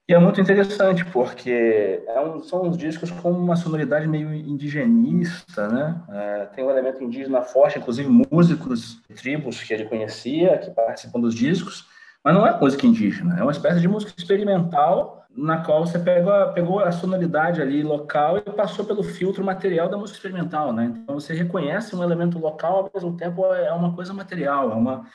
E 0.08 0.14
é 0.14 0.18
muito 0.18 0.40
interessante, 0.40 1.04
porque 1.06 2.02
é 2.06 2.20
um, 2.20 2.42
são 2.42 2.62
uns 2.62 2.76
discos 2.76 3.10
com 3.10 3.30
uma 3.30 3.56
sonoridade 3.56 4.06
meio 4.06 4.34
indigenista, 4.34 5.68
né? 5.68 6.02
É, 6.08 6.46
tem 6.46 6.64
um 6.64 6.70
elemento 6.70 7.02
indígena 7.02 7.40
forte, 7.42 7.78
inclusive 7.78 8.08
músicos 8.08 9.00
tribos 9.16 9.62
que 9.62 9.72
ele 9.72 9.84
conhecia, 9.84 10.58
que 10.58 10.70
participam 10.70 11.20
dos 11.20 11.34
discos, 11.34 11.86
mas 12.22 12.34
não 12.34 12.46
é 12.46 12.58
música 12.58 12.86
indígena, 12.86 13.38
é 13.38 13.42
uma 13.42 13.52
espécie 13.52 13.80
de 13.80 13.88
música 13.88 14.12
experimental 14.16 15.21
na 15.34 15.64
qual 15.64 15.86
você 15.86 15.98
pegou, 15.98 16.52
pegou 16.52 16.80
a 16.80 16.92
sonoridade 16.92 17.62
ali 17.62 17.82
local 17.82 18.38
e 18.38 18.42
passou 18.42 18.84
pelo 18.84 19.02
filtro 19.02 19.44
material 19.44 19.88
da 19.88 19.96
música 19.96 20.18
experimental, 20.18 20.72
né? 20.72 20.92
Então 21.02 21.18
você 21.18 21.34
reconhece 21.34 21.96
um 21.96 22.02
elemento 22.02 22.38
local, 22.38 22.76
ao 22.76 22.90
mesmo 22.94 23.16
tempo 23.16 23.46
é 23.46 23.72
uma 23.72 23.94
coisa 23.94 24.12
material, 24.12 24.70
é 24.70 24.74
uma 24.74 25.06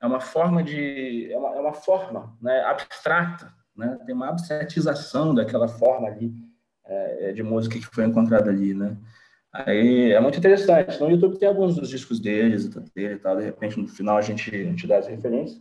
é 0.00 0.06
uma 0.06 0.20
forma 0.20 0.62
de 0.62 1.32
é 1.32 1.38
uma, 1.38 1.56
é 1.56 1.60
uma 1.60 1.72
forma 1.72 2.36
né, 2.40 2.60
abstrata, 2.64 3.52
né? 3.74 3.98
Tem 4.04 4.14
uma 4.14 4.28
abstratização 4.28 5.34
daquela 5.34 5.68
forma 5.68 6.08
ali 6.08 6.32
é, 6.84 7.30
é, 7.30 7.32
de 7.32 7.42
música 7.42 7.78
que 7.78 7.86
foi 7.86 8.04
encontrada 8.04 8.50
ali, 8.50 8.74
né? 8.74 8.96
Aí 9.52 10.12
é 10.12 10.20
muito 10.20 10.38
interessante. 10.38 11.00
No 11.00 11.10
YouTube 11.10 11.38
tem 11.38 11.48
alguns 11.48 11.76
dos 11.76 11.88
discos 11.88 12.18
deles, 12.18 12.68
dele 12.68 13.14
e 13.14 13.18
tal. 13.18 13.36
De 13.36 13.44
repente 13.44 13.78
no 13.78 13.86
final 13.86 14.16
a 14.16 14.22
gente, 14.22 14.50
a 14.50 14.64
gente 14.64 14.86
dá 14.86 14.98
as 14.98 15.06
referências. 15.06 15.60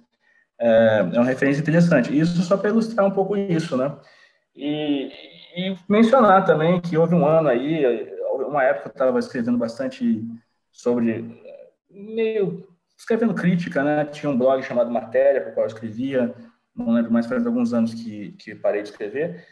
É, 0.62 1.00
é 1.14 1.20
uma 1.20 1.26
referência 1.26 1.60
interessante. 1.60 2.16
Isso 2.18 2.40
só 2.44 2.56
para 2.56 2.70
ilustrar 2.70 3.06
um 3.06 3.12
pouco 3.12 3.36
isso, 3.36 3.76
né? 3.76 3.98
E, 4.56 5.12
e 5.56 5.76
mencionar 5.90 6.46
também 6.46 6.80
que 6.80 6.96
houve 6.96 7.16
um 7.16 7.26
ano 7.26 7.50
aí, 7.50 7.84
uma 8.48 8.64
época 8.64 8.90
eu 8.90 8.92
estava 8.92 9.18
escrevendo 9.18 9.58
bastante 9.58 10.24
sobre 10.72 11.42
meio 11.90 12.68
escrevendo 12.96 13.34
crítica, 13.34 13.84
né? 13.84 14.06
Tinha 14.06 14.30
um 14.30 14.38
blog 14.38 14.62
chamado 14.62 14.92
Matéria, 14.92 15.42
para 15.42 15.52
o 15.52 15.54
qual 15.56 15.66
eu 15.66 15.68
escrevia, 15.68 16.36
não 16.76 16.94
lembro 16.94 17.12
mais, 17.12 17.26
faz 17.26 17.46
alguns 17.46 17.74
anos 17.74 17.96
que, 17.96 18.34
que 18.34 18.54
parei 18.54 18.84
de 18.84 18.90
escrever. 18.90 19.44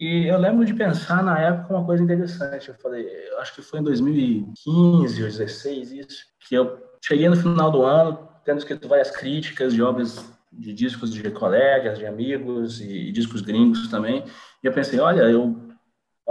E 0.00 0.26
eu 0.26 0.38
lembro 0.38 0.64
de 0.64 0.74
pensar 0.74 1.22
na 1.22 1.38
época 1.40 1.74
uma 1.74 1.86
coisa 1.86 2.02
interessante. 2.02 2.68
Eu 2.68 2.74
falei, 2.74 3.06
eu 3.30 3.38
acho 3.38 3.54
que 3.54 3.62
foi 3.62 3.78
em 3.78 3.84
2015 3.84 4.54
ou 4.66 4.98
2016 5.00 5.92
isso, 5.92 6.24
que 6.40 6.56
eu 6.56 6.82
cheguei 7.04 7.28
no 7.28 7.36
final 7.36 7.70
do 7.70 7.82
ano 7.82 8.28
tendo 8.44 8.58
escrito 8.58 8.88
várias 8.88 9.10
críticas 9.10 9.72
de 9.72 9.82
obras 9.82 10.37
de 10.52 10.72
discos 10.72 11.12
de 11.12 11.30
colegas, 11.30 11.98
de 11.98 12.06
amigos 12.06 12.80
e, 12.80 13.08
e 13.08 13.12
discos 13.12 13.40
gringos 13.40 13.88
também. 13.88 14.24
E 14.62 14.66
eu 14.66 14.72
pensei, 14.72 14.98
olha, 14.98 15.22
eu, 15.22 15.56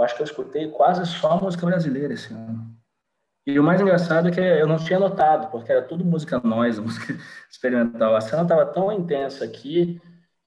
acho 0.00 0.16
que 0.16 0.22
eu 0.22 0.26
escutei 0.26 0.68
quase 0.70 1.04
só 1.06 1.40
música 1.40 1.66
brasileira 1.66 2.14
esse 2.14 2.32
ano. 2.32 2.68
E 3.46 3.58
o 3.58 3.62
mais 3.62 3.80
engraçado 3.80 4.28
é 4.28 4.30
que 4.30 4.40
eu 4.40 4.66
não 4.66 4.76
tinha 4.76 4.98
notado, 4.98 5.50
porque 5.50 5.72
era 5.72 5.82
tudo 5.82 6.04
música 6.04 6.38
noise, 6.44 6.80
música 6.82 7.16
experimental. 7.50 8.14
A 8.14 8.20
cena 8.20 8.42
estava 8.42 8.66
tão 8.66 8.92
intensa 8.92 9.44
aqui 9.44 10.00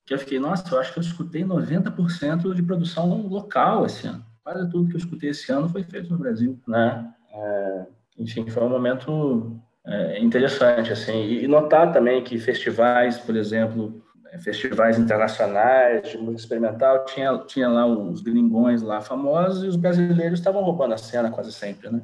que 0.05 0.13
eu 0.13 0.19
fiquei, 0.19 0.39
nossa, 0.39 0.73
eu 0.73 0.79
acho 0.79 0.93
que 0.93 0.99
eu 0.99 1.03
escutei 1.03 1.43
90% 1.43 2.53
de 2.53 2.63
produção 2.63 3.27
local 3.27 3.85
esse 3.85 4.07
ano. 4.07 4.23
Quase 4.43 4.69
tudo 4.69 4.87
que 4.87 4.95
eu 4.95 4.99
escutei 4.99 5.29
esse 5.29 5.51
ano 5.51 5.69
foi 5.69 5.83
feito 5.83 6.11
no 6.11 6.17
Brasil, 6.17 6.59
né? 6.67 7.11
É, 7.33 7.85
enfim, 8.17 8.47
foi 8.49 8.63
um 8.63 8.69
momento 8.69 9.59
é, 9.85 10.19
interessante, 10.19 10.91
assim. 10.91 11.23
E 11.23 11.47
notar 11.47 11.91
também 11.91 12.23
que 12.23 12.37
festivais, 12.37 13.17
por 13.17 13.35
exemplo, 13.35 14.01
é, 14.31 14.39
festivais 14.39 14.97
internacionais 14.97 16.09
de 16.09 16.17
música 16.17 16.41
experimental, 16.41 17.05
tinha, 17.05 17.37
tinha 17.39 17.67
lá 17.67 17.85
os 17.85 18.21
gringões 18.21 18.81
lá 18.81 19.01
famosos 19.01 19.63
e 19.63 19.67
os 19.67 19.75
brasileiros 19.75 20.39
estavam 20.39 20.63
roubando 20.63 20.93
a 20.93 20.97
cena 20.97 21.31
quase 21.31 21.51
sempre, 21.51 21.89
né? 21.89 22.01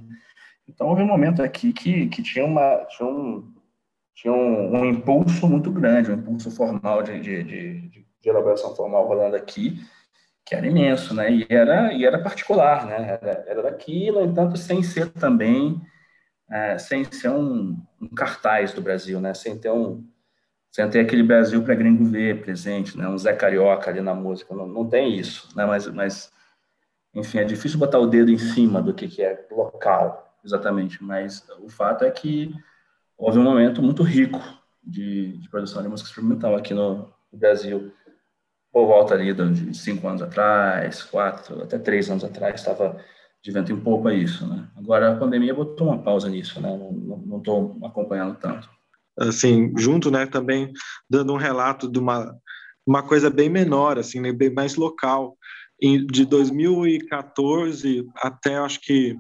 Então 0.68 0.88
houve 0.88 1.02
um 1.02 1.08
momento 1.08 1.42
aqui 1.42 1.72
que, 1.72 2.08
que 2.08 2.22
tinha, 2.22 2.44
uma, 2.44 2.86
tinha 2.90 3.08
um, 3.08 3.54
tinha 4.14 4.34
um, 4.34 4.76
um, 4.76 4.86
impulso 4.86 5.48
muito 5.48 5.72
grande, 5.72 6.12
um 6.12 6.16
impulso 6.16 6.52
formal 6.52 7.02
de, 7.04 7.20
de, 7.22 7.44
de, 7.44 7.90
de, 7.90 8.30
elaboração 8.30 8.76
formal 8.76 9.08
rolando 9.08 9.38
aqui, 9.38 9.80
que 10.46 10.54
era 10.56 10.68
imenso, 10.68 11.14
né? 11.14 11.32
E 11.32 11.48
era, 11.50 11.94
e 11.94 12.04
era 12.04 12.20
particular, 12.20 12.86
né? 12.86 13.18
Era, 13.22 13.46
era 13.48 13.64
daqui, 13.64 14.12
no 14.12 14.26
entanto, 14.26 14.58
sem 14.58 14.84
ser 14.84 15.10
também, 15.12 15.82
é, 16.50 16.78
sem 16.78 17.04
ser 17.06 17.30
um, 17.30 17.78
um, 18.02 18.08
cartaz 18.10 18.74
do 18.74 18.82
Brasil, 18.82 19.20
né? 19.20 19.34
Sem 19.34 19.58
ter 19.58 19.72
um, 19.72 20.06
sem 20.72 20.90
ter 20.90 21.00
aquele 21.00 21.24
Brasil 21.24 21.64
para 21.64 21.76
gringo 21.76 22.06
ver 22.06 22.42
presente, 22.42 22.98
né? 22.98 23.08
Um 23.08 23.18
Zé 23.18 23.34
Carioca 23.34 23.90
ali 23.90 24.02
na 24.02 24.14
música, 24.14 24.56
não, 24.56 24.68
não 24.68 24.88
tem 24.88 25.18
isso, 25.18 25.50
né? 25.56 25.66
Mas, 25.66 25.88
mas, 25.88 26.32
enfim, 27.14 27.40
é 27.40 27.44
difícil 27.44 27.80
botar 27.80 28.00
o 28.00 28.08
dedo 28.08 28.32
em 28.32 28.38
cima 28.38 28.82
do 28.82 28.94
que, 28.94 29.08
que 29.08 29.22
é 29.22 29.46
local, 29.52 30.38
exatamente. 30.44 31.04
Mas 31.04 31.46
o 31.60 31.70
fato 31.70 32.06
é 32.06 32.12
que 32.12 32.54
houve 33.18 33.40
um 33.40 33.44
momento 33.44 33.82
muito 33.82 34.04
rico 34.04 34.40
de, 34.82 35.38
de 35.38 35.50
produção 35.50 35.82
de 35.82 35.90
música 35.90 36.10
experimental 36.10 36.56
aqui 36.56 36.74
no, 36.74 37.14
no, 37.32 37.38
Brasil. 37.38 37.92
Por 38.72 38.86
volta 38.86 39.16
ali 39.16 39.34
de 39.34 39.76
cinco 39.76 40.08
anos 40.08 40.22
atrás, 40.22 41.04
quatro, 41.04 41.64
até 41.64 41.78
três 41.78 42.10
anos 42.10 42.24
atrás, 42.24 42.56
estava 42.56 43.04
de 43.48 43.54
vento 43.54 43.72
em 43.72 43.80
popa 43.80 44.14
isso, 44.14 44.46
né? 44.46 44.68
Agora 44.76 45.14
a 45.14 45.16
pandemia 45.16 45.54
botou 45.54 45.88
uma 45.88 45.98
pausa 45.98 46.28
nisso, 46.28 46.60
né? 46.60 46.70
Não 47.26 47.38
estou 47.38 47.78
acompanhando 47.82 48.38
tanto. 48.38 48.70
Assim, 49.18 49.74
junto, 49.78 50.12
né, 50.12 50.26
também 50.26 50.74
dando 51.10 51.32
um 51.32 51.38
relato 51.38 51.90
de 51.90 51.98
uma, 51.98 52.36
uma 52.86 53.02
coisa 53.02 53.30
bem 53.30 53.50
menor, 53.50 53.98
assim, 53.98 54.20
né, 54.20 54.34
bem 54.34 54.54
mais 54.54 54.76
local. 54.76 55.38
De 55.82 56.26
2014 56.26 58.06
até, 58.18 58.58
acho 58.58 58.82
que 58.82 59.18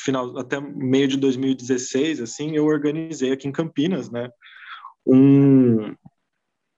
final 0.00 0.38
até 0.38 0.58
meio 0.58 1.08
de 1.08 1.16
2016 1.16 2.20
assim 2.20 2.54
eu 2.54 2.66
organizei 2.66 3.32
aqui 3.32 3.48
em 3.48 3.52
Campinas 3.52 4.08
né 4.08 4.30
um, 5.04 5.96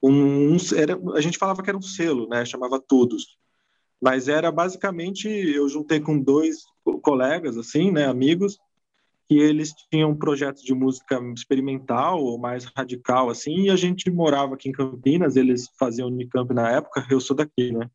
um 0.02 0.56
era, 0.74 0.98
a 1.14 1.20
gente 1.20 1.36
falava 1.36 1.62
que 1.62 1.68
era 1.68 1.76
um 1.76 1.82
selo 1.82 2.26
né 2.28 2.46
chamava 2.46 2.80
todos 2.80 3.36
mas 4.00 4.28
era 4.28 4.50
basicamente 4.50 5.28
eu 5.28 5.68
juntei 5.68 6.00
com 6.00 6.18
dois 6.18 6.64
colegas 7.02 7.56
assim 7.56 7.90
né 7.90 8.06
amigos 8.06 8.58
que 9.28 9.38
eles 9.38 9.72
tinham 9.90 10.16
projetos 10.16 10.62
de 10.62 10.74
música 10.74 11.20
experimental 11.34 12.22
ou 12.22 12.38
mais 12.38 12.64
radical 12.76 13.28
assim 13.30 13.62
e 13.62 13.70
a 13.70 13.76
gente 13.76 14.10
morava 14.10 14.54
aqui 14.54 14.68
em 14.68 14.72
Campinas 14.72 15.36
eles 15.36 15.68
faziam 15.78 16.08
Unicamp 16.08 16.52
na 16.54 16.70
época 16.70 17.06
eu 17.10 17.20
sou 17.20 17.36
daqui 17.36 17.72
né 17.72 17.90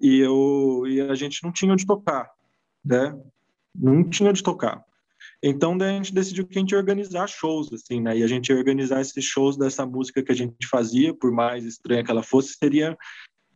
e 0.00 0.18
eu 0.18 0.84
e 0.86 1.00
a 1.00 1.14
gente 1.14 1.42
não 1.42 1.52
tinha 1.52 1.72
onde 1.72 1.86
tocar 1.86 2.30
né 2.84 3.18
não 3.74 4.04
tinha 4.08 4.30
onde 4.30 4.42
tocar. 4.42 4.84
Então, 5.42 5.76
daí 5.76 5.90
a 5.90 5.96
gente 5.96 6.14
decidiu 6.14 6.46
que 6.46 6.58
a 6.58 6.60
gente 6.60 6.72
ia 6.72 6.78
organizar 6.78 7.26
shows, 7.26 7.72
assim, 7.72 8.00
né? 8.00 8.18
E 8.18 8.22
a 8.22 8.26
gente 8.26 8.50
ia 8.50 8.56
organizar 8.56 9.00
esses 9.00 9.24
shows 9.24 9.56
dessa 9.56 9.86
música 9.86 10.22
que 10.22 10.32
a 10.32 10.34
gente 10.34 10.66
fazia, 10.66 11.14
por 11.14 11.30
mais 11.30 11.64
estranha 11.64 12.04
que 12.04 12.10
ela 12.10 12.22
fosse, 12.22 12.54
seria 12.54 12.96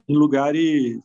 em 0.08 0.16
lugares 0.16 0.98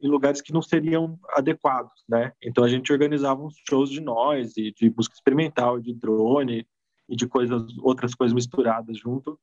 em 0.00 0.08
lugares 0.08 0.40
que 0.40 0.52
não 0.52 0.62
seriam 0.62 1.18
adequados, 1.30 1.92
né? 2.08 2.32
Então 2.42 2.64
a 2.64 2.68
gente 2.68 2.92
organizava 2.92 3.42
uns 3.42 3.54
shows 3.68 3.90
de 3.90 4.00
nós 4.00 4.56
e 4.56 4.72
de 4.72 4.92
música 4.96 5.14
experimental, 5.14 5.78
de 5.78 5.92
drone 5.92 6.66
e 7.08 7.16
de 7.16 7.26
coisas 7.26 7.62
outras 7.78 8.14
coisas 8.14 8.34
misturadas 8.34 8.98
junto, 8.98 9.38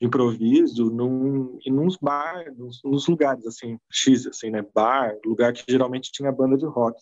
de 0.00 0.06
improviso, 0.06 0.90
num 0.90 1.58
e 1.64 1.70
nos 1.70 1.96
bar, 1.96 2.52
nos, 2.56 2.82
nos 2.84 3.06
lugares 3.08 3.46
assim, 3.46 3.78
X 3.90 4.26
assim, 4.26 4.50
né? 4.50 4.64
Bar, 4.74 5.16
lugar 5.24 5.52
que 5.52 5.64
geralmente 5.68 6.12
tinha 6.12 6.30
banda 6.30 6.56
de 6.56 6.66
rock. 6.66 7.00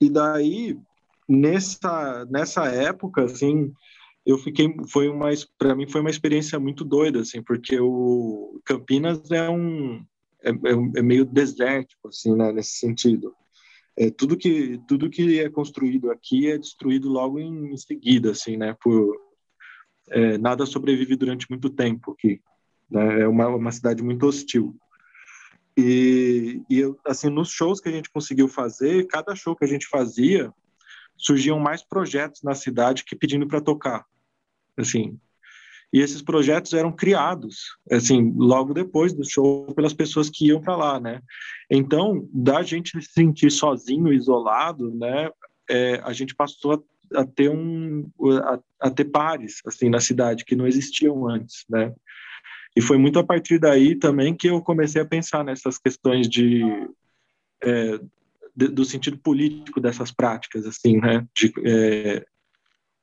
E 0.00 0.10
daí, 0.10 0.76
nessa, 1.28 2.26
nessa 2.26 2.64
época, 2.66 3.24
assim, 3.24 3.72
eu 4.26 4.36
fiquei, 4.36 4.74
foi 4.88 5.08
uma, 5.08 5.28
para 5.56 5.74
mim 5.74 5.88
foi 5.88 6.00
uma 6.00 6.10
experiência 6.10 6.58
muito 6.58 6.84
doida, 6.84 7.20
assim, 7.20 7.42
porque 7.42 7.78
o 7.80 8.60
Campinas 8.64 9.30
é 9.30 9.48
um, 9.48 10.04
é, 10.42 10.50
é, 10.50 10.98
é 10.98 11.02
meio 11.02 11.24
desértico, 11.24 12.08
assim, 12.08 12.34
né, 12.34 12.52
nesse 12.52 12.72
sentido. 12.72 13.34
É, 13.96 14.10
tudo 14.10 14.36
que 14.36 14.80
tudo 14.88 15.10
que 15.10 15.38
é 15.40 15.50
construído 15.50 16.10
aqui 16.10 16.50
é 16.50 16.56
destruído 16.56 17.08
logo 17.10 17.38
em, 17.38 17.76
seguida, 17.76 18.30
assim, 18.30 18.56
né, 18.56 18.74
por 18.82 19.14
é, 20.10 20.38
nada 20.38 20.64
sobrevive 20.64 21.16
durante 21.16 21.48
muito 21.50 21.70
tempo 21.70 22.12
aqui. 22.12 22.40
Né, 22.90 23.22
é 23.22 23.28
uma, 23.28 23.48
uma 23.48 23.72
cidade 23.72 24.02
muito 24.02 24.26
hostil. 24.26 24.76
E, 25.76 26.62
e 26.68 26.82
assim, 27.06 27.30
nos 27.30 27.50
shows 27.50 27.80
que 27.80 27.88
a 27.88 27.92
gente 27.92 28.10
conseguiu 28.10 28.48
fazer, 28.48 29.06
cada 29.06 29.34
show 29.34 29.56
que 29.56 29.64
a 29.64 29.68
gente 29.68 29.86
fazia, 29.86 30.52
surgiam 31.16 31.58
mais 31.58 31.82
projetos 31.82 32.42
na 32.42 32.54
cidade 32.54 33.04
que 33.04 33.16
pedindo 33.16 33.46
para 33.46 33.60
tocar. 33.60 34.04
Assim, 34.76 35.18
e 35.92 36.00
esses 36.00 36.22
projetos 36.22 36.72
eram 36.72 36.90
criados, 36.90 37.76
assim, 37.90 38.32
logo 38.34 38.72
depois 38.72 39.12
do 39.12 39.28
show 39.28 39.66
pelas 39.74 39.92
pessoas 39.92 40.30
que 40.30 40.46
iam 40.46 40.60
para 40.60 40.74
lá, 40.74 40.98
né? 40.98 41.20
Então, 41.70 42.26
da 42.32 42.62
gente 42.62 42.98
se 43.02 43.12
sentir 43.12 43.50
sozinho, 43.50 44.12
isolado, 44.12 44.90
né? 44.94 45.30
É, 45.68 46.00
a 46.02 46.12
gente 46.14 46.34
passou 46.34 46.82
a, 47.14 47.20
a 47.20 47.26
ter 47.26 47.50
um, 47.50 48.10
a, 48.42 48.88
a, 48.88 48.90
ter 48.90 49.04
pares, 49.04 49.60
assim, 49.66 49.90
na 49.90 50.00
cidade 50.00 50.46
que 50.46 50.56
não 50.56 50.66
existiam 50.66 51.28
antes, 51.28 51.64
né? 51.68 51.92
E 52.74 52.80
foi 52.80 52.96
muito 52.96 53.18
a 53.18 53.24
partir 53.24 53.58
daí 53.58 53.94
também 53.94 54.34
que 54.34 54.48
eu 54.48 54.62
comecei 54.62 55.02
a 55.02 55.06
pensar 55.06 55.44
nessas 55.44 55.76
questões 55.76 56.26
de, 56.26 56.62
é, 57.62 58.00
do 58.56 58.82
sentido 58.82 59.18
político 59.18 59.78
dessas 59.78 60.10
práticas, 60.10 60.64
assim, 60.64 60.98
né? 60.98 61.26
De, 61.36 61.52
é, 61.66 62.24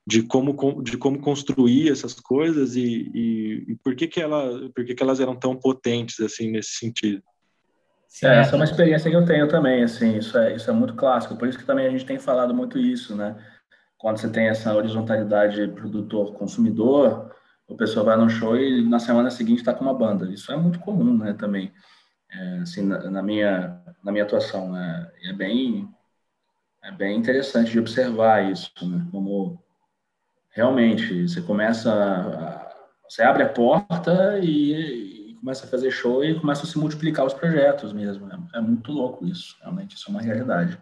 de 0.10 0.24
como 0.24 0.82
de 0.82 0.98
como 0.98 1.22
construir 1.22 1.92
essas 1.92 2.16
coisas 2.16 2.76
e, 2.76 3.12
e, 3.14 3.66
e, 3.68 3.76
por 3.76 3.96
que 3.96 4.08
que 4.08 4.20
ela 4.20 4.68
por 4.74 4.84
que 4.84 4.96
que 4.96 5.04
elas 5.04 5.20
eram 5.20 5.36
tão 5.36 5.56
potentes 5.56 6.20
assim 6.20 6.50
nesse 6.50 6.72
sentido. 6.72 7.22
É, 8.24 8.40
essa 8.40 8.54
é 8.54 8.56
uma 8.56 8.66
experiência 8.66 9.12
que 9.12 9.16
eu 9.16 9.24
tenho 9.24 9.48
também, 9.48 9.84
assim, 9.84 10.18
isso 10.18 10.36
é 10.36 10.56
isso 10.56 10.68
é 10.68 10.74
muito 10.74 10.96
clássico. 10.96 11.38
Por 11.38 11.48
isso 11.48 11.60
que 11.60 11.66
também 11.66 11.86
a 11.86 11.92
gente 11.92 12.06
tem 12.06 12.18
falado 12.18 12.56
muito 12.56 12.80
isso, 12.80 13.16
né? 13.16 13.36
Quando 14.00 14.18
você 14.18 14.28
tem 14.28 14.48
essa 14.48 14.74
horizontalidade 14.74 15.68
produtor-consumidor, 15.68 17.30
o 17.68 17.78
pessoal 17.78 18.04
vai 18.04 18.18
no 18.18 18.30
show 18.30 18.58
e 18.58 18.82
na 18.90 18.98
semana 18.98 19.30
seguinte 19.30 19.60
está 19.60 19.74
com 19.76 19.84
uma 19.84 19.94
banda. 19.94 20.26
Isso 20.32 20.52
é 20.52 20.58
muito 20.58 20.80
comum, 20.80 21.16
né, 21.20 21.34
também, 21.34 21.72
é, 22.32 22.60
assim, 22.62 22.82
na, 22.82 23.12
na, 23.12 23.22
minha, 23.22 23.80
na 24.04 24.12
minha 24.12 24.24
atuação, 24.24 24.72
né? 24.72 25.12
é 25.24 25.34
bem, 25.34 25.88
é 26.84 26.92
bem 26.92 27.16
interessante 27.16 27.72
de 27.72 27.80
observar 27.80 28.52
isso, 28.52 28.72
né, 28.82 29.06
como 29.12 29.62
realmente 30.60 31.26
você 31.26 31.42
começa, 31.42 31.90
a, 31.90 32.70
você 33.10 33.24
abre 33.24 33.44
a 33.44 33.50
porta 33.50 34.40
e, 34.44 35.32
e, 35.32 35.34
começa 35.36 35.66
a 35.66 35.70
fazer 35.70 35.90
show 35.90 36.22
e 36.22 36.38
começa 36.38 36.64
a 36.64 36.66
se 36.66 36.78
multiplicar 36.78 37.26
os 37.26 37.34
projetos 37.34 37.94
mesmo, 37.94 38.28
é, 38.28 38.58
é 38.58 38.62
muito 38.62 38.92
louco 38.92 39.26
isso, 39.26 39.56
realmente, 39.62 39.96
isso 39.96 40.10
é 40.10 40.12
uma 40.12 40.22
realidade. 40.22 40.78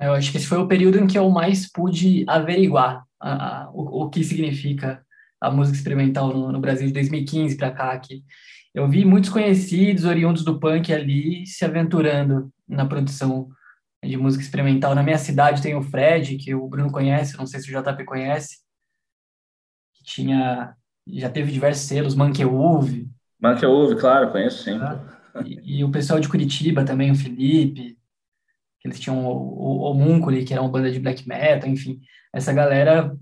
Eu 0.00 0.14
acho 0.14 0.30
que 0.32 0.38
esse 0.38 0.46
foi 0.46 0.56
o 0.56 0.66
período 0.66 0.98
em 0.98 1.06
que 1.06 1.18
eu 1.18 1.28
mais 1.28 1.70
pude 1.70 2.24
averiguar 2.26 3.04
a, 3.20 3.64
a, 3.64 3.70
o, 3.70 4.04
o 4.04 4.10
que 4.10 4.24
significa 4.24 5.04
a 5.38 5.50
música 5.50 5.76
experimental 5.76 6.28
no, 6.32 6.50
no 6.50 6.58
Brasil 6.58 6.86
de 6.86 6.94
2015 6.94 7.56
para 7.58 7.70
cá. 7.70 7.98
Que 7.98 8.24
eu 8.74 8.88
vi 8.88 9.04
muitos 9.04 9.30
conhecidos, 9.30 10.04
oriundos 10.04 10.42
do 10.42 10.58
punk 10.58 10.92
ali, 10.92 11.46
se 11.46 11.64
aventurando 11.64 12.50
na 12.66 12.86
produção 12.86 13.50
de 14.04 14.16
música 14.16 14.42
experimental. 14.42 14.94
Na 14.94 15.02
minha 15.02 15.18
cidade 15.18 15.62
tem 15.62 15.74
o 15.74 15.82
Fred, 15.82 16.36
que 16.36 16.54
o 16.54 16.68
Bruno 16.68 16.90
conhece, 16.90 17.36
não 17.36 17.46
sei 17.46 17.60
se 17.60 17.74
o 17.74 17.82
JP 17.82 18.04
conhece, 18.04 18.58
que 19.94 20.04
tinha 20.04 20.76
já 21.06 21.28
teve 21.28 21.52
diversos 21.52 21.84
selos, 21.84 22.14
Manqueuve. 22.14 23.10
Manqueuve, 23.40 23.96
claro, 23.96 24.30
conheço 24.32 24.64
sim. 24.64 24.78
E, 25.44 25.78
e, 25.78 25.84
o 25.84 25.90
pessoal 25.90 26.20
de 26.20 26.28
Curitiba 26.28 26.84
também, 26.84 27.10
o 27.10 27.16
Felipe, 27.16 27.98
que 28.80 28.88
eles 28.88 29.00
tinham 29.00 29.24
o, 29.26 29.92
o 29.92 30.44
que 30.44 30.52
era 30.52 30.62
uma 30.62 30.70
banda 30.70 30.90
de 30.90 31.00
black 31.00 31.28
metal, 31.28 31.68
enfim. 31.68 32.00
Essa 32.32 32.52
galera, 32.52 33.16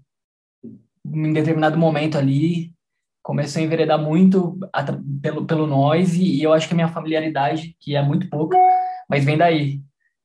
em 1.04 1.32
determinado 1.32 1.76
momento 1.76 2.18
ali, 2.18 2.72
começou 3.22 3.60
a 3.60 3.64
enveredar 3.64 4.00
muito 4.00 4.58
pelo, 5.20 5.46
pelo 5.46 5.66
noise, 5.66 6.22
e 6.22 6.42
eu 6.42 6.52
acho 6.52 6.68
que 6.68 6.74
a 6.74 6.76
minha 6.76 6.88
familiaridade, 6.88 7.76
que 7.80 7.96
é 7.96 8.02
muito 8.02 8.28
pouca, 8.28 8.56
mas 9.08 9.24
vem 9.24 9.36
daí. 9.36 9.80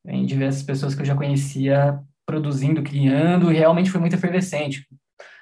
Vem 0.08 0.26
diversas 0.26 0.64
pessoas 0.64 0.96
que 0.96 1.02
eu 1.02 1.06
já 1.06 1.14
conhecia 1.14 2.00
produzindo, 2.26 2.82
criando, 2.82 3.52
e 3.52 3.58
realmente 3.58 3.92
foi 3.92 4.00
muito 4.00 4.16
efervescente 4.16 4.88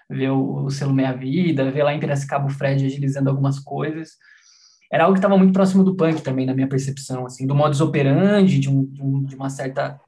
ver 0.09 0.31
o, 0.31 0.65
o 0.65 0.69
selo 0.71 0.93
Meia 0.93 1.13
Vida, 1.13 1.69
ver 1.71 1.83
lá 1.83 1.93
em 1.93 1.99
Piracicaba 1.99 2.47
o 2.47 2.49
Fred 2.49 2.83
agilizando 2.83 3.29
algumas 3.29 3.59
coisas. 3.59 4.13
Era 4.91 5.03
algo 5.03 5.13
que 5.13 5.19
estava 5.19 5.37
muito 5.37 5.53
próximo 5.53 5.83
do 5.83 5.95
punk 5.95 6.21
também, 6.23 6.47
na 6.47 6.53
minha 6.55 6.67
percepção, 6.67 7.27
assim, 7.27 7.45
do 7.45 7.53
modus 7.53 7.79
operandi, 7.79 8.59
de, 8.59 8.67
um, 8.67 8.85
de, 8.85 9.03
um, 9.03 9.23
de 9.23 9.35
uma 9.35 9.51
certa 9.51 9.99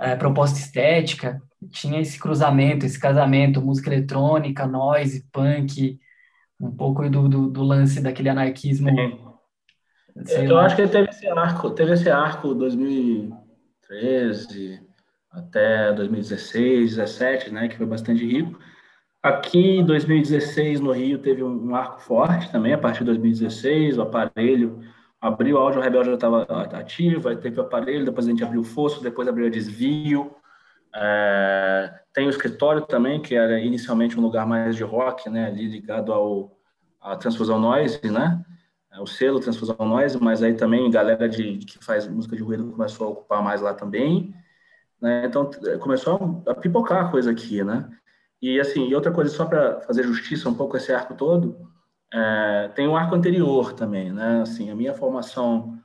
é, 0.00 0.16
proposta 0.16 0.58
estética. 0.58 1.40
Tinha 1.70 2.00
esse 2.00 2.18
cruzamento, 2.18 2.84
esse 2.84 2.98
casamento, 2.98 3.62
música 3.62 3.92
eletrônica, 3.92 4.66
noise, 4.66 5.24
punk, 5.32 5.98
um 6.60 6.72
pouco 6.72 7.08
do, 7.08 7.28
do, 7.28 7.50
do 7.50 7.62
lance 7.62 8.00
daquele 8.00 8.30
anarquismo. 8.30 8.88
Eu 10.28 10.54
lá. 10.54 10.66
acho 10.66 10.76
que 10.76 10.88
teve 10.88 11.08
esse 11.08 11.28
arco, 11.28 11.70
teve 11.70 11.92
esse 11.92 12.10
arco 12.10 12.54
2013 13.88 14.86
até 15.30 15.92
2016, 15.92 16.96
2017, 16.96 17.50
né, 17.50 17.68
que 17.68 17.76
foi 17.76 17.86
bastante 17.86 18.24
rico. 18.24 18.58
Aqui 19.22 19.58
em 19.58 19.84
2016, 19.84 20.80
no 20.80 20.92
Rio, 20.92 21.18
teve 21.18 21.42
um 21.42 21.74
arco 21.74 22.00
forte 22.00 22.50
também, 22.50 22.72
a 22.72 22.78
partir 22.78 23.00
de 23.00 23.06
2016, 23.06 23.98
o 23.98 24.02
aparelho 24.02 24.80
abriu, 25.20 25.56
o 25.56 25.58
áudio 25.58 25.80
rebel 25.80 26.04
já 26.04 26.14
estava 26.14 26.42
ativo, 26.78 27.28
aí 27.28 27.36
teve 27.36 27.58
o 27.58 27.62
aparelho, 27.62 28.04
depois 28.04 28.26
a 28.26 28.30
gente 28.30 28.44
abriu 28.44 28.60
o 28.60 28.64
fosso, 28.64 29.02
depois 29.02 29.26
abriu 29.26 29.46
o 29.46 29.50
desvio. 29.50 30.34
É, 30.94 31.92
tem 32.14 32.26
o 32.26 32.30
escritório 32.30 32.82
também, 32.82 33.20
que 33.20 33.34
era 33.34 33.58
inicialmente 33.58 34.18
um 34.18 34.22
lugar 34.22 34.46
mais 34.46 34.76
de 34.76 34.84
rock, 34.84 35.28
né, 35.28 35.46
ali 35.46 35.66
ligado 35.66 36.12
ao, 36.12 36.56
à 37.00 37.16
Transfusão 37.16 37.58
Noise, 37.58 38.00
né, 38.04 38.40
o 39.00 39.06
selo 39.06 39.40
Transfusão 39.40 39.76
Noise, 39.80 40.18
mas 40.20 40.42
aí 40.42 40.54
também 40.54 40.90
galera 40.90 41.28
de, 41.28 41.58
que 41.58 41.82
faz 41.84 42.06
música 42.06 42.36
de 42.36 42.42
ruído 42.42 42.70
começou 42.70 43.06
a 43.06 43.10
ocupar 43.10 43.42
mais 43.42 43.60
lá 43.60 43.74
também. 43.74 44.34
Né, 45.00 45.26
então 45.26 45.50
começou 45.80 46.42
a 46.46 46.54
pipocar 46.54 47.06
a 47.06 47.10
coisa 47.10 47.30
aqui, 47.30 47.62
né. 47.62 47.88
E 48.40 48.60
assim, 48.60 48.88
e 48.88 48.94
outra 48.94 49.12
coisa, 49.12 49.30
só 49.30 49.44
para 49.44 49.80
fazer 49.82 50.02
justiça 50.02 50.48
um 50.48 50.54
pouco 50.54 50.76
esse 50.76 50.92
arco 50.92 51.14
todo, 51.14 51.56
é, 52.12 52.68
tem 52.74 52.86
um 52.86 52.96
arco 52.96 53.14
anterior 53.14 53.72
também, 53.72 54.12
né? 54.12 54.42
Assim, 54.42 54.70
a 54.70 54.74
minha 54.74 54.94
formação 54.94 55.78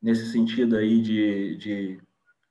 nesse 0.00 0.30
sentido 0.30 0.76
aí 0.76 1.00
de, 1.00 1.56
de 1.56 2.00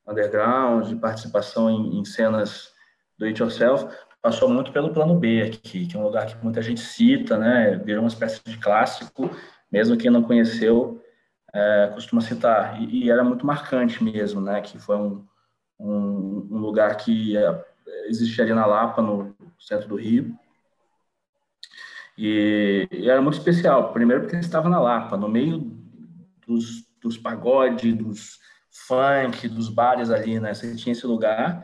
underground, 0.08 0.88
de 0.88 0.96
participação 0.96 1.70
em, 1.70 2.00
em 2.00 2.06
cenas 2.06 2.74
do 3.18 3.26
it 3.26 3.40
yourself, 3.42 3.88
passou 4.22 4.50
muito 4.50 4.72
pelo 4.72 4.92
plano 4.92 5.18
B 5.18 5.42
aqui, 5.44 5.86
que 5.88 5.96
é 5.96 6.00
um 6.00 6.04
lugar 6.04 6.26
que 6.26 6.44
muita 6.44 6.62
gente 6.62 6.82
cita, 6.82 7.38
né? 7.38 7.78
Virou 7.78 8.04
uma 8.04 8.10
espécie 8.10 8.42
de 8.44 8.58
clássico, 8.58 9.30
mesmo 9.72 9.98
quem 9.98 10.12
não 10.12 10.24
conheceu 10.24 11.02
é, 11.54 11.92
costuma 11.94 12.22
citar. 12.22 12.82
E, 12.82 13.06
e, 13.06 13.10
era 13.10 13.24
muito 13.24 13.46
marcante 13.46 14.04
mesmo, 14.04 14.42
né? 14.42 14.62
Que 14.62 14.78
foi 14.78 14.98
um, 14.98 15.26
um, 15.80 16.48
um 16.52 16.58
lugar 16.58 16.96
que 16.98 17.38
é, 17.38 17.66
existia 18.08 18.44
ali 18.44 18.54
na 18.54 18.66
Lapa, 18.66 19.02
no 19.02 19.36
centro 19.60 19.88
do 19.88 19.96
Rio. 19.96 20.38
E, 22.18 22.88
e 22.92 23.10
era 23.10 23.22
muito 23.22 23.38
especial. 23.38 23.94
Primeiro 23.94 24.24
porque 24.24 24.36
estava 24.38 24.70
na 24.70 24.80
Lapa, 24.80 25.16
no 25.16 25.30
meio 25.30 25.72
dos, 26.46 26.86
dos 27.02 27.18
pagodes, 27.18 27.96
dos 27.96 28.40
funk, 28.70 29.48
dos 29.48 29.70
bares 29.70 30.10
ali, 30.10 30.40
né? 30.40 30.54
Você 30.54 30.76
tinha 30.76 30.92
esse 30.92 31.08
lugar 31.08 31.64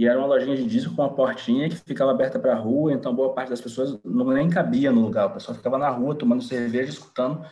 e 0.00 0.06
era 0.06 0.18
uma 0.18 0.28
lojinha 0.28 0.56
de 0.56 0.64
disco 0.64 0.96
com 0.96 1.02
uma 1.02 1.12
portinha 1.12 1.68
que 1.68 1.76
ficava 1.76 2.10
aberta 2.10 2.38
para 2.38 2.54
a 2.54 2.58
rua, 2.58 2.90
então 2.90 3.14
boa 3.14 3.34
parte 3.34 3.50
das 3.50 3.60
pessoas 3.60 4.00
não 4.02 4.24
nem 4.30 4.48
cabia 4.48 4.90
no 4.90 5.02
lugar, 5.02 5.26
o 5.26 5.34
pessoal 5.34 5.54
ficava 5.54 5.76
na 5.76 5.90
rua 5.90 6.14
tomando 6.14 6.42
cerveja, 6.42 6.88
escutando 6.88 7.44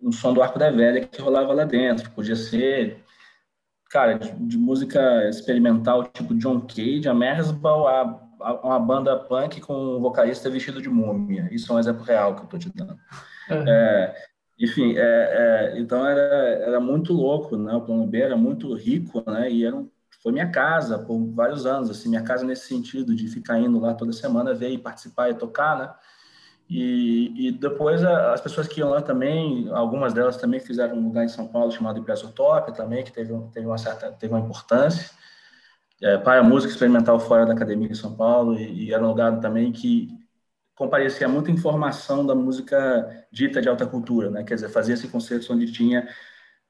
um 0.00 0.12
som 0.12 0.32
do 0.32 0.40
Arco 0.40 0.56
da 0.56 0.70
Velha 0.70 1.00
que 1.00 1.20
rolava 1.20 1.52
lá 1.52 1.64
dentro. 1.64 2.08
Podia 2.12 2.36
ser 2.36 3.02
cara, 3.90 4.14
de, 4.14 4.30
de, 4.34 4.56
música 4.56 5.28
experimental, 5.28 6.04
tipo 6.04 6.32
John 6.36 6.60
Cage, 6.60 7.08
a 7.08 7.14
Merzbal, 7.14 7.88
a, 7.88 8.20
a, 8.40 8.52
uma 8.62 8.78
banda 8.78 9.16
punk 9.16 9.60
com 9.60 9.96
um 9.96 10.00
vocalista 10.00 10.48
vestido 10.48 10.80
de 10.80 10.88
múmia. 10.88 11.48
Isso 11.50 11.72
é 11.72 11.74
um 11.74 11.78
exemplo 11.80 12.04
real 12.04 12.36
que 12.36 12.42
eu 12.42 12.46
tô 12.46 12.56
te 12.56 12.70
dando. 12.72 12.96
Uhum. 13.50 13.68
É, 13.68 14.14
enfim, 14.60 14.94
é, 14.96 15.74
é, 15.74 15.80
então 15.80 16.06
era, 16.06 16.22
era 16.22 16.78
muito 16.78 17.12
louco, 17.12 17.56
né? 17.56 17.74
O 17.74 17.80
plano 17.80 18.06
B 18.06 18.20
era 18.20 18.36
muito 18.36 18.72
rico, 18.74 19.28
né? 19.28 19.50
E 19.50 19.64
era, 19.64 19.84
foi 20.26 20.32
minha 20.32 20.50
casa 20.50 20.98
por 20.98 21.24
vários 21.32 21.66
anos, 21.66 21.88
assim, 21.88 22.08
minha 22.08 22.24
casa 22.24 22.44
nesse 22.44 22.66
sentido 22.66 23.14
de 23.14 23.28
ficar 23.28 23.60
indo 23.60 23.78
lá 23.78 23.94
toda 23.94 24.12
semana 24.12 24.52
ver 24.52 24.70
e 24.70 24.76
participar 24.76 25.30
e 25.30 25.34
tocar, 25.34 25.78
né? 25.78 25.94
E, 26.68 27.46
e 27.46 27.52
depois 27.52 28.02
as 28.02 28.40
pessoas 28.40 28.66
que 28.66 28.80
iam 28.80 28.90
lá 28.90 29.00
também, 29.00 29.70
algumas 29.70 30.12
delas 30.12 30.36
também 30.36 30.58
fizeram 30.58 30.96
um 30.96 31.04
lugar 31.04 31.24
em 31.24 31.28
São 31.28 31.46
Paulo 31.46 31.70
chamado 31.70 32.00
Impressotop 32.00 32.74
também, 32.74 33.04
que 33.04 33.12
teve, 33.12 33.32
teve 33.52 33.68
uma 33.68 33.78
certa 33.78 34.10
teve 34.10 34.34
uma 34.34 34.40
importância. 34.40 35.08
É, 36.02 36.18
para 36.18 36.40
a 36.40 36.42
música 36.42 36.72
experimental 36.72 37.20
fora 37.20 37.46
da 37.46 37.52
academia 37.52 37.88
em 37.88 37.94
São 37.94 38.16
Paulo 38.16 38.58
e, 38.58 38.86
e, 38.86 38.92
era 38.92 39.04
um 39.04 39.08
lugar 39.08 39.38
também 39.38 39.70
que 39.70 40.08
comparecia 40.74 41.28
muita 41.28 41.52
informação 41.52 42.26
da 42.26 42.34
música 42.34 43.26
dita 43.30 43.62
de 43.62 43.68
alta 43.68 43.86
cultura, 43.86 44.28
né? 44.28 44.42
Quer 44.42 44.56
dizer, 44.56 44.70
fazia 44.70 44.94
esse 44.94 45.06
concertos 45.06 45.48
onde 45.50 45.70
tinha 45.70 46.08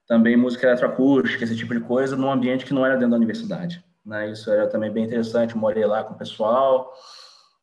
também 0.07 0.37
música 0.37 0.67
eletroacústica, 0.67 1.45
esse 1.45 1.57
tipo 1.57 1.75
de 1.75 1.81
coisa, 1.81 2.17
num 2.17 2.31
ambiente 2.31 2.65
que 2.65 2.73
não 2.73 2.87
era 2.87 2.95
dentro 2.95 3.11
da 3.11 3.17
universidade, 3.17 3.85
né? 4.05 4.31
Isso 4.31 4.51
era 4.51 4.67
também 4.69 4.91
bem 4.91 5.05
interessante. 5.05 5.55
Eu 5.55 5.61
morei 5.61 5.85
lá 5.85 6.05
com 6.05 6.15
o 6.15 6.19
pessoal. 6.19 6.93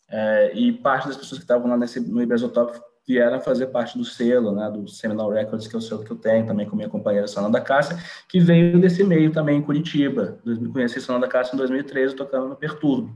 É, 0.09 0.51
e 0.53 0.71
parte 0.71 1.07
das 1.07 1.17
pessoas 1.17 1.39
que 1.39 1.45
estavam 1.45 1.69
lá 1.69 1.77
nesse, 1.77 1.99
no 1.99 2.21
Ibezotop 2.21 2.79
vieram 3.07 3.39
fazer 3.41 3.67
parte 3.67 3.97
do 3.97 4.05
selo, 4.05 4.51
né, 4.51 4.69
do 4.71 4.87
Seminal 4.87 5.29
Records, 5.29 5.67
que 5.67 5.75
é 5.75 5.77
o 5.79 5.81
selo 5.81 6.03
que 6.03 6.11
eu 6.11 6.17
tenho, 6.17 6.45
também 6.45 6.69
com 6.69 6.75
minha 6.75 6.89
companheira 6.89 7.27
Sananda 7.27 7.59
Cássia, 7.59 7.97
que 8.29 8.39
veio 8.39 8.79
desse 8.79 9.03
meio 9.03 9.31
também 9.31 9.57
em 9.57 9.61
Curitiba. 9.61 10.39
Conheci 10.71 11.01
Sananda 11.01 11.27
Cássia 11.27 11.55
em 11.55 11.57
2013, 11.57 12.15
tocando 12.15 12.47
no 12.47 12.55
Perturbe, 12.55 13.13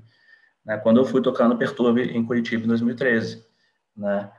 né, 0.65 0.77
quando 0.77 0.97
eu 0.97 1.05
fui 1.05 1.21
tocar 1.21 1.47
no 1.47 1.57
Perturbe 1.57 2.01
em 2.01 2.25
Curitiba 2.25 2.65
em 2.65 2.67
2013, 2.67 3.45
né. 3.95 4.29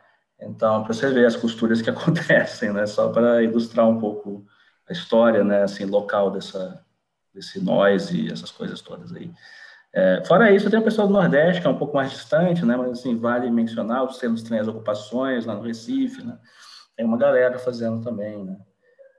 Então, 0.41 0.85
para 0.85 0.93
você 0.93 1.11
ver 1.11 1.27
as 1.27 1.35
costuras 1.35 1.81
que 1.81 1.89
acontecem, 1.91 2.73
né, 2.73 2.87
só 2.87 3.09
para 3.09 3.43
ilustrar 3.43 3.89
um 3.89 3.99
pouco 3.99 4.45
a 4.89 4.93
história, 4.93 5.45
né, 5.45 5.63
assim, 5.63 5.85
local 5.85 6.31
dessa, 6.31 6.85
desse 7.35 7.63
noise 7.63 8.21
e 8.21 8.33
essas 8.33 8.51
coisas 8.51 8.81
todas 8.81 9.13
aí. 9.15 9.31
É, 9.93 10.23
fora 10.27 10.51
isso, 10.51 10.71
tem 10.71 10.79
o 10.79 10.85
pessoal 10.85 11.07
do 11.07 11.15
Nordeste, 11.15 11.61
que 11.61 11.67
é 11.67 11.71
um 11.71 11.79
pouco 11.79 11.97
mais 11.97 12.11
distante, 12.11 12.65
né? 12.65 12.77
Mas, 12.77 12.91
assim, 12.93 13.19
vale 13.19 13.51
mencionar 13.51 14.05
os 14.05 14.19
selos 14.19 14.43
tem 14.43 14.59
as 14.59 14.69
ocupações 14.69 15.47
lá 15.47 15.55
no 15.55 15.63
Recife, 15.63 16.23
né? 16.23 16.39
Tem 16.97 17.07
uma 17.07 17.17
galera 17.17 17.59
fazendo 17.59 18.03
também, 18.03 18.45
né? 18.45 18.57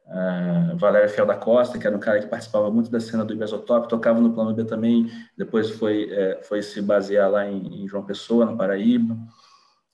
Uh, 0.06 0.76
Valéria 0.78 1.08
Fiel 1.08 1.26
da 1.26 1.36
Costa, 1.36 1.78
que 1.78 1.86
era 1.86 1.96
um 1.96 2.00
cara 2.00 2.20
que 2.20 2.26
participava 2.26 2.72
muito 2.72 2.90
da 2.90 3.00
cena 3.00 3.24
do 3.24 3.32
Ibesotop, 3.32 3.88
tocava 3.88 4.20
no 4.20 4.34
Plano 4.34 4.54
B 4.56 4.66
também, 4.66 5.08
depois 5.38 5.70
foi, 5.70 6.10
é, 6.12 6.42
foi 6.42 6.64
se 6.64 6.82
basear 6.82 7.30
lá 7.30 7.46
em, 7.46 7.84
em, 7.84 7.88
João 7.88 8.04
Pessoa, 8.04 8.44
no 8.44 8.58
Paraíba. 8.58 9.16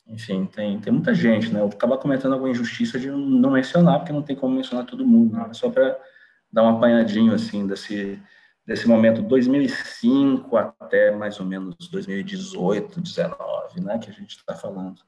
Enfim, 0.08 0.46
tem, 0.46 0.80
tem 0.80 0.94
muita 0.94 1.14
gente, 1.14 1.52
né? 1.52 1.62
Eu 1.62 1.68
acaba 1.68 1.98
comentando 1.98 2.34
alguma 2.34 2.52
injustiça 2.52 3.00
de 3.00 3.10
não 3.10 3.52
mencionar, 3.52 4.00
porque 4.00 4.14
não 4.14 4.22
tem 4.22 4.36
como 4.36 4.56
mencionar 4.56 4.86
todo 4.86 5.06
mundo, 5.06 5.36
né? 5.36 5.50
Só 5.54 5.70
para 5.70 6.00
dar 6.52 6.64
um 6.64 6.78
apanhadinho, 6.78 7.34
assim, 7.34 7.66
desse, 7.66 8.22
desse 8.66 8.88
momento 8.88 9.22
2005 9.22 10.58
até 10.58 11.12
mais 11.12 11.40
ou 11.40 11.46
menos 11.46 11.76
2018, 11.90 13.02
19, 13.02 13.82
né, 13.82 14.00
que 14.00 14.10
a 14.10 14.14
gente 14.14 14.38
está 14.38 14.56
falando. 14.56 15.02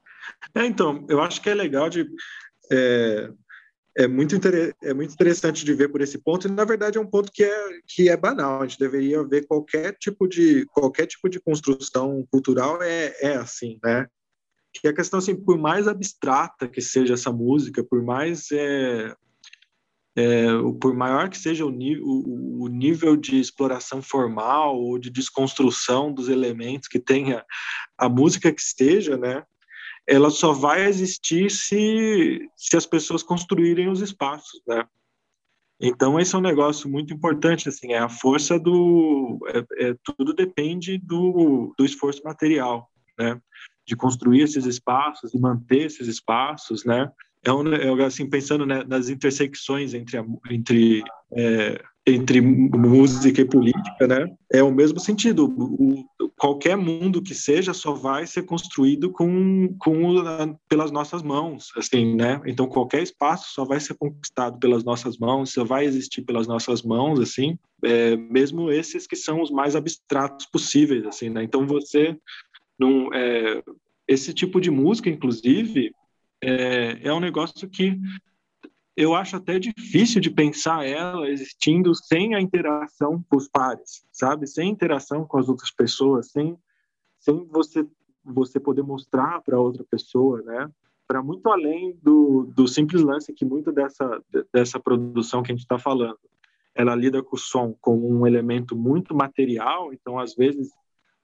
É, 0.53 0.65
então, 0.65 1.05
eu 1.09 1.21
acho 1.21 1.41
que 1.41 1.49
é 1.49 1.53
legal 1.53 1.89
de 1.89 2.07
é, 2.71 3.31
é 3.97 4.07
muito 4.07 4.35
é 4.83 4.93
muito 4.93 5.13
interessante 5.13 5.65
de 5.65 5.73
ver 5.73 5.89
por 5.89 6.01
esse 6.01 6.17
ponto 6.19 6.47
e 6.47 6.51
na 6.51 6.65
verdade 6.65 6.97
é 6.97 7.01
um 7.01 7.09
ponto 7.09 7.31
que 7.31 7.43
é 7.43 7.79
que 7.87 8.09
é 8.09 8.17
banal. 8.17 8.61
A 8.61 8.67
gente 8.67 8.79
deveria 8.79 9.23
ver 9.23 9.47
qualquer 9.47 9.93
tipo 9.93 10.27
de 10.27 10.65
qualquer 10.65 11.07
tipo 11.07 11.29
de 11.29 11.39
construção 11.39 12.27
cultural 12.29 12.81
é 12.83 13.15
é 13.21 13.37
assim, 13.37 13.79
né? 13.83 14.07
Que 14.73 14.87
a 14.87 14.93
questão 14.93 15.19
assim, 15.19 15.35
por 15.35 15.57
mais 15.57 15.87
abstrata 15.87 16.67
que 16.67 16.81
seja 16.81 17.15
essa 17.15 17.31
música, 17.31 17.83
por 17.83 18.03
mais 18.03 18.51
é, 18.51 19.15
é, 20.17 20.47
por 20.81 20.95
maior 20.95 21.29
que 21.29 21.37
seja 21.37 21.63
o, 21.63 21.69
o, 21.69 22.63
o, 22.63 22.67
nível 22.67 23.15
de 23.15 23.39
exploração 23.39 24.01
formal 24.01 24.75
ou 24.75 24.97
de 24.97 25.11
desconstrução 25.11 26.11
dos 26.11 26.27
elementos 26.27 26.87
que 26.87 26.99
tenha 26.99 27.45
a 27.95 28.09
música 28.09 28.51
que 28.51 28.61
esteja, 28.61 29.15
né, 29.15 29.43
ela 30.07 30.31
só 30.31 30.53
vai 30.53 30.87
existir 30.87 31.51
se, 31.51 32.49
se 32.55 32.75
as 32.75 32.85
pessoas 32.85 33.21
construírem 33.21 33.89
os 33.89 34.01
espaços, 34.01 34.59
né? 34.67 34.83
Então 35.79 36.19
esse 36.19 36.33
é 36.33 36.37
um 36.39 36.41
negócio 36.41 36.89
muito 36.89 37.13
importante, 37.13 37.69
assim, 37.69 37.93
é 37.93 37.99
a 37.99 38.09
força 38.09 38.59
do, 38.59 39.37
é, 39.49 39.89
é, 39.89 39.95
tudo 40.03 40.33
depende 40.33 40.97
do, 40.97 41.75
do 41.77 41.85
esforço 41.85 42.23
material, 42.23 42.89
né? 43.19 43.39
De 43.87 43.95
construir 43.95 44.41
esses 44.41 44.65
espaços 44.65 45.33
e 45.33 45.39
manter 45.39 45.85
esses 45.85 46.07
espaços, 46.07 46.83
né? 46.83 47.09
É 47.43 47.53
um, 47.53 47.73
é, 47.73 48.05
assim 48.05 48.29
pensando 48.29 48.65
né, 48.65 48.83
nas 48.85 49.09
intersecções 49.09 49.93
entre 49.93 50.17
a, 50.17 50.25
entre 50.51 51.03
é, 51.31 51.81
entre 52.05 52.39
música 52.39 53.41
e 53.41 53.45
política, 53.45 54.07
né? 54.07 54.33
É 54.51 54.63
o 54.63 54.71
mesmo 54.71 54.99
sentido. 54.99 55.53
O, 55.57 56.05
qualquer 56.37 56.77
mundo 56.77 57.21
que 57.21 57.33
seja 57.33 57.73
só 57.73 57.93
vai 57.93 58.25
ser 58.27 58.43
construído 58.43 59.11
com, 59.11 59.75
com 59.79 60.55
pelas 60.69 60.91
nossas 60.91 61.21
mãos, 61.23 61.71
assim, 61.75 62.15
né? 62.15 62.39
Então 62.45 62.67
qualquer 62.67 63.01
espaço 63.01 63.51
só 63.53 63.65
vai 63.65 63.79
ser 63.79 63.95
conquistado 63.95 64.57
pelas 64.59 64.83
nossas 64.83 65.17
mãos, 65.17 65.51
só 65.51 65.65
vai 65.65 65.83
existir 65.85 66.21
pelas 66.21 66.47
nossas 66.47 66.81
mãos, 66.81 67.19
assim. 67.19 67.57
É, 67.83 68.15
mesmo 68.15 68.71
esses 68.71 69.05
que 69.05 69.15
são 69.15 69.41
os 69.41 69.51
mais 69.51 69.75
abstratos 69.75 70.45
possíveis, 70.45 71.05
assim, 71.05 71.29
né? 71.29 71.43
Então 71.43 71.67
você 71.67 72.15
não 72.77 73.13
é, 73.13 73.63
esse 74.07 74.33
tipo 74.33 74.61
de 74.61 74.71
música, 74.71 75.09
inclusive, 75.09 75.93
é, 76.41 76.99
é 77.07 77.13
um 77.13 77.19
negócio 77.19 77.69
que 77.69 77.97
eu 78.95 79.13
acho 79.13 79.35
até 79.35 79.59
difícil 79.59 80.19
de 80.19 80.31
pensar 80.31 80.83
ela 80.85 81.29
existindo 81.29 81.93
sem 81.93 82.33
a 82.33 82.41
interação 82.41 83.23
com 83.29 83.37
os 83.37 83.47
pares, 83.47 84.03
sabe? 84.11 84.47
Sem 84.47 84.69
interação 84.69 85.23
com 85.23 85.37
as 85.37 85.47
outras 85.47 85.69
pessoas, 85.69 86.31
sem, 86.31 86.57
sem 87.19 87.45
você, 87.45 87.85
você 88.23 88.59
poder 88.59 88.81
mostrar 88.81 89.41
para 89.41 89.59
outra 89.59 89.83
pessoa, 89.83 90.41
né? 90.41 90.67
Para 91.07 91.21
muito 91.21 91.47
além 91.47 91.97
do, 92.01 92.51
do 92.55 92.67
simples 92.67 93.01
lance 93.01 93.33
que 93.33 93.45
muita 93.45 93.71
dessa, 93.71 94.21
dessa 94.51 94.79
produção 94.79 95.43
que 95.43 95.51
a 95.51 95.55
gente 95.55 95.63
está 95.63 95.77
falando, 95.77 96.19
ela 96.73 96.95
lida 96.95 97.21
com 97.21 97.35
o 97.35 97.39
som 97.39 97.75
como 97.79 98.09
um 98.09 98.25
elemento 98.25 98.75
muito 98.75 99.15
material, 99.15 99.93
então 99.93 100.17
às 100.17 100.35
vezes 100.35 100.71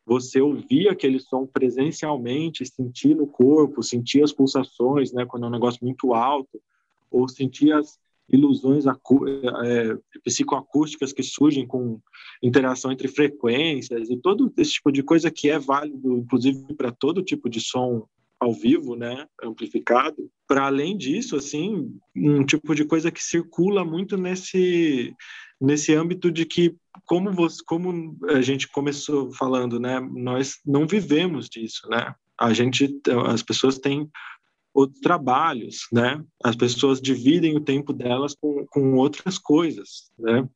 você 0.05 0.41
ouvir 0.41 0.89
aquele 0.89 1.19
som 1.19 1.45
presencialmente, 1.45 2.65
sentir 2.65 3.15
no 3.15 3.25
corpo, 3.25 3.81
sentir 3.81 4.23
as 4.23 4.33
pulsações, 4.33 5.13
né? 5.13 5.25
Quando 5.25 5.45
é 5.45 5.47
um 5.47 5.51
negócio 5.51 5.79
muito 5.81 6.13
alto, 6.13 6.61
ou 7.09 7.27
sentir 7.27 7.71
as 7.71 7.97
ilusões 8.29 8.85
é, 8.85 9.97
psicoacústicas 10.23 11.13
que 11.13 11.21
surgem 11.21 11.67
com 11.67 11.99
interação 12.41 12.91
entre 12.91 13.07
frequências 13.07 14.09
e 14.09 14.17
todo 14.17 14.51
esse 14.57 14.73
tipo 14.73 14.91
de 14.91 15.03
coisa 15.03 15.29
que 15.29 15.49
é 15.49 15.59
válido, 15.59 16.17
inclusive, 16.17 16.73
para 16.73 16.91
todo 16.91 17.23
tipo 17.23 17.49
de 17.49 17.59
som 17.59 18.07
ao 18.39 18.53
vivo, 18.53 18.95
né, 18.95 19.25
amplificado. 19.41 20.29
Para 20.47 20.65
além 20.65 20.97
disso, 20.97 21.35
assim, 21.35 21.95
um 22.15 22.45
tipo 22.45 22.75
de 22.75 22.85
coisa 22.85 23.11
que 23.11 23.23
circula 23.23 23.85
muito 23.85 24.17
nesse 24.17 25.13
nesse 25.61 25.93
âmbito 25.93 26.29
de 26.29 26.45
que 26.45 26.75
como 27.05 27.31
você, 27.31 27.61
como 27.65 28.17
a 28.29 28.41
gente 28.41 28.67
começou 28.69 29.31
falando, 29.33 29.79
né, 29.79 29.99
nós 29.99 30.59
não 30.65 30.87
vivemos 30.87 31.49
disso, 31.49 31.87
né? 31.89 32.13
A 32.39 32.53
gente, 32.53 32.99
as 33.27 33.43
pessoas 33.43 33.77
têm 33.77 34.09
outros 34.73 34.99
trabalhos, 34.99 35.87
né? 35.91 36.23
As 36.43 36.55
pessoas 36.55 36.99
dividem 36.99 37.55
o 37.55 37.63
tempo 37.63 37.93
delas 37.93 38.35
com, 38.35 38.65
com 38.67 38.95
outras 38.95 39.37
coisas, 39.37 40.11
né? 40.17 40.47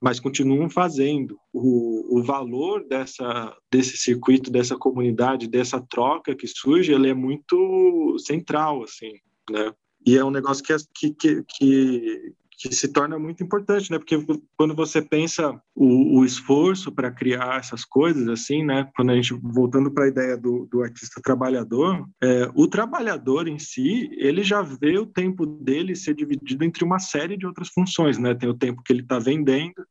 Mas 0.00 0.18
continuam 0.18 0.68
fazendo. 0.68 1.38
O, 1.52 2.18
o 2.18 2.22
valor 2.22 2.84
dessa, 2.86 3.56
desse 3.70 3.96
circuito, 3.96 4.50
dessa 4.50 4.76
comunidade, 4.76 5.46
dessa 5.46 5.80
troca 5.80 6.34
que 6.34 6.46
surge, 6.46 6.92
ele 6.92 7.10
é 7.10 7.14
muito 7.14 8.16
central, 8.18 8.82
assim, 8.82 9.12
né? 9.48 9.72
E 10.04 10.16
é 10.16 10.24
um 10.24 10.30
negócio 10.30 10.64
que, 10.64 11.10
que, 11.12 11.44
que, 11.44 12.32
que 12.60 12.74
se 12.74 12.88
torna 12.88 13.18
muito 13.18 13.42
importante, 13.42 13.90
né? 13.90 13.98
Porque 13.98 14.22
quando 14.54 14.74
você 14.74 15.00
pensa 15.00 15.58
o, 15.74 16.18
o 16.18 16.24
esforço 16.26 16.92
para 16.92 17.10
criar 17.10 17.58
essas 17.58 17.86
coisas, 17.86 18.28
assim, 18.28 18.62
né? 18.62 18.86
Quando 18.94 19.10
a 19.10 19.14
gente 19.14 19.32
voltando 19.32 19.90
para 19.90 20.04
a 20.04 20.08
ideia 20.08 20.36
do, 20.36 20.66
do 20.70 20.82
artista 20.82 21.22
trabalhador, 21.22 22.06
é, 22.22 22.50
o 22.54 22.68
trabalhador 22.68 23.48
em 23.48 23.58
si, 23.58 24.10
ele 24.12 24.42
já 24.42 24.60
vê 24.60 24.98
o 24.98 25.06
tempo 25.06 25.46
dele 25.46 25.96
ser 25.96 26.14
dividido 26.14 26.62
entre 26.62 26.84
uma 26.84 26.98
série 26.98 27.34
de 27.34 27.46
outras 27.46 27.70
funções, 27.70 28.18
né? 28.18 28.34
Tem 28.34 28.50
o 28.50 28.58
tempo 28.58 28.82
que 28.82 28.92
ele 28.92 29.00
está 29.00 29.18
vendendo, 29.18 29.82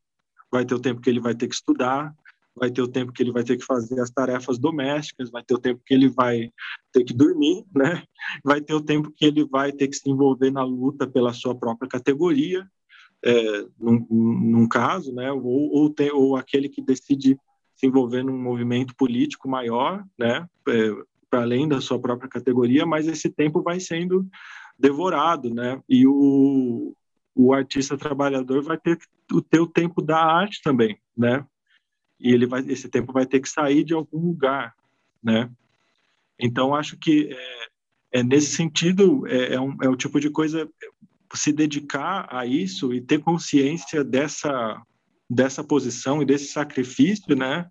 vai 0.52 0.64
ter 0.64 0.76
o 0.76 0.80
tempo 0.80 1.02
que 1.02 1.10
ele 1.10 1.20
vai 1.20 1.34
ter 1.34 1.48
que 1.48 1.56
estudar, 1.56 2.14
vai 2.55 2.69
ter 2.69 2.81
o 2.81 2.88
tempo 2.88 3.11
que 3.11 3.23
ele 3.23 3.31
vai 3.31 3.43
ter 3.43 3.57
que 3.57 3.65
fazer 3.65 3.99
as 3.99 4.09
tarefas 4.09 4.57
domésticas, 4.57 5.30
vai 5.30 5.43
ter 5.43 5.53
o 5.53 5.59
tempo 5.59 5.81
que 5.85 5.93
ele 5.93 6.09
vai 6.09 6.51
ter 6.91 7.03
que 7.03 7.13
dormir, 7.13 7.63
né? 7.73 8.03
Vai 8.43 8.61
ter 8.61 8.73
o 8.73 8.81
tempo 8.81 9.11
que 9.15 9.26
ele 9.26 9.45
vai 9.45 9.71
ter 9.71 9.88
que 9.88 9.95
se 9.95 10.09
envolver 10.09 10.51
na 10.51 10.63
luta 10.63 11.07
pela 11.07 11.34
sua 11.34 11.55
própria 11.55 11.88
categoria, 11.88 12.67
é, 13.23 13.65
num, 13.80 14.05
num, 14.09 14.67
caso, 14.67 15.13
né? 15.13 15.31
Ou, 15.31 15.43
ou, 15.43 15.95
ou 16.13 16.35
aquele 16.35 16.69
que 16.69 16.81
decide 16.81 17.38
se 17.76 17.88
envolver 17.88 18.23
num 18.23 18.38
movimento 18.38 18.95
político 18.95 19.47
maior, 19.47 20.03
né? 20.17 20.45
É, 20.67 20.91
para 21.30 21.43
além 21.43 21.67
da 21.67 21.80
sua 21.80 21.99
própria 21.99 22.30
categoria, 22.30 22.85
mas 22.85 23.07
esse 23.07 23.30
tempo 23.30 23.61
vai 23.61 23.80
sendo 23.80 24.27
devorado, 24.77 25.53
né? 25.53 25.81
E 25.88 26.07
o, 26.07 26.93
o 27.35 27.53
artista 27.53 27.97
trabalhador 27.97 28.63
vai 28.63 28.77
ter 28.77 28.97
o 29.31 29.41
teu 29.41 29.67
tempo 29.67 30.01
da 30.01 30.17
arte 30.17 30.61
também, 30.63 30.97
né? 31.15 31.45
E 32.20 32.34
ele 32.34 32.46
vai, 32.46 32.62
esse 32.68 32.90
tempo 32.90 33.14
vai 33.14 33.26
ter 33.26 33.40
que 33.40 33.50
sair 33.50 33.84
de 33.84 33.94
algum 33.94 34.20
lugar, 34.20 34.76
né? 35.24 35.50
Então 36.40 36.76
acho 36.76 36.98
que 36.98 37.30
é, 37.32 38.20
é 38.20 38.24
nesse 38.24 38.56
sentido 38.56 39.26
é, 39.28 39.54
é, 39.54 39.62
um, 39.62 39.78
é 39.82 39.90
o 39.90 39.96
tipo 39.96 40.20
de 40.20 40.30
coisa 40.30 40.70
se 41.34 41.54
dedicar 41.54 42.28
a 42.32 42.46
isso 42.46 42.94
e 42.94 43.02
ter 43.02 43.20
consciência 43.20 44.04
dessa 44.04 44.82
dessa 45.30 45.64
posição 45.64 46.22
e 46.22 46.26
desse 46.26 46.48
sacrifício, 46.48 47.36
né? 47.36 47.70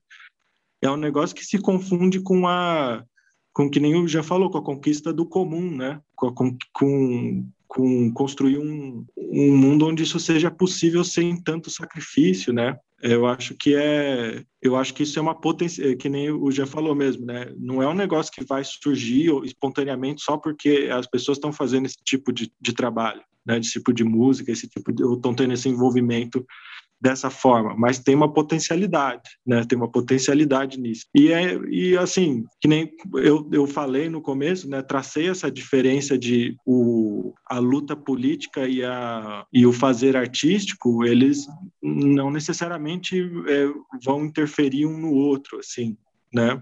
É 0.81 0.89
um 0.89 0.97
negócio 0.97 1.35
que 1.35 1.45
se 1.45 1.59
confunde 1.59 2.21
com 2.21 2.47
a 2.47 3.05
com 3.53 3.69
que 3.69 3.81
nem 3.81 4.07
já 4.07 4.23
falou 4.23 4.49
com 4.49 4.59
a 4.59 4.65
conquista 4.65 5.13
do 5.13 5.27
comum, 5.27 5.77
né? 5.77 6.01
Com, 6.15 6.57
com, 6.73 7.51
com 7.67 8.13
construir 8.13 8.59
um, 8.59 9.05
um 9.17 9.57
mundo 9.57 9.89
onde 9.89 10.05
isso 10.05 10.21
seja 10.21 10.49
possível 10.49 11.03
sem 11.03 11.43
tanto 11.43 11.69
sacrifício, 11.69 12.53
né? 12.53 12.79
Eu 13.01 13.27
acho 13.27 13.55
que 13.55 13.75
é, 13.77 14.43
eu 14.61 14.75
acho 14.75 14.93
que 14.93 15.05
isso 15.05 15.19
é 15.19 15.23
uma 15.23 15.41
potência, 15.41 15.93
é 15.93 15.95
que 15.95 16.09
nem 16.09 16.31
o 16.33 16.51
já 16.51 16.67
falou 16.67 16.95
mesmo, 16.95 17.25
né? 17.25 17.53
Não 17.57 17.81
é 17.81 17.89
um 17.89 17.95
negócio 17.95 18.33
que 18.33 18.45
vai 18.45 18.65
surgir 18.65 19.31
espontaneamente 19.45 20.23
só 20.23 20.37
porque 20.37 20.89
as 20.91 21.07
pessoas 21.07 21.39
estão 21.39 21.53
fazendo 21.53 21.87
esse 21.87 21.99
tipo 22.05 22.33
de, 22.33 22.53
de 22.61 22.73
trabalho, 22.73 23.23
né? 23.47 23.59
Esse 23.59 23.73
tipo 23.73 23.93
de 23.93 24.03
música, 24.03 24.51
esse 24.51 24.69
tipo 24.69 24.93
de, 24.93 25.05
ou 25.05 25.15
estão 25.15 25.33
tendo 25.33 25.53
esse 25.53 25.69
envolvimento 25.69 26.45
dessa 27.01 27.31
forma, 27.31 27.75
mas 27.77 27.99
tem 27.99 28.15
uma 28.15 28.33
potencialidade, 28.33 29.31
né? 29.47 29.65
Tem 29.65 29.79
uma 29.79 29.91
potencialidade 29.91 30.81
nisso. 30.81 31.07
E 31.15 31.33
é 31.33 31.57
e 31.69 31.97
assim, 31.97 32.45
que 32.61 32.67
nem 32.67 32.91
eu, 33.15 33.49
eu 33.53 33.67
falei 33.67 34.09
no 34.09 34.21
começo, 34.21 34.69
né? 34.69 34.83
Tracei 34.83 35.29
essa 35.29 35.51
diferença 35.51 36.19
de 36.19 36.57
o, 36.67 37.33
a 37.47 37.59
luta 37.59 37.95
política 37.95 38.67
e, 38.67 38.85
a, 38.85 39.47
e 39.53 39.65
o 39.65 39.73
fazer 39.73 40.17
artístico, 40.17 41.05
eles 41.05 41.47
não 41.81 42.31
necessariamente 42.31 43.21
é, 43.47 43.69
vão 44.05 44.25
interferir 44.25 44.87
um 44.87 44.99
no 44.99 45.13
outro, 45.13 45.59
assim, 45.59 45.97
né? 46.35 46.61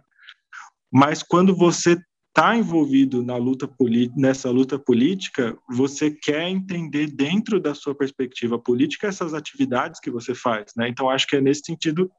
Mas 0.93 1.23
quando 1.23 1.57
você 1.57 1.97
está 2.37 2.55
envolvido 2.55 3.23
na 3.23 3.39
luta 3.39 3.67
nessa 4.15 4.51
luta 4.51 4.79
política, 4.79 5.57
você 5.67 6.11
quer 6.11 6.47
entender 6.51 7.07
dentro 7.07 7.59
da 7.59 7.75
sua 7.75 7.95
perspectiva 7.95 8.59
política 8.59 9.07
essas 9.07 9.33
atividades 9.33 9.99
que 9.99 10.11
você 10.11 10.35
faz, 10.35 10.67
né? 10.77 10.87
Então 10.87 11.09
acho 11.09 11.27
que 11.27 11.37
é 11.37 11.41
nesse 11.41 11.63
sentido 11.65 12.11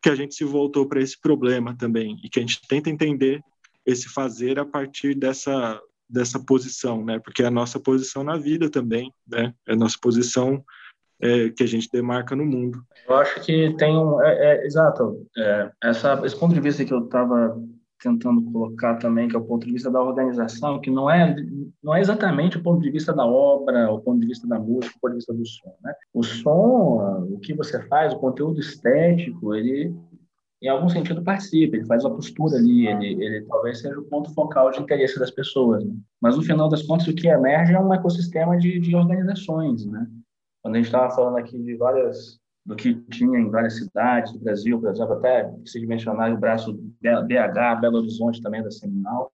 que 0.00 0.08
a 0.08 0.14
gente 0.14 0.36
se 0.36 0.44
voltou 0.44 0.86
para 0.86 1.00
esse 1.00 1.20
problema 1.20 1.76
também 1.76 2.20
e 2.22 2.28
que 2.28 2.38
a 2.38 2.42
gente 2.42 2.60
tenta 2.68 2.88
entender 2.88 3.40
esse 3.84 4.08
fazer 4.08 4.60
a 4.60 4.64
partir 4.64 5.12
dessa 5.12 5.80
dessa 6.08 6.38
posição, 6.38 7.04
né? 7.04 7.18
Porque 7.18 7.42
é 7.42 7.46
a 7.46 7.50
nossa 7.50 7.80
posição 7.80 8.22
na 8.22 8.36
vida 8.36 8.70
também, 8.70 9.12
né? 9.26 9.52
É 9.66 9.72
a 9.72 9.76
nossa 9.76 9.96
posição 10.00 10.62
é, 11.20 11.48
que 11.48 11.64
a 11.64 11.66
gente 11.66 11.88
demarca 11.92 12.36
no 12.36 12.44
mundo. 12.44 12.80
Eu 13.08 13.16
acho 13.16 13.40
que 13.40 13.74
tem 13.76 13.96
um, 13.96 14.22
é, 14.22 14.62
é 14.62 14.66
exato, 14.66 15.26
é, 15.36 15.70
essa, 15.82 16.20
esse 16.24 16.38
ponto 16.38 16.54
de 16.54 16.60
vista 16.60 16.84
que 16.84 16.92
eu 16.92 17.06
estava 17.06 17.58
tentando 18.00 18.42
colocar 18.52 18.96
também, 18.96 19.28
que 19.28 19.36
é 19.36 19.38
o 19.38 19.44
ponto 19.44 19.66
de 19.66 19.72
vista 19.72 19.90
da 19.90 20.02
organização, 20.02 20.80
que 20.80 20.90
não 20.90 21.08
é, 21.08 21.34
não 21.82 21.94
é 21.94 22.00
exatamente 22.00 22.58
o 22.58 22.62
ponto 22.62 22.82
de 22.82 22.90
vista 22.90 23.12
da 23.12 23.26
obra, 23.26 23.90
o 23.90 24.00
ponto 24.00 24.20
de 24.20 24.26
vista 24.26 24.46
da 24.46 24.58
música, 24.58 24.94
o 24.96 25.00
ponto 25.00 25.12
de 25.12 25.16
vista 25.16 25.32
do 25.32 25.46
som. 25.46 25.74
Né? 25.82 25.94
O 26.12 26.22
som, 26.22 27.26
o 27.30 27.38
que 27.38 27.54
você 27.54 27.80
faz, 27.88 28.12
o 28.12 28.18
conteúdo 28.18 28.60
estético, 28.60 29.54
ele, 29.54 29.94
em 30.60 30.68
algum 30.68 30.88
sentido, 30.88 31.22
participa, 31.22 31.76
ele 31.76 31.86
faz 31.86 32.04
uma 32.04 32.14
postura 32.14 32.56
ali, 32.56 32.86
ele, 32.86 33.24
ele 33.24 33.46
talvez 33.46 33.80
seja 33.80 33.98
o 33.98 34.04
ponto 34.04 34.32
focal 34.34 34.70
de 34.70 34.80
interesse 34.80 35.18
das 35.18 35.30
pessoas. 35.30 35.84
Né? 35.84 35.94
Mas, 36.20 36.36
no 36.36 36.42
final 36.42 36.68
das 36.68 36.82
contas, 36.82 37.06
o 37.06 37.14
que 37.14 37.28
emerge 37.28 37.72
é 37.72 37.80
um 37.80 37.94
ecossistema 37.94 38.56
de, 38.58 38.80
de 38.80 38.94
organizações. 38.94 39.86
Né? 39.86 40.06
Quando 40.62 40.74
a 40.74 40.78
gente 40.78 40.86
estava 40.86 41.14
falando 41.14 41.38
aqui 41.38 41.58
de 41.58 41.76
várias 41.76 42.38
do 42.64 42.74
que 42.74 42.94
tinha 43.10 43.38
em 43.38 43.50
várias 43.50 43.76
cidades 43.76 44.32
do 44.32 44.38
Brasil, 44.38 44.80
por 44.80 44.90
exemplo, 44.90 45.14
até 45.14 45.52
se 45.66 45.84
mencionar 45.86 46.32
o 46.32 46.38
braço 46.38 46.72
BH, 46.72 47.80
Belo 47.80 47.98
Horizonte 47.98 48.40
também 48.40 48.62
da 48.62 48.70
Seminal, 48.70 49.30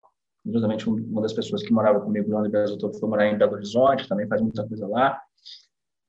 justamente 0.47 0.89
uma 0.89 1.23
das 1.23 1.33
pessoas 1.33 1.63
que 1.63 1.73
morava 1.73 2.01
comigo 2.01 2.33
lá 2.33 2.43
no 2.43 2.51
Brasil 2.51 2.77
todo 2.79 2.99
foi 2.99 3.09
morar 3.09 3.27
em 3.29 3.39
Belo 3.39 3.53
Horizonte, 3.53 4.09
também 4.09 4.27
faz 4.27 4.41
muita 4.41 4.67
coisa 4.67 4.87
lá. 4.89 5.21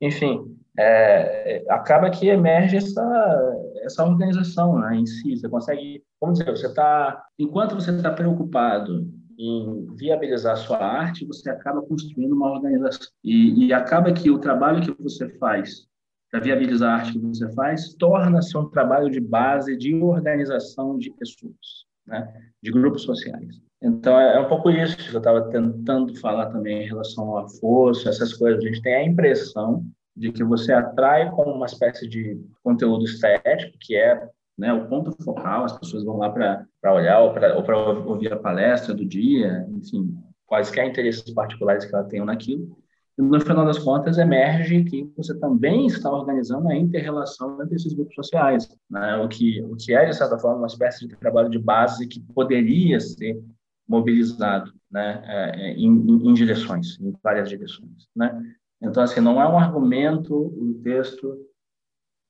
Enfim, 0.01 0.57
é, 0.79 1.63
acaba 1.69 2.09
que 2.09 2.27
emerge 2.27 2.77
essa, 2.77 3.65
essa 3.83 4.03
organização 4.03 4.79
né, 4.79 4.95
em 4.95 5.05
si. 5.05 5.37
Você 5.37 5.47
consegue, 5.47 6.03
vamos 6.19 6.39
dizer, 6.39 6.49
você 6.49 6.65
está, 6.65 7.23
enquanto 7.37 7.75
você 7.75 7.91
está 7.91 8.11
preocupado 8.11 9.07
em 9.37 9.87
viabilizar 9.95 10.57
sua 10.57 10.77
arte, 10.77 11.25
você 11.25 11.49
acaba 11.51 11.83
construindo 11.83 12.33
uma 12.33 12.51
organização. 12.51 13.07
E, 13.23 13.67
e 13.67 13.73
acaba 13.73 14.11
que 14.11 14.31
o 14.31 14.39
trabalho 14.39 14.81
que 14.81 15.03
você 15.03 15.29
faz 15.37 15.87
para 16.31 16.39
viabilizar 16.39 16.89
a 16.89 16.95
arte 16.95 17.11
que 17.11 17.19
você 17.19 17.51
faz 17.53 17.93
torna-se 17.95 18.57
um 18.57 18.69
trabalho 18.69 19.09
de 19.11 19.19
base 19.19 19.75
de 19.75 19.93
organização 19.95 20.97
de 20.97 21.11
pessoas, 21.11 21.85
né? 22.07 22.33
de 22.63 22.71
grupos 22.71 23.03
sociais. 23.03 23.61
Então, 23.83 24.17
é, 24.17 24.37
é 24.37 24.39
um 24.39 24.47
pouco 24.47 24.69
isso 24.69 24.95
que 24.95 25.13
eu 25.13 25.17
estava 25.17 25.49
tentando 25.49 26.15
falar 26.19 26.47
também 26.47 26.83
em 26.83 26.87
relação 26.87 27.37
à 27.37 27.49
força, 27.49 28.09
essas 28.09 28.33
coisas. 28.33 28.63
A 28.63 28.67
gente 28.67 28.81
tem 28.81 28.93
a 28.93 29.03
impressão 29.03 29.85
de 30.15 30.31
que 30.31 30.43
você 30.43 30.71
atrai 30.71 31.29
com 31.31 31.43
uma 31.43 31.65
espécie 31.65 32.07
de 32.07 32.39
conteúdo 32.63 33.05
estético, 33.05 33.77
que 33.81 33.95
é 33.95 34.29
né, 34.57 34.71
o 34.71 34.87
ponto 34.87 35.11
focal, 35.23 35.65
as 35.65 35.77
pessoas 35.77 36.03
vão 36.03 36.17
lá 36.17 36.29
para 36.29 36.93
olhar 36.93 37.19
ou 37.21 37.33
para 37.33 37.77
ouvir 38.05 38.31
a 38.31 38.37
palestra 38.37 38.93
do 38.93 39.05
dia, 39.05 39.65
enfim, 39.69 40.15
quaisquer 40.45 40.87
interesses 40.87 41.33
particulares 41.33 41.85
que 41.85 41.95
ela 41.95 42.03
tenha 42.03 42.23
naquilo. 42.23 42.77
No 43.21 43.39
final 43.39 43.63
das 43.63 43.77
contas, 43.77 44.17
emerge 44.17 44.83
que 44.83 45.11
você 45.15 45.37
também 45.37 45.85
está 45.85 46.11
organizando 46.11 46.67
a 46.67 46.75
inter-relação 46.75 47.61
entre 47.61 47.75
esses 47.75 47.93
grupos 47.93 48.15
sociais, 48.15 48.67
né? 48.89 49.15
o, 49.17 49.27
que, 49.27 49.61
o 49.61 49.75
que 49.75 49.93
é, 49.93 50.05
de 50.05 50.15
certa 50.15 50.39
forma, 50.39 50.57
uma 50.57 50.67
espécie 50.67 51.07
de 51.07 51.15
trabalho 51.15 51.47
de 51.47 51.59
base 51.59 52.07
que 52.07 52.19
poderia 52.19 52.99
ser 52.99 53.39
mobilizado 53.87 54.73
né? 54.91 55.23
É, 55.25 55.67
é 55.67 55.73
em, 55.73 55.87
em 55.87 56.33
direções, 56.33 56.99
em 56.99 57.13
várias 57.23 57.47
direções. 57.47 58.09
Né? 58.15 58.55
Então, 58.81 59.03
assim, 59.03 59.21
não 59.21 59.39
é 59.39 59.47
um 59.47 59.57
argumento 59.57 60.35
o 60.35 60.81
texto 60.83 61.37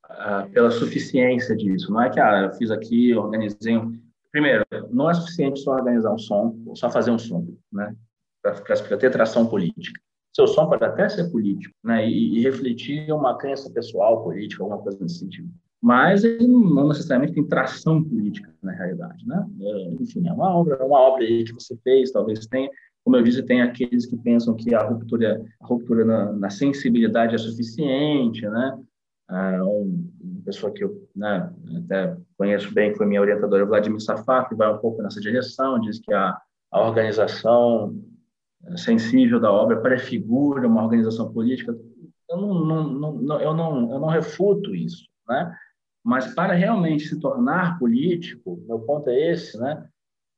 ah, 0.03 0.45
pela 0.51 0.72
suficiência 0.72 1.55
disso. 1.55 1.89
Não 1.89 2.01
é 2.01 2.09
que, 2.09 2.19
ah, 2.19 2.41
eu 2.41 2.53
fiz 2.53 2.69
aqui, 2.69 3.15
organizei 3.15 3.77
um... 3.77 3.97
Primeiro, 4.30 4.65
não 4.89 5.09
é 5.09 5.13
suficiente 5.13 5.61
só 5.61 5.72
organizar 5.72 6.13
um 6.13 6.18
som, 6.18 6.61
ou 6.65 6.76
só 6.76 6.91
fazer 6.91 7.11
um 7.11 7.19
som, 7.19 7.47
né? 7.72 7.95
Para 8.41 8.97
ter 8.97 9.09
tração 9.09 9.47
política. 9.47 9.99
Seu 10.33 10.47
som 10.47 10.67
pode 10.67 10.83
até 10.83 11.09
ser 11.09 11.29
político, 11.29 11.75
né? 11.83 12.07
E, 12.07 12.37
e, 12.37 12.41
refletir 12.41 13.11
uma 13.11 13.37
crença 13.37 13.69
pessoal 13.69 14.23
política, 14.23 14.63
alguma 14.63 14.81
coisa 14.81 14.97
nesse 15.01 15.19
sentido. 15.19 15.49
Mas 15.81 16.23
ele 16.23 16.47
não 16.47 16.87
necessariamente 16.87 17.33
tem 17.33 17.47
tração 17.47 18.03
política 18.03 18.53
na 18.61 18.71
realidade, 18.71 19.27
né? 19.27 19.45
É, 19.59 19.93
enfim, 19.99 20.27
é 20.27 20.31
uma 20.31 20.55
obra, 20.55 20.85
uma 20.85 20.99
obra 20.99 21.23
aí 21.23 21.43
que 21.43 21.53
você 21.53 21.75
fez, 21.83 22.11
talvez 22.11 22.45
tenha 22.45 22.69
como 23.03 23.17
eu 23.17 23.23
disse, 23.23 23.43
tem 23.43 23.61
aqueles 23.61 24.05
que 24.05 24.15
pensam 24.17 24.55
que 24.55 24.73
a 24.75 24.83
ruptura, 24.83 25.43
a 25.59 25.65
ruptura 25.65 26.05
na, 26.05 26.31
na 26.33 26.49
sensibilidade 26.49 27.35
é 27.35 27.37
suficiente, 27.37 28.47
né? 28.47 28.79
Ah, 29.27 29.59
uma 29.63 30.43
pessoa 30.43 30.73
que 30.73 30.83
eu 30.83 31.07
né, 31.15 31.51
até 31.83 32.15
conheço 32.37 32.73
bem, 32.73 32.91
que 32.91 32.97
foi 32.97 33.07
minha 33.07 33.21
orientadora, 33.21 33.65
Vladimir 33.65 34.01
Safar, 34.01 34.47
que 34.47 34.55
vai 34.55 34.71
um 34.71 34.77
pouco 34.77 35.01
nessa 35.01 35.21
direção, 35.21 35.79
diz 35.79 35.99
que 35.99 36.13
a, 36.13 36.37
a 36.71 36.81
organização 36.85 37.95
sensível 38.75 39.39
da 39.39 39.51
obra 39.51 39.81
prefigura 39.81 40.67
uma 40.67 40.83
organização 40.83 41.31
política. 41.31 41.75
Eu 42.29 42.38
não, 42.38 42.53
não, 42.53 43.13
não, 43.13 43.41
eu 43.41 43.53
não, 43.53 43.91
eu 43.91 43.99
não 43.99 44.07
refuto 44.07 44.75
isso, 44.75 45.05
né? 45.27 45.55
Mas 46.03 46.33
para 46.33 46.53
realmente 46.53 47.07
se 47.07 47.19
tornar 47.19 47.77
político, 47.77 48.63
meu 48.67 48.79
ponto 48.79 49.09
é 49.09 49.31
esse, 49.31 49.57
né? 49.59 49.88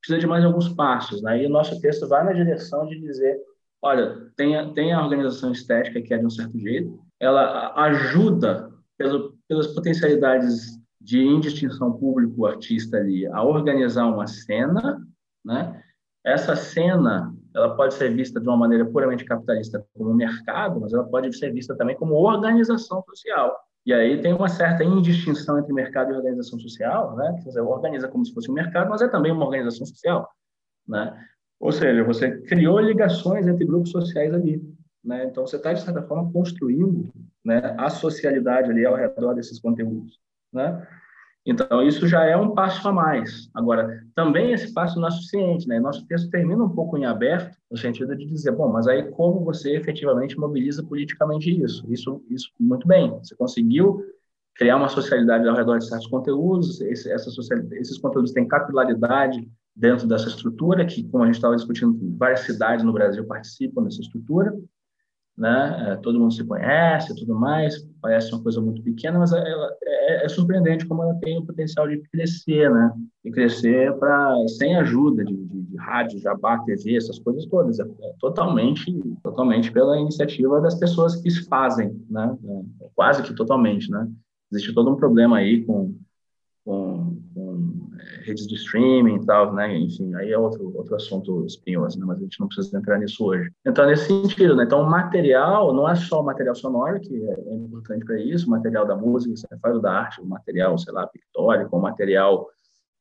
precisa 0.03 0.19
de 0.19 0.27
mais 0.27 0.43
alguns 0.43 0.67
passos. 0.69 1.21
Né? 1.21 1.43
E 1.43 1.45
o 1.45 1.49
nosso 1.49 1.79
texto 1.79 2.07
vai 2.07 2.23
na 2.25 2.33
direção 2.33 2.85
de 2.85 2.99
dizer, 2.99 3.39
olha, 3.81 4.29
tem 4.35 4.57
a, 4.57 4.69
tem 4.73 4.91
a 4.91 5.01
organização 5.01 5.51
estética 5.51 6.01
que 6.01 6.13
é 6.13 6.17
de 6.17 6.25
um 6.25 6.29
certo 6.29 6.59
jeito, 6.59 6.99
ela 7.19 7.73
ajuda 7.85 8.69
pelo, 8.97 9.37
pelas 9.47 9.67
potencialidades 9.67 10.77
de 10.99 11.19
indistinção 11.21 11.93
público-artista 11.93 12.97
ali 12.97 13.25
a 13.27 13.41
organizar 13.43 14.05
uma 14.05 14.27
cena, 14.27 15.01
né? 15.43 15.81
Essa 16.25 16.55
cena, 16.55 17.32
ela 17.55 17.75
pode 17.75 17.93
ser 17.93 18.13
vista 18.13 18.39
de 18.39 18.47
uma 18.47 18.57
maneira 18.57 18.85
puramente 18.85 19.25
capitalista 19.25 19.85
como 19.93 20.13
mercado, 20.13 20.79
mas 20.79 20.93
ela 20.93 21.03
pode 21.03 21.31
ser 21.37 21.51
vista 21.51 21.75
também 21.75 21.95
como 21.95 22.15
organização 22.15 23.03
social. 23.03 23.55
E 23.85 23.93
aí 23.93 24.21
tem 24.21 24.33
uma 24.33 24.47
certa 24.47 24.83
indistinção 24.83 25.59
entre 25.59 25.73
mercado 25.73 26.11
e 26.11 26.15
organização 26.15 26.57
social, 26.59 27.15
né? 27.15 27.35
Que 27.37 27.45
você 27.45 27.59
organiza 27.59 28.07
como 28.07 28.25
se 28.25 28.33
fosse 28.33 28.49
um 28.49 28.53
mercado, 28.53 28.89
mas 28.89 29.01
é 29.01 29.07
também 29.07 29.31
uma 29.31 29.45
organização 29.45 29.85
social, 29.85 30.29
né? 30.87 31.17
Ou 31.59 31.71
seja, 31.71 32.03
você 32.03 32.41
criou 32.41 32.79
ligações 32.79 33.45
entre 33.45 33.65
grupos 33.65 33.91
sociais 33.91 34.33
ali, 34.33 34.61
né? 35.03 35.25
Então 35.25 35.45
você 35.45 35.57
está 35.57 35.73
de 35.73 35.81
certa 35.81 36.01
forma 36.01 36.31
construindo, 36.31 37.09
né, 37.43 37.75
a 37.77 37.89
socialidade 37.89 38.71
ali 38.71 38.85
ao 38.85 38.95
redor 38.95 39.33
desses 39.33 39.59
conteúdos, 39.59 40.17
né? 40.51 40.87
Então, 41.45 41.81
isso 41.81 42.07
já 42.07 42.23
é 42.23 42.37
um 42.37 42.51
passo 42.51 42.87
a 42.87 42.93
mais. 42.93 43.49
Agora, 43.53 44.01
também 44.15 44.53
esse 44.53 44.73
passo 44.73 44.99
não 44.99 45.07
é 45.07 45.11
suficiente. 45.11 45.67
Né? 45.67 45.79
Nosso 45.79 46.05
texto 46.07 46.29
termina 46.29 46.63
um 46.63 46.69
pouco 46.69 46.97
em 46.97 47.05
aberto, 47.05 47.57
no 47.69 47.77
sentido 47.77 48.15
de 48.15 48.25
dizer, 48.25 48.51
bom, 48.51 48.71
mas 48.71 48.87
aí 48.87 49.09
como 49.11 49.43
você 49.43 49.75
efetivamente 49.75 50.39
mobiliza 50.39 50.81
politicamente 50.83 51.51
isso? 51.51 51.85
Isso, 51.91 52.23
isso 52.29 52.49
muito 52.57 52.87
bem. 52.87 53.09
Você 53.19 53.35
conseguiu 53.35 54.01
criar 54.55 54.77
uma 54.77 54.87
socialidade 54.87 55.47
ao 55.47 55.55
redor 55.55 55.79
de 55.79 55.87
certos 55.87 56.07
conteúdos, 56.07 56.79
esse, 56.79 57.11
essa 57.11 57.29
esses 57.73 57.97
conteúdos 57.97 58.31
têm 58.31 58.47
capilaridade 58.47 59.49
dentro 59.75 60.07
dessa 60.07 60.27
estrutura, 60.27 60.85
que, 60.85 61.03
como 61.09 61.23
a 61.23 61.25
gente 61.25 61.35
estava 61.35 61.55
discutindo, 61.55 61.97
várias 62.15 62.41
cidades 62.41 62.85
no 62.85 62.93
Brasil 62.93 63.25
participam 63.25 63.83
dessa 63.83 63.99
estrutura 63.99 64.53
né? 65.37 65.87
É, 65.87 65.95
todo 65.97 66.19
mundo 66.19 66.33
se 66.33 66.43
conhece 66.43 67.15
tudo 67.15 67.33
mais, 67.33 67.87
parece 68.01 68.31
uma 68.33 68.43
coisa 68.43 68.61
muito 68.61 68.81
pequena, 68.83 69.17
mas 69.17 69.31
ela 69.33 69.75
é, 69.83 70.25
é, 70.25 70.29
surpreendente 70.29 70.85
como 70.85 71.03
ela 71.03 71.15
tem 71.15 71.37
o 71.37 71.45
potencial 71.45 71.87
de 71.87 71.97
crescer, 72.09 72.71
né? 72.71 72.93
E 73.25 73.31
crescer 73.31 73.93
para 73.97 74.35
sem 74.47 74.75
ajuda 74.75 75.25
de, 75.25 75.35
de, 75.35 75.61
de, 75.61 75.77
rádio, 75.77 76.19
jabá, 76.19 76.59
TV, 76.59 76.97
essas 76.97 77.17
coisas 77.19 77.45
todas, 77.47 77.79
é, 77.79 77.83
é, 77.83 78.13
totalmente, 78.19 78.91
totalmente 79.23 79.71
pela 79.71 79.99
iniciativa 79.99 80.61
das 80.61 80.75
pessoas 80.75 81.15
que 81.15 81.31
se 81.31 81.47
fazem, 81.47 81.99
né? 82.09 82.37
É, 82.81 82.87
quase 82.95 83.23
que 83.23 83.33
totalmente, 83.33 83.89
né? 83.89 84.07
Existe 84.51 84.73
todo 84.73 84.91
um 84.91 84.95
problema 84.95 85.37
aí 85.37 85.65
com 85.65 85.95
com, 86.65 87.17
com 87.33 87.42
redes 88.21 88.47
de 88.47 88.55
streaming 88.55 89.15
e 89.15 89.25
tal, 89.25 89.53
né? 89.53 89.77
Enfim, 89.77 90.13
aí 90.15 90.31
é 90.31 90.37
outro, 90.37 90.71
outro 90.75 90.95
assunto 90.95 91.45
espinhoso, 91.45 91.99
né? 91.99 92.05
Mas 92.05 92.17
a 92.17 92.21
gente 92.21 92.39
não 92.39 92.47
precisa 92.47 92.77
entrar 92.77 92.97
nisso 92.99 93.25
hoje. 93.25 93.51
Então, 93.65 93.85
nesse 93.85 94.07
sentido, 94.07 94.55
né? 94.55 94.63
Então, 94.63 94.81
o 94.81 94.89
material 94.89 95.73
não 95.73 95.89
é 95.89 95.95
só 95.95 96.21
o 96.21 96.25
material 96.25 96.55
sonoro, 96.55 96.99
que 96.99 97.15
é, 97.15 97.33
é 97.33 97.55
importante 97.55 98.05
para 98.05 98.19
isso, 98.19 98.47
o 98.47 98.51
material 98.51 98.85
da 98.85 98.95
música, 98.95 99.35
você 99.35 99.57
faz 99.61 99.75
o 99.75 99.79
da 99.79 99.91
arte, 99.91 100.21
o 100.21 100.25
material, 100.25 100.77
sei 100.77 100.93
lá, 100.93 101.07
pictórico, 101.07 101.77
o 101.77 101.81
material 101.81 102.47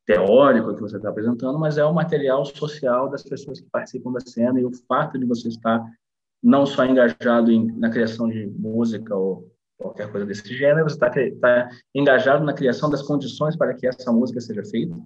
teórico 0.07 0.75
que 0.75 0.81
você 0.81 0.97
está 0.97 1.11
apresentando, 1.11 1.59
mas 1.59 1.79
é 1.79 1.85
o 1.85 1.95
material 1.95 2.45
social 2.45 3.09
das 3.09 3.23
pessoas 3.23 3.61
que 3.61 3.71
participam 3.71 4.13
da 4.13 4.21
cena 4.21 4.61
e 4.61 4.65
o 4.65 4.73
fato 4.89 5.19
de 5.19 5.25
você 5.25 5.49
estar 5.49 5.85
não 6.43 6.67
só 6.67 6.85
engajado 6.85 7.53
em, 7.53 7.71
na 7.79 7.89
criação 7.89 8.29
de 8.29 8.47
música 8.59 9.15
ou 9.15 9.52
qualquer 9.83 10.11
coisa 10.11 10.27
desse 10.27 10.57
gênero, 10.57 10.89
você 10.89 10.95
está 10.95 11.11
tá 11.41 11.71
engajado 11.95 12.45
na 12.45 12.55
criação 12.55 12.89
das 12.89 13.03
condições 13.03 13.57
para 13.57 13.75
que 13.75 13.87
essa 13.87 14.11
música 14.13 14.41
seja 14.41 14.65
feita, 14.65 14.97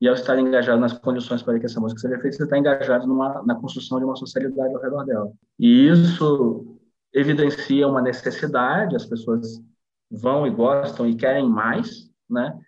e 0.00 0.08
ao 0.08 0.14
estar 0.14 0.38
engajado 0.38 0.80
nas 0.80 0.92
condições 0.98 1.42
para 1.42 1.58
que 1.58 1.66
essa 1.66 1.80
música 1.80 2.00
seja 2.00 2.18
feita, 2.20 2.36
você 2.36 2.44
está 2.44 2.58
engajado 2.58 3.06
numa, 3.06 3.42
na 3.44 3.54
construção 3.54 3.98
de 3.98 4.04
uma 4.04 4.16
socialidade 4.16 4.74
ao 4.74 4.82
redor 4.82 5.04
dela. 5.04 5.32
E 5.58 5.88
isso 5.88 6.78
evidencia 7.14 7.88
uma 7.88 8.02
necessidade, 8.02 8.94
as 8.94 9.06
pessoas 9.06 9.62
vão 10.10 10.46
e 10.46 10.50
gostam 10.50 11.06
e 11.06 11.16
querem 11.16 11.48
mais, 11.48 12.10
né? 12.28 12.58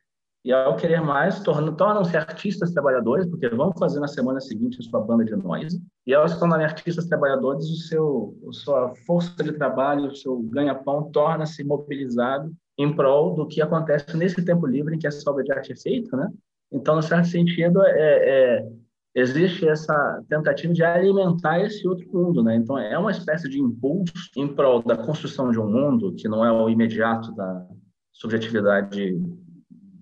E 0.44 0.52
ao 0.52 0.76
querer 0.76 1.00
mais, 1.00 1.40
tornam-se 1.40 2.16
artistas 2.16 2.72
trabalhadores, 2.72 3.26
porque 3.26 3.48
vão 3.48 3.72
fazer 3.72 3.98
na 4.00 4.06
semana 4.06 4.40
seguinte 4.40 4.78
a 4.80 4.82
sua 4.82 5.00
banda 5.00 5.24
de 5.24 5.34
noise. 5.34 5.82
E 6.06 6.14
ao 6.14 6.28
se 6.28 6.38
tornarem 6.38 6.64
artistas 6.64 7.06
trabalhadores, 7.06 7.64
o 7.66 7.76
seu, 7.76 8.38
a 8.48 8.52
sua 8.52 8.94
força 9.04 9.42
de 9.42 9.52
trabalho, 9.52 10.06
o 10.06 10.14
seu 10.14 10.38
ganha-pão 10.44 11.10
torna-se 11.10 11.64
mobilizado 11.64 12.52
em 12.78 12.94
prol 12.94 13.34
do 13.34 13.46
que 13.46 13.60
acontece 13.60 14.16
nesse 14.16 14.42
tempo 14.44 14.66
livre 14.66 14.94
em 14.94 14.98
que 14.98 15.06
essa 15.06 15.28
obra 15.28 15.42
de 15.42 15.52
arte 15.52 15.72
é 15.72 15.76
feita, 15.76 16.16
né? 16.16 16.30
Então, 16.72 16.94
no 16.94 17.02
certo 17.02 17.26
sentido, 17.26 17.82
é, 17.82 18.58
é, 18.58 18.68
existe 19.14 19.66
essa 19.66 20.22
tentativa 20.28 20.72
de 20.72 20.84
alimentar 20.84 21.60
esse 21.60 21.86
outro 21.88 22.06
mundo, 22.12 22.42
né? 22.42 22.54
Então, 22.54 22.78
é 22.78 22.96
uma 22.96 23.10
espécie 23.10 23.48
de 23.48 23.60
impulso 23.60 24.12
em 24.36 24.46
prol 24.46 24.82
da 24.82 24.96
construção 24.96 25.50
de 25.50 25.58
um 25.58 25.68
mundo 25.68 26.14
que 26.14 26.28
não 26.28 26.44
é 26.44 26.52
o 26.52 26.70
imediato 26.70 27.34
da 27.34 27.66
subjetividade 28.12 29.18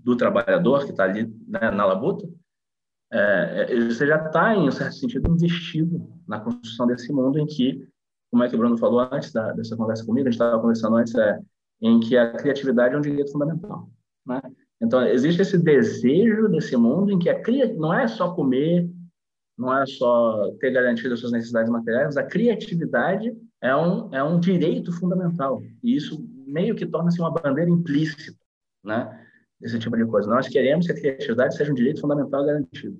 do 0.06 0.16
trabalhador 0.16 0.84
que 0.84 0.92
está 0.92 1.02
ali 1.02 1.26
né, 1.48 1.68
na 1.72 1.84
labuta, 1.84 2.28
é, 3.12 3.66
é 3.68 3.80
você 3.86 4.06
já 4.06 4.24
está, 4.24 4.54
em 4.54 4.68
um 4.68 4.70
certo 4.70 4.94
sentido, 4.94 5.28
investido 5.28 6.08
na 6.28 6.38
construção 6.38 6.86
desse 6.86 7.12
mundo 7.12 7.40
em 7.40 7.46
que, 7.46 7.84
como 8.30 8.44
é 8.44 8.48
que 8.48 8.54
o 8.54 8.58
Bruno 8.58 8.78
falou 8.78 9.00
antes 9.00 9.32
da, 9.32 9.52
dessa 9.52 9.76
conversa 9.76 10.06
comigo, 10.06 10.28
a 10.28 10.30
gente 10.30 10.40
estava 10.40 10.60
conversando 10.60 10.96
antes, 10.96 11.12
é, 11.16 11.40
em 11.82 11.98
que 11.98 12.16
a 12.16 12.34
criatividade 12.34 12.94
é 12.94 12.98
um 12.98 13.00
direito 13.00 13.32
fundamental. 13.32 13.90
Né? 14.24 14.40
Então, 14.80 15.04
existe 15.04 15.42
esse 15.42 15.58
desejo 15.58 16.48
desse 16.48 16.76
mundo 16.76 17.10
em 17.10 17.18
que 17.18 17.28
a 17.28 17.42
cria... 17.42 17.74
não 17.74 17.92
é 17.92 18.06
só 18.06 18.32
comer, 18.32 18.88
não 19.58 19.76
é 19.76 19.84
só 19.86 20.52
ter 20.60 20.70
garantido 20.70 21.14
as 21.14 21.20
suas 21.20 21.32
necessidades 21.32 21.70
materiais, 21.70 22.06
mas 22.06 22.16
a 22.16 22.22
criatividade 22.22 23.36
é 23.60 23.74
um, 23.74 24.14
é 24.14 24.22
um 24.22 24.38
direito 24.38 24.92
fundamental. 24.92 25.60
E 25.82 25.96
isso 25.96 26.24
meio 26.46 26.76
que 26.76 26.86
torna-se 26.86 27.18
uma 27.18 27.32
bandeira 27.32 27.68
implícita. 27.68 28.38
Né? 28.84 29.25
Esse 29.62 29.78
tipo 29.78 29.96
de 29.96 30.04
coisa. 30.06 30.28
Nós 30.28 30.48
queremos 30.48 30.86
que 30.86 30.92
a 30.92 30.96
criatividade 31.00 31.56
seja 31.56 31.72
um 31.72 31.74
direito 31.74 32.00
fundamental 32.00 32.44
garantido. 32.44 32.98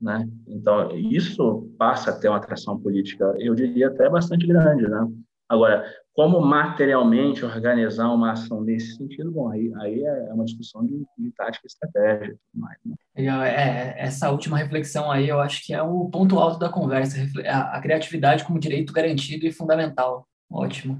né? 0.00 0.28
Então, 0.46 0.94
isso 0.96 1.70
passa 1.78 2.10
a 2.10 2.18
ter 2.18 2.28
uma 2.28 2.36
atração 2.36 2.78
política, 2.78 3.34
eu 3.38 3.54
diria 3.54 3.88
até 3.88 4.08
bastante 4.08 4.46
grande, 4.46 4.86
né? 4.88 5.08
Agora, 5.48 5.84
como 6.14 6.40
materialmente 6.40 7.44
organizar 7.44 8.08
uma 8.10 8.32
ação 8.32 8.62
nesse 8.62 8.96
sentido, 8.96 9.30
bom, 9.30 9.50
aí, 9.50 9.72
aí 9.76 10.02
é 10.02 10.32
uma 10.32 10.44
discussão 10.44 10.84
de, 10.84 11.04
de 11.18 11.30
tática 11.32 11.66
e 11.66 11.68
estratégia 11.68 12.36
mais. 12.54 12.78
Né? 12.84 12.94
É, 13.16 14.04
essa 14.04 14.30
última 14.30 14.56
reflexão 14.56 15.10
aí, 15.10 15.28
eu 15.28 15.40
acho 15.40 15.64
que 15.64 15.74
é 15.74 15.82
o 15.82 16.08
ponto 16.08 16.38
alto 16.38 16.58
da 16.58 16.68
conversa, 16.68 17.18
a, 17.46 17.76
a 17.76 17.80
criatividade 17.80 18.44
como 18.44 18.58
direito 18.58 18.92
garantido 18.92 19.46
e 19.46 19.52
fundamental. 19.52 20.26
Ótimo. 20.50 20.98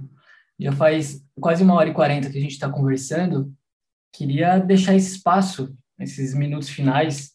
Já 0.59 0.73
faz 0.73 1.25
quase 1.41 1.63
uma 1.63 1.75
hora 1.75 1.89
e 1.89 1.95
quarenta 1.95 2.31
que 2.31 2.39
a 2.39 2.41
gente 2.41 2.53
está 2.53 2.69
conversando, 2.69 3.53
queria 4.15 4.59
deixar 4.59 4.95
esse 4.95 5.17
espaço, 5.17 5.77
esses 5.99 6.35
minutos 6.35 6.69
finais, 6.69 7.33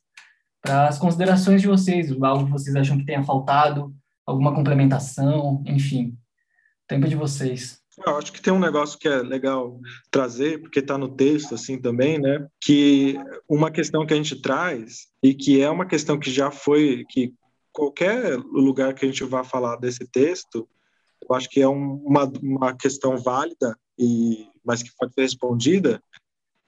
para 0.62 0.88
as 0.88 0.98
considerações 0.98 1.62
de 1.62 1.68
vocês, 1.68 2.12
algo 2.22 2.46
que 2.46 2.52
vocês 2.52 2.76
acham 2.76 2.98
que 2.98 3.06
tenha 3.06 3.24
faltado, 3.24 3.94
alguma 4.26 4.56
complementação, 4.56 5.62
enfim. 5.66 6.18
Tempo 6.88 7.08
de 7.08 7.16
vocês. 7.16 7.80
Eu 8.06 8.18
acho 8.18 8.32
que 8.32 8.42
tem 8.42 8.54
um 8.54 8.60
negócio 8.60 8.98
que 8.98 9.08
é 9.08 9.18
legal 9.18 9.80
trazer, 10.10 10.62
porque 10.62 10.80
está 10.80 10.98
no 10.98 11.10
texto 11.10 11.54
assim 11.54 11.80
também, 11.80 12.18
né? 12.18 12.48
Que 12.62 13.16
uma 13.48 13.70
questão 13.70 14.06
que 14.06 14.14
a 14.14 14.18
gente 14.18 14.42
traz 14.42 15.08
e 15.22 15.34
que 15.34 15.62
é 15.62 15.70
uma 15.70 15.86
questão 15.86 16.18
que 16.18 16.32
já 16.32 16.50
foi 16.50 17.04
que 17.10 17.34
qualquer 17.74 18.38
lugar 18.38 18.94
que 18.94 19.06
a 19.06 19.08
gente 19.08 19.24
vá 19.26 19.44
falar 19.44 19.76
desse 19.76 20.08
texto, 20.10 20.68
eu 21.22 21.36
acho 21.36 21.50
que 21.50 21.62
é 21.62 21.68
um, 21.68 21.96
uma, 22.06 22.24
uma 22.42 22.76
questão 22.76 23.18
válida 23.18 23.78
e 23.98 24.48
mas 24.64 24.84
que 24.84 24.92
pode 24.98 25.14
ser 25.14 25.22
respondida, 25.22 26.02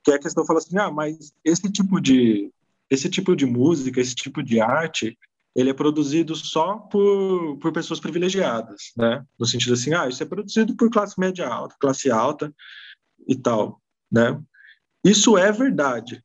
que 0.03 0.11
é 0.11 0.15
a 0.15 0.19
questão 0.19 0.45
fala 0.45 0.59
assim, 0.59 0.77
ah, 0.77 0.91
mas 0.91 1.33
esse 1.43 1.71
tipo 1.71 1.99
de 1.99 2.51
esse 2.89 3.09
tipo 3.09 3.35
de 3.35 3.45
música, 3.45 4.01
esse 4.01 4.13
tipo 4.13 4.43
de 4.43 4.59
arte, 4.59 5.17
ele 5.55 5.69
é 5.69 5.73
produzido 5.73 6.35
só 6.35 6.77
por, 6.77 7.57
por 7.57 7.71
pessoas 7.71 8.01
privilegiadas, 8.01 8.91
né? 8.97 9.25
No 9.39 9.45
sentido 9.45 9.73
assim, 9.73 9.93
ah, 9.93 10.09
isso 10.09 10.21
é 10.21 10.25
produzido 10.25 10.75
por 10.75 10.89
classe 10.89 11.17
média 11.17 11.47
alta, 11.47 11.75
classe 11.79 12.11
alta 12.11 12.53
e 13.25 13.35
tal, 13.35 13.81
né? 14.11 14.41
Isso 15.03 15.37
é 15.37 15.51
verdade, 15.53 16.21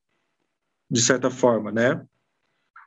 de 0.91 1.01
certa 1.01 1.31
forma, 1.31 1.71
né? 1.71 2.05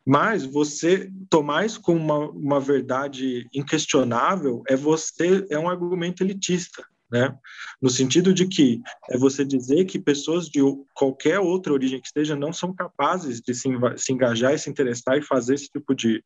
Mas 0.06 0.44
você 0.44 1.11
tomar 1.30 1.66
isso 1.66 1.82
como 1.82 1.99
uma, 1.99 2.30
uma 2.32 2.60
verdade 2.60 3.48
inquestionável 3.53 4.64
é 4.68 4.76
você 4.76 5.45
é 5.49 5.60
um 5.60 5.70
argumento 5.70 6.22
elitista, 6.22 6.84
né? 7.11 7.36
No 7.81 7.90
sentido 7.90 8.34
de 8.34 8.48
que 8.48 8.81
é 9.10 9.18
você 9.18 9.44
dizer 9.44 9.86
que 9.86 9.99
pessoas 9.99 10.48
de 10.48 10.60
qualquer 10.94 11.40
outra 11.40 11.73
origem 11.73 11.99
que 11.99 12.07
esteja 12.07 12.36
não 12.36 12.53
são 12.53 12.73
capazes 12.73 13.41
de 13.41 13.53
se, 13.53 13.69
se 13.98 14.14
engajar 14.14 14.53
e 14.53 14.60
se 14.60 14.69
interessar 14.69 15.18
e 15.18 15.22
fazer 15.22 15.56
esse 15.56 15.69
tipo 15.69 15.95
de, 15.95 16.23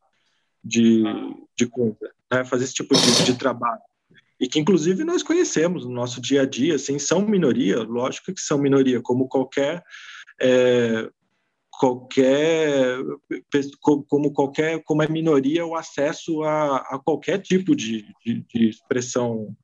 de, 0.63 1.03
de 1.57 1.67
coisa, 1.67 2.11
né? 2.31 2.43
Fazer 2.43 2.65
esse 2.65 2.73
tipo 2.73 2.95
de, 2.95 3.25
de 3.25 3.37
trabalho. 3.37 3.81
E 4.39 4.47
que, 4.47 4.59
inclusive, 4.59 5.03
nós 5.03 5.23
conhecemos 5.23 5.85
no 5.85 5.91
nosso 5.91 6.19
dia 6.19 6.41
a 6.41 6.45
dia, 6.45 6.75
assim, 6.75 6.99
são 6.99 7.25
minoria, 7.25 7.79
lógico 7.79 8.33
que 8.33 8.41
são 8.41 8.57
minoria, 8.57 9.01
como 9.01 9.27
qualquer 9.27 9.81
é, 10.41 11.09
qualquer 11.79 12.97
como 14.07 14.31
qualquer 14.31 14.83
como 14.83 15.01
é 15.01 15.07
minoria 15.07 15.65
o 15.65 15.75
acesso 15.75 16.43
a, 16.43 16.77
a 16.77 16.99
qualquer 16.99 17.39
tipo 17.39 17.75
de, 17.75 18.05
de, 18.25 18.41
de, 18.41 18.69
expressão 18.69 19.55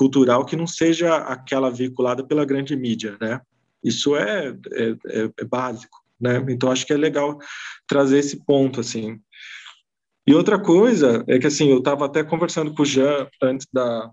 cultural 0.00 0.46
que 0.46 0.56
não 0.56 0.66
seja 0.66 1.14
aquela 1.16 1.68
veiculada 1.68 2.24
pela 2.24 2.46
grande 2.46 2.74
mídia, 2.74 3.18
né? 3.20 3.38
Isso 3.84 4.16
é, 4.16 4.56
é, 4.72 4.90
é, 5.08 5.30
é 5.40 5.44
básico, 5.44 5.98
né? 6.18 6.42
Então 6.48 6.72
acho 6.72 6.86
que 6.86 6.92
é 6.94 6.96
legal 6.96 7.38
trazer 7.86 8.18
esse 8.18 8.42
ponto 8.46 8.80
assim. 8.80 9.20
E 10.26 10.34
outra 10.34 10.58
coisa 10.58 11.22
é 11.28 11.38
que 11.38 11.46
assim 11.46 11.68
eu 11.68 11.80
estava 11.80 12.06
até 12.06 12.24
conversando 12.24 12.72
com 12.72 12.82
o 12.82 12.86
Jean 12.86 13.28
antes 13.42 13.66
da 13.70 14.10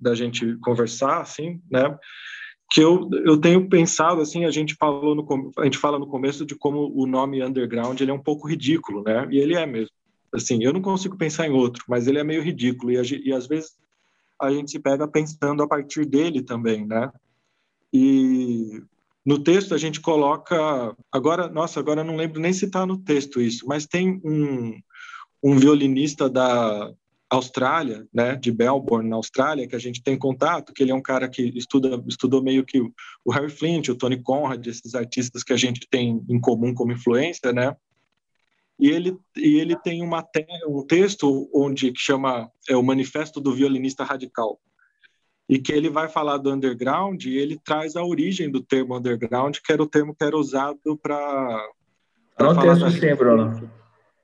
da 0.00 0.14
gente 0.14 0.56
conversar, 0.58 1.20
assim, 1.20 1.60
né? 1.70 1.96
Que 2.72 2.80
eu, 2.80 3.08
eu 3.24 3.36
tenho 3.40 3.68
pensado 3.68 4.20
assim, 4.20 4.44
a 4.44 4.50
gente 4.50 4.74
falou 4.74 5.14
no 5.14 5.52
a 5.56 5.64
gente 5.64 5.78
fala 5.78 6.00
no 6.00 6.08
começo 6.08 6.44
de 6.44 6.56
como 6.56 6.92
o 6.96 7.06
nome 7.06 7.44
underground 7.44 8.00
ele 8.00 8.10
é 8.10 8.14
um 8.14 8.22
pouco 8.22 8.48
ridículo, 8.48 9.04
né? 9.04 9.28
E 9.30 9.38
ele 9.38 9.54
é 9.54 9.66
mesmo. 9.66 9.94
Assim, 10.34 10.64
eu 10.64 10.72
não 10.72 10.82
consigo 10.82 11.16
pensar 11.16 11.46
em 11.46 11.52
outro, 11.52 11.84
mas 11.88 12.08
ele 12.08 12.18
é 12.18 12.24
meio 12.24 12.42
ridículo 12.42 12.90
e, 12.90 13.28
e 13.28 13.32
às 13.32 13.46
vezes 13.46 13.78
a 14.40 14.50
gente 14.50 14.70
se 14.70 14.78
pega 14.78 15.06
pensando 15.08 15.62
a 15.62 15.68
partir 15.68 16.04
dele 16.04 16.42
também, 16.42 16.86
né? 16.86 17.10
E 17.92 18.82
no 19.24 19.38
texto 19.42 19.74
a 19.74 19.78
gente 19.78 20.00
coloca, 20.00 20.96
agora, 21.12 21.48
nossa, 21.48 21.80
agora 21.80 22.04
não 22.04 22.16
lembro 22.16 22.40
nem 22.40 22.52
se 22.52 22.66
está 22.66 22.86
no 22.86 22.98
texto 22.98 23.40
isso, 23.40 23.66
mas 23.66 23.86
tem 23.86 24.20
um, 24.24 24.80
um 25.42 25.56
violinista 25.56 26.28
da 26.28 26.92
Austrália, 27.30 28.06
né, 28.12 28.36
de 28.36 28.50
Melbourne, 28.50 29.08
na 29.08 29.16
Austrália, 29.16 29.68
que 29.68 29.76
a 29.76 29.78
gente 29.78 30.02
tem 30.02 30.16
contato, 30.16 30.72
que 30.72 30.82
ele 30.82 30.92
é 30.92 30.94
um 30.94 31.02
cara 31.02 31.28
que 31.28 31.42
estuda, 31.54 32.02
estudou 32.06 32.42
meio 32.42 32.64
que 32.64 32.80
o, 32.80 33.30
Harry 33.30 33.50
Flint, 33.50 33.88
o 33.88 33.94
Tony 33.94 34.22
Conrad, 34.22 34.66
esses 34.66 34.94
artistas 34.94 35.42
que 35.42 35.52
a 35.52 35.56
gente 35.56 35.86
tem 35.90 36.24
em 36.26 36.40
comum 36.40 36.72
como 36.72 36.92
influência, 36.92 37.52
né? 37.52 37.76
E 38.78 38.88
ele, 38.90 39.16
e 39.36 39.58
ele 39.58 39.76
tem 39.76 40.02
uma 40.02 40.22
te, 40.22 40.46
um 40.68 40.86
texto 40.86 41.50
onde 41.52 41.90
que 41.92 42.00
chama 42.00 42.50
é 42.68 42.76
o 42.76 42.82
Manifesto 42.82 43.40
do 43.40 43.52
Violinista 43.52 44.04
Radical 44.04 44.60
e 45.48 45.58
que 45.58 45.72
ele 45.72 45.88
vai 45.88 46.08
falar 46.08 46.36
do 46.36 46.52
underground 46.52 47.24
e 47.24 47.38
ele 47.38 47.58
traz 47.64 47.96
a 47.96 48.04
origem 48.04 48.50
do 48.50 48.60
termo 48.60 48.96
underground, 48.96 49.56
que 49.64 49.72
era 49.72 49.82
o 49.82 49.88
termo 49.88 50.14
que 50.14 50.22
era 50.22 50.36
usado 50.36 50.96
para 51.02 51.66
Tá 52.36 52.44
no 52.44 52.60
texto 52.60 52.90
sim, 52.90 53.14
Bruno. 53.16 53.70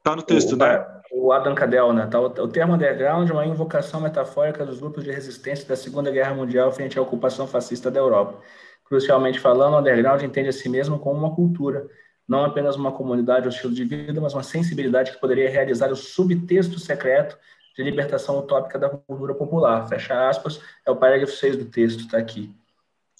Tá 0.02 0.14
no 0.14 0.22
texto, 0.22 0.52
o, 0.52 0.56
né? 0.56 0.86
O 1.10 1.32
Adam 1.32 1.54
Cadell, 1.54 1.92
né? 1.92 2.06
Tá, 2.06 2.20
o, 2.20 2.26
o 2.26 2.48
termo 2.48 2.74
underground 2.74 3.28
é 3.28 3.32
uma 3.32 3.46
invocação 3.46 4.00
metafórica 4.00 4.64
dos 4.64 4.78
grupos 4.78 5.02
de 5.02 5.10
resistência 5.10 5.66
da 5.66 5.74
Segunda 5.74 6.12
Guerra 6.12 6.34
Mundial 6.34 6.70
frente 6.70 6.96
à 6.96 7.02
ocupação 7.02 7.48
fascista 7.48 7.90
da 7.90 7.98
Europa. 7.98 8.38
Crucialmente 8.84 9.40
falando, 9.40 9.74
o 9.74 9.78
underground 9.80 10.22
entende 10.22 10.50
a 10.50 10.52
si 10.52 10.68
mesmo 10.68 10.98
como 10.98 11.18
uma 11.18 11.34
cultura, 11.34 11.88
não 12.28 12.44
apenas 12.44 12.76
uma 12.76 12.92
comunidade 12.92 13.46
ou 13.46 13.52
estilo 13.52 13.74
de 13.74 13.84
vida, 13.84 14.20
mas 14.20 14.34
uma 14.34 14.42
sensibilidade 14.42 15.12
que 15.12 15.20
poderia 15.20 15.50
realizar 15.50 15.90
o 15.92 15.96
subtexto 15.96 16.78
secreto 16.78 17.36
de 17.76 17.82
libertação 17.82 18.38
utópica 18.38 18.78
da 18.78 18.88
cultura 18.88 19.34
popular. 19.34 19.88
Fecha 19.88 20.28
aspas, 20.28 20.60
é 20.86 20.90
o 20.90 20.96
parágrafo 20.96 21.32
6 21.34 21.56
do 21.56 21.64
texto, 21.66 22.00
está 22.00 22.18
aqui. 22.18 22.54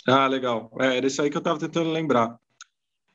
Ah, 0.07 0.27
legal. 0.27 0.71
É, 0.81 0.97
era 0.97 1.07
isso 1.07 1.21
aí 1.21 1.31
que 1.31 1.37
eu 1.37 1.41
estava 1.41 1.59
tentando 1.59 1.91
lembrar. 1.91 2.39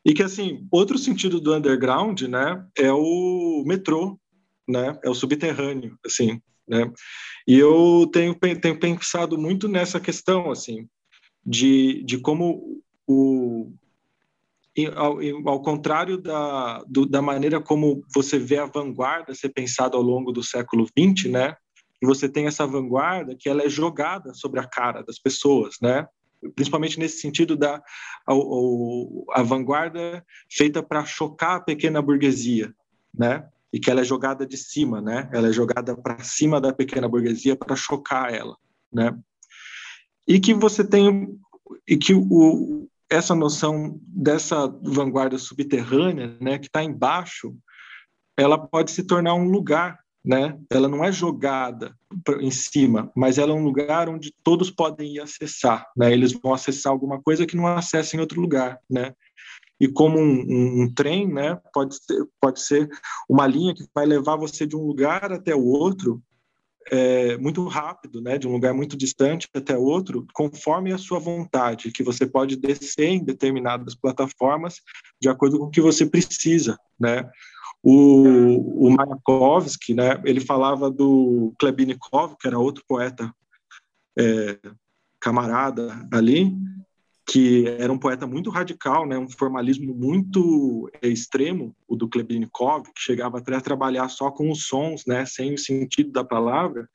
E 0.05 0.13
que, 0.13 0.23
assim, 0.23 0.67
outro 0.71 0.97
sentido 0.97 1.39
do 1.39 1.53
underground, 1.53 2.21
né, 2.23 2.65
é 2.77 2.91
o 2.91 3.63
metrô, 3.65 4.19
né, 4.67 4.97
é 5.03 5.09
o 5.09 5.13
subterrâneo, 5.13 5.97
assim, 6.05 6.41
né. 6.67 6.91
E 7.47 7.57
eu 7.57 8.09
tenho, 8.11 8.35
tenho 8.35 8.79
pensado 8.79 9.37
muito 9.37 9.67
nessa 9.67 9.99
questão, 9.99 10.51
assim, 10.51 10.87
de, 11.45 12.03
de 12.03 12.17
como 12.19 12.81
o, 13.07 13.71
ao, 14.87 15.19
ao 15.45 15.61
contrário 15.61 16.17
da, 16.17 16.83
do, 16.87 17.05
da 17.05 17.21
maneira 17.21 17.59
como 17.59 18.03
você 18.13 18.37
vê 18.37 18.57
a 18.57 18.65
vanguarda 18.65 19.33
ser 19.33 19.49
pensada 19.49 19.95
ao 19.95 20.03
longo 20.03 20.31
do 20.31 20.43
século 20.43 20.85
XX, 20.85 21.31
né? 21.31 21.55
Você 22.01 22.29
tem 22.29 22.47
essa 22.47 22.65
vanguarda 22.65 23.35
que 23.35 23.49
ela 23.49 23.63
é 23.63 23.69
jogada 23.69 24.33
sobre 24.33 24.59
a 24.59 24.67
cara 24.67 25.03
das 25.03 25.19
pessoas, 25.19 25.75
né? 25.81 26.07
Principalmente 26.55 26.97
nesse 26.97 27.19
sentido 27.19 27.57
da 27.57 27.75
a, 27.75 28.33
a, 28.33 29.39
a 29.39 29.43
vanguarda 29.43 30.25
feita 30.49 30.81
para 30.81 31.05
chocar 31.05 31.57
a 31.57 31.61
pequena 31.61 32.01
burguesia, 32.01 32.73
né? 33.13 33.47
E 33.71 33.79
que 33.79 33.91
ela 33.91 34.01
é 34.01 34.05
jogada 34.05 34.45
de 34.45 34.57
cima, 34.57 35.01
né? 35.01 35.29
Ela 35.33 35.49
é 35.49 35.51
jogada 35.51 35.95
para 35.95 36.23
cima 36.23 36.61
da 36.61 36.73
pequena 36.73 37.07
burguesia 37.07 37.55
para 37.55 37.75
chocar 37.75 38.33
ela, 38.33 38.55
né? 38.91 39.17
E 40.27 40.39
que 40.39 40.53
você 40.53 40.83
tem 40.83 41.37
e 41.87 41.97
que 41.97 42.13
o, 42.13 42.87
essa 43.09 43.33
noção 43.33 43.99
dessa 44.03 44.67
vanguarda 44.83 45.37
subterrânea, 45.37 46.37
né, 46.39 46.59
que 46.59 46.67
está 46.67 46.83
embaixo, 46.83 47.55
ela 48.37 48.57
pode 48.57 48.91
se 48.91 49.03
tornar 49.03 49.33
um 49.33 49.49
lugar, 49.49 49.99
né? 50.23 50.57
Ela 50.69 50.87
não 50.87 51.03
é 51.03 51.11
jogada 51.11 51.93
em 52.39 52.51
cima, 52.51 53.11
mas 53.15 53.37
ela 53.37 53.51
é 53.51 53.55
um 53.55 53.63
lugar 53.63 54.07
onde 54.07 54.33
todos 54.43 54.69
podem 54.69 55.15
ir 55.15 55.19
acessar, 55.19 55.85
né? 55.95 56.13
Eles 56.13 56.33
vão 56.33 56.53
acessar 56.53 56.91
alguma 56.91 57.21
coisa 57.21 57.45
que 57.45 57.57
não 57.57 57.67
acessam 57.67 58.17
em 58.17 58.21
outro 58.21 58.39
lugar, 58.39 58.79
né? 58.89 59.13
E 59.79 59.87
como 59.87 60.19
um, 60.19 60.23
um, 60.23 60.83
um 60.83 60.93
trem, 60.93 61.27
né, 61.27 61.57
pode 61.73 61.95
ser, 61.95 62.25
pode 62.39 62.61
ser 62.61 62.89
uma 63.29 63.47
linha 63.47 63.73
que 63.73 63.85
vai 63.95 64.05
levar 64.05 64.35
você 64.35 64.65
de 64.67 64.75
um 64.75 64.85
lugar 64.85 65.31
até 65.31 65.55
o 65.55 65.63
outro 65.63 66.21
é, 66.91 67.37
muito 67.37 67.65
rápido, 67.67 68.21
né, 68.21 68.37
de 68.37 68.47
um 68.47 68.51
lugar 68.51 68.73
muito 68.73 68.97
distante 68.97 69.47
até 69.53 69.77
outro, 69.77 70.25
conforme 70.33 70.91
a 70.91 70.97
sua 70.97 71.19
vontade, 71.19 71.91
que 71.91 72.03
você 72.03 72.25
pode 72.25 72.55
descer 72.55 73.07
em 73.07 73.23
determinadas 73.23 73.95
plataformas 73.95 74.81
de 75.21 75.29
acordo 75.29 75.59
com 75.59 75.65
o 75.65 75.69
que 75.69 75.81
você 75.81 76.05
precisa, 76.05 76.77
né? 76.99 77.29
O, 77.81 78.87
o 78.87 78.91
Mayakovsky, 78.91 79.93
né, 79.93 80.21
ele 80.25 80.41
falava 80.41 80.91
do 80.91 81.53
Klebinikov, 81.57 82.35
que 82.37 82.47
era 82.47 82.59
outro 82.59 82.83
poeta 82.85 83.33
é, 84.17 84.59
camarada 85.19 86.07
ali, 86.11 86.53
que 87.29 87.67
era 87.77 87.93
um 87.93 87.97
poeta 87.97 88.25
muito 88.25 88.49
radical, 88.49 89.05
né, 89.05 89.15
um 89.15 89.29
formalismo 89.29 89.93
muito 89.93 90.89
extremo, 90.99 91.75
o 91.87 91.95
do 91.95 92.09
Klebnikov, 92.09 92.85
que 92.85 93.01
chegava 93.01 93.37
até 93.37 93.55
a 93.55 93.61
trabalhar 93.61 94.09
só 94.09 94.31
com 94.31 94.49
os 94.51 94.65
sons, 94.65 95.05
né, 95.05 95.25
sem 95.27 95.53
o 95.53 95.57
sentido 95.57 96.11
da 96.11 96.23
palavra, 96.23 96.89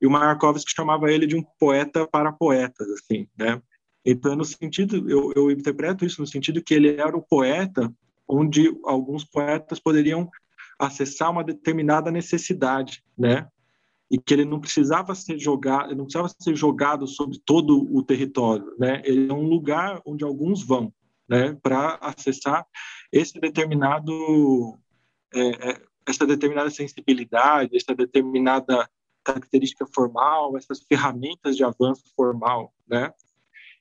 e 0.00 0.06
o 0.06 0.10
Mayakovsky 0.10 0.72
chamava 0.72 1.10
ele 1.10 1.26
de 1.26 1.34
um 1.34 1.42
poeta 1.58 2.06
para 2.06 2.32
poetas, 2.32 2.88
assim, 2.90 3.26
né? 3.36 3.60
Então, 4.04 4.34
no 4.34 4.44
sentido, 4.44 5.08
eu, 5.08 5.32
eu 5.34 5.50
interpreto 5.50 6.04
isso 6.04 6.20
no 6.20 6.26
sentido 6.26 6.62
que 6.62 6.74
ele 6.74 6.96
era 6.96 7.16
o 7.16 7.22
poeta 7.22 7.92
onde 8.26 8.76
alguns 8.84 9.24
poetas 9.24 9.78
poderiam 9.78 10.28
acessar 10.78 11.30
uma 11.30 11.44
determinada 11.44 12.10
necessidade, 12.10 13.04
né? 13.16 13.46
E 14.12 14.18
que 14.18 14.34
ele 14.34 14.44
não 14.44 14.60
precisava 14.60 15.14
ser 15.14 15.38
jogado, 15.38 15.96
não 15.96 16.04
precisava 16.04 16.28
ser 16.38 16.54
jogado 16.54 17.06
sobre 17.06 17.40
todo 17.44 17.88
o 17.90 18.02
território, 18.02 18.76
né? 18.78 19.00
Ele 19.04 19.30
é 19.30 19.34
um 19.34 19.48
lugar 19.48 20.02
onde 20.04 20.22
alguns 20.22 20.62
vão, 20.62 20.92
né? 21.26 21.58
Para 21.62 21.94
acessar 21.94 22.66
esse 23.10 23.40
determinado, 23.40 24.78
é, 25.34 25.70
é, 25.70 25.82
essa 26.06 26.26
determinada 26.26 26.70
sensibilidade, 26.70 27.74
essa 27.74 27.94
determinada 27.94 28.86
característica 29.24 29.86
formal, 29.94 30.58
essas 30.58 30.82
ferramentas 30.82 31.56
de 31.56 31.64
avanço 31.64 32.04
formal, 32.14 32.70
né? 32.86 33.10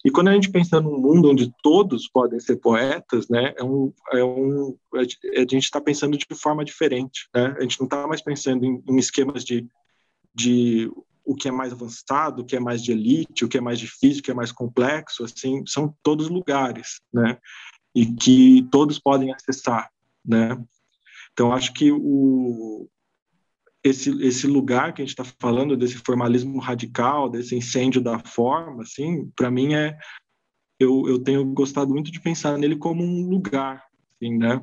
E 0.03 0.09
quando 0.09 0.29
a 0.29 0.33
gente 0.33 0.49
pensa 0.49 0.81
num 0.81 0.97
mundo 0.99 1.29
onde 1.29 1.53
todos 1.61 2.07
podem 2.07 2.39
ser 2.39 2.57
poetas, 2.57 3.29
né, 3.29 3.53
é 3.55 3.63
um, 3.63 3.93
é 4.11 4.23
um, 4.23 4.75
a 4.95 5.41
gente 5.41 5.59
está 5.59 5.79
pensando 5.79 6.17
de 6.17 6.25
forma 6.35 6.65
diferente, 6.65 7.29
né? 7.33 7.55
A 7.57 7.61
gente 7.61 7.79
não 7.79 7.85
está 7.85 8.07
mais 8.07 8.21
pensando 8.21 8.65
em, 8.65 8.83
em, 8.89 8.97
esquemas 8.97 9.45
de, 9.45 9.67
de 10.33 10.91
o 11.23 11.35
que 11.35 11.47
é 11.47 11.51
mais 11.51 11.71
avançado, 11.71 12.41
o 12.41 12.45
que 12.45 12.55
é 12.55 12.59
mais 12.59 12.83
de 12.83 12.91
elite, 12.91 13.45
o 13.45 13.47
que 13.47 13.57
é 13.57 13.61
mais 13.61 13.79
difícil, 13.79 14.19
o 14.19 14.23
que 14.23 14.31
é 14.31 14.33
mais 14.33 14.51
complexo, 14.51 15.23
assim, 15.23 15.63
são 15.65 15.95
todos 16.03 16.29
lugares, 16.29 16.99
né? 17.13 17.37
E 17.93 18.05
que 18.05 18.67
todos 18.71 18.99
podem 18.99 19.33
acessar, 19.33 19.89
né? 20.25 20.57
Então 21.33 21.53
acho 21.53 21.73
que 21.73 21.91
o, 21.91 22.89
esse, 23.83 24.09
esse 24.23 24.47
lugar 24.47 24.93
que 24.93 25.01
a 25.01 25.05
gente 25.05 25.17
está 25.17 25.23
falando, 25.39 25.75
desse 25.75 25.97
formalismo 25.97 26.59
radical, 26.59 27.29
desse 27.29 27.55
incêndio 27.55 28.01
da 28.01 28.19
forma, 28.19 28.83
assim, 28.83 29.29
para 29.35 29.49
mim 29.49 29.73
é. 29.73 29.97
Eu, 30.79 31.07
eu 31.07 31.19
tenho 31.19 31.45
gostado 31.45 31.93
muito 31.93 32.11
de 32.11 32.19
pensar 32.19 32.57
nele 32.57 32.75
como 32.75 33.03
um 33.03 33.29
lugar, 33.29 33.85
assim, 34.15 34.35
né? 34.35 34.59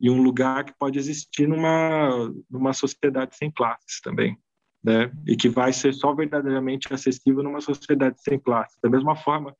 E 0.00 0.10
um 0.10 0.20
lugar 0.20 0.64
que 0.64 0.76
pode 0.76 0.98
existir 0.98 1.46
numa, 1.46 2.32
numa 2.50 2.72
sociedade 2.72 3.36
sem 3.36 3.52
classes 3.52 4.00
também, 4.02 4.36
né? 4.84 5.10
E 5.26 5.34
que 5.34 5.48
vai 5.48 5.72
ser 5.72 5.94
só 5.94 6.14
verdadeiramente 6.14 6.92
acessível 6.92 7.42
numa 7.42 7.62
sociedade 7.62 8.20
sem 8.20 8.38
classes. 8.38 8.78
Da 8.82 8.90
mesma 8.90 9.16
forma 9.16 9.56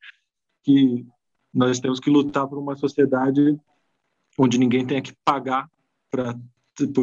que 0.63 1.05
nós 1.51 1.79
temos 1.79 1.99
que 1.99 2.11
lutar 2.11 2.47
por 2.47 2.59
uma 2.59 2.75
sociedade 2.75 3.57
onde 4.37 4.59
ninguém 4.59 4.85
tenha 4.85 5.01
que 5.01 5.15
pagar 5.25 5.67
pra, 6.11 6.35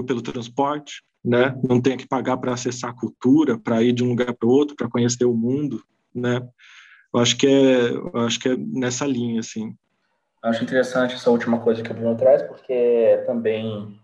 pelo 0.06 0.22
transporte, 0.22 1.02
né? 1.24 1.58
Não 1.68 1.80
tenha 1.80 1.96
que 1.96 2.06
pagar 2.06 2.36
para 2.36 2.52
acessar 2.52 2.90
a 2.90 2.94
cultura, 2.94 3.58
para 3.58 3.82
ir 3.82 3.92
de 3.92 4.04
um 4.04 4.10
lugar 4.10 4.32
para 4.34 4.48
outro, 4.48 4.76
para 4.76 4.88
conhecer 4.88 5.24
o 5.24 5.34
mundo, 5.34 5.82
né? 6.14 6.46
Eu 7.12 7.20
acho 7.20 7.36
que 7.36 7.46
é, 7.46 8.20
acho 8.24 8.38
que 8.38 8.48
é 8.50 8.56
nessa 8.56 9.06
linha, 9.06 9.40
assim. 9.40 9.76
Acho 10.42 10.62
interessante 10.62 11.14
essa 11.14 11.30
última 11.30 11.60
coisa 11.60 11.82
que 11.82 11.90
o 11.90 11.94
Bruno 11.94 12.16
traz, 12.16 12.42
porque 12.42 13.22
também 13.26 14.00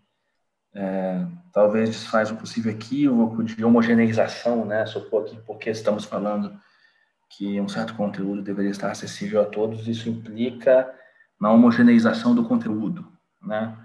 é, 0.75 1.25
talvez 1.53 1.91
desfaz 1.91 2.31
um 2.31 2.37
possível 2.37 2.73
equívoco 2.73 3.43
de 3.43 3.65
homogeneização, 3.65 4.65
né? 4.65 4.87
Supor 4.87 5.25
que 5.25 5.37
porque 5.43 5.71
estamos 5.71 6.05
falando 6.05 6.59
que 7.31 7.61
um 7.61 7.69
certo 7.69 7.95
conteúdo 7.95 8.43
deveria 8.43 8.71
estar 8.71 8.91
acessível 8.91 9.43
a 9.43 9.45
todos, 9.45 9.87
isso 9.87 10.09
implica 10.09 10.93
na 11.41 11.53
homogeneização 11.53 12.35
do 12.35 12.45
conteúdo, 12.45 13.07
né? 13.43 13.77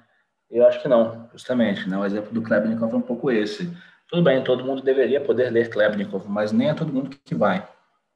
Eu 0.50 0.68
acho 0.68 0.82
que 0.82 0.88
não, 0.88 1.28
justamente. 1.32 1.90
Né? 1.90 1.98
O 1.98 2.06
exemplo 2.06 2.32
do 2.32 2.44
Klebnikov 2.44 2.94
é 2.94 2.98
um 2.98 3.02
pouco 3.02 3.32
esse. 3.32 3.76
Tudo 4.08 4.22
bem, 4.22 4.44
todo 4.44 4.64
mundo 4.64 4.84
deveria 4.84 5.20
poder 5.20 5.50
ler 5.50 5.70
Klebnikov, 5.70 6.30
mas 6.30 6.52
nem 6.52 6.70
é 6.70 6.76
todo 6.76 6.94
mundo 6.94 7.10
que 7.26 7.34
vai. 7.34 7.68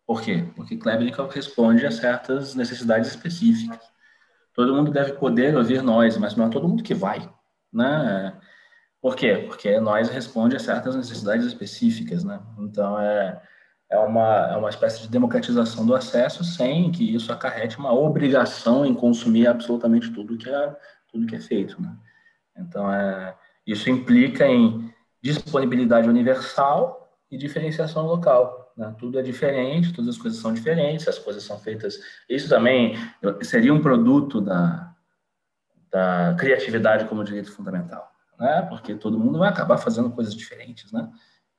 Por 0.05 0.21
quê? 0.21 0.45
Porque 0.55 0.77
Klebnikov 0.77 1.33
responde 1.33 1.83
a 1.85 1.91
certas 1.91 2.53
necessidades 2.53 3.09
específicas. 3.09 3.79
Todo 4.53 4.75
mundo 4.75 4.91
deve 4.91 5.13
poder 5.13 5.57
ouvir 5.57 5.81
nós, 5.81 6.15
mas 6.17 6.35
não 6.35 6.45
é 6.45 6.49
todo 6.49 6.67
mundo 6.67 6.83
que 6.83 6.93
vai. 6.93 7.27
Né? 7.73 8.33
Por 9.01 9.15
quê? 9.15 9.45
Porque 9.47 9.79
nós 9.79 10.09
responde 10.09 10.55
a 10.55 10.59
certas 10.59 10.95
necessidades 10.95 11.45
específicas. 11.45 12.23
Né? 12.23 12.39
Então, 12.59 12.99
é, 12.99 13.41
é, 13.89 13.97
uma, 13.99 14.47
é 14.51 14.57
uma 14.57 14.69
espécie 14.69 15.01
de 15.01 15.07
democratização 15.07 15.85
do 15.85 15.95
acesso 15.95 16.43
sem 16.43 16.91
que 16.91 17.15
isso 17.15 17.31
acarrete 17.31 17.77
uma 17.77 17.93
obrigação 17.93 18.85
em 18.85 18.93
consumir 18.93 19.47
absolutamente 19.47 20.11
tudo 20.11 20.37
que 20.37 20.49
é, 20.49 20.75
tudo 21.11 21.27
que 21.27 21.35
é 21.35 21.39
feito. 21.39 21.81
Né? 21.81 21.95
Então, 22.57 22.91
é, 22.91 23.35
isso 23.65 23.89
implica 23.89 24.47
em 24.47 24.91
disponibilidade 25.21 26.09
universal 26.09 27.07
e 27.29 27.37
diferenciação 27.37 28.05
local. 28.05 28.73
Né? 28.77 28.95
Tudo 28.99 29.19
é 29.19 29.21
diferente, 29.21 29.91
todas 29.91 30.15
as 30.15 30.21
coisas 30.21 30.39
são 30.39 30.53
diferentes, 30.53 31.07
as 31.07 31.19
coisas 31.19 31.43
são 31.43 31.59
feitas. 31.59 31.99
Isso 32.29 32.47
também 32.47 32.95
seria 33.41 33.73
um 33.73 33.81
produto 33.81 34.39
da, 34.39 34.93
da 35.91 36.35
criatividade 36.37 37.05
como 37.05 37.23
direito 37.23 37.51
fundamental, 37.51 38.09
né? 38.39 38.61
porque 38.69 38.95
todo 38.95 39.19
mundo 39.19 39.39
vai 39.39 39.49
acabar 39.49 39.77
fazendo 39.77 40.09
coisas 40.11 40.33
diferentes, 40.35 40.91
né? 40.91 41.09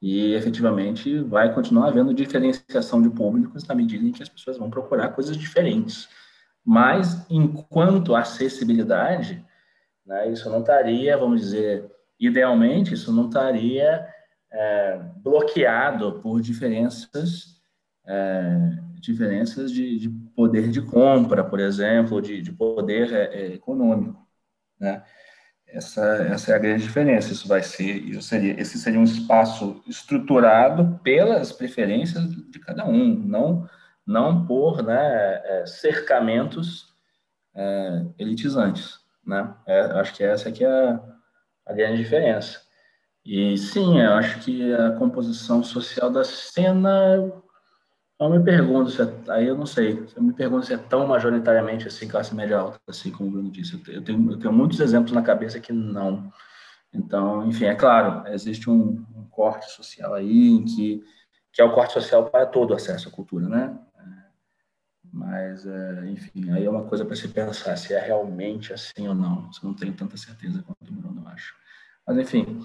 E 0.01 0.33
efetivamente 0.35 1.19
vai 1.21 1.53
continuar 1.53 1.89
havendo 1.89 2.15
diferenciação 2.15 3.03
de 3.03 3.11
públicos 3.11 3.67
na 3.67 3.75
medida 3.75 4.07
em 4.07 4.13
que 4.13 4.23
as 4.23 4.29
pessoas 4.29 4.57
vão 4.57 4.71
procurar 4.71 5.09
coisas 5.09 5.37
diferentes. 5.37 6.09
Mas, 6.65 7.27
enquanto 7.29 8.15
acessibilidade, 8.15 9.45
né? 10.09 10.33
Isso 10.33 10.49
não 10.49 10.61
estaria, 10.61 11.19
vamos 11.19 11.43
dizer, 11.43 11.91
idealmente, 12.19 12.95
isso 12.95 13.13
não 13.13 13.29
estaria 13.29 14.09
é, 14.51 14.99
bloqueado 15.19 16.21
por 16.23 16.41
diferenças, 16.41 17.61
é, 18.07 18.71
diferenças 18.95 19.71
de, 19.71 19.99
de, 19.99 20.09
poder 20.35 20.71
de 20.71 20.81
compra, 20.81 21.45
por 21.45 21.61
exemplo, 21.61 22.23
de, 22.23 22.41
de 22.41 22.51
poder 22.51 23.13
é, 23.13 23.25
é, 23.35 23.55
econômico. 23.55 24.27
Né? 24.81 25.05
Essa, 25.71 26.03
essa 26.31 26.53
é 26.53 26.55
a 26.55 26.59
grande 26.59 26.83
diferença. 26.83 27.33
Isso 27.33 27.47
vai 27.47 27.63
ser, 27.63 27.97
isso 27.97 28.23
seria, 28.23 28.61
esse 28.61 28.79
seria 28.79 28.99
um 28.99 29.05
espaço 29.05 29.83
estruturado 29.87 30.99
pelas 31.03 31.53
preferências 31.53 32.31
de 32.31 32.59
cada 32.59 32.87
um, 32.87 33.15
não, 33.15 33.69
não 34.07 34.47
por 34.47 34.83
né, 34.83 35.41
é, 35.45 35.65
cercamentos 35.67 36.95
é, 37.55 38.07
elitizantes 38.19 39.07
né? 39.29 39.55
É, 39.67 39.81
acho 40.01 40.15
que 40.15 40.25
essa 40.25 40.49
aqui 40.49 40.65
é 40.65 40.69
a, 40.69 41.01
a 41.67 41.73
grande 41.75 41.99
diferença. 41.99 42.63
E 43.25 43.59
sim, 43.59 44.01
eu 44.01 44.15
acho 44.15 44.41
que 44.41 44.73
a 44.73 44.93
composição 44.93 45.63
social 45.63 46.11
da 46.11 46.25
cena, 46.25 47.31
eu 48.21 48.31
me 48.31 48.43
pergunto, 48.43 48.91
se 48.91 49.03
é, 49.03 49.15
aí 49.29 49.47
eu 49.47 49.57
não 49.57 49.67
sei, 49.67 50.07
eu 50.17 50.23
me 50.23 50.33
pergunto 50.33 50.67
se 50.67 50.75
é 50.75 50.79
tão 50.79 51.07
majoritariamente 51.07 51.87
assim 51.87 52.09
classe 52.09 52.35
média 52.35 52.59
alta, 52.59 52.79
assim 52.89 53.11
como 53.11 53.29
o 53.29 53.33
Bruno 53.33 53.51
disse. 53.51 53.81
Eu 53.89 54.03
tenho, 54.03 54.33
eu 54.33 54.39
tenho 54.39 54.53
muitos 54.53 54.81
exemplos 54.81 55.13
na 55.13 55.23
cabeça 55.23 55.61
que 55.61 55.73
não. 55.73 56.33
Então, 56.93 57.47
enfim, 57.47 57.67
é 57.67 57.75
claro, 57.75 58.27
existe 58.29 58.69
um, 58.69 59.05
um 59.15 59.25
corte 59.31 59.71
social 59.71 60.15
aí 60.15 60.49
em 60.49 60.65
que 60.65 61.05
que 61.53 61.63
é 61.63 61.65
o 61.65 61.73
corte 61.73 61.93
social 61.93 62.31
para 62.31 62.47
todo 62.47 62.75
acesso 62.75 63.09
à 63.09 63.11
cultura, 63.11 63.49
né? 63.49 63.77
Mas, 65.13 65.67
é, 65.67 66.11
enfim, 66.11 66.51
aí 66.53 66.65
é 66.65 66.71
uma 66.71 66.85
coisa 66.85 67.05
para 67.05 67.17
se 67.17 67.29
pensar 67.29 67.77
se 67.77 67.95
é 67.95 67.99
realmente 67.99 68.73
assim 68.73 69.09
ou 69.09 69.15
não. 69.15 69.51
Eu 69.63 69.69
não 69.69 69.75
tenho 69.75 69.93
tanta 69.95 70.17
certeza 70.17 70.63
quanto 70.63 70.93
o 70.93 70.95
Bruno, 70.95 71.23
eu 71.23 71.29
acho. 71.29 71.55
Mas, 72.07 72.19
enfim, 72.19 72.65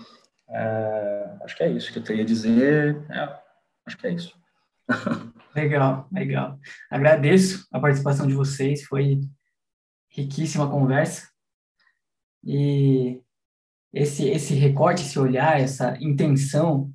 é, 0.50 1.38
acho 1.44 1.56
que 1.56 1.64
é 1.64 1.72
isso 1.72 1.92
que 1.92 2.00
eu 2.00 2.04
teria 2.04 2.24
a 2.24 2.26
dizer. 2.26 3.04
É, 3.10 3.40
acho 3.86 3.98
que 3.98 4.08
é 4.08 4.12
isso. 4.12 4.38
legal, 5.56 6.08
legal. 6.12 6.60
Agradeço 6.90 7.68
a 7.72 7.80
participação 7.80 8.28
de 8.28 8.34
vocês, 8.34 8.84
foi 8.84 9.22
riquíssima 10.10 10.70
conversa. 10.70 11.28
E 12.44 13.22
esse, 13.94 14.28
esse 14.28 14.54
recorte, 14.54 15.02
esse 15.02 15.18
olhar, 15.20 15.60
essa 15.60 15.98
intenção 16.02 16.92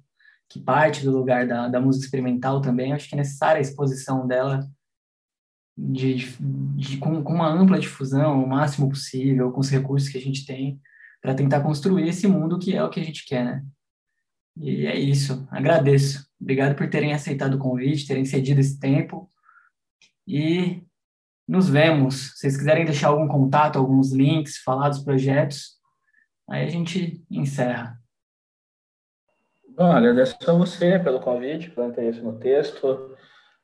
que 0.48 0.60
parte 0.60 1.04
do 1.04 1.10
lugar 1.10 1.46
da, 1.46 1.68
da 1.68 1.80
música 1.80 2.06
experimental 2.06 2.60
também, 2.60 2.92
acho 2.92 3.08
que 3.08 3.14
é 3.14 3.18
necessária 3.18 3.58
a 3.58 3.62
exposição 3.62 4.26
dela 4.26 4.66
de, 5.76 6.16
de, 6.74 6.96
com, 6.96 7.22
com, 7.22 7.34
uma 7.34 7.48
ampla 7.48 7.78
difusão, 7.78 8.42
o 8.42 8.48
máximo 8.48 8.88
possível, 8.88 9.52
com 9.52 9.60
os 9.60 9.70
recursos 9.70 10.08
que 10.08 10.18
a 10.18 10.20
gente 10.20 10.44
tem, 10.44 10.80
para 11.20 11.34
tentar 11.34 11.60
construir 11.60 12.08
esse 12.08 12.26
mundo 12.26 12.58
que 12.58 12.74
é 12.74 12.82
o 12.82 12.90
que 12.90 12.98
a 12.98 13.04
gente 13.04 13.24
quer, 13.26 13.44
né? 13.44 13.64
E 14.60 14.86
é 14.86 14.96
isso. 14.96 15.46
Agradeço. 15.50 16.26
Obrigado 16.40 16.74
por 16.74 16.88
terem 16.88 17.12
aceitado 17.12 17.54
o 17.54 17.58
convite, 17.58 18.06
terem 18.06 18.24
cedido 18.24 18.60
esse 18.60 18.78
tempo. 18.78 19.30
E 20.26 20.82
nos 21.46 21.68
vemos. 21.68 22.32
Se 22.32 22.38
vocês 22.38 22.56
quiserem 22.56 22.84
deixar 22.84 23.08
algum 23.08 23.26
contato, 23.26 23.78
alguns 23.78 24.12
links, 24.12 24.58
falar 24.58 24.90
dos 24.90 25.00
projetos, 25.00 25.78
aí 26.48 26.64
a 26.64 26.68
gente 26.68 27.24
encerra. 27.30 27.98
Bom, 29.76 29.92
agradeço 29.92 30.36
a 30.46 30.52
você 30.52 30.98
pelo 30.98 31.20
convite, 31.20 31.70
pelo 31.70 31.88
interesse 31.88 32.20
no 32.20 32.38
texto. 32.38 33.16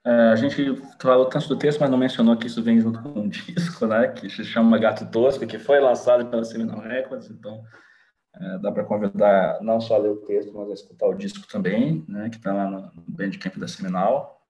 É, 0.07 0.11
a 0.31 0.37
gente 0.37 0.77
falou 1.01 1.27
tanto 1.27 1.49
do 1.49 1.59
texto, 1.59 1.81
mas 1.81 1.91
não 1.91 1.99
mencionou 1.99 2.37
que 2.37 2.47
isso 2.47 2.63
vem 2.63 2.81
junto 2.81 3.03
com 3.03 3.21
um 3.21 3.29
disco, 3.29 3.87
né? 3.87 4.09
Que 4.09 4.31
se 4.31 4.45
chama 4.45 4.79
Gato 4.79 5.11
Tosco, 5.11 5.47
que 5.47 5.59
foi 5.59 5.81
lançado 5.81 6.27
pela 6.27 6.45
Seminal 6.45 6.79
Records. 6.81 7.31
Então, 7.31 7.63
é, 8.41 8.59
dá 8.59 8.73
para 8.73 8.85
convidar 8.85 9.63
não 9.63 9.81
só 9.81 9.95
a 9.95 9.99
ler 9.99 10.11
o 10.11 10.17
texto, 10.17 10.53
mas 10.53 10.71
a 10.71 10.75
escutar 10.75 11.07
o 11.07 11.15
disco 11.15 11.47
também, 11.47 12.05
né? 12.09 12.29
Que 12.29 12.37
está 12.37 12.53
lá 12.53 12.69
no 12.69 12.91
Bandcamp 13.07 13.57
da 13.57 13.69
Seminal. 13.69 14.41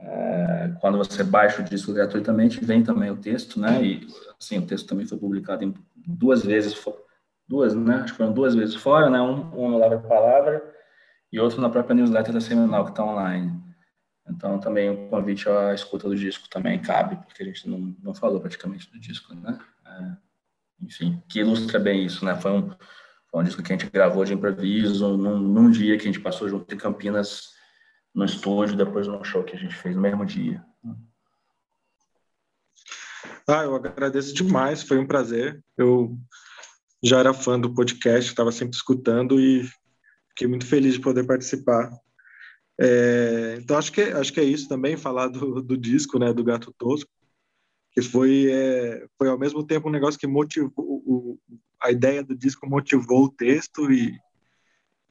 É, 0.00 0.72
quando 0.80 0.96
você 0.96 1.22
baixa 1.24 1.60
o 1.60 1.64
disco 1.64 1.92
gratuitamente, 1.92 2.64
vem 2.64 2.82
também 2.82 3.10
o 3.10 3.16
texto, 3.16 3.60
né? 3.60 3.82
E 3.82 4.06
assim, 4.40 4.58
o 4.58 4.66
texto 4.66 4.88
também 4.88 5.06
foi 5.06 5.18
publicado 5.18 5.64
em 5.64 5.74
duas 5.96 6.44
vezes, 6.44 6.74
duas, 7.48 7.74
né? 7.74 7.96
Acho 7.96 8.12
que 8.12 8.18
foram 8.18 8.32
duas 8.32 8.54
vezes 8.54 8.76
fora, 8.76 9.10
né? 9.10 9.20
Um, 9.20 9.64
um 9.64 9.70
no 9.70 9.78
Lavra 9.78 9.98
Palavra 9.98 10.74
e 11.32 11.40
outro 11.40 11.60
na 11.60 11.68
própria 11.68 11.94
newsletter 11.94 12.32
da 12.32 12.40
Seminal 12.40 12.84
que 12.84 12.90
está 12.90 13.04
online. 13.04 13.60
Então, 14.28 14.60
também 14.60 14.88
o 14.88 15.08
convite 15.08 15.48
à 15.48 15.74
escuta 15.74 16.08
do 16.08 16.14
disco 16.14 16.48
também 16.48 16.80
cabe, 16.80 17.16
porque 17.26 17.42
a 17.42 17.46
gente 17.46 17.68
não, 17.68 17.94
não 18.00 18.14
falou 18.14 18.40
praticamente 18.40 18.90
do 18.90 19.00
disco, 19.00 19.34
né? 19.34 19.58
É, 19.84 20.29
enfim, 20.82 21.22
que 21.28 21.40
ilustra 21.40 21.78
bem 21.78 22.04
isso, 22.04 22.24
né? 22.24 22.34
Foi 22.40 22.50
um, 22.50 22.70
foi 23.30 23.40
um 23.40 23.44
disco 23.44 23.62
que 23.62 23.72
a 23.72 23.76
gente 23.76 23.90
gravou 23.90 24.24
de 24.24 24.34
improviso 24.34 25.16
num, 25.16 25.38
num 25.38 25.70
dia 25.70 25.96
que 25.96 26.02
a 26.02 26.06
gente 26.06 26.20
passou 26.20 26.48
junto 26.48 26.72
em 26.74 26.78
Campinas 26.78 27.50
no 28.14 28.24
estúdio, 28.24 28.76
depois 28.76 29.06
no 29.06 29.22
show 29.24 29.44
que 29.44 29.56
a 29.56 29.58
gente 29.58 29.74
fez 29.74 29.94
no 29.94 30.02
mesmo 30.02 30.24
dia. 30.24 30.64
Ah, 33.46 33.64
eu 33.64 33.74
agradeço 33.74 34.34
demais, 34.34 34.82
foi 34.82 34.98
um 34.98 35.06
prazer. 35.06 35.62
Eu 35.76 36.16
já 37.02 37.18
era 37.18 37.34
fã 37.34 37.58
do 37.58 37.74
podcast, 37.74 38.30
estava 38.30 38.52
sempre 38.52 38.76
escutando 38.76 39.40
e 39.40 39.68
fiquei 40.30 40.46
muito 40.46 40.66
feliz 40.66 40.94
de 40.94 41.00
poder 41.00 41.26
participar. 41.26 41.90
É, 42.80 43.58
então 43.60 43.76
acho 43.76 43.92
que 43.92 44.02
acho 44.02 44.32
que 44.32 44.40
é 44.40 44.44
isso 44.44 44.68
também 44.68 44.96
falar 44.96 45.28
do, 45.28 45.60
do 45.60 45.76
disco, 45.76 46.18
né, 46.18 46.32
do 46.32 46.44
Gato 46.44 46.72
Tosco, 46.78 47.10
que 48.06 48.12
foi 48.12 48.50
é, 48.50 49.06
foi 49.18 49.28
ao 49.28 49.38
mesmo 49.38 49.64
tempo 49.64 49.88
um 49.88 49.92
negócio 49.92 50.18
que 50.18 50.26
motivou 50.26 50.72
o, 50.76 51.38
a 51.82 51.90
ideia 51.90 52.22
do 52.22 52.36
disco 52.36 52.68
motivou 52.68 53.24
o 53.24 53.30
texto 53.30 53.90
e, 53.90 54.18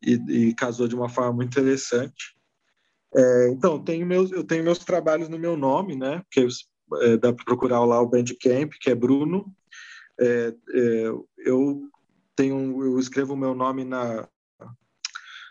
e, 0.02 0.14
e 0.14 0.54
casou 0.54 0.88
de 0.88 0.96
uma 0.96 1.10
forma 1.10 1.34
muito 1.34 1.50
interessante. 1.50 2.38
É, 3.16 3.50
então 3.50 3.84
tenho 3.84 4.06
meus 4.06 4.32
eu 4.32 4.44
tenho 4.44 4.64
meus 4.64 4.80
trabalhos 4.80 5.30
no 5.30 5.40
meu 5.40 5.58
nome, 5.58 5.96
né, 5.96 6.24
que 6.32 6.48
é, 7.02 7.18
dá 7.18 7.34
para 7.34 7.46
procurar 7.46 7.84
lá 7.84 8.02
o 8.02 8.08
Bandcamp, 8.08 8.72
que 8.80 8.90
é 8.90 8.96
Bruno. 8.96 9.52
É, 10.20 10.54
é, 10.74 11.12
eu 11.38 11.90
tenho 12.36 12.84
eu 12.84 13.00
escrevo 13.00 13.34
o 13.34 13.38
meu 13.38 13.54
nome 13.56 13.84
na 13.84 14.28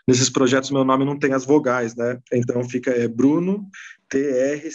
Nesses 0.07 0.29
projetos, 0.29 0.71
meu 0.71 0.83
nome 0.83 1.05
não 1.05 1.19
tem 1.19 1.33
as 1.33 1.45
vogais, 1.45 1.95
né? 1.95 2.19
Então 2.33 2.67
fica 2.67 2.89
é 2.89 3.07
Bruno 3.07 3.69
T-R-C-H-M-N-N, 4.09 4.73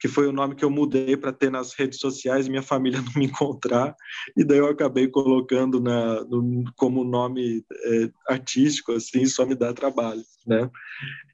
que 0.00 0.08
foi 0.08 0.26
o 0.26 0.32
nome 0.32 0.54
que 0.54 0.64
eu 0.64 0.70
mudei 0.70 1.14
para 1.14 1.30
ter 1.30 1.50
nas 1.50 1.74
redes 1.74 2.00
sociais 2.00 2.46
e 2.46 2.50
minha 2.50 2.62
família 2.62 3.02
não 3.02 3.12
me 3.14 3.26
encontrar. 3.26 3.94
E 4.34 4.42
daí 4.42 4.56
eu 4.56 4.66
acabei 4.66 5.06
colocando 5.06 5.78
na, 5.78 6.24
no, 6.24 6.64
como 6.74 7.04
nome 7.04 7.62
é, 7.70 8.10
artístico, 8.26 8.92
assim, 8.92 9.26
só 9.26 9.44
me 9.44 9.54
dá 9.54 9.74
trabalho, 9.74 10.22
né? 10.46 10.70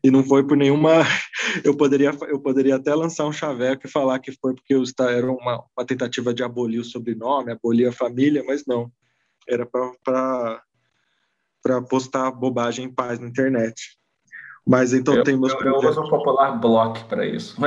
E 0.03 0.11
não 0.11 0.25
foi 0.25 0.45
por 0.45 0.57
nenhuma. 0.57 0.91
Eu 1.65 1.77
poderia, 1.77 2.11
eu 2.29 2.41
poderia 2.41 2.77
até 2.77 2.95
lançar 2.95 3.25
um 3.27 3.33
chaveco 3.33 3.87
e 3.87 3.91
falar 3.91 4.19
que 4.19 4.33
foi 4.33 4.55
porque 4.55 4.75
era 5.01 5.31
uma, 5.31 5.65
uma 5.77 5.87
tentativa 5.87 6.35
de 6.35 6.43
abolir 6.43 6.81
o 6.81 6.85
sobrenome, 6.85 7.53
abolir 7.53 7.89
a 7.89 7.93
família, 7.93 8.43
mas 8.47 8.65
não. 8.67 8.91
Era 9.49 9.65
para 9.65 10.63
postar 11.89 12.31
bobagem 12.33 12.87
em 12.87 12.93
paz 12.93 13.19
na 13.19 13.29
internet. 13.29 13.97
Mas 14.67 14.93
então 14.93 15.15
eu, 15.15 15.23
tem 15.23 15.39
meus 15.39 15.53
eu, 15.53 15.59
projetos. 15.59 15.85
Eu 15.85 15.91
uso 15.91 16.03
um 16.03 16.09
popular 16.09 16.59
block 16.59 17.05
para 17.05 17.25
isso. 17.25 17.57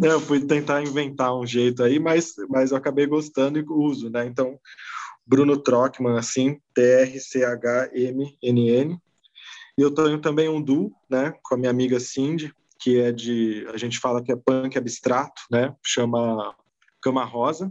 Não, 0.00 0.08
eu 0.10 0.20
fui 0.20 0.40
tentar 0.44 0.82
inventar 0.82 1.36
um 1.36 1.46
jeito 1.46 1.82
aí, 1.82 1.98
mas, 1.98 2.34
mas 2.48 2.70
eu 2.70 2.76
acabei 2.76 3.06
gostando 3.06 3.58
e 3.58 3.64
uso, 3.68 4.08
né? 4.10 4.24
Então, 4.26 4.58
Bruno 5.26 5.56
Trockman, 5.56 6.16
assim, 6.16 6.58
T-R-C-H-M-N-N. 6.74 7.28
E 9.76 9.82
eu 9.82 9.90
tenho 9.90 10.20
também 10.20 10.48
um 10.48 10.62
duo, 10.62 10.92
né, 11.08 11.34
com 11.42 11.54
a 11.54 11.58
minha 11.58 11.70
amiga 11.70 12.00
Cindy, 12.00 12.52
que 12.80 12.98
é 13.00 13.12
de, 13.12 13.66
a 13.72 13.76
gente 13.76 13.98
fala 13.98 14.22
que 14.22 14.32
é 14.32 14.36
punk 14.36 14.78
abstrato, 14.78 15.42
né? 15.50 15.74
Chama 15.84 16.54
Cama 17.02 17.24
Rosa. 17.24 17.70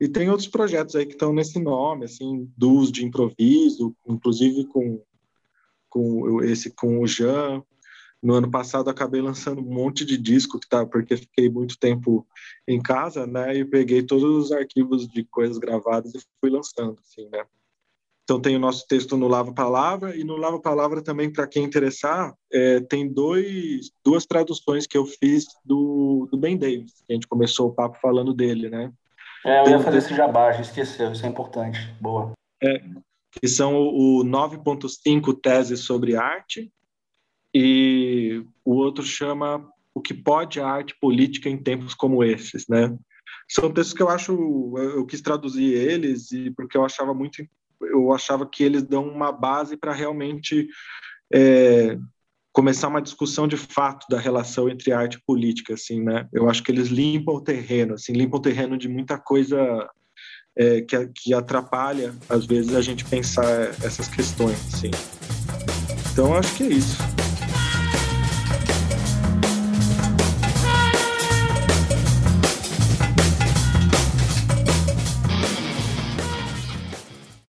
E 0.00 0.08
tem 0.08 0.30
outros 0.30 0.48
projetos 0.48 0.96
aí 0.96 1.06
que 1.06 1.12
estão 1.12 1.32
nesse 1.32 1.60
nome, 1.60 2.06
assim, 2.06 2.50
dos 2.56 2.90
de 2.90 3.04
improviso, 3.04 3.94
inclusive 4.06 4.64
com, 4.66 5.00
com 5.92 6.42
esse 6.42 6.70
com 6.70 7.00
o 7.00 7.06
Jean. 7.06 7.62
No 8.22 8.34
ano 8.34 8.50
passado 8.50 8.88
acabei 8.88 9.20
lançando 9.20 9.60
um 9.60 9.74
monte 9.74 10.04
de 10.04 10.16
disco 10.16 10.58
que 10.58 10.68
tá 10.68 10.86
porque 10.86 11.16
fiquei 11.16 11.50
muito 11.50 11.78
tempo 11.78 12.26
em 12.66 12.80
casa, 12.80 13.26
né? 13.26 13.54
E 13.56 13.64
peguei 13.64 14.02
todos 14.02 14.46
os 14.46 14.52
arquivos 14.52 15.06
de 15.06 15.24
coisas 15.24 15.58
gravadas 15.58 16.14
e 16.14 16.20
fui 16.40 16.48
lançando, 16.48 16.98
assim, 17.00 17.28
né? 17.28 17.44
Então 18.24 18.40
tem 18.40 18.56
o 18.56 18.60
nosso 18.60 18.86
texto 18.86 19.16
no 19.16 19.26
Lava 19.26 19.52
Palavra 19.52 20.16
e 20.16 20.22
no 20.22 20.36
Lava 20.36 20.60
Palavra 20.60 21.02
também 21.02 21.30
para 21.30 21.46
quem 21.46 21.64
interessar 21.64 22.32
é, 22.50 22.80
tem 22.80 23.12
dois 23.12 23.90
duas 24.04 24.24
traduções 24.24 24.86
que 24.86 24.96
eu 24.96 25.04
fiz 25.04 25.44
do, 25.64 26.28
do 26.30 26.38
Ben 26.38 26.56
Davis. 26.56 27.02
Que 27.04 27.12
a 27.12 27.14
gente 27.14 27.26
começou 27.26 27.68
o 27.68 27.74
papo 27.74 27.98
falando 28.00 28.32
dele, 28.32 28.70
né? 28.70 28.90
É, 29.44 29.66
eu 29.66 29.70
ia 29.70 29.80
fazer 29.80 29.98
esse 29.98 30.14
jabá, 30.14 30.52
esqueceu, 30.52 31.12
isso 31.12 31.26
é 31.26 31.28
importante. 31.28 31.92
Boa. 32.00 32.32
É, 32.62 32.80
que 33.32 33.48
são 33.48 33.74
o 33.74 34.22
9.5 34.24 35.40
Teses 35.40 35.80
sobre 35.80 36.16
Arte, 36.16 36.70
e 37.54 38.44
o 38.64 38.74
outro 38.74 39.02
chama 39.02 39.68
O 39.94 40.00
que 40.00 40.14
pode 40.14 40.60
a 40.60 40.66
arte 40.66 40.94
política 41.00 41.48
em 41.48 41.56
tempos 41.56 41.94
como 41.94 42.24
esses, 42.24 42.66
né? 42.68 42.96
São 43.48 43.72
textos 43.72 43.94
que 43.94 44.02
eu 44.02 44.08
acho, 44.08 44.32
eu 44.76 45.04
quis 45.04 45.20
traduzir 45.20 45.74
eles 45.74 46.32
e 46.32 46.50
porque 46.50 46.76
eu 46.76 46.84
achava 46.84 47.12
muito, 47.12 47.44
eu 47.82 48.12
achava 48.12 48.46
que 48.46 48.62
eles 48.62 48.82
dão 48.82 49.06
uma 49.06 49.30
base 49.30 49.76
para 49.76 49.92
realmente 49.92 50.68
é, 51.32 51.98
começar 52.52 52.88
uma 52.88 53.02
discussão 53.02 53.46
de 53.46 53.56
fato 53.56 54.06
da 54.08 54.18
relação 54.18 54.68
entre 54.68 54.92
arte 54.92 55.16
e 55.16 55.22
política, 55.26 55.74
assim, 55.74 56.02
né? 56.02 56.28
Eu 56.32 56.48
acho 56.48 56.62
que 56.62 56.70
eles 56.70 56.88
limpam 56.88 57.34
o 57.34 57.40
terreno, 57.40 57.94
assim, 57.94 58.12
limpam 58.12 58.38
o 58.38 58.42
terreno 58.42 58.78
de 58.78 58.88
muita 58.88 59.18
coisa 59.18 59.90
é, 60.56 60.82
que, 60.82 61.08
que 61.08 61.34
atrapalha, 61.34 62.14
às 62.28 62.46
vezes, 62.46 62.74
a 62.74 62.80
gente 62.80 63.04
pensar 63.04 63.70
essas 63.82 64.08
questões, 64.08 64.58
assim. 64.72 64.90
Então, 66.12 66.34
acho 66.36 66.54
que 66.54 66.64
é 66.64 66.68
isso. 66.68 67.11